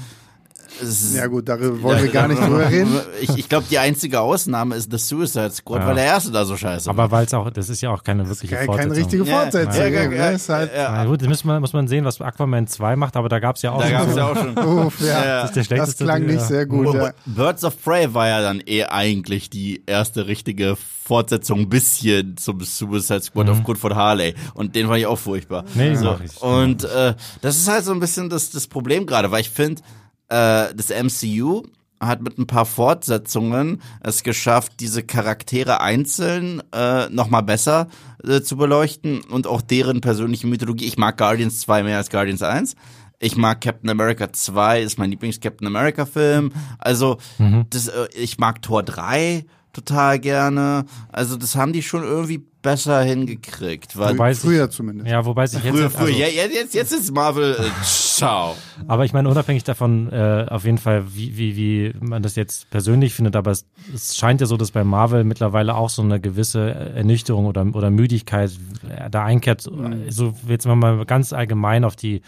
ja 1.13 1.27
gut, 1.27 1.47
darüber 1.47 1.81
wollen 1.81 1.97
ja, 1.97 2.03
wir 2.03 2.11
gar 2.11 2.27
nicht 2.27 2.41
drüber 2.41 2.69
reden. 2.69 2.99
Ich, 3.21 3.37
ich 3.37 3.49
glaube, 3.49 3.65
die 3.69 3.79
einzige 3.79 4.21
Ausnahme 4.21 4.75
ist 4.75 4.91
The 4.91 4.97
Suicide 4.97 5.51
Squad, 5.51 5.81
ja. 5.81 5.87
weil 5.87 5.95
der 5.95 6.05
erste 6.05 6.31
da 6.31 6.45
so 6.45 6.57
scheiße 6.57 6.87
war. 6.87 6.93
Aber 6.93 7.11
weil 7.11 7.25
es 7.25 7.33
auch, 7.33 7.49
das 7.49 7.69
ist 7.69 7.81
ja 7.81 7.91
auch 7.91 8.03
keine 8.03 8.27
wirkliche 8.27 8.55
keine, 8.55 8.65
Fortsetzung. 8.65 8.91
Keine 8.91 9.05
richtige 9.05 9.25
Fortsetzung. 9.25 9.81
Ja, 9.81 9.87
ja, 9.87 10.11
ja, 10.11 10.29
ist 10.29 10.49
halt 10.49 10.71
ja. 10.75 11.05
gut, 11.05 11.21
da 11.21 11.27
muss 11.27 11.43
man, 11.43 11.61
muss 11.61 11.73
man 11.73 11.87
sehen, 11.87 12.05
was 12.05 12.21
Aquaman 12.21 12.67
2 12.67 12.95
macht, 12.95 13.15
aber 13.15 13.29
da 13.29 13.39
gab 13.39 13.55
es 13.55 13.61
ja 13.61 13.71
auch 13.71 13.81
da 13.81 14.05
schon. 14.05 14.17
ja 14.17 14.31
auch 14.31 14.37
schon. 14.37 14.57
Uff, 14.85 14.99
ja. 15.01 15.47
Das, 15.47 15.67
das 15.67 15.97
klang 15.97 16.25
nicht 16.25 16.41
sehr 16.41 16.65
gut. 16.65 16.93
Ja. 16.93 17.11
Birds 17.25 17.63
of 17.63 17.81
Prey 17.83 18.13
war 18.13 18.27
ja 18.27 18.41
dann 18.41 18.61
eh 18.65 18.85
eigentlich 18.85 19.49
die 19.49 19.83
erste 19.85 20.27
richtige 20.27 20.75
Fortsetzung 21.03 21.59
ein 21.59 21.69
bisschen 21.69 22.37
zum 22.37 22.61
Suicide 22.61 23.21
Squad 23.21 23.47
mhm. 23.47 23.51
of 23.51 23.63
Goodford 23.63 23.95
Harley. 23.95 24.35
Und 24.53 24.75
den 24.75 24.87
fand 24.87 24.99
ich 24.99 25.05
auch 25.05 25.19
furchtbar. 25.19 25.65
Nee, 25.75 25.95
so. 25.95 26.17
ich. 26.23 26.41
Und 26.41 26.85
äh, 26.85 27.15
das 27.41 27.57
ist 27.57 27.67
halt 27.67 27.83
so 27.83 27.91
ein 27.91 27.99
bisschen 27.99 28.29
das, 28.29 28.51
das 28.51 28.67
Problem 28.67 29.05
gerade, 29.05 29.29
weil 29.31 29.41
ich 29.41 29.49
finde, 29.49 29.81
äh, 30.29 30.73
das 30.73 30.89
MCU 30.89 31.63
hat 31.99 32.21
mit 32.21 32.37
ein 32.37 32.47
paar 32.47 32.65
Fortsetzungen 32.65 33.81
es 34.01 34.23
geschafft, 34.23 34.73
diese 34.79 35.03
Charaktere 35.03 35.81
einzeln 35.81 36.61
äh, 36.73 37.09
nochmal 37.09 37.43
besser 37.43 37.87
äh, 38.23 38.41
zu 38.41 38.57
beleuchten 38.57 39.21
und 39.21 39.47
auch 39.47 39.61
deren 39.61 40.01
persönliche 40.01 40.47
Mythologie. 40.47 40.85
Ich 40.85 40.97
mag 40.97 41.17
Guardians 41.17 41.61
2 41.61 41.83
mehr 41.83 41.97
als 41.97 42.09
Guardians 42.09 42.41
1. 42.41 42.75
Ich 43.19 43.37
mag 43.37 43.61
Captain 43.61 43.89
America 43.89 44.33
2, 44.33 44.81
ist 44.81 44.99
mein 44.99 45.09
Lieblings-Captain 45.11 45.65
America-Film. 45.65 46.51
Also, 46.77 47.19
mhm. 47.37 47.65
das, 47.69 47.87
äh, 47.87 48.07
ich 48.15 48.37
mag 48.37 48.61
Tor 48.61 48.83
3 48.83 49.45
total 49.73 50.19
gerne. 50.19 50.85
Also, 51.11 51.35
das 51.35 51.55
haben 51.55 51.73
die 51.73 51.81
schon 51.81 52.03
irgendwie 52.03 52.41
besser 52.61 53.01
hingekriegt. 53.01 53.97
Weil 53.97 54.13
wobei 54.13 54.33
früher 54.33 54.67
sich, 54.67 54.75
zumindest. 54.77 55.09
Ja, 55.09 55.25
wobei 55.25 55.45
sich 55.45 55.63
jetzt. 55.63 55.75
Früher, 55.75 55.89
früher. 55.89 56.05
Also, 56.05 56.19
ja, 56.19 56.27
jetzt, 56.27 56.73
jetzt 56.73 56.93
ist 56.93 57.11
Marvel. 57.13 57.55
Äh, 57.59 57.83
ciao. 57.83 58.55
Aber 58.87 59.05
ich 59.05 59.13
meine, 59.13 59.29
unabhängig 59.29 59.63
davon, 59.63 60.11
äh, 60.11 60.45
auf 60.49 60.63
jeden 60.63 60.77
Fall, 60.77 61.13
wie, 61.13 61.37
wie, 61.37 61.57
wie 61.57 61.93
man 61.99 62.23
das 62.23 62.35
jetzt 62.35 62.69
persönlich 62.69 63.13
findet, 63.13 63.35
aber 63.35 63.51
es, 63.51 63.65
es 63.93 64.15
scheint 64.15 64.39
ja 64.39 64.47
so, 64.47 64.57
dass 64.57 64.71
bei 64.71 64.83
Marvel 64.83 65.23
mittlerweile 65.23 65.75
auch 65.75 65.89
so 65.89 66.01
eine 66.01 66.21
gewisse 66.21 66.71
Ernüchterung 66.71 67.45
oder, 67.45 67.65
oder 67.73 67.91
Müdigkeit 67.91 68.51
äh, 68.87 69.09
da 69.09 69.25
einkehrt. 69.25 69.69
Mhm. 69.69 70.09
So 70.09 70.33
jetzt 70.47 70.65
mal 70.65 71.05
ganz 71.05 71.33
allgemein 71.33 71.83
auf 71.83 71.95
die 71.95 72.21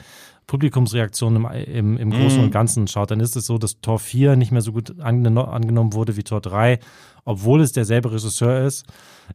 Publikumsreaktion 0.47 1.35
im, 1.37 1.45
im, 1.45 1.97
im 1.97 2.11
Großen 2.11 2.39
und 2.39 2.51
Ganzen 2.51 2.87
schaut, 2.87 3.09
dann 3.09 3.19
ist 3.19 3.35
es 3.35 3.45
so, 3.45 3.57
dass 3.57 3.79
Tor 3.81 3.99
4 3.99 4.35
nicht 4.35 4.51
mehr 4.51 4.61
so 4.61 4.71
gut 4.71 4.99
angeno 4.99 5.43
angenommen 5.45 5.93
wurde 5.93 6.17
wie 6.17 6.23
Tor 6.23 6.41
3, 6.41 6.79
obwohl 7.25 7.61
es 7.61 7.71
derselbe 7.73 8.11
Regisseur 8.11 8.65
ist. 8.65 8.85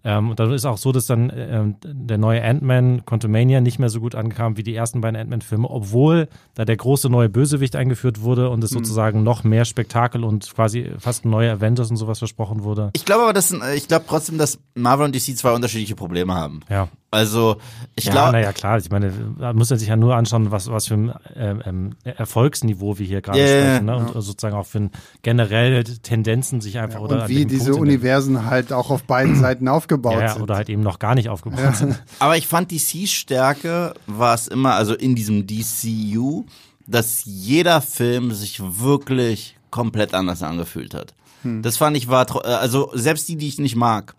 Ähm, 0.05 0.31
und 0.31 0.39
dann 0.39 0.53
ist 0.53 0.65
auch 0.65 0.79
so, 0.79 0.93
dass 0.93 1.07
dann 1.07 1.33
ähm, 1.35 1.75
der 1.85 2.17
neue 2.17 2.43
Ant-Man, 2.45 3.05
Quantumania, 3.05 3.61
nicht 3.61 3.81
mehr 3.81 3.89
so 3.89 4.01
gut 4.01 4.15
ankam 4.15 4.57
wie 4.57 4.63
die 4.63 4.75
ersten 4.75 5.01
beiden 5.01 5.19
Ant-Man-Filme, 5.21 5.69
obwohl 5.69 6.29
da 6.55 6.65
der 6.65 6.77
große 6.77 7.11
neue 7.11 7.29
Bösewicht 7.29 7.75
eingeführt 7.75 8.23
wurde 8.23 8.51
und 8.51 8.63
es 8.63 8.71
sozusagen 8.71 9.25
noch 9.25 9.43
mehr 9.43 9.65
Spektakel 9.65 10.23
und 10.23 10.49
quasi 10.55 10.93
fast 10.99 11.25
neue 11.25 11.51
Avengers 11.51 11.91
und 11.91 11.97
sowas 11.97 12.19
versprochen 12.21 12.63
wurde. 12.63 12.91
Ich 12.93 13.05
glaube 13.05 13.25
aber, 13.25 13.33
dass, 13.33 13.51
äh, 13.53 13.75
ich 13.75 13.89
glaube 13.89 14.05
trotzdem, 14.09 14.39
dass 14.39 14.61
Marvel 14.75 15.07
und 15.07 15.15
DC 15.15 15.37
zwei 15.37 15.53
unterschiedliche 15.53 15.97
Probleme 15.97 16.35
haben. 16.35 16.61
Ja. 16.71 16.89
Also, 17.13 17.57
ich 17.97 18.05
Ja, 18.05 18.13
glaube, 18.13 18.33
naja, 18.33 18.53
klar. 18.53 18.79
Ich 18.79 18.89
meine, 18.89 19.13
da 19.37 19.53
muss 19.53 19.69
man 19.69 19.81
sich 19.81 19.89
ja 19.89 19.97
nur 19.97 20.15
anschauen, 20.15 20.53
was, 20.53 20.71
was 20.71 20.87
für 20.87 20.95
ein 20.95 21.13
ähm, 21.35 21.63
ähm, 21.67 21.97
Erfolgsniveau 22.05 22.99
wir 22.99 23.07
hier 23.07 23.21
gerade 23.21 23.41
Ja, 23.41 23.47
ja, 23.47 23.61
sprechen. 23.75 23.87
Ne? 23.87 23.97
Und 23.97 24.13
sozusagen 24.23 24.55
auch 24.55 24.67
für 24.67 24.79
ein 24.79 24.91
generelle 25.23 25.83
Tendenzen 25.83 26.61
sich 26.61 26.79
einfach 26.79 27.01
oder 27.01 27.23
Und 27.23 27.29
wie 27.29 27.47
diese. 27.47 27.75
Universen 27.81 28.47
halt 28.47 28.73
auch 28.73 28.91
auf 28.91 29.05
beiden 29.05 29.37
Seiten 29.41 29.69
aufgebaut 29.69 30.15
ja, 30.15 30.21
ja, 30.21 30.33
sind. 30.35 30.43
oder 30.43 30.57
halt 30.57 30.69
eben 30.69 30.83
noch 30.83 30.99
gar 30.99 31.15
nicht 31.15 31.29
aufgebaut 31.29 31.77
sind. 31.77 32.03
aber 32.19 32.37
ich 32.37 32.47
fand 32.47 32.71
DCs 32.71 33.11
Stärke 33.11 33.95
war 34.07 34.35
es 34.35 34.49
immer, 34.49 34.75
also 34.75 34.95
in 34.95 35.15
diesem 35.15 35.47
DCU, 35.47 36.45
dass 36.87 37.23
jeder 37.25 37.81
Film 37.81 38.33
sich 38.33 38.61
wirklich 38.61 39.57
komplett 39.71 40.15
anders 40.15 40.43
angefühlt 40.43 40.95
hat. 40.95 41.15
Das 41.43 41.79
fand 41.79 41.97
ich 41.97 42.09
war, 42.09 42.45
also 42.45 42.91
selbst 42.93 43.29
die, 43.29 43.37
die 43.37 43.49
ich 43.49 43.59
nicht 43.59 43.77
mag, 43.77 44.15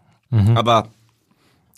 aber 0.56 0.88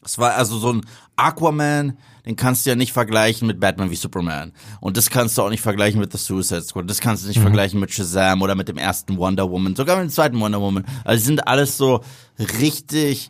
es 0.05 0.17
war 0.17 0.35
also 0.35 0.57
so 0.57 0.73
ein 0.73 0.81
Aquaman, 1.15 1.97
den 2.25 2.35
kannst 2.35 2.65
du 2.65 2.69
ja 2.69 2.75
nicht 2.75 2.93
vergleichen 2.93 3.47
mit 3.47 3.59
Batman 3.59 3.91
wie 3.91 3.95
Superman. 3.95 4.53
Und 4.79 4.97
das 4.97 5.09
kannst 5.09 5.37
du 5.37 5.41
auch 5.41 5.49
nicht 5.49 5.61
vergleichen 5.61 5.99
mit 5.99 6.11
The 6.11 6.17
Suicide 6.17 6.61
Squad. 6.61 6.89
Das 6.89 7.01
kannst 7.01 7.23
du 7.23 7.27
nicht 7.27 7.39
vergleichen 7.39 7.79
mit 7.79 7.93
Shazam 7.93 8.41
oder 8.41 8.55
mit 8.55 8.69
dem 8.69 8.77
ersten 8.77 9.17
Wonder 9.17 9.49
Woman, 9.49 9.75
sogar 9.75 9.97
mit 9.97 10.05
dem 10.05 10.11
zweiten 10.11 10.39
Wonder 10.39 10.61
Woman. 10.61 10.85
Also 11.03 11.19
die 11.19 11.25
sind 11.25 11.47
alles 11.47 11.77
so 11.77 12.01
richtig 12.59 13.29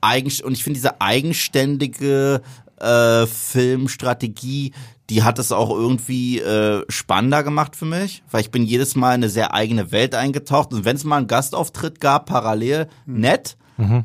eigen 0.00 0.30
und 0.44 0.52
ich 0.52 0.62
finde 0.62 0.78
diese 0.78 1.00
eigenständige 1.00 2.42
äh, 2.78 3.26
Filmstrategie, 3.26 4.72
die 5.10 5.22
hat 5.22 5.38
es 5.38 5.52
auch 5.52 5.70
irgendwie 5.70 6.40
äh, 6.40 6.84
spannender 6.88 7.42
gemacht 7.42 7.76
für 7.76 7.84
mich, 7.84 8.22
weil 8.30 8.42
ich 8.42 8.50
bin 8.50 8.64
jedes 8.64 8.96
Mal 8.96 9.10
in 9.10 9.22
eine 9.22 9.28
sehr 9.30 9.54
eigene 9.54 9.92
Welt 9.92 10.14
eingetaucht 10.14 10.72
und 10.72 10.84
wenn 10.84 10.96
es 10.96 11.04
mal 11.04 11.18
einen 11.18 11.26
Gastauftritt 11.26 12.00
gab, 12.00 12.26
parallel, 12.26 12.88
nett, 13.06 13.56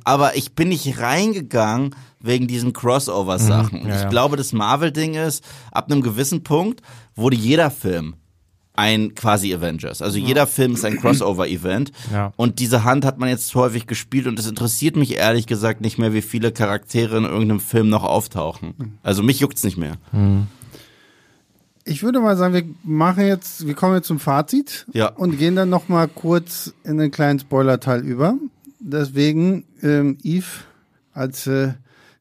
aber 0.04 0.36
ich 0.36 0.56
bin 0.56 0.70
nicht 0.70 1.00
reingegangen 1.00 1.96
wegen 2.22 2.48
diesen 2.48 2.74
Crossover-Sachen. 2.74 3.82
Und 3.82 3.88
ja, 3.88 3.96
ich 3.96 4.02
ja. 4.04 4.10
glaube, 4.10 4.36
das 4.38 4.54
Marvel-Ding 4.54 5.14
ist, 5.16 5.44
ab 5.72 5.92
einem 5.92 6.02
gewissen 6.02 6.44
Punkt 6.44 6.82
wurde 7.16 7.36
jeder 7.36 7.72
Film 7.72 8.16
ein 8.74 9.14
quasi 9.14 9.54
Avengers. 9.54 10.02
Also 10.02 10.20
jeder 10.20 10.48
Film 10.48 10.74
ist 10.74 10.86
ein 10.86 10.98
Crossover-Event. 10.98 11.92
Ja. 12.14 12.34
Und 12.38 12.60
diese 12.60 12.86
Hand 12.86 13.06
hat 13.06 13.20
man 13.20 13.28
jetzt 13.30 13.54
häufig 13.56 13.86
gespielt 13.86 14.26
und 14.26 14.40
es 14.40 14.48
interessiert 14.48 14.96
mich 14.96 15.16
ehrlich 15.16 15.48
gesagt 15.48 15.82
nicht 15.82 15.98
mehr, 15.98 16.14
wie 16.14 16.22
viele 16.22 16.52
Charaktere 16.52 17.18
in 17.18 17.26
irgendeinem 17.26 17.60
Film 17.60 17.90
noch 17.90 18.04
auftauchen. 18.04 18.98
Also 19.04 19.22
mich 19.22 19.42
juckt's 19.42 19.64
nicht 19.64 19.78
mehr. 19.78 19.98
Ich 21.84 22.04
würde 22.04 22.20
mal 22.20 22.38
sagen, 22.38 22.54
wir 22.54 22.64
machen 22.84 23.26
jetzt, 23.28 23.68
wir 23.68 23.74
kommen 23.76 23.96
jetzt 23.96 24.08
zum 24.08 24.20
Fazit 24.20 24.86
Ja. 24.94 25.08
und 25.10 25.38
gehen 25.38 25.56
dann 25.56 25.70
noch 25.70 25.90
mal 25.90 26.08
kurz 26.08 26.74
in 26.84 26.98
den 26.98 27.12
kleinen 27.12 27.40
Spoiler-Teil 27.40 28.02
über. 28.02 28.36
Deswegen, 28.80 29.66
ähm, 29.84 30.18
Yves, 30.24 30.48
als 31.14 31.48
äh, 31.48 31.74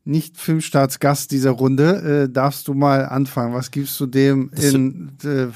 Nicht-Filmstartsgast 0.09 1.31
dieser 1.31 1.51
Runde, 1.51 2.25
äh, 2.25 2.33
darfst 2.33 2.67
du 2.67 2.75
mal 2.75 3.05
anfangen. 3.05 3.55
Was 3.55 3.71
gibst 3.71 4.01
du 4.01 4.07
dem 4.07 4.51
in 4.57 5.13
äh, 5.23 5.49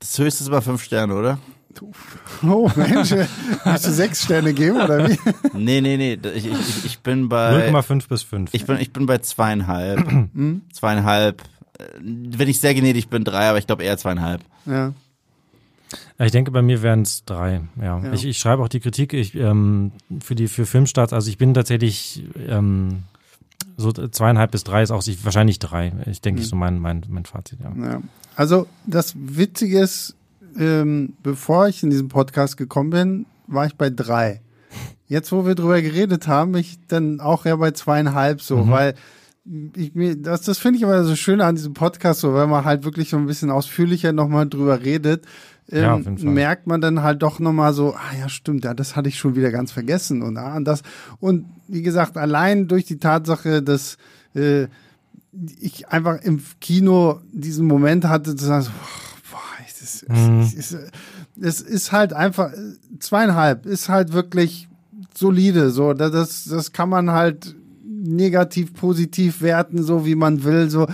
Das 0.00 0.18
höchste 0.18 0.42
ist 0.44 0.48
aber 0.48 0.60
fünf 0.60 0.82
Sterne, 0.82 1.14
oder? 1.14 1.38
Oh 2.42 2.70
Mensch, 2.76 3.12
äh, 3.12 3.26
willst 3.64 3.86
du 3.86 3.92
sechs 3.92 4.24
Sterne 4.24 4.52
geben 4.52 4.80
oder 4.80 5.08
wie? 5.08 5.18
Nee, 5.54 5.80
nee, 5.80 5.96
nee. 5.96 6.18
Ich, 6.34 6.46
ich, 6.46 6.84
ich 6.84 6.98
bin 6.98 7.28
bei. 7.28 7.70
0,5 7.70 8.08
bis 8.08 8.22
5. 8.24 8.50
Ich 8.52 8.66
bin, 8.66 8.78
ich 8.78 8.92
bin 8.92 9.06
bei 9.06 9.18
zweieinhalb. 9.18 10.06
zweieinhalb. 10.72 11.40
Äh, 11.78 11.84
Wenn 12.02 12.48
ich 12.48 12.60
sehr 12.60 12.74
gnädig 12.74 13.08
bin, 13.08 13.24
drei, 13.24 13.48
aber 13.48 13.58
ich 13.58 13.66
glaube 13.66 13.84
eher 13.84 13.96
zweieinhalb. 13.96 14.42
Ja. 14.66 14.92
Ich 16.18 16.32
denke, 16.32 16.50
bei 16.50 16.62
mir 16.62 16.82
wären 16.82 17.02
es 17.02 17.24
drei. 17.24 17.62
Ja. 17.80 18.00
Ja. 18.02 18.12
Ich, 18.12 18.24
ich 18.24 18.38
schreibe 18.38 18.62
auch 18.62 18.68
die 18.68 18.80
Kritik 18.80 19.12
ich, 19.12 19.34
ähm, 19.34 19.92
für 20.20 20.34
die 20.34 20.48
für 20.48 20.66
Filmstarts. 20.66 21.12
Also 21.12 21.30
ich 21.30 21.38
bin 21.38 21.54
tatsächlich 21.54 22.24
ähm, 22.48 23.04
so 23.76 23.92
zweieinhalb 23.92 24.50
bis 24.50 24.64
drei 24.64 24.82
ist 24.82 24.90
auch 24.90 25.02
sich 25.02 25.24
wahrscheinlich 25.24 25.58
drei. 25.58 25.92
Ich 26.10 26.20
denke, 26.20 26.40
ich 26.40 26.48
so 26.48 26.56
mein 26.56 26.78
mein 26.78 27.02
mein 27.08 27.24
Fazit. 27.24 27.58
Ja. 27.60 27.72
Ja. 27.84 28.02
Also 28.36 28.66
das 28.86 29.14
Witzige 29.16 29.80
ist, 29.80 30.16
ähm, 30.58 31.14
bevor 31.22 31.68
ich 31.68 31.82
in 31.82 31.90
diesen 31.90 32.08
Podcast 32.08 32.56
gekommen 32.56 32.90
bin, 32.90 33.26
war 33.46 33.66
ich 33.66 33.76
bei 33.76 33.90
drei. 33.90 34.40
Jetzt, 35.06 35.30
wo 35.32 35.44
wir 35.44 35.54
drüber 35.54 35.82
geredet 35.82 36.26
haben, 36.26 36.52
bin 36.52 36.62
ich 36.62 36.78
dann 36.88 37.20
auch 37.20 37.44
eher 37.44 37.58
bei 37.58 37.72
zweieinhalb 37.72 38.40
so, 38.40 38.70
weil 38.70 38.94
ich 39.74 39.92
das, 40.22 40.42
das 40.42 40.58
finde 40.58 40.76
ich 40.76 40.82
immer 40.82 41.02
so 41.04 41.16
schön 41.16 41.40
an 41.40 41.56
diesem 41.56 41.74
Podcast, 41.74 42.20
so, 42.20 42.32
weil 42.32 42.46
man 42.46 42.64
halt 42.64 42.84
wirklich 42.84 43.10
so 43.10 43.16
ein 43.16 43.26
bisschen 43.26 43.50
ausführlicher 43.50 44.12
nochmal 44.12 44.48
drüber 44.48 44.82
redet, 44.82 45.24
ähm, 45.70 45.80
Ja, 45.82 46.32
merkt 46.32 46.66
man 46.68 46.80
dann 46.80 47.02
halt 47.02 47.22
doch 47.22 47.40
nochmal 47.40 47.72
so, 47.72 47.94
ah 47.94 48.16
ja, 48.18 48.28
stimmt, 48.28 48.64
ja, 48.64 48.72
das 48.74 48.94
hatte 48.94 49.08
ich 49.08 49.18
schon 49.18 49.34
wieder 49.34 49.50
ganz 49.50 49.72
vergessen 49.72 50.22
und 50.22 50.36
ah, 50.36 50.56
und 50.56 50.64
das. 50.64 50.82
Und 51.18 51.46
wie 51.66 51.82
gesagt, 51.82 52.16
allein 52.16 52.68
durch 52.68 52.84
die 52.84 52.98
Tatsache, 52.98 53.62
dass 53.62 53.96
äh, 54.34 54.66
ich 55.60 55.88
einfach 55.88 56.20
im 56.22 56.40
Kino 56.60 57.20
diesen 57.32 57.66
Moment 57.66 58.04
hatte, 58.04 58.36
zu 58.36 58.44
sagen, 58.44 58.64
so, 58.64 58.70
boah, 59.30 59.40
es 59.66 59.82
ist, 59.82 60.06
es, 60.08 60.52
ist, 60.72 60.76
es 61.40 61.60
ist 61.60 61.90
halt 61.92 62.12
einfach 62.12 62.52
äh, 62.52 62.98
zweieinhalb, 63.00 63.66
ist 63.66 63.88
halt 63.88 64.12
wirklich 64.12 64.68
solide. 65.16 65.70
So, 65.70 65.94
Da- 65.94 66.10
das, 66.10 66.44
das 66.44 66.72
kann 66.72 66.88
man 66.90 67.10
halt 67.10 67.56
negativ, 68.02 68.74
positiv 68.74 69.42
werten, 69.42 69.82
so 69.82 70.04
wie 70.04 70.14
man 70.14 70.44
will. 70.44 70.68
So, 70.70 70.86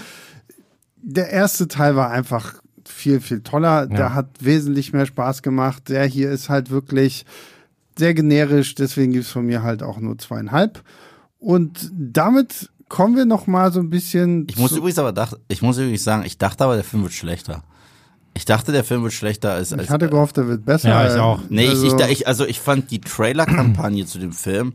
der 0.97 1.31
erste 1.31 1.69
Teil 1.69 1.97
war 1.97 2.11
einfach 2.11 2.55
viel, 2.85 3.21
viel 3.21 3.41
toller. 3.41 3.87
Der 3.87 4.15
hat 4.15 4.29
wesentlich 4.41 4.93
mehr 4.93 5.07
Spaß 5.07 5.43
gemacht. 5.43 5.89
Der 5.89 6.05
hier 6.05 6.31
ist 6.31 6.49
halt 6.49 6.71
wirklich 6.71 7.25
sehr 7.97 8.15
generisch, 8.15 8.75
deswegen 8.75 9.13
gibt's 9.13 9.31
von 9.31 9.47
mir 9.47 9.63
halt 9.63 9.83
auch 9.83 9.99
nur 9.99 10.19
zweieinhalb. 10.19 10.83
Und 11.39 11.91
damit 11.93 12.71
kommen 12.89 13.17
wir 13.17 13.25
noch 13.25 13.47
mal 13.47 13.73
so 13.73 13.81
ein 13.81 13.91
bisschen. 13.91 14.47
Ich 14.49 14.57
muss 14.57 14.73
übrigens 14.73 14.99
aber 14.99 15.13
dach, 15.13 15.35
ich 15.49 15.63
muss 15.63 15.79
übrigens 15.79 16.05
sagen, 16.05 16.25
ich 16.25 16.39
dachte 16.39 16.65
aber, 16.65 16.75
der 16.75 16.85
Film 16.85 17.03
wird 17.03 17.13
schlechter. 17.13 17.63
Ich 18.35 18.45
dachte, 18.45 18.71
der 18.71 18.85
Film 18.85 19.03
wird 19.03 19.13
schlechter 19.13 19.53
als. 19.53 19.73
als 19.73 19.83
ich 19.83 19.91
hatte 19.91 20.09
gehofft, 20.09 20.37
der 20.37 20.47
wird 20.47 20.65
besser. 20.65 20.89
Ja, 20.91 21.13
ich 21.13 21.21
auch. 21.21 21.41
Nee, 21.49 21.69
also, 21.69 21.87
ich, 21.87 21.93
ich, 21.93 22.11
ich, 22.11 22.27
also 22.27 22.47
ich 22.47 22.61
fand 22.61 22.91
die 22.91 23.01
Trailer-Kampagne 23.01 24.07
zu 24.07 24.19
dem 24.19 24.33
Film 24.33 24.73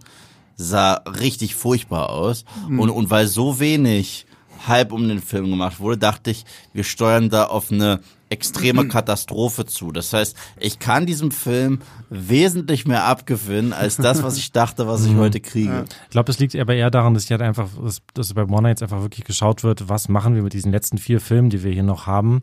sah 0.55 0.93
richtig 1.19 1.55
furchtbar 1.55 2.09
aus. 2.09 2.45
Mhm. 2.67 2.79
Und, 2.79 2.89
und 2.89 3.09
weil 3.09 3.27
so 3.27 3.59
wenig 3.59 4.25
Hype 4.67 4.91
um 4.93 5.07
den 5.07 5.21
Film 5.21 5.49
gemacht 5.49 5.79
wurde, 5.79 5.97
dachte 5.97 6.31
ich, 6.31 6.45
wir 6.71 6.83
steuern 6.83 7.29
da 7.29 7.45
auf 7.45 7.71
eine 7.71 7.99
extreme 8.29 8.87
Katastrophe 8.87 9.65
zu. 9.65 9.91
Das 9.91 10.11
heißt, 10.11 10.35
ich 10.59 10.79
kann 10.79 11.05
diesem 11.05 11.29
Film 11.29 11.81
wesentlich 12.09 12.87
mehr 12.87 13.03
abgewinnen 13.03 13.73
als 13.73 13.97
das, 13.97 14.23
was 14.23 14.37
ich 14.37 14.51
dachte, 14.51 14.87
was 14.87 15.01
Mhm. 15.01 15.11
ich 15.11 15.15
heute 15.17 15.39
kriege. 15.39 15.85
Ich 16.05 16.09
glaube, 16.09 16.31
es 16.31 16.39
liegt 16.39 16.55
aber 16.55 16.73
eher 16.73 16.89
daran, 16.89 17.13
dass 17.13 17.25
ich 17.25 17.31
halt 17.31 17.41
einfach, 17.43 17.69
dass, 17.83 18.01
dass 18.15 18.33
bei 18.33 18.49
Warner 18.49 18.69
jetzt 18.69 18.81
einfach 18.81 19.01
wirklich 19.01 19.25
geschaut 19.25 19.63
wird, 19.63 19.87
was 19.87 20.09
machen 20.09 20.33
wir 20.33 20.41
mit 20.41 20.53
diesen 20.53 20.71
letzten 20.71 20.97
vier 20.97 21.19
Filmen, 21.19 21.51
die 21.51 21.61
wir 21.61 21.71
hier 21.71 21.83
noch 21.83 22.07
haben. 22.07 22.41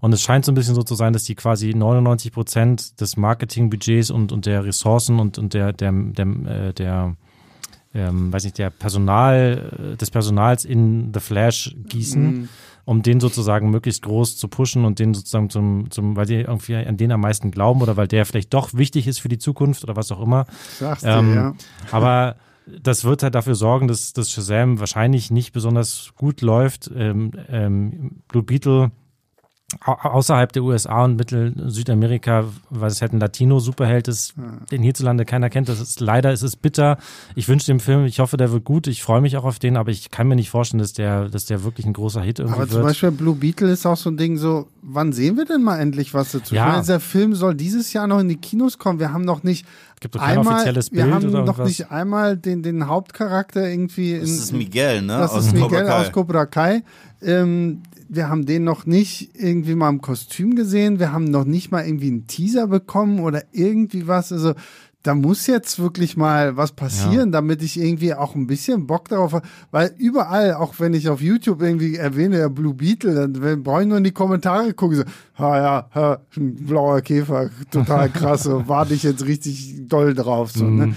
Und 0.00 0.12
es 0.12 0.22
scheint 0.22 0.44
so 0.44 0.52
ein 0.52 0.54
bisschen 0.54 0.76
so 0.76 0.82
zu 0.84 0.94
sein, 0.94 1.12
dass 1.12 1.24
die 1.24 1.34
quasi 1.34 1.74
99 1.74 2.30
Prozent 2.32 3.00
des 3.00 3.16
Marketingbudgets 3.16 4.10
und, 4.10 4.30
und 4.30 4.46
der 4.46 4.64
Ressourcen 4.64 5.18
und, 5.18 5.38
und 5.38 5.54
der, 5.54 5.72
der, 5.72 5.90
der, 5.92 6.26
äh, 6.26 6.72
der 6.72 7.16
ähm, 7.94 8.32
weiß 8.32 8.44
nicht, 8.44 8.58
der 8.58 8.70
Personal, 8.70 9.92
äh, 9.92 9.96
des 9.96 10.10
Personals 10.10 10.64
in 10.64 11.12
The 11.12 11.20
Flash 11.20 11.74
gießen, 11.88 12.48
um 12.84 13.02
den 13.02 13.20
sozusagen 13.20 13.70
möglichst 13.70 14.02
groß 14.02 14.36
zu 14.36 14.48
pushen 14.48 14.84
und 14.84 14.98
den 14.98 15.14
sozusagen 15.14 15.50
zum, 15.50 15.90
zum, 15.90 16.16
weil 16.16 16.26
die 16.26 16.40
irgendwie 16.40 16.76
an 16.76 16.96
den 16.96 17.12
am 17.12 17.20
meisten 17.20 17.50
glauben 17.50 17.82
oder 17.82 17.96
weil 17.96 18.08
der 18.08 18.26
vielleicht 18.26 18.52
doch 18.54 18.74
wichtig 18.74 19.06
ist 19.06 19.20
für 19.20 19.28
die 19.28 19.38
Zukunft 19.38 19.84
oder 19.84 19.96
was 19.96 20.10
auch 20.10 20.20
immer. 20.20 20.46
Sagst 20.78 21.04
du, 21.04 21.08
Ähm, 21.08 21.34
ja. 21.34 21.54
Aber 21.90 22.36
das 22.66 23.04
wird 23.04 23.22
halt 23.22 23.34
dafür 23.34 23.54
sorgen, 23.54 23.88
dass, 23.88 24.12
dass 24.12 24.30
Shazam 24.30 24.78
wahrscheinlich 24.78 25.30
nicht 25.30 25.52
besonders 25.52 26.12
gut 26.16 26.40
läuft. 26.40 26.90
Ähm, 26.94 27.32
ähm, 27.48 28.22
Blue 28.28 28.42
Beetle 28.42 28.92
außerhalb 29.80 30.52
der 30.52 30.62
USA 30.62 31.04
und 31.04 31.16
Mittel 31.16 31.54
Südamerika, 31.66 32.44
weil 32.70 32.88
es 32.88 33.02
ein 33.02 33.18
Latino-Superheld 33.18 34.08
ist, 34.08 34.34
den 34.70 34.82
hierzulande 34.82 35.24
keiner 35.24 35.50
kennt. 35.50 35.68
Das 35.68 35.80
ist 35.80 36.00
leider, 36.00 36.32
es 36.32 36.42
ist 36.42 36.56
bitter. 36.62 36.98
Ich 37.34 37.48
wünsche 37.48 37.66
dem 37.66 37.80
Film, 37.80 38.04
ich 38.04 38.20
hoffe, 38.20 38.36
der 38.36 38.52
wird 38.52 38.64
gut. 38.64 38.86
Ich 38.86 39.02
freue 39.02 39.20
mich 39.20 39.36
auch 39.36 39.44
auf 39.44 39.58
den, 39.58 39.76
aber 39.76 39.90
ich 39.90 40.10
kann 40.10 40.28
mir 40.28 40.36
nicht 40.36 40.50
vorstellen, 40.50 40.80
dass 40.80 40.92
der, 40.92 41.28
dass 41.28 41.46
der 41.46 41.64
wirklich 41.64 41.86
ein 41.86 41.92
großer 41.92 42.22
Hit 42.22 42.38
irgendwie 42.38 42.56
Aber 42.56 42.68
zum 42.68 42.76
wird. 42.76 42.86
Beispiel 42.86 43.10
Blue 43.10 43.34
Beetle 43.34 43.70
ist 43.70 43.86
auch 43.86 43.96
so 43.96 44.10
ein 44.10 44.16
Ding 44.16 44.36
so, 44.36 44.68
wann 44.82 45.12
sehen 45.12 45.36
wir 45.36 45.44
denn 45.44 45.62
mal 45.62 45.78
endlich 45.78 46.14
was 46.14 46.32
dazu? 46.32 46.54
Ja. 46.54 46.62
Ich 46.62 46.68
meine, 46.68 46.82
dieser 46.82 47.00
Film 47.00 47.34
soll 47.34 47.54
dieses 47.54 47.92
Jahr 47.92 48.06
noch 48.06 48.20
in 48.20 48.28
die 48.28 48.36
Kinos 48.36 48.78
kommen. 48.78 48.98
Wir 49.00 49.12
haben 49.12 49.24
noch 49.24 49.42
nicht 49.42 49.66
Gibt 50.00 50.16
doch 50.16 50.20
kein 50.20 50.38
einmal, 50.38 50.54
offizielles 50.54 50.90
Bild 50.90 51.06
wir 51.06 51.14
haben 51.14 51.28
oder 51.28 51.38
irgendwas? 51.38 51.68
nicht 51.68 51.90
einmal 51.92 52.36
den, 52.36 52.62
den 52.62 52.88
Hauptcharakter 52.88 53.68
irgendwie 53.68 54.14
in, 54.14 54.20
Das 54.22 54.30
ist 54.30 54.52
Miguel, 54.52 55.02
ne? 55.02 55.18
Das 55.18 55.30
aus 55.30 55.46
ist 55.46 55.52
Cobra 55.54 55.64
Miguel 55.68 55.86
Kai. 55.86 56.00
aus 56.00 56.12
Cobra 56.12 56.46
Kai. 56.46 56.82
Ähm, 57.22 57.82
wir 58.14 58.28
haben 58.28 58.44
den 58.44 58.64
noch 58.64 58.84
nicht 58.84 59.30
irgendwie 59.34 59.74
mal 59.74 59.88
im 59.88 60.02
Kostüm 60.02 60.54
gesehen. 60.54 60.98
Wir 60.98 61.12
haben 61.12 61.24
noch 61.24 61.44
nicht 61.46 61.70
mal 61.70 61.86
irgendwie 61.86 62.08
einen 62.08 62.26
Teaser 62.26 62.66
bekommen 62.66 63.20
oder 63.20 63.42
irgendwie 63.52 64.06
was. 64.06 64.32
Also 64.32 64.52
da 65.02 65.14
muss 65.14 65.46
jetzt 65.46 65.78
wirklich 65.80 66.16
mal 66.16 66.56
was 66.56 66.72
passieren, 66.72 67.32
damit 67.32 67.62
ich 67.62 67.80
irgendwie 67.80 68.12
auch 68.14 68.34
ein 68.34 68.46
bisschen 68.46 68.86
Bock 68.86 69.08
darauf 69.08 69.32
habe. 69.32 69.48
Weil 69.70 69.94
überall, 69.96 70.54
auch 70.54 70.74
wenn 70.78 70.92
ich 70.92 71.08
auf 71.08 71.22
YouTube 71.22 71.62
irgendwie 71.62 71.96
erwähne, 71.96 72.36
der 72.36 72.50
Blue 72.50 72.74
Beetle, 72.74 73.14
dann 73.14 73.62
brauche 73.62 73.80
ich 73.82 73.88
nur 73.88 73.96
in 73.98 74.04
die 74.04 74.12
Kommentare 74.12 74.74
gucken. 74.74 74.98
So, 74.98 75.04
ha 75.38 75.56
ja, 75.56 75.88
ha, 75.94 76.20
ein 76.36 76.54
blauer 76.54 77.00
Käfer, 77.00 77.48
total 77.70 78.10
krass. 78.10 78.42
so, 78.42 78.68
warte 78.68 78.92
ich 78.94 79.02
jetzt 79.04 79.24
richtig 79.26 79.88
doll 79.88 80.12
drauf. 80.14 80.52
So, 80.52 80.66
ne? 80.66 80.94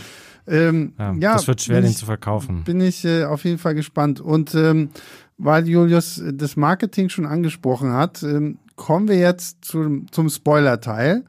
ähm, 0.47 0.93
ja, 0.99 1.13
ja, 1.13 1.33
das 1.33 1.47
wird 1.47 1.61
schwer, 1.61 1.81
den 1.81 1.89
ich- 1.91 1.97
zu 1.97 2.05
verkaufen. 2.05 2.63
bin 2.63 2.81
ich 2.81 3.05
äh, 3.05 3.23
auf 3.23 3.43
jeden 3.45 3.57
Fall 3.57 3.73
gespannt. 3.73 4.19
Und 4.21 4.53
ähm, 4.53 4.89
weil 5.37 5.67
Julius 5.67 6.21
das 6.33 6.55
Marketing 6.55 7.09
schon 7.09 7.25
angesprochen 7.25 7.91
hat, 7.91 8.23
ähm, 8.23 8.57
kommen 8.75 9.07
wir 9.07 9.17
jetzt 9.17 9.65
zum, 9.65 10.11
zum 10.11 10.29
Spoiler-Teil. 10.29 11.23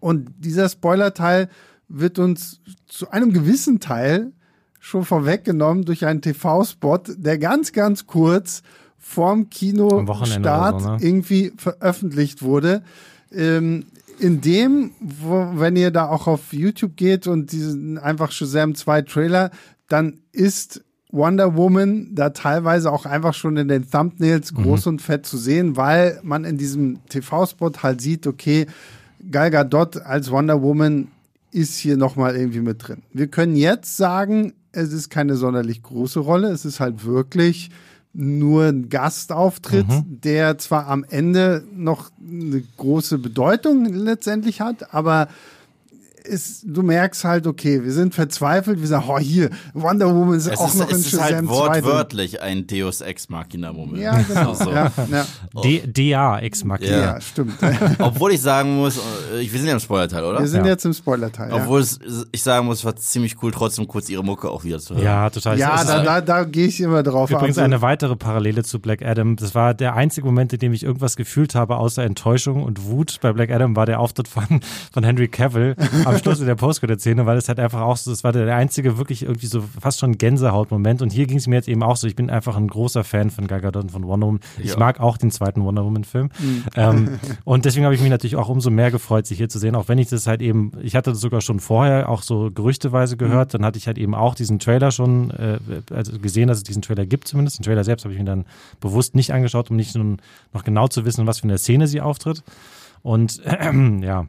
Und 0.00 0.30
dieser 0.38 0.68
Spoiler-Teil 0.68 1.48
wird 1.88 2.18
uns 2.18 2.60
zu 2.86 3.10
einem 3.10 3.32
gewissen 3.32 3.80
Teil 3.80 4.32
schon 4.80 5.04
vorweggenommen 5.04 5.84
durch 5.84 6.06
einen 6.06 6.22
TV-Spot, 6.22 6.98
der 7.16 7.38
ganz, 7.38 7.72
ganz 7.72 8.06
kurz 8.06 8.62
vorm 8.98 9.50
Kinostart 9.50 10.80
so, 10.80 10.90
ne? 10.90 10.96
irgendwie 11.00 11.52
veröffentlicht 11.56 12.42
wurde. 12.42 12.82
Ähm, 13.30 13.86
in 14.18 14.40
dem, 14.40 14.92
wo, 15.00 15.52
wenn 15.54 15.76
ihr 15.76 15.90
da 15.90 16.08
auch 16.08 16.26
auf 16.26 16.52
YouTube 16.52 16.96
geht 16.96 17.26
und 17.26 17.52
diesen 17.52 17.98
einfach 17.98 18.30
Shazam 18.30 18.74
2 18.74 19.02
Trailer, 19.02 19.50
dann 19.88 20.20
ist 20.32 20.82
Wonder 21.12 21.54
Woman 21.56 22.08
da 22.14 22.30
teilweise 22.30 22.90
auch 22.90 23.04
einfach 23.06 23.34
schon 23.34 23.56
in 23.58 23.68
den 23.68 23.88
Thumbnails 23.88 24.54
groß 24.54 24.86
und 24.86 25.02
fett 25.02 25.26
zu 25.26 25.36
sehen, 25.36 25.76
weil 25.76 26.18
man 26.22 26.44
in 26.44 26.56
diesem 26.56 27.06
TV-Spot 27.08 27.72
halt 27.82 28.00
sieht, 28.00 28.26
okay, 28.26 28.66
Gal 29.30 29.50
Gadot 29.50 29.98
als 29.98 30.30
Wonder 30.30 30.62
Woman 30.62 31.08
ist 31.52 31.76
hier 31.76 31.96
nochmal 31.96 32.34
irgendwie 32.34 32.60
mit 32.60 32.88
drin. 32.88 33.02
Wir 33.12 33.28
können 33.28 33.56
jetzt 33.56 33.96
sagen, 33.96 34.54
es 34.72 34.92
ist 34.92 35.10
keine 35.10 35.36
sonderlich 35.36 35.82
große 35.82 36.18
Rolle, 36.18 36.48
es 36.48 36.64
ist 36.64 36.80
halt 36.80 37.04
wirklich 37.04 37.70
nur 38.14 38.64
ein 38.64 38.88
Gastauftritt, 38.88 39.86
der 40.06 40.58
zwar 40.58 40.88
am 40.88 41.04
Ende 41.08 41.64
noch 41.74 42.10
eine 42.20 42.62
große 42.76 43.18
Bedeutung 43.18 43.84
letztendlich 43.86 44.60
hat, 44.60 44.94
aber 44.94 45.28
ist, 46.22 46.64
du 46.66 46.82
merkst 46.82 47.24
halt, 47.24 47.46
okay, 47.46 47.82
wir 47.84 47.92
sind 47.92 48.14
verzweifelt, 48.14 48.80
wir 48.80 48.86
sagen, 48.88 49.04
oh 49.08 49.18
hier, 49.18 49.50
Wonder 49.74 50.14
Woman 50.14 50.36
ist 50.36 50.46
Es 50.46 50.58
auch 50.58 50.68
ist, 50.68 50.78
noch 50.78 50.88
in 50.90 50.96
es 50.96 51.06
ist 51.12 51.20
halt 51.20 51.30
Shazam 51.32 51.46
2 51.48 51.68
drin. 51.68 51.84
wortwörtlich 51.84 52.42
ein 52.42 52.66
Deus 52.66 53.00
Ex 53.00 53.28
Machina 53.28 53.72
Moment. 53.72 54.02
Ja, 54.02 54.18
genau. 54.22 54.50
Also, 54.52 54.70
Ja, 54.70 54.90
ja, 55.10 55.26
D 55.62 55.82
DA 55.86 56.38
ex 56.40 56.64
Machina. 56.64 56.90
Ja. 56.90 56.98
ja, 57.14 57.20
stimmt. 57.20 57.54
Obwohl 57.98 58.32
ich 58.32 58.40
sagen 58.40 58.76
muss, 58.76 58.96
äh, 58.98 59.40
ich- 59.40 59.52
wir 59.52 59.58
sind 59.58 59.68
ja 59.68 59.74
im 59.74 59.80
Spoilerteil, 59.80 60.24
oder? 60.24 60.40
Wir 60.40 60.46
sind 60.48 60.64
Ja. 60.64 60.72
jetzt 60.72 60.84
im 60.84 60.92
Spoiler-Teil. 60.92 61.50
Ja. 61.50 61.56
Obwohl 61.56 61.80
es, 61.80 61.98
ich 62.32 62.42
sagen 62.42 62.66
muss, 62.66 62.78
es 62.78 62.84
war 62.84 62.96
ziemlich 62.96 63.42
cool, 63.42 63.50
trotzdem 63.50 63.88
kurz 63.88 64.08
ihre 64.08 64.22
Mucke 64.24 64.50
auch 64.50 64.64
wieder 64.64 64.78
zu 64.78 64.94
hören. 64.94 65.04
Ja, 65.04 65.30
total. 65.30 65.58
Ja, 65.58 65.74
Es 65.76 65.82
ist- 65.82 65.88
da, 65.88 66.02
da, 66.02 66.20
da 66.20 66.44
gehe 66.44 66.66
ich 66.66 66.80
immer 66.80 67.02
drauf. 67.02 67.30
Übrigens 67.30 67.58
Also, 67.58 67.62
eine 67.62 67.82
weitere 67.82 68.16
Parallele 68.16 68.62
zu 68.64 68.80
Black 68.80 69.02
Adam. 69.02 69.36
Das 69.36 69.54
war 69.54 69.74
der 69.74 69.94
einzige 69.94 70.26
Moment, 70.26 70.52
in 70.52 70.58
dem 70.58 70.72
ich 70.72 70.82
irgendwas 70.84 71.16
gefühlt 71.16 71.54
habe, 71.54 71.76
außer 71.76 72.02
Enttäuschung 72.02 72.62
und 72.62 72.84
Wut. 72.84 73.18
Bei 73.22 73.32
Black 73.32 73.50
Adam 73.50 73.74
war 73.76 73.86
der 73.86 74.00
Auftritt 74.00 74.28
von, 74.28 74.60
von 74.92 75.04
Henry 75.04 75.28
Cavill 75.28 75.76
am 76.12 76.18
Schluss 76.18 76.40
in 76.40 76.46
der 76.46 76.54
Postcredit-Szene, 76.54 77.26
weil 77.26 77.36
es 77.36 77.48
halt 77.48 77.58
einfach 77.58 77.80
auch 77.80 77.96
so, 77.96 78.10
das 78.10 78.22
war 78.24 78.32
der 78.32 78.54
einzige 78.54 78.98
wirklich 78.98 79.22
irgendwie 79.22 79.46
so 79.46 79.62
fast 79.80 79.98
schon 80.00 80.18
Gänsehaut-Moment. 80.18 81.02
Und 81.02 81.12
hier 81.12 81.26
ging 81.26 81.38
es 81.38 81.46
mir 81.46 81.56
jetzt 81.56 81.68
eben 81.68 81.82
auch 81.82 81.96
so. 81.96 82.06
Ich 82.06 82.16
bin 82.16 82.30
einfach 82.30 82.56
ein 82.56 82.68
großer 82.68 83.04
Fan 83.04 83.30
von 83.30 83.46
Gal 83.46 83.60
Gadot 83.60 83.84
und 83.84 83.90
von 83.90 84.06
Wonder 84.06 84.26
Woman. 84.26 84.40
Ich 84.58 84.70
Ja. 84.72 84.78
mag 84.78 85.00
auch 85.00 85.16
den 85.16 85.30
zweiten 85.30 85.62
Wonder 85.64 85.84
Woman-Film. 85.84 86.30
Mhm. 86.38 86.64
Ähm, 86.76 87.18
und 87.44 87.64
deswegen 87.64 87.84
habe 87.84 87.94
ich 87.94 88.00
mich 88.00 88.10
natürlich 88.10 88.36
auch 88.36 88.48
umso 88.48 88.70
mehr 88.70 88.90
gefreut, 88.90 89.26
sich 89.26 89.38
hier 89.38 89.48
zu 89.48 89.58
sehen, 89.58 89.74
auch 89.74 89.88
wenn 89.88 89.98
ich 89.98 90.08
das 90.08 90.26
halt 90.26 90.42
eben, 90.42 90.72
ich 90.82 90.94
hatte 90.96 91.10
das 91.10 91.20
sogar 91.20 91.40
schon 91.40 91.60
vorher 91.60 92.08
auch 92.08 92.22
so 92.22 92.50
gerüchteweise 92.52 93.16
gehört, 93.16 93.54
dann 93.54 93.64
hatte 93.64 93.78
ich 93.78 93.86
halt 93.86 93.98
eben 93.98 94.14
auch 94.14 94.34
diesen 94.34 94.58
Trailer 94.58 94.90
schon 94.90 95.30
äh, 95.30 95.58
also 95.90 96.18
gesehen, 96.18 96.48
dass 96.48 96.58
es 96.58 96.62
diesen 96.64 96.82
Trailer 96.82 97.06
gibt 97.06 97.28
zumindest. 97.28 97.58
Den 97.58 97.64
Trailer 97.64 97.84
selbst 97.84 98.04
habe 98.04 98.12
ich 98.14 98.18
mir 98.18 98.24
dann 98.26 98.44
bewusst 98.80 99.14
nicht 99.14 99.32
angeschaut, 99.32 99.70
um 99.70 99.76
nicht 99.76 99.94
nun 99.94 100.18
noch 100.52 100.64
genau 100.64 100.88
zu 100.88 101.04
wissen, 101.04 101.26
was 101.26 101.38
für 101.40 101.44
eine 101.44 101.58
Szene 101.58 101.86
sie 101.86 102.00
auftritt. 102.00 102.42
Und 103.02 103.40
ja, 104.02 104.26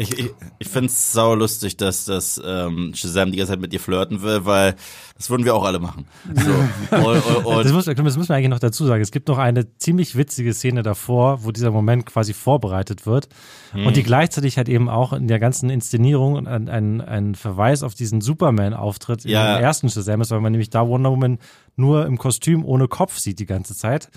Ich, 0.00 0.16
ich, 0.16 0.30
ich 0.60 0.68
finde 0.68 0.86
es 0.86 1.12
sau 1.12 1.34
lustig, 1.34 1.76
dass 1.76 2.04
das 2.04 2.40
ähm, 2.44 2.92
Shazam 2.94 3.32
die 3.32 3.36
ganze 3.36 3.52
Zeit 3.52 3.60
mit 3.60 3.72
dir 3.72 3.80
flirten 3.80 4.22
will, 4.22 4.44
weil 4.44 4.76
das 5.16 5.28
würden 5.28 5.44
wir 5.44 5.56
auch 5.56 5.64
alle 5.64 5.80
machen. 5.80 6.06
So. 6.34 6.96
und, 6.96 7.04
und, 7.26 7.44
und, 7.46 7.64
das 7.64 7.72
muss, 7.72 7.84
das 7.86 8.16
muss 8.16 8.28
man 8.28 8.36
eigentlich 8.38 8.48
noch 8.50 8.60
dazu 8.60 8.86
sagen. 8.86 9.02
Es 9.02 9.10
gibt 9.10 9.26
noch 9.26 9.38
eine 9.38 9.76
ziemlich 9.78 10.16
witzige 10.16 10.54
Szene 10.54 10.84
davor, 10.84 11.42
wo 11.44 11.50
dieser 11.50 11.72
Moment 11.72 12.06
quasi 12.06 12.32
vorbereitet 12.32 13.06
wird 13.06 13.28
und 13.74 13.96
die 13.96 14.02
gleichzeitig 14.04 14.56
halt 14.56 14.68
eben 14.68 14.88
auch 14.88 15.12
in 15.12 15.26
der 15.28 15.40
ganzen 15.40 15.68
Inszenierung 15.68 16.46
ein, 16.46 16.68
ein, 16.68 17.00
ein 17.00 17.34
Verweis 17.34 17.82
auf 17.82 17.94
diesen 17.94 18.20
Superman-Auftritt 18.20 19.24
Ja. 19.24 19.56
im 19.58 19.62
ersten 19.64 19.90
Shazam 19.90 20.20
ist, 20.20 20.30
weil 20.30 20.40
man 20.40 20.52
nämlich 20.52 20.70
da 20.70 20.86
Wonder 20.86 21.10
Woman 21.10 21.38
nur 21.78 22.04
im 22.06 22.18
Kostüm 22.18 22.64
ohne 22.64 22.88
Kopf 22.88 23.18
sieht 23.18 23.38
die 23.38 23.46
ganze 23.46 23.74
Zeit. 23.74 24.10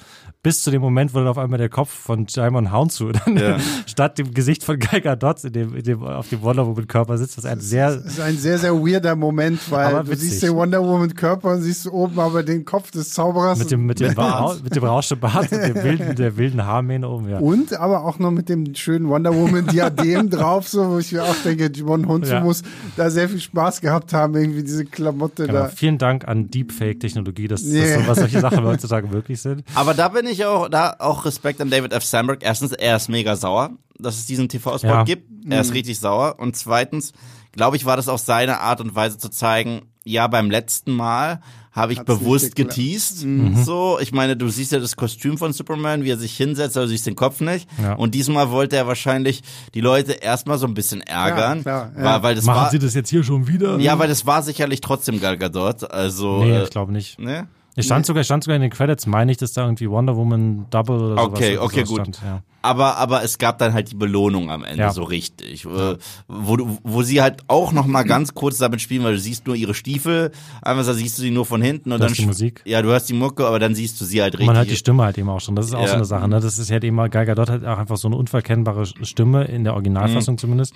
Bis 0.44 0.64
zu 0.64 0.72
dem 0.72 0.82
Moment, 0.82 1.14
wo 1.14 1.20
dann 1.20 1.28
auf 1.28 1.38
einmal 1.38 1.60
der 1.60 1.70
Kopf 1.70 1.92
von 1.92 2.26
Jaimon 2.28 2.72
Hounsou 2.72 3.12
dann 3.12 3.38
Ja. 3.38 3.58
statt 3.86 4.18
dem 4.18 4.34
Gesicht 4.34 4.64
von 4.64 4.80
Gal 4.80 5.00
Gadot 5.02 5.44
in 5.44 5.54
dem, 5.54 5.76
in 5.76 5.84
dem, 5.84 6.04
auf 6.04 6.30
dem 6.30 6.42
Wonder 6.42 6.66
Woman 6.66 6.88
Körper 6.88 7.18
sitzt, 7.20 7.38
was 7.38 7.46
ein 7.46 7.60
sehr 7.60 7.96
Das 7.96 8.06
ist 8.06 8.20
ein 8.20 8.36
sehr, 8.38 8.58
sehr 8.58 8.74
weirder 8.74 9.16
Moment, 9.16 9.60
weil 9.70 10.04
du 10.04 10.16
siehst 10.16 10.42
den 10.42 10.56
Wonder 10.56 10.84
Woman 10.84 11.14
Körper 11.14 11.52
und 11.54 11.62
siehst 11.62 11.86
oben 11.88 12.20
aber 12.20 12.42
den 12.42 12.66
Kopf 12.66 12.90
des 12.90 13.12
Zauberers. 13.12 13.60
mit 13.60 13.70
dem, 13.70 13.86
mit 13.86 14.00
dem, 14.00 14.14
Bart. 14.16 14.64
Mit 14.64 14.76
dem 14.76 14.84
Rauschebart 14.84 15.52
und 15.52 15.62
der 15.62 15.84
wilden, 15.84 16.16
der 16.18 16.38
wilden 16.38 16.66
Haarmähne 16.66 17.08
oben, 17.08 17.30
ja. 17.30 17.38
Und 17.38 17.74
aber 17.80 18.04
auch 18.06 18.18
noch 18.18 18.32
mit 18.32 18.50
dem 18.50 18.74
schönen 18.74 19.08
Wonder 19.10 19.36
Woman 19.36 19.68
Diadem 19.68 20.32
drauf, 20.32 20.68
so, 20.68 20.90
wo 20.90 20.98
ich 20.98 21.12
mir 21.12 21.24
auch 21.24 21.36
denke, 21.46 21.68
Jimon 21.68 22.08
Hunzu 22.08 22.32
Ja. 22.34 22.40
muss 22.42 22.64
da 22.98 23.12
sehr 23.12 23.30
viel 23.30 23.40
Spaß 23.40 23.82
gehabt 23.82 24.12
haben, 24.14 24.36
irgendwie 24.36 24.64
diese 24.64 24.86
Klamotte 24.86 25.46
Genau. 25.46 25.60
da. 25.60 25.68
Vielen 25.68 26.00
Dank 26.00 26.28
an 26.28 26.50
Deepfake-Technologie, 26.50 27.48
dass, 27.52 27.64
Yeah. 27.64 27.96
dass 27.98 28.04
sowas, 28.06 28.18
solche 28.20 28.40
Sachen 28.40 28.64
heutzutage 28.64 29.08
möglich 29.08 29.42
sind. 29.42 29.64
aber 29.76 29.94
da 29.94 30.08
bin 30.08 30.26
ich 30.26 30.46
auch, 30.46 30.70
da 30.70 30.96
auch 31.00 31.26
Respekt 31.26 31.62
an 31.62 31.70
David 31.70 31.94
F. 31.94 32.04
Sandberg. 32.04 32.40
Erstens, 32.44 32.72
er 32.72 32.96
ist 32.96 33.10
mega 33.10 33.36
sauer, 33.36 33.72
dass 34.00 34.18
es 34.18 34.26
diesen 34.26 34.50
TV-Spot 34.50 34.88
Ja. 34.88 35.04
gibt. 35.04 35.30
Er 35.50 35.62
ist 35.62 35.74
richtig 35.74 36.00
sauer. 36.00 36.36
Und 36.40 36.56
zweitens, 36.56 37.14
glaube 37.52 37.76
ich, 37.78 37.86
war 37.86 37.98
das 37.98 38.08
auch 38.10 38.20
seine 38.20 38.60
Art 38.60 38.80
und 38.82 38.96
Weise 38.96 39.18
zu 39.18 39.30
zeigen, 39.30 39.84
ja, 40.04 40.28
beim 40.28 40.50
letzten 40.50 40.92
Mal 40.92 41.42
habe 41.72 41.94
ich 41.94 42.00
Hat's 42.00 42.06
bewusst 42.08 42.56
geteased. 42.56 43.24
Mhm. 43.26 43.64
So, 43.64 43.98
ich 44.02 44.12
meine, 44.12 44.36
du 44.36 44.50
siehst 44.50 44.72
ja 44.74 44.80
das 44.80 44.96
Kostüm 44.96 45.38
von 45.38 45.54
Superman, 45.54 46.04
wie 46.04 46.10
er 46.12 46.18
sich 46.18 46.36
hinsetzt, 46.36 46.76
aber 46.76 46.86
du 46.86 46.90
siehst 46.92 47.08
den 47.08 47.16
Kopf 47.16 47.40
nicht. 47.42 47.68
Ja. 47.82 47.94
Und 47.94 48.14
diesmal 48.14 48.52
wollte 48.52 48.76
er 48.76 48.88
wahrscheinlich 48.88 49.42
die 49.74 49.82
Leute 49.82 50.12
erstmal 50.14 50.58
so 50.58 50.68
ein 50.68 50.74
bisschen 50.74 51.02
ärgern. 51.02 51.62
klar, 51.62 51.92
ja. 51.98 52.04
weil, 52.04 52.24
weil 52.24 52.36
das 52.36 52.44
Machen 52.46 52.58
war, 52.64 52.70
Sie 52.72 52.80
das 52.80 52.94
jetzt 52.94 53.10
hier 53.10 53.24
schon 53.24 53.48
wieder? 53.48 53.78
ja, 53.80 53.98
weil 54.00 54.10
das 54.10 54.26
war 54.26 54.44
sicherlich 54.44 54.82
trotzdem 54.82 55.20
Gal 55.22 55.38
Gadot. 55.38 55.90
Also, 55.90 56.44
Nee, 56.44 56.52
äh, 56.58 56.64
ich 56.64 56.70
glaube 56.72 56.92
nicht. 56.92 57.20
ne? 57.20 57.48
Es 57.78 57.86
stand, 57.86 58.06
sogar, 58.06 58.26
stand 58.26 58.44
sogar 58.44 58.58
in 58.58 58.62
den 58.64 58.72
Credits, 58.72 59.06
meine 59.08 59.32
ich, 59.32 59.38
dass 59.38 59.54
da 59.54 59.64
irgendwie 59.64 59.90
Wonder 59.90 60.18
Woman 60.18 60.66
Double 60.72 60.96
oder 60.98 61.16
sowas 61.16 61.26
Okay, 61.40 61.54
oder 61.54 61.64
okay, 61.64 61.86
sowas 61.86 61.90
gut. 61.90 62.00
stand. 62.18 62.22
Ja. 62.26 62.44
Aber, 62.64 62.98
aber 62.98 63.24
es 63.24 63.38
gab 63.40 63.58
dann 63.58 63.74
halt 63.74 63.90
die 63.92 63.96
Belohnung 63.96 64.52
am 64.52 64.64
Ende 64.64 64.84
Ja. 64.84 64.92
so 64.92 65.04
richtig, 65.04 65.66
äh, 65.66 65.96
wo, 66.28 66.58
du, 66.58 66.78
wo 66.84 67.02
sie 67.02 67.22
halt 67.22 67.42
auch 67.48 67.72
noch 67.72 67.88
mal 67.88 68.04
ganz 68.04 68.34
kurz 68.36 68.58
damit 68.60 68.82
spielen, 68.82 69.04
weil 69.04 69.14
du 69.14 69.20
siehst 69.20 69.48
nur 69.48 69.56
ihre 69.56 69.74
Stiefel, 69.74 70.32
einfach 70.62 70.86
da 70.86 70.94
siehst 70.94 71.18
du 71.18 71.24
sie 71.24 71.32
nur 71.32 71.46
von 71.46 71.62
hinten 71.62 71.92
und 71.92 71.98
Du 72.00 72.04
dann 72.04 72.12
hast 72.12 72.20
die 72.20 72.26
Musik. 72.26 72.62
Ja, 72.66 72.82
du 72.82 72.90
hörst 72.90 73.10
die 73.10 73.14
Mucke, 73.14 73.46
aber 73.48 73.58
dann 73.60 73.74
siehst 73.74 74.00
du 74.00 74.06
sie 74.06 74.22
halt 74.22 74.34
richtig. 74.36 74.48
Man 74.48 74.56
hört 74.58 74.70
die 74.70 74.76
Stimme 74.76 75.04
halt 75.04 75.18
eben 75.18 75.30
auch 75.30 75.40
schon. 75.42 75.56
Das 75.56 75.66
ist 75.66 75.74
auch 75.74 75.82
Ja. 75.82 75.88
so 75.88 75.96
eine 75.96 76.06
Sache. 76.06 76.28
Ne? 76.28 76.40
Das 76.40 76.58
ist 76.60 76.70
halt 76.72 76.84
eben, 76.84 76.98
Gal 77.10 77.26
Gadot 77.26 77.50
hat 77.50 77.66
auch 77.66 77.78
einfach 77.80 77.98
so 77.98 78.08
eine 78.08 78.16
unverkennbare 78.18 78.86
Stimme, 78.86 79.46
in 79.46 79.64
der 79.64 79.74
Mhm. 79.74 79.78
Originalfassung 79.78 80.38
zumindest, 80.38 80.74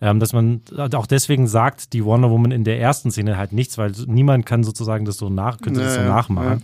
ähm, 0.00 0.20
dass 0.20 0.32
man 0.32 0.62
auch 0.94 1.06
deswegen 1.06 1.46
sagt, 1.48 1.92
die 1.92 2.04
Wonder 2.04 2.30
Woman 2.30 2.50
in 2.50 2.64
der 2.64 2.80
ersten 2.80 3.10
Szene 3.10 3.36
halt 3.36 3.52
nichts, 3.52 3.76
weil 3.78 3.92
niemand 4.06 4.46
kann 4.46 4.64
sozusagen 4.64 5.04
das 5.04 5.16
so 5.18 5.28
nach, 5.28 5.58
könnte 5.60 5.80
das 5.80 5.94
so 5.94 6.00
Ja, 6.00 6.06
ja, 6.06 6.14
nachmachen. 6.14 6.62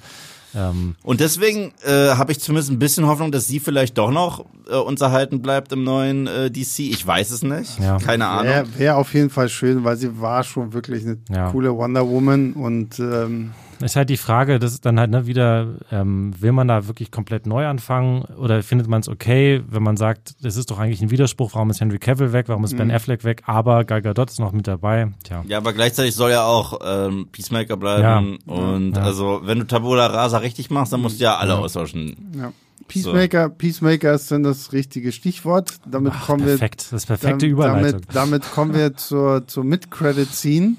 Ähm, 0.54 0.96
Und 1.02 1.20
deswegen 1.20 1.72
äh, 1.84 2.10
habe 2.14 2.32
ich 2.32 2.40
zumindest 2.40 2.70
ein 2.70 2.78
bisschen 2.78 3.06
Hoffnung, 3.06 3.32
dass 3.32 3.46
sie 3.46 3.58
vielleicht 3.60 3.96
doch 3.98 4.10
noch 4.10 4.44
äh, 4.70 4.76
uns 4.76 5.00
erhalten 5.00 5.40
bleibt 5.42 5.72
im 5.72 5.84
neuen 5.84 6.26
äh, 6.26 6.50
DC. 6.50 6.80
Ich 6.80 7.06
weiß 7.06 7.30
es 7.30 7.42
nicht. 7.42 7.78
Ja. 7.80 7.98
Keine 7.98 8.26
Ahnung. 8.26 8.52
Wäre 8.52 8.66
wär 8.78 8.96
auf 8.98 9.14
jeden 9.14 9.30
Fall 9.30 9.48
schön, 9.48 9.84
weil 9.84 9.96
sie 9.96 10.20
war 10.20 10.44
schon 10.44 10.72
wirklich 10.72 11.04
eine 11.04 11.18
Ja. 11.30 11.50
coole 11.50 11.74
Wonder 11.74 12.06
Woman 12.08 12.52
und 12.52 12.98
ähm, 12.98 13.52
Ist 13.82 13.96
halt 13.96 14.08
die 14.10 14.16
Frage, 14.16 14.58
das 14.58 14.72
ist 14.72 14.86
dann 14.86 14.98
halt 14.98 15.10
ne, 15.10 15.26
wieder, 15.26 15.74
ähm, 15.90 16.32
will 16.40 16.52
man 16.52 16.68
da 16.68 16.86
wirklich 16.86 17.10
komplett 17.10 17.46
neu 17.46 17.66
anfangen 17.66 18.22
oder 18.36 18.62
findet 18.62 18.88
man 18.88 19.00
es 19.00 19.08
okay, 19.08 19.62
wenn 19.68 19.82
man 19.82 19.96
sagt, 19.96 20.34
das 20.44 20.56
ist 20.56 20.70
doch 20.70 20.78
eigentlich 20.78 21.02
ein 21.02 21.10
Widerspruch, 21.10 21.50
warum 21.54 21.70
ist 21.70 21.80
Henry 21.80 21.98
Cavill 21.98 22.32
weg, 22.32 22.48
warum 22.48 22.64
ist 22.64 22.72
Mhm. 22.74 22.78
Ben 22.78 22.90
Affleck 22.90 23.24
weg, 23.24 23.42
aber 23.46 23.84
Gal 23.84 24.02
Gadot 24.02 24.30
ist 24.30 24.40
noch 24.40 24.52
mit 24.52 24.66
dabei. 24.68 25.12
Tja. 25.24 25.44
Ja, 25.48 25.58
aber 25.58 25.72
gleichzeitig 25.72 26.14
soll 26.14 26.30
ja 26.30 26.44
auch 26.44 26.78
ähm, 26.84 27.28
Peacemaker 27.32 27.76
bleiben. 27.76 28.38
Ja. 28.46 28.52
Und 28.54 28.96
Ja. 28.96 29.02
also, 29.02 29.40
wenn 29.44 29.58
du 29.58 29.66
Tabula 29.66 30.06
Rasa 30.06 30.38
richtig 30.38 30.70
machst, 30.70 30.92
dann 30.92 31.00
musst 31.02 31.20
du 31.20 31.24
ja 31.24 31.36
alle 31.36 31.56
austauschen. 31.58 32.16
ja. 32.36 32.52
Peacemaker, 32.88 33.48
Peacemaker 33.48 34.12
ist 34.12 34.30
dann 34.32 34.42
das 34.42 34.72
richtige 34.72 35.12
Stichwort. 35.12 35.74
Damit 35.90 36.12
Ach, 36.16 36.26
kommen 36.26 36.44
perfekt, 36.44 36.80
das 36.90 37.02
ist 37.02 37.06
perfekte 37.06 37.46
wir 37.46 37.52
Überleitung. 37.52 38.02
damit, 38.12 38.14
damit 38.42 38.52
kommen 38.52 38.74
wir 38.74 38.94
zur, 38.96 39.46
zur 39.46 39.64
Mid-Credit-Scene. 39.64 40.74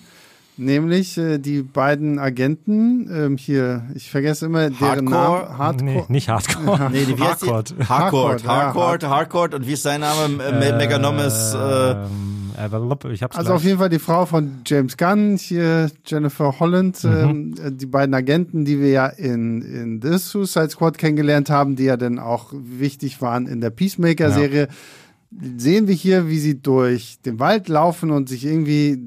Nämlich 0.63 1.17
äh, 1.17 1.37
die 1.39 1.61
beiden 1.61 2.19
Agenten, 2.19 3.09
ähm, 3.13 3.37
hier, 3.37 3.83
ich 3.95 4.09
vergesse 4.09 4.45
immer 4.45 4.69
deren 4.69 5.09
Hardcore? 5.13 5.43
Namen. 5.43 5.57
Hardcore. 5.57 5.91
Nee, 5.91 6.03
nicht 6.09 6.29
Hardcore. 6.29 6.89
Nee, 6.91 7.05
die, 7.05 7.13
die? 7.15 7.21
Hardcore. 7.21 7.63
Hardcore. 7.87 7.89
Hardcore, 7.89 8.37
ja, 8.43 8.47
Hardcore, 8.47 9.09
Hardcore. 9.09 9.55
Und 9.57 9.67
wie 9.67 9.73
ist 9.73 9.83
sein 9.83 10.01
Name? 10.01 10.43
Äh, 10.43 10.77
Meganomis. 10.77 11.53
Äh, 11.53 11.57
Ähm, 11.57 12.07
äh, 12.57 13.13
ich 13.13 13.23
hab's 13.23 13.35
Also 13.35 13.47
gleich. 13.49 13.55
auf 13.57 13.63
jeden 13.63 13.79
Fall 13.79 13.89
die 13.89 13.99
Frau 13.99 14.25
von 14.25 14.61
James 14.65 14.95
Gunn, 14.97 15.37
hier 15.37 15.89
Jennifer 16.05 16.59
Holland, 16.59 17.03
ähm, 17.03 17.55
äh, 17.63 17.71
die 17.71 17.85
beiden 17.85 18.13
Agenten, 18.13 18.63
die 18.65 18.79
wir 18.79 18.89
ja 18.89 19.07
in, 19.07 19.61
in 19.61 20.01
The 20.01 20.17
Suicide 20.17 20.69
Squad 20.69 20.97
kennengelernt 20.97 21.49
haben, 21.49 21.75
die 21.75 21.85
ja 21.85 21.97
dann 21.97 22.19
auch 22.19 22.53
wichtig 22.53 23.21
waren 23.21 23.47
in 23.47 23.59
der 23.61 23.69
Peacemaker-Serie. 23.71 24.67
Sehen 25.57 25.87
wir 25.87 25.95
hier, 25.95 26.29
wie 26.29 26.37
sie 26.37 26.61
durch 26.61 27.17
den 27.25 27.39
Wald 27.39 27.67
laufen 27.67 28.11
und 28.11 28.29
sich 28.29 28.45
irgendwie 28.45 29.01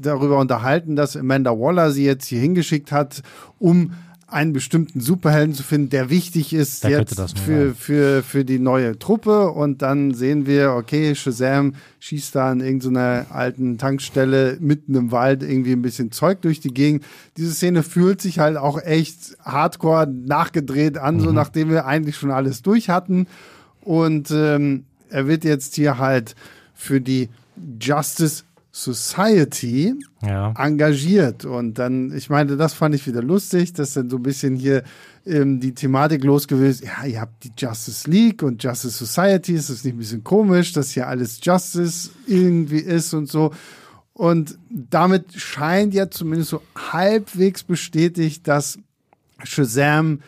darüber 0.00 0.38
unterhalten, 0.38 0.96
dass 0.96 1.16
Amanda 1.16 1.50
Waller 1.52 1.90
sie 1.90 2.04
jetzt 2.04 2.26
hier 2.26 2.40
hingeschickt 2.40 2.92
hat, 2.92 3.22
um 3.58 3.92
einen 4.28 4.52
bestimmten 4.52 5.00
Superhelden 5.00 5.54
zu 5.54 5.62
finden, 5.62 5.88
der 5.88 6.10
wichtig 6.10 6.52
ist 6.52 6.82
Der 6.82 6.90
jetzt 6.90 7.38
für, 7.38 7.74
für, 7.76 8.24
für 8.24 8.44
die 8.44 8.58
neue 8.58 8.98
Truppe. 8.98 9.50
Und 9.52 9.82
dann 9.82 10.14
sehen 10.14 10.46
wir, 10.46 10.72
okay, 10.72 11.14
Shazam 11.14 11.74
schießt 12.00 12.34
da 12.34 12.50
an 12.50 12.60
irgendeiner 12.60 13.26
alten 13.30 13.78
Tankstelle 13.78 14.56
mitten 14.60 14.96
im 14.96 15.12
Wald 15.12 15.44
irgendwie 15.44 15.70
ein 15.72 15.82
bisschen 15.82 16.10
Zeug 16.10 16.42
durch 16.42 16.58
die 16.58 16.74
Gegend. 16.74 17.04
Diese 17.36 17.52
Szene 17.52 17.84
fühlt 17.84 18.20
sich 18.20 18.40
halt 18.40 18.56
auch 18.56 18.82
echt 18.82 19.36
hardcore 19.44 20.08
nachgedreht 20.08 20.98
an, 20.98 21.16
Mhm. 21.16 21.20
so 21.20 21.32
nachdem 21.32 21.70
wir 21.70 21.86
eigentlich 21.86 22.16
schon 22.16 22.32
alles 22.32 22.62
durch 22.62 22.88
hatten. 22.88 23.28
Und 23.82 24.32
ähm, 24.32 24.86
er 25.08 25.28
wird 25.28 25.44
jetzt 25.44 25.76
hier 25.76 25.98
halt 25.98 26.34
für 26.74 27.00
die 27.00 27.28
Justice 27.80 28.42
Society 28.84 29.94
Ja. 30.22 30.52
engagiert. 30.58 31.44
Und 31.44 31.78
dann, 31.78 32.12
ich 32.14 32.28
meine, 32.30 32.56
das 32.56 32.74
fand 32.74 32.94
ich 32.94 33.06
wieder 33.06 33.22
lustig, 33.22 33.72
dass 33.72 33.94
dann 33.94 34.10
so 34.10 34.16
ein 34.16 34.22
bisschen 34.22 34.56
hier 34.56 34.82
ähm, 35.24 35.60
die 35.60 35.72
Thematik 35.74 36.22
losgewesen 36.24 36.86
Ja, 36.86 37.06
ihr 37.06 37.20
habt 37.20 37.42
die 37.44 37.52
Justice 37.56 38.08
League 38.10 38.42
und 38.42 38.62
Justice 38.62 39.04
Society. 39.04 39.54
Ist 39.54 39.70
das 39.70 39.84
nicht 39.84 39.94
ein 39.94 39.98
bisschen 39.98 40.24
komisch, 40.24 40.72
dass 40.72 40.90
hier 40.90 41.08
alles 41.08 41.40
Justice 41.42 42.10
irgendwie 42.26 42.78
ist 42.80 43.14
und 43.14 43.28
so? 43.28 43.52
Und 44.12 44.58
damit 44.70 45.32
scheint 45.34 45.92
ja 45.94 46.10
zumindest 46.10 46.50
so 46.50 46.62
halbwegs 46.76 47.64
bestätigt, 47.64 48.46
dass 48.48 48.78
Shazam 49.44 50.20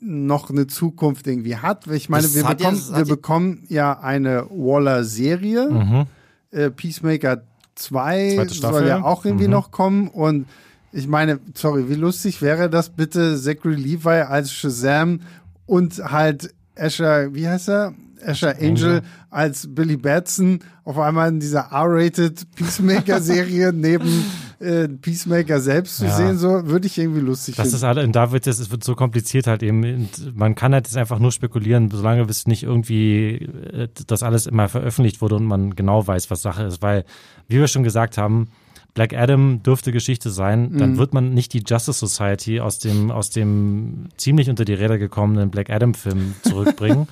noch 0.00 0.50
eine 0.50 0.66
Zukunft 0.66 1.26
irgendwie 1.26 1.56
hat. 1.56 1.86
Ich 1.88 2.08
meine, 2.08 2.22
Das 2.24 2.34
wir, 2.34 2.42
ja- 2.42 2.48
bekommen, 2.54 2.76
das 2.76 2.90
wir 2.90 2.98
ja- 2.98 3.04
bekommen 3.04 3.64
ja 3.68 4.00
eine 4.00 4.46
Waller-Serie. 4.50 5.70
Mhm. 5.70 6.06
Äh, 6.50 6.70
Peacemaker 6.70 7.42
2 7.74 8.34
Zweite 8.36 8.54
soll 8.54 8.86
ja 8.86 9.02
auch 9.02 9.24
irgendwie 9.24 9.46
Mhm. 9.46 9.52
noch 9.52 9.70
kommen. 9.70 10.08
Und 10.08 10.46
ich 10.92 11.06
meine, 11.06 11.40
sorry, 11.54 11.88
wie 11.88 11.94
lustig 11.94 12.42
wäre 12.42 12.68
das 12.68 12.90
bitte, 12.90 13.38
Zachary 13.40 13.76
Levi 13.76 14.08
als 14.08 14.52
Shazam 14.52 15.20
und 15.66 15.98
halt 15.98 16.54
Asher, 16.76 17.34
wie 17.34 17.48
heißt 17.48 17.68
er? 17.68 17.94
Asher 18.24 18.56
Angel 18.60 19.02
als 19.30 19.68
Billy 19.74 19.96
Batson 19.96 20.60
auf 20.84 20.98
einmal 20.98 21.28
in 21.28 21.40
dieser 21.40 21.68
R-rated 21.72 22.46
Peacemaker-Serie 22.56 23.72
neben 23.74 24.24
äh, 24.60 24.88
Peacemaker 24.88 25.60
selbst 25.60 25.96
zu 25.98 26.04
Ja. 26.04 26.16
sehen, 26.16 26.38
so 26.38 26.66
würde 26.66 26.86
ich 26.86 26.98
irgendwie 26.98 27.20
lustig 27.20 27.56
Das 27.56 27.64
finden. 27.64 27.76
ist 27.76 27.84
alle, 27.84 28.04
und 28.04 28.12
da 28.14 28.32
wird 28.32 28.46
es, 28.46 28.58
es 28.58 28.70
wird 28.70 28.84
so 28.84 28.94
kompliziert 28.94 29.46
halt 29.46 29.62
eben. 29.62 29.82
Und 29.84 30.36
man 30.36 30.54
kann 30.54 30.72
halt 30.72 30.86
jetzt 30.86 30.96
einfach 30.96 31.18
nur 31.18 31.32
spekulieren, 31.32 31.90
solange 31.90 32.24
bis 32.26 32.46
nicht 32.46 32.62
irgendwie 32.62 33.48
äh, 33.72 33.88
das 34.06 34.22
alles 34.22 34.46
immer 34.46 34.68
veröffentlicht 34.68 35.20
wurde 35.20 35.36
und 35.36 35.44
man 35.44 35.74
genau 35.74 36.06
weiß, 36.06 36.30
was 36.30 36.42
Sache 36.42 36.62
ist. 36.64 36.82
Weil, 36.82 37.04
wie 37.48 37.58
wir 37.58 37.66
schon 37.68 37.82
gesagt 37.82 38.18
haben, 38.18 38.48
Black 38.94 39.14
Adam 39.14 39.62
dürfte 39.62 39.90
Geschichte 39.90 40.30
sein, 40.30 40.76
dann 40.76 40.98
wird 40.98 41.14
man 41.14 41.32
nicht 41.32 41.54
die 41.54 41.62
Justice 41.66 41.98
Society 41.98 42.60
aus 42.60 42.78
dem, 42.78 43.10
aus 43.10 43.30
dem 43.30 44.08
ziemlich 44.18 44.50
unter 44.50 44.66
die 44.66 44.74
Räder 44.74 44.98
gekommenen 44.98 45.50
Black 45.50 45.70
Adam-Film 45.70 46.34
zurückbringen. 46.42 47.08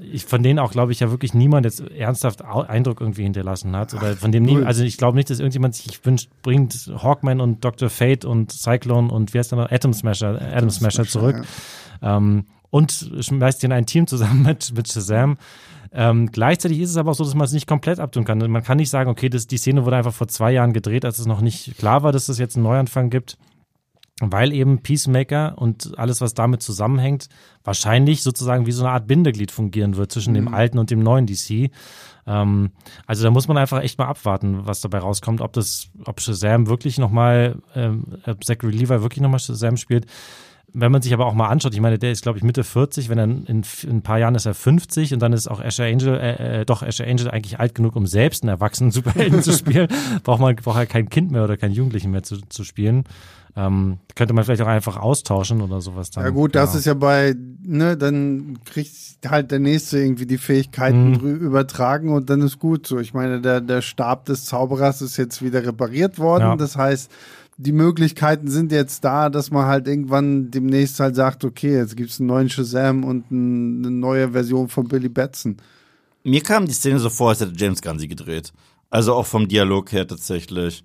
ich, 0.00 0.24
von 0.24 0.42
denen 0.42 0.58
auch, 0.58 0.72
glaube 0.72 0.92
ich, 0.92 1.00
ja 1.00 1.10
wirklich 1.10 1.34
niemand 1.34 1.66
jetzt 1.66 1.80
ernsthaft 1.80 2.42
Eindruck 2.42 3.02
irgendwie 3.02 3.24
hinterlassen 3.24 3.76
hat. 3.76 3.92
Oder 3.92 4.16
von 4.16 4.32
dem 4.32 4.44
nie, 4.44 4.62
also 4.62 4.82
ich 4.82 4.96
glaube 4.96 5.16
nicht, 5.16 5.28
dass 5.28 5.40
irgendjemand 5.40 5.74
sich 5.74 6.04
wünscht, 6.06 6.30
bringt 6.42 6.90
Hawkman 7.02 7.40
und 7.40 7.64
Dr. 7.64 7.90
Fate 7.90 8.24
und 8.24 8.50
Cyclone 8.50 9.12
und 9.12 9.34
wie 9.34 9.38
heißt 9.38 9.52
der 9.52 9.58
noch? 9.58 9.70
Atom 9.70 9.92
Smasher, 9.92 10.40
Atom 10.40 10.70
Smasher 10.70 11.04
zurück. 11.04 11.42
Ähm, 12.02 12.46
und 12.70 13.10
schmeißt 13.20 13.62
den 13.62 13.72
ein 13.72 13.84
Team 13.84 14.06
zusammen 14.06 14.42
mit, 14.42 14.72
mit 14.74 14.88
Shazam. 14.88 15.36
Ähm, 15.92 16.30
gleichzeitig 16.30 16.78
ist 16.78 16.90
es 16.90 16.96
aber 16.96 17.10
auch 17.10 17.14
so, 17.14 17.24
dass 17.24 17.34
man 17.34 17.44
es 17.44 17.52
nicht 17.52 17.66
komplett 17.66 17.98
abtun 17.98 18.24
kann. 18.24 18.38
Man 18.38 18.62
kann 18.62 18.76
nicht 18.76 18.90
sagen, 18.90 19.10
okay, 19.10 19.28
das, 19.28 19.46
die 19.46 19.58
Szene 19.58 19.84
wurde 19.84 19.96
einfach 19.96 20.14
vor 20.14 20.28
zwei 20.28 20.52
Jahren 20.52 20.72
gedreht, 20.72 21.04
als 21.04 21.18
es 21.18 21.26
noch 21.26 21.40
nicht 21.40 21.76
klar 21.78 22.02
war, 22.02 22.12
dass 22.12 22.28
es 22.28 22.38
jetzt 22.38 22.56
einen 22.56 22.64
Neuanfang 22.64 23.10
gibt. 23.10 23.36
Weil 24.22 24.52
eben 24.52 24.82
Peacemaker 24.82 25.54
und 25.56 25.98
alles, 25.98 26.20
was 26.20 26.34
damit 26.34 26.62
zusammenhängt, 26.62 27.28
wahrscheinlich 27.64 28.22
sozusagen 28.22 28.66
wie 28.66 28.72
so 28.72 28.84
eine 28.84 28.92
Art 28.92 29.06
Bindeglied 29.06 29.50
fungieren 29.50 29.96
wird 29.96 30.12
zwischen 30.12 30.34
dem 30.34 30.52
alten 30.52 30.78
und 30.78 30.90
dem 30.90 31.00
neuen 31.00 31.26
DC. 31.26 31.70
Ähm, 32.26 32.70
also 33.06 33.24
da 33.24 33.30
muss 33.30 33.48
man 33.48 33.56
einfach 33.56 33.80
echt 33.80 33.98
mal 33.98 34.06
abwarten, 34.06 34.66
was 34.66 34.82
dabei 34.82 34.98
rauskommt, 34.98 35.40
ob 35.40 35.54
das, 35.54 35.88
ob 36.04 36.20
Shazam 36.20 36.66
wirklich 36.66 36.98
nochmal, 36.98 37.56
ähm, 37.74 38.18
ob 38.26 38.44
Zachary 38.44 38.72
Levi 38.72 39.00
wirklich 39.00 39.22
nochmal 39.22 39.40
Shazam 39.40 39.78
spielt. 39.78 40.06
Wenn 40.72 40.92
man 40.92 41.02
sich 41.02 41.12
aber 41.12 41.26
auch 41.26 41.34
mal 41.34 41.48
anschaut, 41.48 41.74
ich 41.74 41.80
meine, 41.80 41.98
der 41.98 42.12
ist, 42.12 42.22
glaube 42.22 42.38
ich, 42.38 42.44
Mitte 42.44 42.62
40, 42.64 43.08
wenn 43.08 43.18
er 43.18 43.24
in, 43.24 43.44
in 43.46 43.64
ein 43.88 44.02
paar 44.02 44.18
Jahren 44.18 44.34
ist 44.34 44.46
er 44.46 44.54
50 44.54 45.12
und 45.14 45.20
dann 45.20 45.32
ist 45.32 45.48
auch 45.48 45.60
Asher 45.60 45.84
Angel, 45.86 46.14
äh, 46.18 46.60
äh, 46.60 46.64
doch 46.64 46.82
Asher 46.82 47.06
Angel 47.06 47.30
eigentlich 47.30 47.58
alt 47.58 47.74
genug, 47.74 47.96
um 47.96 48.06
selbst 48.06 48.42
einen 48.42 48.50
erwachsenen 48.50 48.90
Superhelden 48.92 49.42
zu 49.42 49.52
spielen. 49.52 49.88
Braucht 50.22 50.40
man, 50.40 50.54
braucht 50.56 50.78
er 50.78 50.86
kein 50.86 51.08
Kind 51.08 51.30
mehr 51.32 51.42
oder 51.44 51.56
keinen 51.56 51.72
Jugendlichen 51.72 52.10
mehr 52.12 52.22
zu, 52.22 52.36
zu 52.48 52.62
spielen. 52.64 53.04
Ähm, 53.56 53.98
könnte 54.14 54.32
man 54.32 54.44
vielleicht 54.44 54.62
auch 54.62 54.68
einfach 54.68 54.96
austauschen 54.96 55.60
oder 55.60 55.80
sowas 55.80 56.10
dann. 56.12 56.22
Ja 56.22 56.30
gut, 56.30 56.54
das 56.54 56.70
Genau. 56.70 56.78
ist 56.78 56.84
ja 56.84 56.94
bei, 56.94 57.34
ne, 57.64 57.96
dann 57.96 58.60
kriegt 58.64 58.92
halt 59.26 59.50
der 59.50 59.58
Nächste 59.58 59.98
irgendwie 59.98 60.26
die 60.26 60.38
Fähigkeiten 60.38 61.10
Mhm. 61.12 61.36
übertragen 61.40 62.12
und 62.12 62.30
dann 62.30 62.42
ist 62.42 62.60
gut 62.60 62.86
so. 62.86 63.00
Ich 63.00 63.12
meine, 63.12 63.40
der, 63.40 63.60
der 63.60 63.82
Stab 63.82 64.26
des 64.26 64.44
Zauberers 64.44 65.02
ist 65.02 65.16
jetzt 65.16 65.42
wieder 65.42 65.66
repariert 65.66 66.20
worden. 66.20 66.42
Ja. 66.44 66.54
Das 66.56 66.76
heißt, 66.76 67.10
die 67.62 67.72
Möglichkeiten 67.72 68.48
sind 68.48 68.72
jetzt 68.72 69.04
da, 69.04 69.28
dass 69.28 69.50
man 69.50 69.66
halt 69.66 69.86
irgendwann 69.86 70.50
demnächst 70.50 70.98
halt 70.98 71.14
sagt, 71.14 71.44
okay, 71.44 71.76
jetzt 71.76 71.94
gibt's 71.94 72.18
einen 72.18 72.28
neuen 72.28 72.48
Shazam 72.48 73.04
und 73.04 73.30
ein, 73.30 73.84
eine 73.84 73.90
neue 73.90 74.30
Version 74.30 74.68
von 74.68 74.88
Billy 74.88 75.10
Batson. 75.10 75.58
Mir 76.24 76.42
kam 76.42 76.66
die 76.66 76.72
Szene 76.72 76.98
so 76.98 77.10
vor, 77.10 77.30
als 77.30 77.40
hätte 77.40 77.52
James 77.54 77.82
Gunn 77.82 77.98
sie 77.98 78.08
gedreht. 78.08 78.52
Also 78.88 79.14
auch 79.14 79.26
vom 79.26 79.46
Dialog 79.46 79.92
her 79.92 80.06
tatsächlich. 80.06 80.82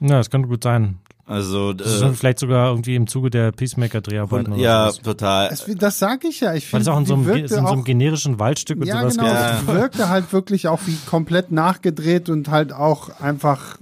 Ja, 0.00 0.18
das 0.18 0.28
könnte 0.28 0.48
gut 0.48 0.64
sein. 0.64 0.98
Also 1.28 1.72
Das 1.72 1.88
ist 1.92 2.02
äh, 2.02 2.12
vielleicht 2.12 2.38
sogar 2.38 2.68
irgendwie 2.70 2.94
im 2.94 3.08
Zuge 3.08 3.30
der 3.30 3.50
Peacemaker-Dreharbeiten 3.50 4.52
oder 4.52 4.62
ja, 4.62 4.90
sowas. 4.90 5.02
total. 5.02 5.48
Das, 5.48 5.66
das 5.76 5.98
sag 5.98 6.24
ich 6.24 6.38
ja. 6.40 6.54
Ich 6.54 6.64
es 6.64 6.70
finde, 6.70 6.92
auch 6.92 6.98
in 6.98 7.04
so, 7.04 7.14
einem, 7.14 7.28
in 7.34 7.48
so 7.48 7.56
einem 7.56 7.66
auch 7.66 7.84
generischen 7.84 8.38
Waldstück 8.38 8.80
und 8.80 8.86
Ja, 8.86 9.00
sowas. 9.00 9.16
genau. 9.16 9.26
Ja. 9.28 9.58
Es 9.58 9.66
wirkte 9.66 10.08
halt 10.08 10.32
wirklich 10.32 10.68
auch 10.68 10.78
wie 10.86 10.96
komplett 11.06 11.50
nachgedreht 11.50 12.28
und 12.28 12.48
halt 12.48 12.72
auch 12.72 13.20
einfach 13.20 13.76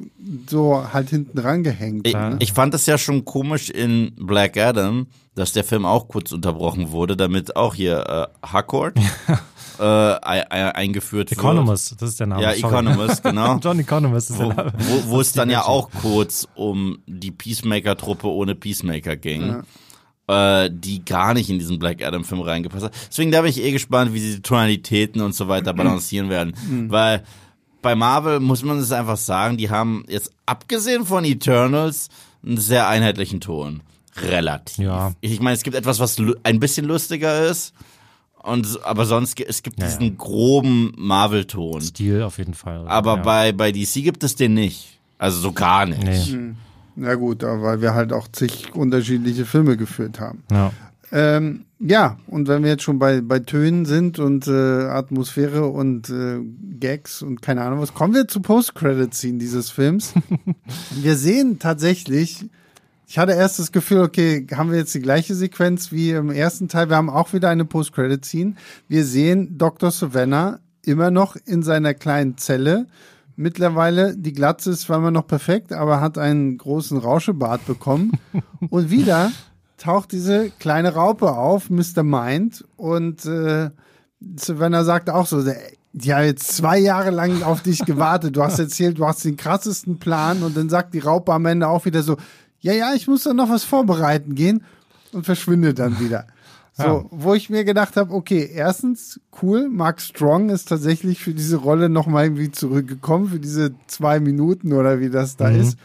so 0.49 0.87
halt 0.93 1.11
hinten 1.11 1.39
rangehängt. 1.39 2.07
Ich, 2.07 2.15
ne? 2.15 2.37
ich 2.39 2.55
fand 2.55 2.73
es 2.73 2.87
ja 2.87 2.97
schon 2.97 3.27
komisch 3.27 3.69
in 3.69 4.13
Black 4.17 4.57
Adam, 4.57 5.07
dass 5.35 5.53
der 5.53 5.65
Film 5.65 5.85
auch 5.85 6.09
kurz 6.09 6.33
unterbrochen 6.33 6.93
wurde, 6.93 7.15
damit 7.15 7.57
auch 7.57 7.75
hier 7.75 8.31
äh, 8.43 8.47
Harcourt 8.47 8.95
äh, 9.79 9.83
ei- 9.83 10.45
ei- 10.51 10.75
eingeführt 10.75 11.33
Economist, 11.33 11.95
das 12.01 12.11
ist 12.11 12.21
der 12.21 12.27
Name. 12.29 12.43
wird. 12.43 12.57
Ja, 12.57 12.61
sorry. 12.61 12.75
Economist, 12.87 13.23
genau. 13.23 13.59
John 13.63 13.79
Economist 13.79 14.31
ist 14.31 14.39
wo, 14.39 14.47
der 14.49 14.55
Name. 14.57 14.73
wo, 14.79 15.11
wo 15.11 15.21
es 15.21 15.33
dann 15.33 15.51
ja 15.51 15.65
auch 15.65 15.91
kurz 16.01 16.47
um 16.55 16.99
die 17.07 17.31
Peacemaker-Truppe 17.31 18.27
ohne 18.29 18.55
Peacemaker 18.55 19.17
ging. 19.17 19.63
Äh, 20.27 20.71
die 20.73 21.05
gar 21.05 21.35
nicht 21.35 21.51
in 21.51 21.59
diesen 21.59 21.79
Black 21.79 22.03
Adam-Film 22.03 22.41
reingepasst 22.41 22.85
hat. 22.87 22.93
Deswegen 23.11 23.31
da 23.31 23.43
bin 23.43 23.51
ich 23.51 23.63
eh 23.63 23.73
gespannt, 23.73 24.15
wie 24.15 24.21
sie 24.21 24.37
die 24.37 24.41
Tonalitäten 24.43 25.21
und 25.21 25.35
so 25.35 25.49
weiter 25.49 25.75
balancieren 25.75 26.31
werden. 26.31 26.55
Weil 26.91 27.25
bei 27.83 27.95
Marvel 27.95 28.41
muss 28.41 28.63
man 28.63 28.79
es 28.79 28.91
einfach 28.91 29.19
sagen, 29.19 29.59
die 29.59 29.69
haben 29.69 30.05
jetzt 30.09 30.31
abgesehen 30.47 31.05
von 31.05 31.25
Eternals 31.27 32.09
einen 32.43 32.57
sehr 32.57 32.89
einheitlichen 32.89 33.43
Ton. 33.43 33.83
Relativ. 34.17 34.79
Ja. 34.79 35.13
Ich 35.21 35.41
meine, 35.41 35.57
es 35.57 35.63
gibt 35.63 35.77
etwas, 35.77 36.01
was 36.01 36.17
ein 36.45 36.59
bisschen 36.61 36.87
lustiger 36.87 37.47
ist. 37.47 37.75
Und, 38.45 38.85
aber 38.85 39.07
sonst, 39.07 39.41
es 39.41 39.63
gibt 39.63 39.81
Ja, 39.81 39.87
diesen 39.87 40.19
groben 40.19 40.93
Marvel-Ton. 40.99 41.81
Stil 41.81 42.23
auf 42.23 42.37
jeden 42.37 42.53
Fall. 42.53 42.87
Aber 42.87 43.17
ja. 43.17 43.23
bei, 43.23 43.53
bei 43.53 43.73
DC 43.73 43.95
gibt 43.95 44.23
es 44.23 44.37
den 44.37 44.53
nicht. 44.53 45.01
Also 45.17 45.41
so 45.41 45.53
gar 45.53 45.87
nicht. 45.87 46.33
Nee. 46.33 46.55
Na 46.97 47.15
gut, 47.15 47.43
weil 47.43 47.81
wir 47.81 47.95
halt 47.95 48.13
auch 48.13 48.29
zig 48.29 48.75
unterschiedliche 48.75 49.47
Filme 49.47 49.77
geführt 49.79 50.21
haben. 50.21 50.43
Ja. 50.51 50.73
Ähm, 51.11 51.65
ja, 51.81 52.19
und 52.27 52.49
wenn 52.49 52.63
wir 52.63 52.71
jetzt 52.71 52.83
schon 52.83 52.99
bei, 52.99 53.21
bei 53.21 53.39
Tönen 53.39 53.87
sind 53.87 54.19
und 54.19 54.47
äh, 54.47 54.51
Atmosphäre 54.51 55.67
und 55.67 56.11
äh, 56.11 56.41
Gags 56.79 57.23
und 57.23 57.41
keine 57.41 57.63
Ahnung 57.63 57.81
was, 57.81 57.95
kommen 57.95 58.15
wir 58.15 58.29
zu 58.29 58.41
Post-Credit-Scene 58.41 59.39
dieses 59.39 59.71
Films. 59.71 60.13
wir 60.91 61.17
sehen 61.17 61.59
tatsächlich 61.59 62.45
Ich 63.07 63.19
hatte 63.19 63.33
erst 63.33 63.59
das 63.59 63.71
Gefühl, 63.71 64.01
okay, 64.01 64.47
haben 64.55 64.71
wir 64.71 64.79
jetzt 64.79 64.95
die 64.95 65.01
gleiche 65.01 65.35
Sequenz 65.35 65.93
wie 65.93 66.11
im 66.11 66.31
ersten 66.31 66.69
Teil? 66.69 66.89
Wir 66.89 66.97
haben 66.97 67.11
auch 67.11 67.33
wieder 67.33 67.51
eine 67.51 67.65
Post-Credit-Scene. 67.65 68.55
Wir 68.89 69.05
sehen 69.05 69.59
Dr. 69.59 69.91
Savannah 69.91 70.61
immer 70.83 71.11
noch 71.11 71.37
in 71.45 71.63
seiner 71.63 71.95
kleinen 71.95 72.39
Zelle. 72.39 72.87
Mittlerweile, 73.37 74.17
die 74.17 74.33
Glatze 74.33 74.71
ist 74.71 74.83
zwar 74.83 74.99
immer 74.99 75.11
noch 75.11 75.27
perfekt, 75.27 75.73
aber 75.73 76.01
hat 76.01 76.19
einen 76.19 76.57
großen 76.57 76.99
Rauschebart 76.99 77.67
bekommen. 77.67 78.13
Und 78.71 78.91
wieder 78.91 79.33
taucht 79.77 80.13
diese 80.13 80.51
kleine 80.51 80.95
Raupe 80.95 81.33
auf, 81.33 81.69
Mr. 81.69 82.03
Mind. 82.03 82.65
Und 82.77 83.27
äh, 83.27 83.71
Savannah 84.37 84.85
sagt 84.85 85.11
auch 85.11 85.27
so, 85.27 85.45
die 85.93 86.15
haben 86.15 86.25
jetzt 86.25 86.53
zwei 86.53 86.79
Jahre 86.79 87.11
lang 87.11 87.43
auf 87.43 87.63
dich 87.63 87.85
gewartet. 87.85 88.37
Du 88.37 88.43
hast 88.43 88.59
erzählt, 88.61 88.99
du 88.99 89.07
hast 89.07 89.25
den 89.25 89.37
krassesten 89.37 89.99
Plan. 89.99 90.43
Und 90.43 90.57
dann 90.57 90.69
sagt 90.69 90.95
die 90.95 91.01
Raupe 91.01 91.33
am 91.33 91.47
Ende 91.47 91.69
auch 91.69 91.85
wieder 91.85 92.03
so, 92.03 92.17
ja, 92.65 92.73
ja, 92.73 92.95
ich 92.95 93.07
muss 93.07 93.25
da 93.25 93.35
noch 93.35 93.51
was 93.51 93.63
vorbereiten 93.63 94.35
gehen 94.35 94.65
und 95.13 95.25
verschwindet 95.25 95.79
dann 95.79 96.01
wieder. 96.01 96.27
So, 96.77 96.83
ja. 96.83 97.05
wo 97.13 97.35
ich 97.35 97.51
mir 97.51 97.63
gedacht 97.63 97.97
habe, 97.97 98.13
okay, 98.13 98.51
erstens, 98.53 99.21
cool, 99.41 99.69
Mark 99.69 100.01
Strong 100.01 100.51
ist 100.51 100.69
tatsächlich 100.69 101.23
für 101.23 101.33
diese 101.33 101.55
Rolle 101.55 101.89
nochmal 101.89 102.25
irgendwie 102.25 102.51
zurückgekommen, 102.51 103.29
für 103.29 103.39
diese 103.39 103.77
zwei 103.87 104.19
Minuten 104.19 104.73
oder 104.73 104.99
wie 104.99 105.09
das 105.09 105.37
da 105.37 105.51
mhm. 105.51 105.61
ist. 105.61 105.79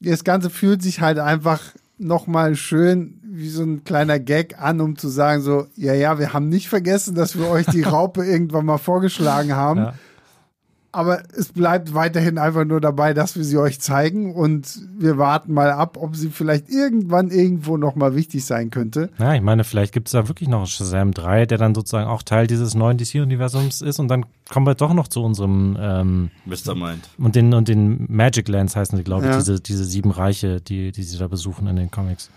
Das 0.00 0.24
Ganze 0.24 0.50
fühlt 0.50 0.82
sich 0.82 1.00
halt 1.00 1.20
einfach 1.20 1.62
nochmal 1.96 2.56
schön 2.56 3.20
wie 3.22 3.50
so 3.50 3.62
ein 3.62 3.84
kleiner 3.84 4.18
Gag 4.18 4.60
an, 4.60 4.80
um 4.80 4.96
zu 4.96 5.06
sagen 5.06 5.42
so, 5.42 5.68
ja, 5.76 5.94
ja, 5.94 6.18
wir 6.18 6.32
haben 6.32 6.48
nicht 6.48 6.68
vergessen, 6.68 7.14
dass 7.14 7.38
wir 7.38 7.48
euch 7.48 7.66
die 7.66 7.82
Raupe 7.84 8.26
irgendwann 8.26 8.66
mal 8.66 8.78
vorgeschlagen 8.78 9.54
haben. 9.54 9.78
Ja 9.78 9.94
aber 10.92 11.22
es 11.36 11.52
bleibt 11.52 11.94
weiterhin 11.94 12.38
einfach 12.38 12.64
nur 12.64 12.80
dabei, 12.80 13.14
dass 13.14 13.36
wir 13.36 13.44
sie 13.44 13.58
euch 13.58 13.80
zeigen 13.80 14.34
und 14.34 14.80
wir 14.98 15.18
warten 15.18 15.52
mal 15.52 15.70
ab, 15.70 15.96
ob 15.96 16.16
sie 16.16 16.30
vielleicht 16.30 16.68
irgendwann 16.68 17.30
irgendwo 17.30 17.76
nochmal 17.76 18.16
wichtig 18.16 18.44
sein 18.44 18.70
könnte. 18.70 19.10
Ja, 19.18 19.34
ich 19.34 19.40
meine, 19.40 19.62
vielleicht 19.64 19.92
gibt 19.92 20.08
es 20.08 20.12
da 20.12 20.26
wirklich 20.28 20.48
noch 20.48 20.66
Shazam 20.66 21.12
3, 21.12 21.46
der 21.46 21.58
dann 21.58 21.74
sozusagen 21.74 22.08
auch 22.08 22.22
Teil 22.22 22.46
dieses 22.46 22.74
neuen 22.74 22.98
DC-Universums 22.98 23.82
ist 23.82 24.00
und 24.00 24.08
dann 24.08 24.26
kommen 24.48 24.66
wir 24.66 24.74
doch 24.74 24.92
noch 24.92 25.06
zu 25.06 25.22
unserem 25.22 25.76
ähm, 25.80 26.30
Mr. 26.44 26.74
Mind. 26.74 27.08
Und 27.18 27.36
den, 27.36 27.54
und 27.54 27.68
den 27.68 28.06
Magic 28.08 28.48
Lands 28.48 28.74
heißen 28.74 28.98
sie, 28.98 29.04
glaube 29.04 29.26
ich, 29.26 29.30
ja. 29.30 29.38
diese, 29.38 29.60
diese 29.60 29.84
sieben 29.84 30.10
Reiche, 30.10 30.60
die, 30.60 30.90
die 30.90 31.02
sie 31.04 31.18
da 31.18 31.28
besuchen 31.28 31.68
in 31.68 31.76
den 31.76 31.90
Comics. 31.90 32.30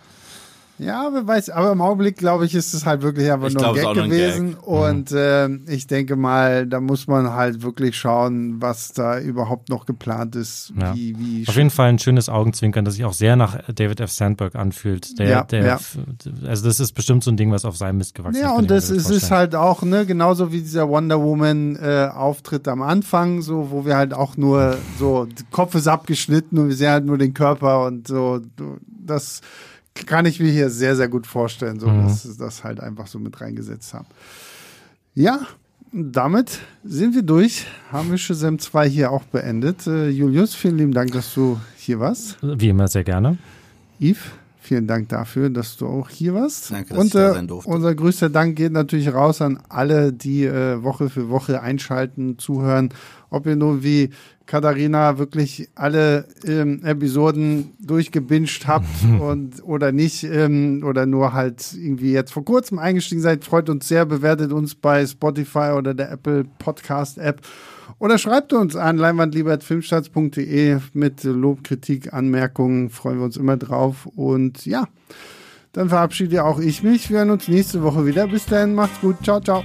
Ja, 0.80 1.10
wer 1.14 1.28
weiß, 1.28 1.52
aber 1.52 1.72
im 1.72 1.82
Augenblick, 1.82 2.18
glaube 2.18 2.46
ich, 2.46 2.56
ist 2.56 2.74
es 2.74 2.86
halt 2.86 3.04
wirklich 3.04 3.32
einfach 3.32 3.48
ich 3.48 3.54
nur 3.54 3.68
ein 3.68 3.76
Gag 3.76 3.94
gewesen. 3.94 4.52
Gag. 4.52 4.68
Und 4.68 5.12
mhm. 5.12 5.68
äh, 5.68 5.74
ich 5.74 5.86
denke 5.86 6.16
mal, 6.16 6.66
da 6.66 6.82
muss 6.82 7.06
man 7.08 7.32
halt 7.32 7.62
wirklich 7.62 7.96
schauen, 7.96 8.60
was 8.60 8.92
da 8.92 9.20
überhaupt 9.20 9.70
noch 9.70 9.86
geplant 9.86 10.36
ist. 10.36 10.74
Ja. 10.80 10.96
Wie, 10.96 11.16
wie 11.18 11.48
Auf 11.48 11.56
jeden 11.56 11.70
Fall 11.70 11.90
ein 11.90 12.00
schönes 12.00 12.28
Augenzwinkern, 12.28 12.86
das 12.86 12.96
sich 12.96 13.06
auch 13.06 13.14
sehr 13.14 13.36
nach 13.36 13.60
David 13.74 14.00
F. 14.00 14.12
Sandberg 14.12 14.56
anfühlt. 14.56 15.20
Der, 15.20 15.30
ja, 15.30 15.44
der, 15.44 15.66
ja. 15.66 15.80
Also 16.48 16.66
das 16.66 16.80
ist 16.80 16.94
bestimmt 16.94 17.24
so 17.24 17.30
ein 17.30 17.38
Ding, 17.38 17.52
was 17.52 17.66
auf 17.66 17.78
seinem 17.78 18.00
Mist 18.00 18.16
gewachsen 18.16 18.38
ist. 18.38 18.42
Ja, 18.42 18.54
und 18.54 18.72
das 18.72 18.90
ist, 18.90 19.12
ist 19.12 19.30
halt 19.30 19.56
auch, 19.56 19.84
ne, 19.84 20.08
genauso 20.08 20.52
wie 20.52 20.62
dieser 20.62 20.90
Wonder 20.90 21.22
Woman 21.22 21.76
äh, 21.76 22.10
Auftritt 22.12 22.68
am 22.68 22.82
Anfang, 22.82 23.42
so, 23.42 23.70
wo 23.70 23.86
wir 23.86 23.96
halt 23.96 24.14
auch 24.14 24.38
nur 24.38 24.78
so, 24.98 25.28
Kopf 25.52 25.76
ist 25.76 25.88
abgeschnitten 25.88 26.58
und 26.58 26.70
wir 26.70 26.76
sehen 26.76 26.90
halt 26.90 27.06
nur 27.06 27.20
den 27.20 27.36
Körper 27.36 27.86
und 27.86 28.08
so, 28.08 28.42
das 29.06 29.42
kann 29.94 30.26
ich 30.26 30.40
mir 30.40 30.52
hier 30.52 30.70
sehr, 30.70 30.96
sehr 30.96 31.08
gut 31.08 31.28
vorstellen, 31.28 31.80
so 31.80 31.88
mhm. 31.88 32.04
dass 32.04 32.24
sie 32.24 32.38
das 32.38 32.64
halt 32.64 32.80
einfach 32.80 33.08
so 33.08 33.20
mit 33.20 33.40
reingesetzt 33.40 33.94
haben. 33.94 34.08
Ja, 35.14 35.42
damit 35.92 36.60
sind 36.84 37.14
wir 37.14 37.22
durch. 37.22 37.68
Haben 37.92 38.10
wir 38.10 38.18
Shazam 38.18 38.58
2 38.58 38.90
hier 38.90 39.12
auch 39.12 39.24
beendet. 39.24 39.86
Äh, 39.86 40.10
Julius, 40.10 40.56
vielen 40.56 40.78
lieben 40.78 40.92
Dank, 40.92 41.12
dass 41.12 41.34
du 41.36 41.60
hier 41.78 42.00
warst. 42.00 42.38
Wie 42.42 42.70
immer, 42.70 42.88
sehr 42.88 43.04
gerne. 43.04 43.38
Yves, 44.00 44.24
vielen 44.60 44.88
Dank 44.88 45.10
dafür, 45.10 45.52
dass 45.52 45.78
du 45.78 45.86
auch 45.86 46.10
hier 46.10 46.34
warst. 46.34 46.72
Danke, 46.72 46.90
dass 46.90 46.98
Und, 46.98 47.06
ich 47.06 47.14
da 47.14 47.34
sein 47.34 47.48
durfte. 47.48 47.70
Unser 47.70 47.94
größter 47.94 48.30
Dank 48.30 48.56
geht 48.56 48.72
natürlich 48.72 49.14
raus 49.14 49.40
an 49.42 49.60
alle, 49.70 50.12
die 50.12 50.46
äh, 50.46 50.82
Woche 50.82 51.10
für 51.10 51.30
Woche 51.30 51.62
einschalten, 51.62 52.40
zuhören. 52.40 52.90
Ob 53.30 53.46
ihr 53.46 53.56
nun 53.56 53.84
wie 53.84 54.10
Katharina 54.46 55.18
wirklich 55.18 55.70
alle 55.76 56.26
ähm, 56.46 56.84
Episoden 56.84 57.72
durchgebinged 57.80 58.68
habt 58.68 58.88
und 59.20 59.64
oder 59.64 59.92
nicht 59.92 60.24
ähm, 60.24 60.84
oder 60.86 61.06
nur 61.06 61.34
halt 61.34 61.74
irgendwie 61.74 62.12
jetzt 62.12 62.34
vor 62.34 62.46
kurzem 62.46 62.80
eingestiegen 62.80 63.22
seid, 63.22 63.46
freut 63.46 63.70
uns 63.70 63.88
sehr, 63.88 64.06
bewertet 64.06 64.52
uns 64.52 64.76
bei 64.76 65.06
Spotify 65.06 65.74
oder 65.78 65.94
der 65.94 66.12
Apple 66.12 66.46
Podcast 66.60 67.18
App 67.18 67.42
oder 68.00 68.18
schreibt 68.18 68.54
uns 68.54 68.76
an 68.76 68.98
leinwandliebertfilmstarts.de 68.98 70.80
mit 70.94 71.24
Lob, 71.24 71.64
Kritik, 71.64 72.14
Anmerkungen, 72.14 72.90
freuen 72.90 73.20
wir 73.20 73.26
uns 73.26 73.38
immer 73.38 73.58
drauf 73.58 74.08
und 74.16 74.66
ja, 74.66 74.88
dann 75.74 75.90
verabschiede 75.90 76.44
auch 76.44 76.60
ich 76.60 76.84
mich. 76.84 77.10
Wir 77.10 77.18
hören 77.20 77.32
uns 77.32 77.48
nächste 77.48 77.82
Woche 77.82 78.06
wieder. 78.06 78.28
Bis 78.28 78.46
dahin, 78.46 78.76
macht's 78.76 79.02
gut. 79.02 79.18
Ciao, 79.24 79.42
ciao. 79.42 79.64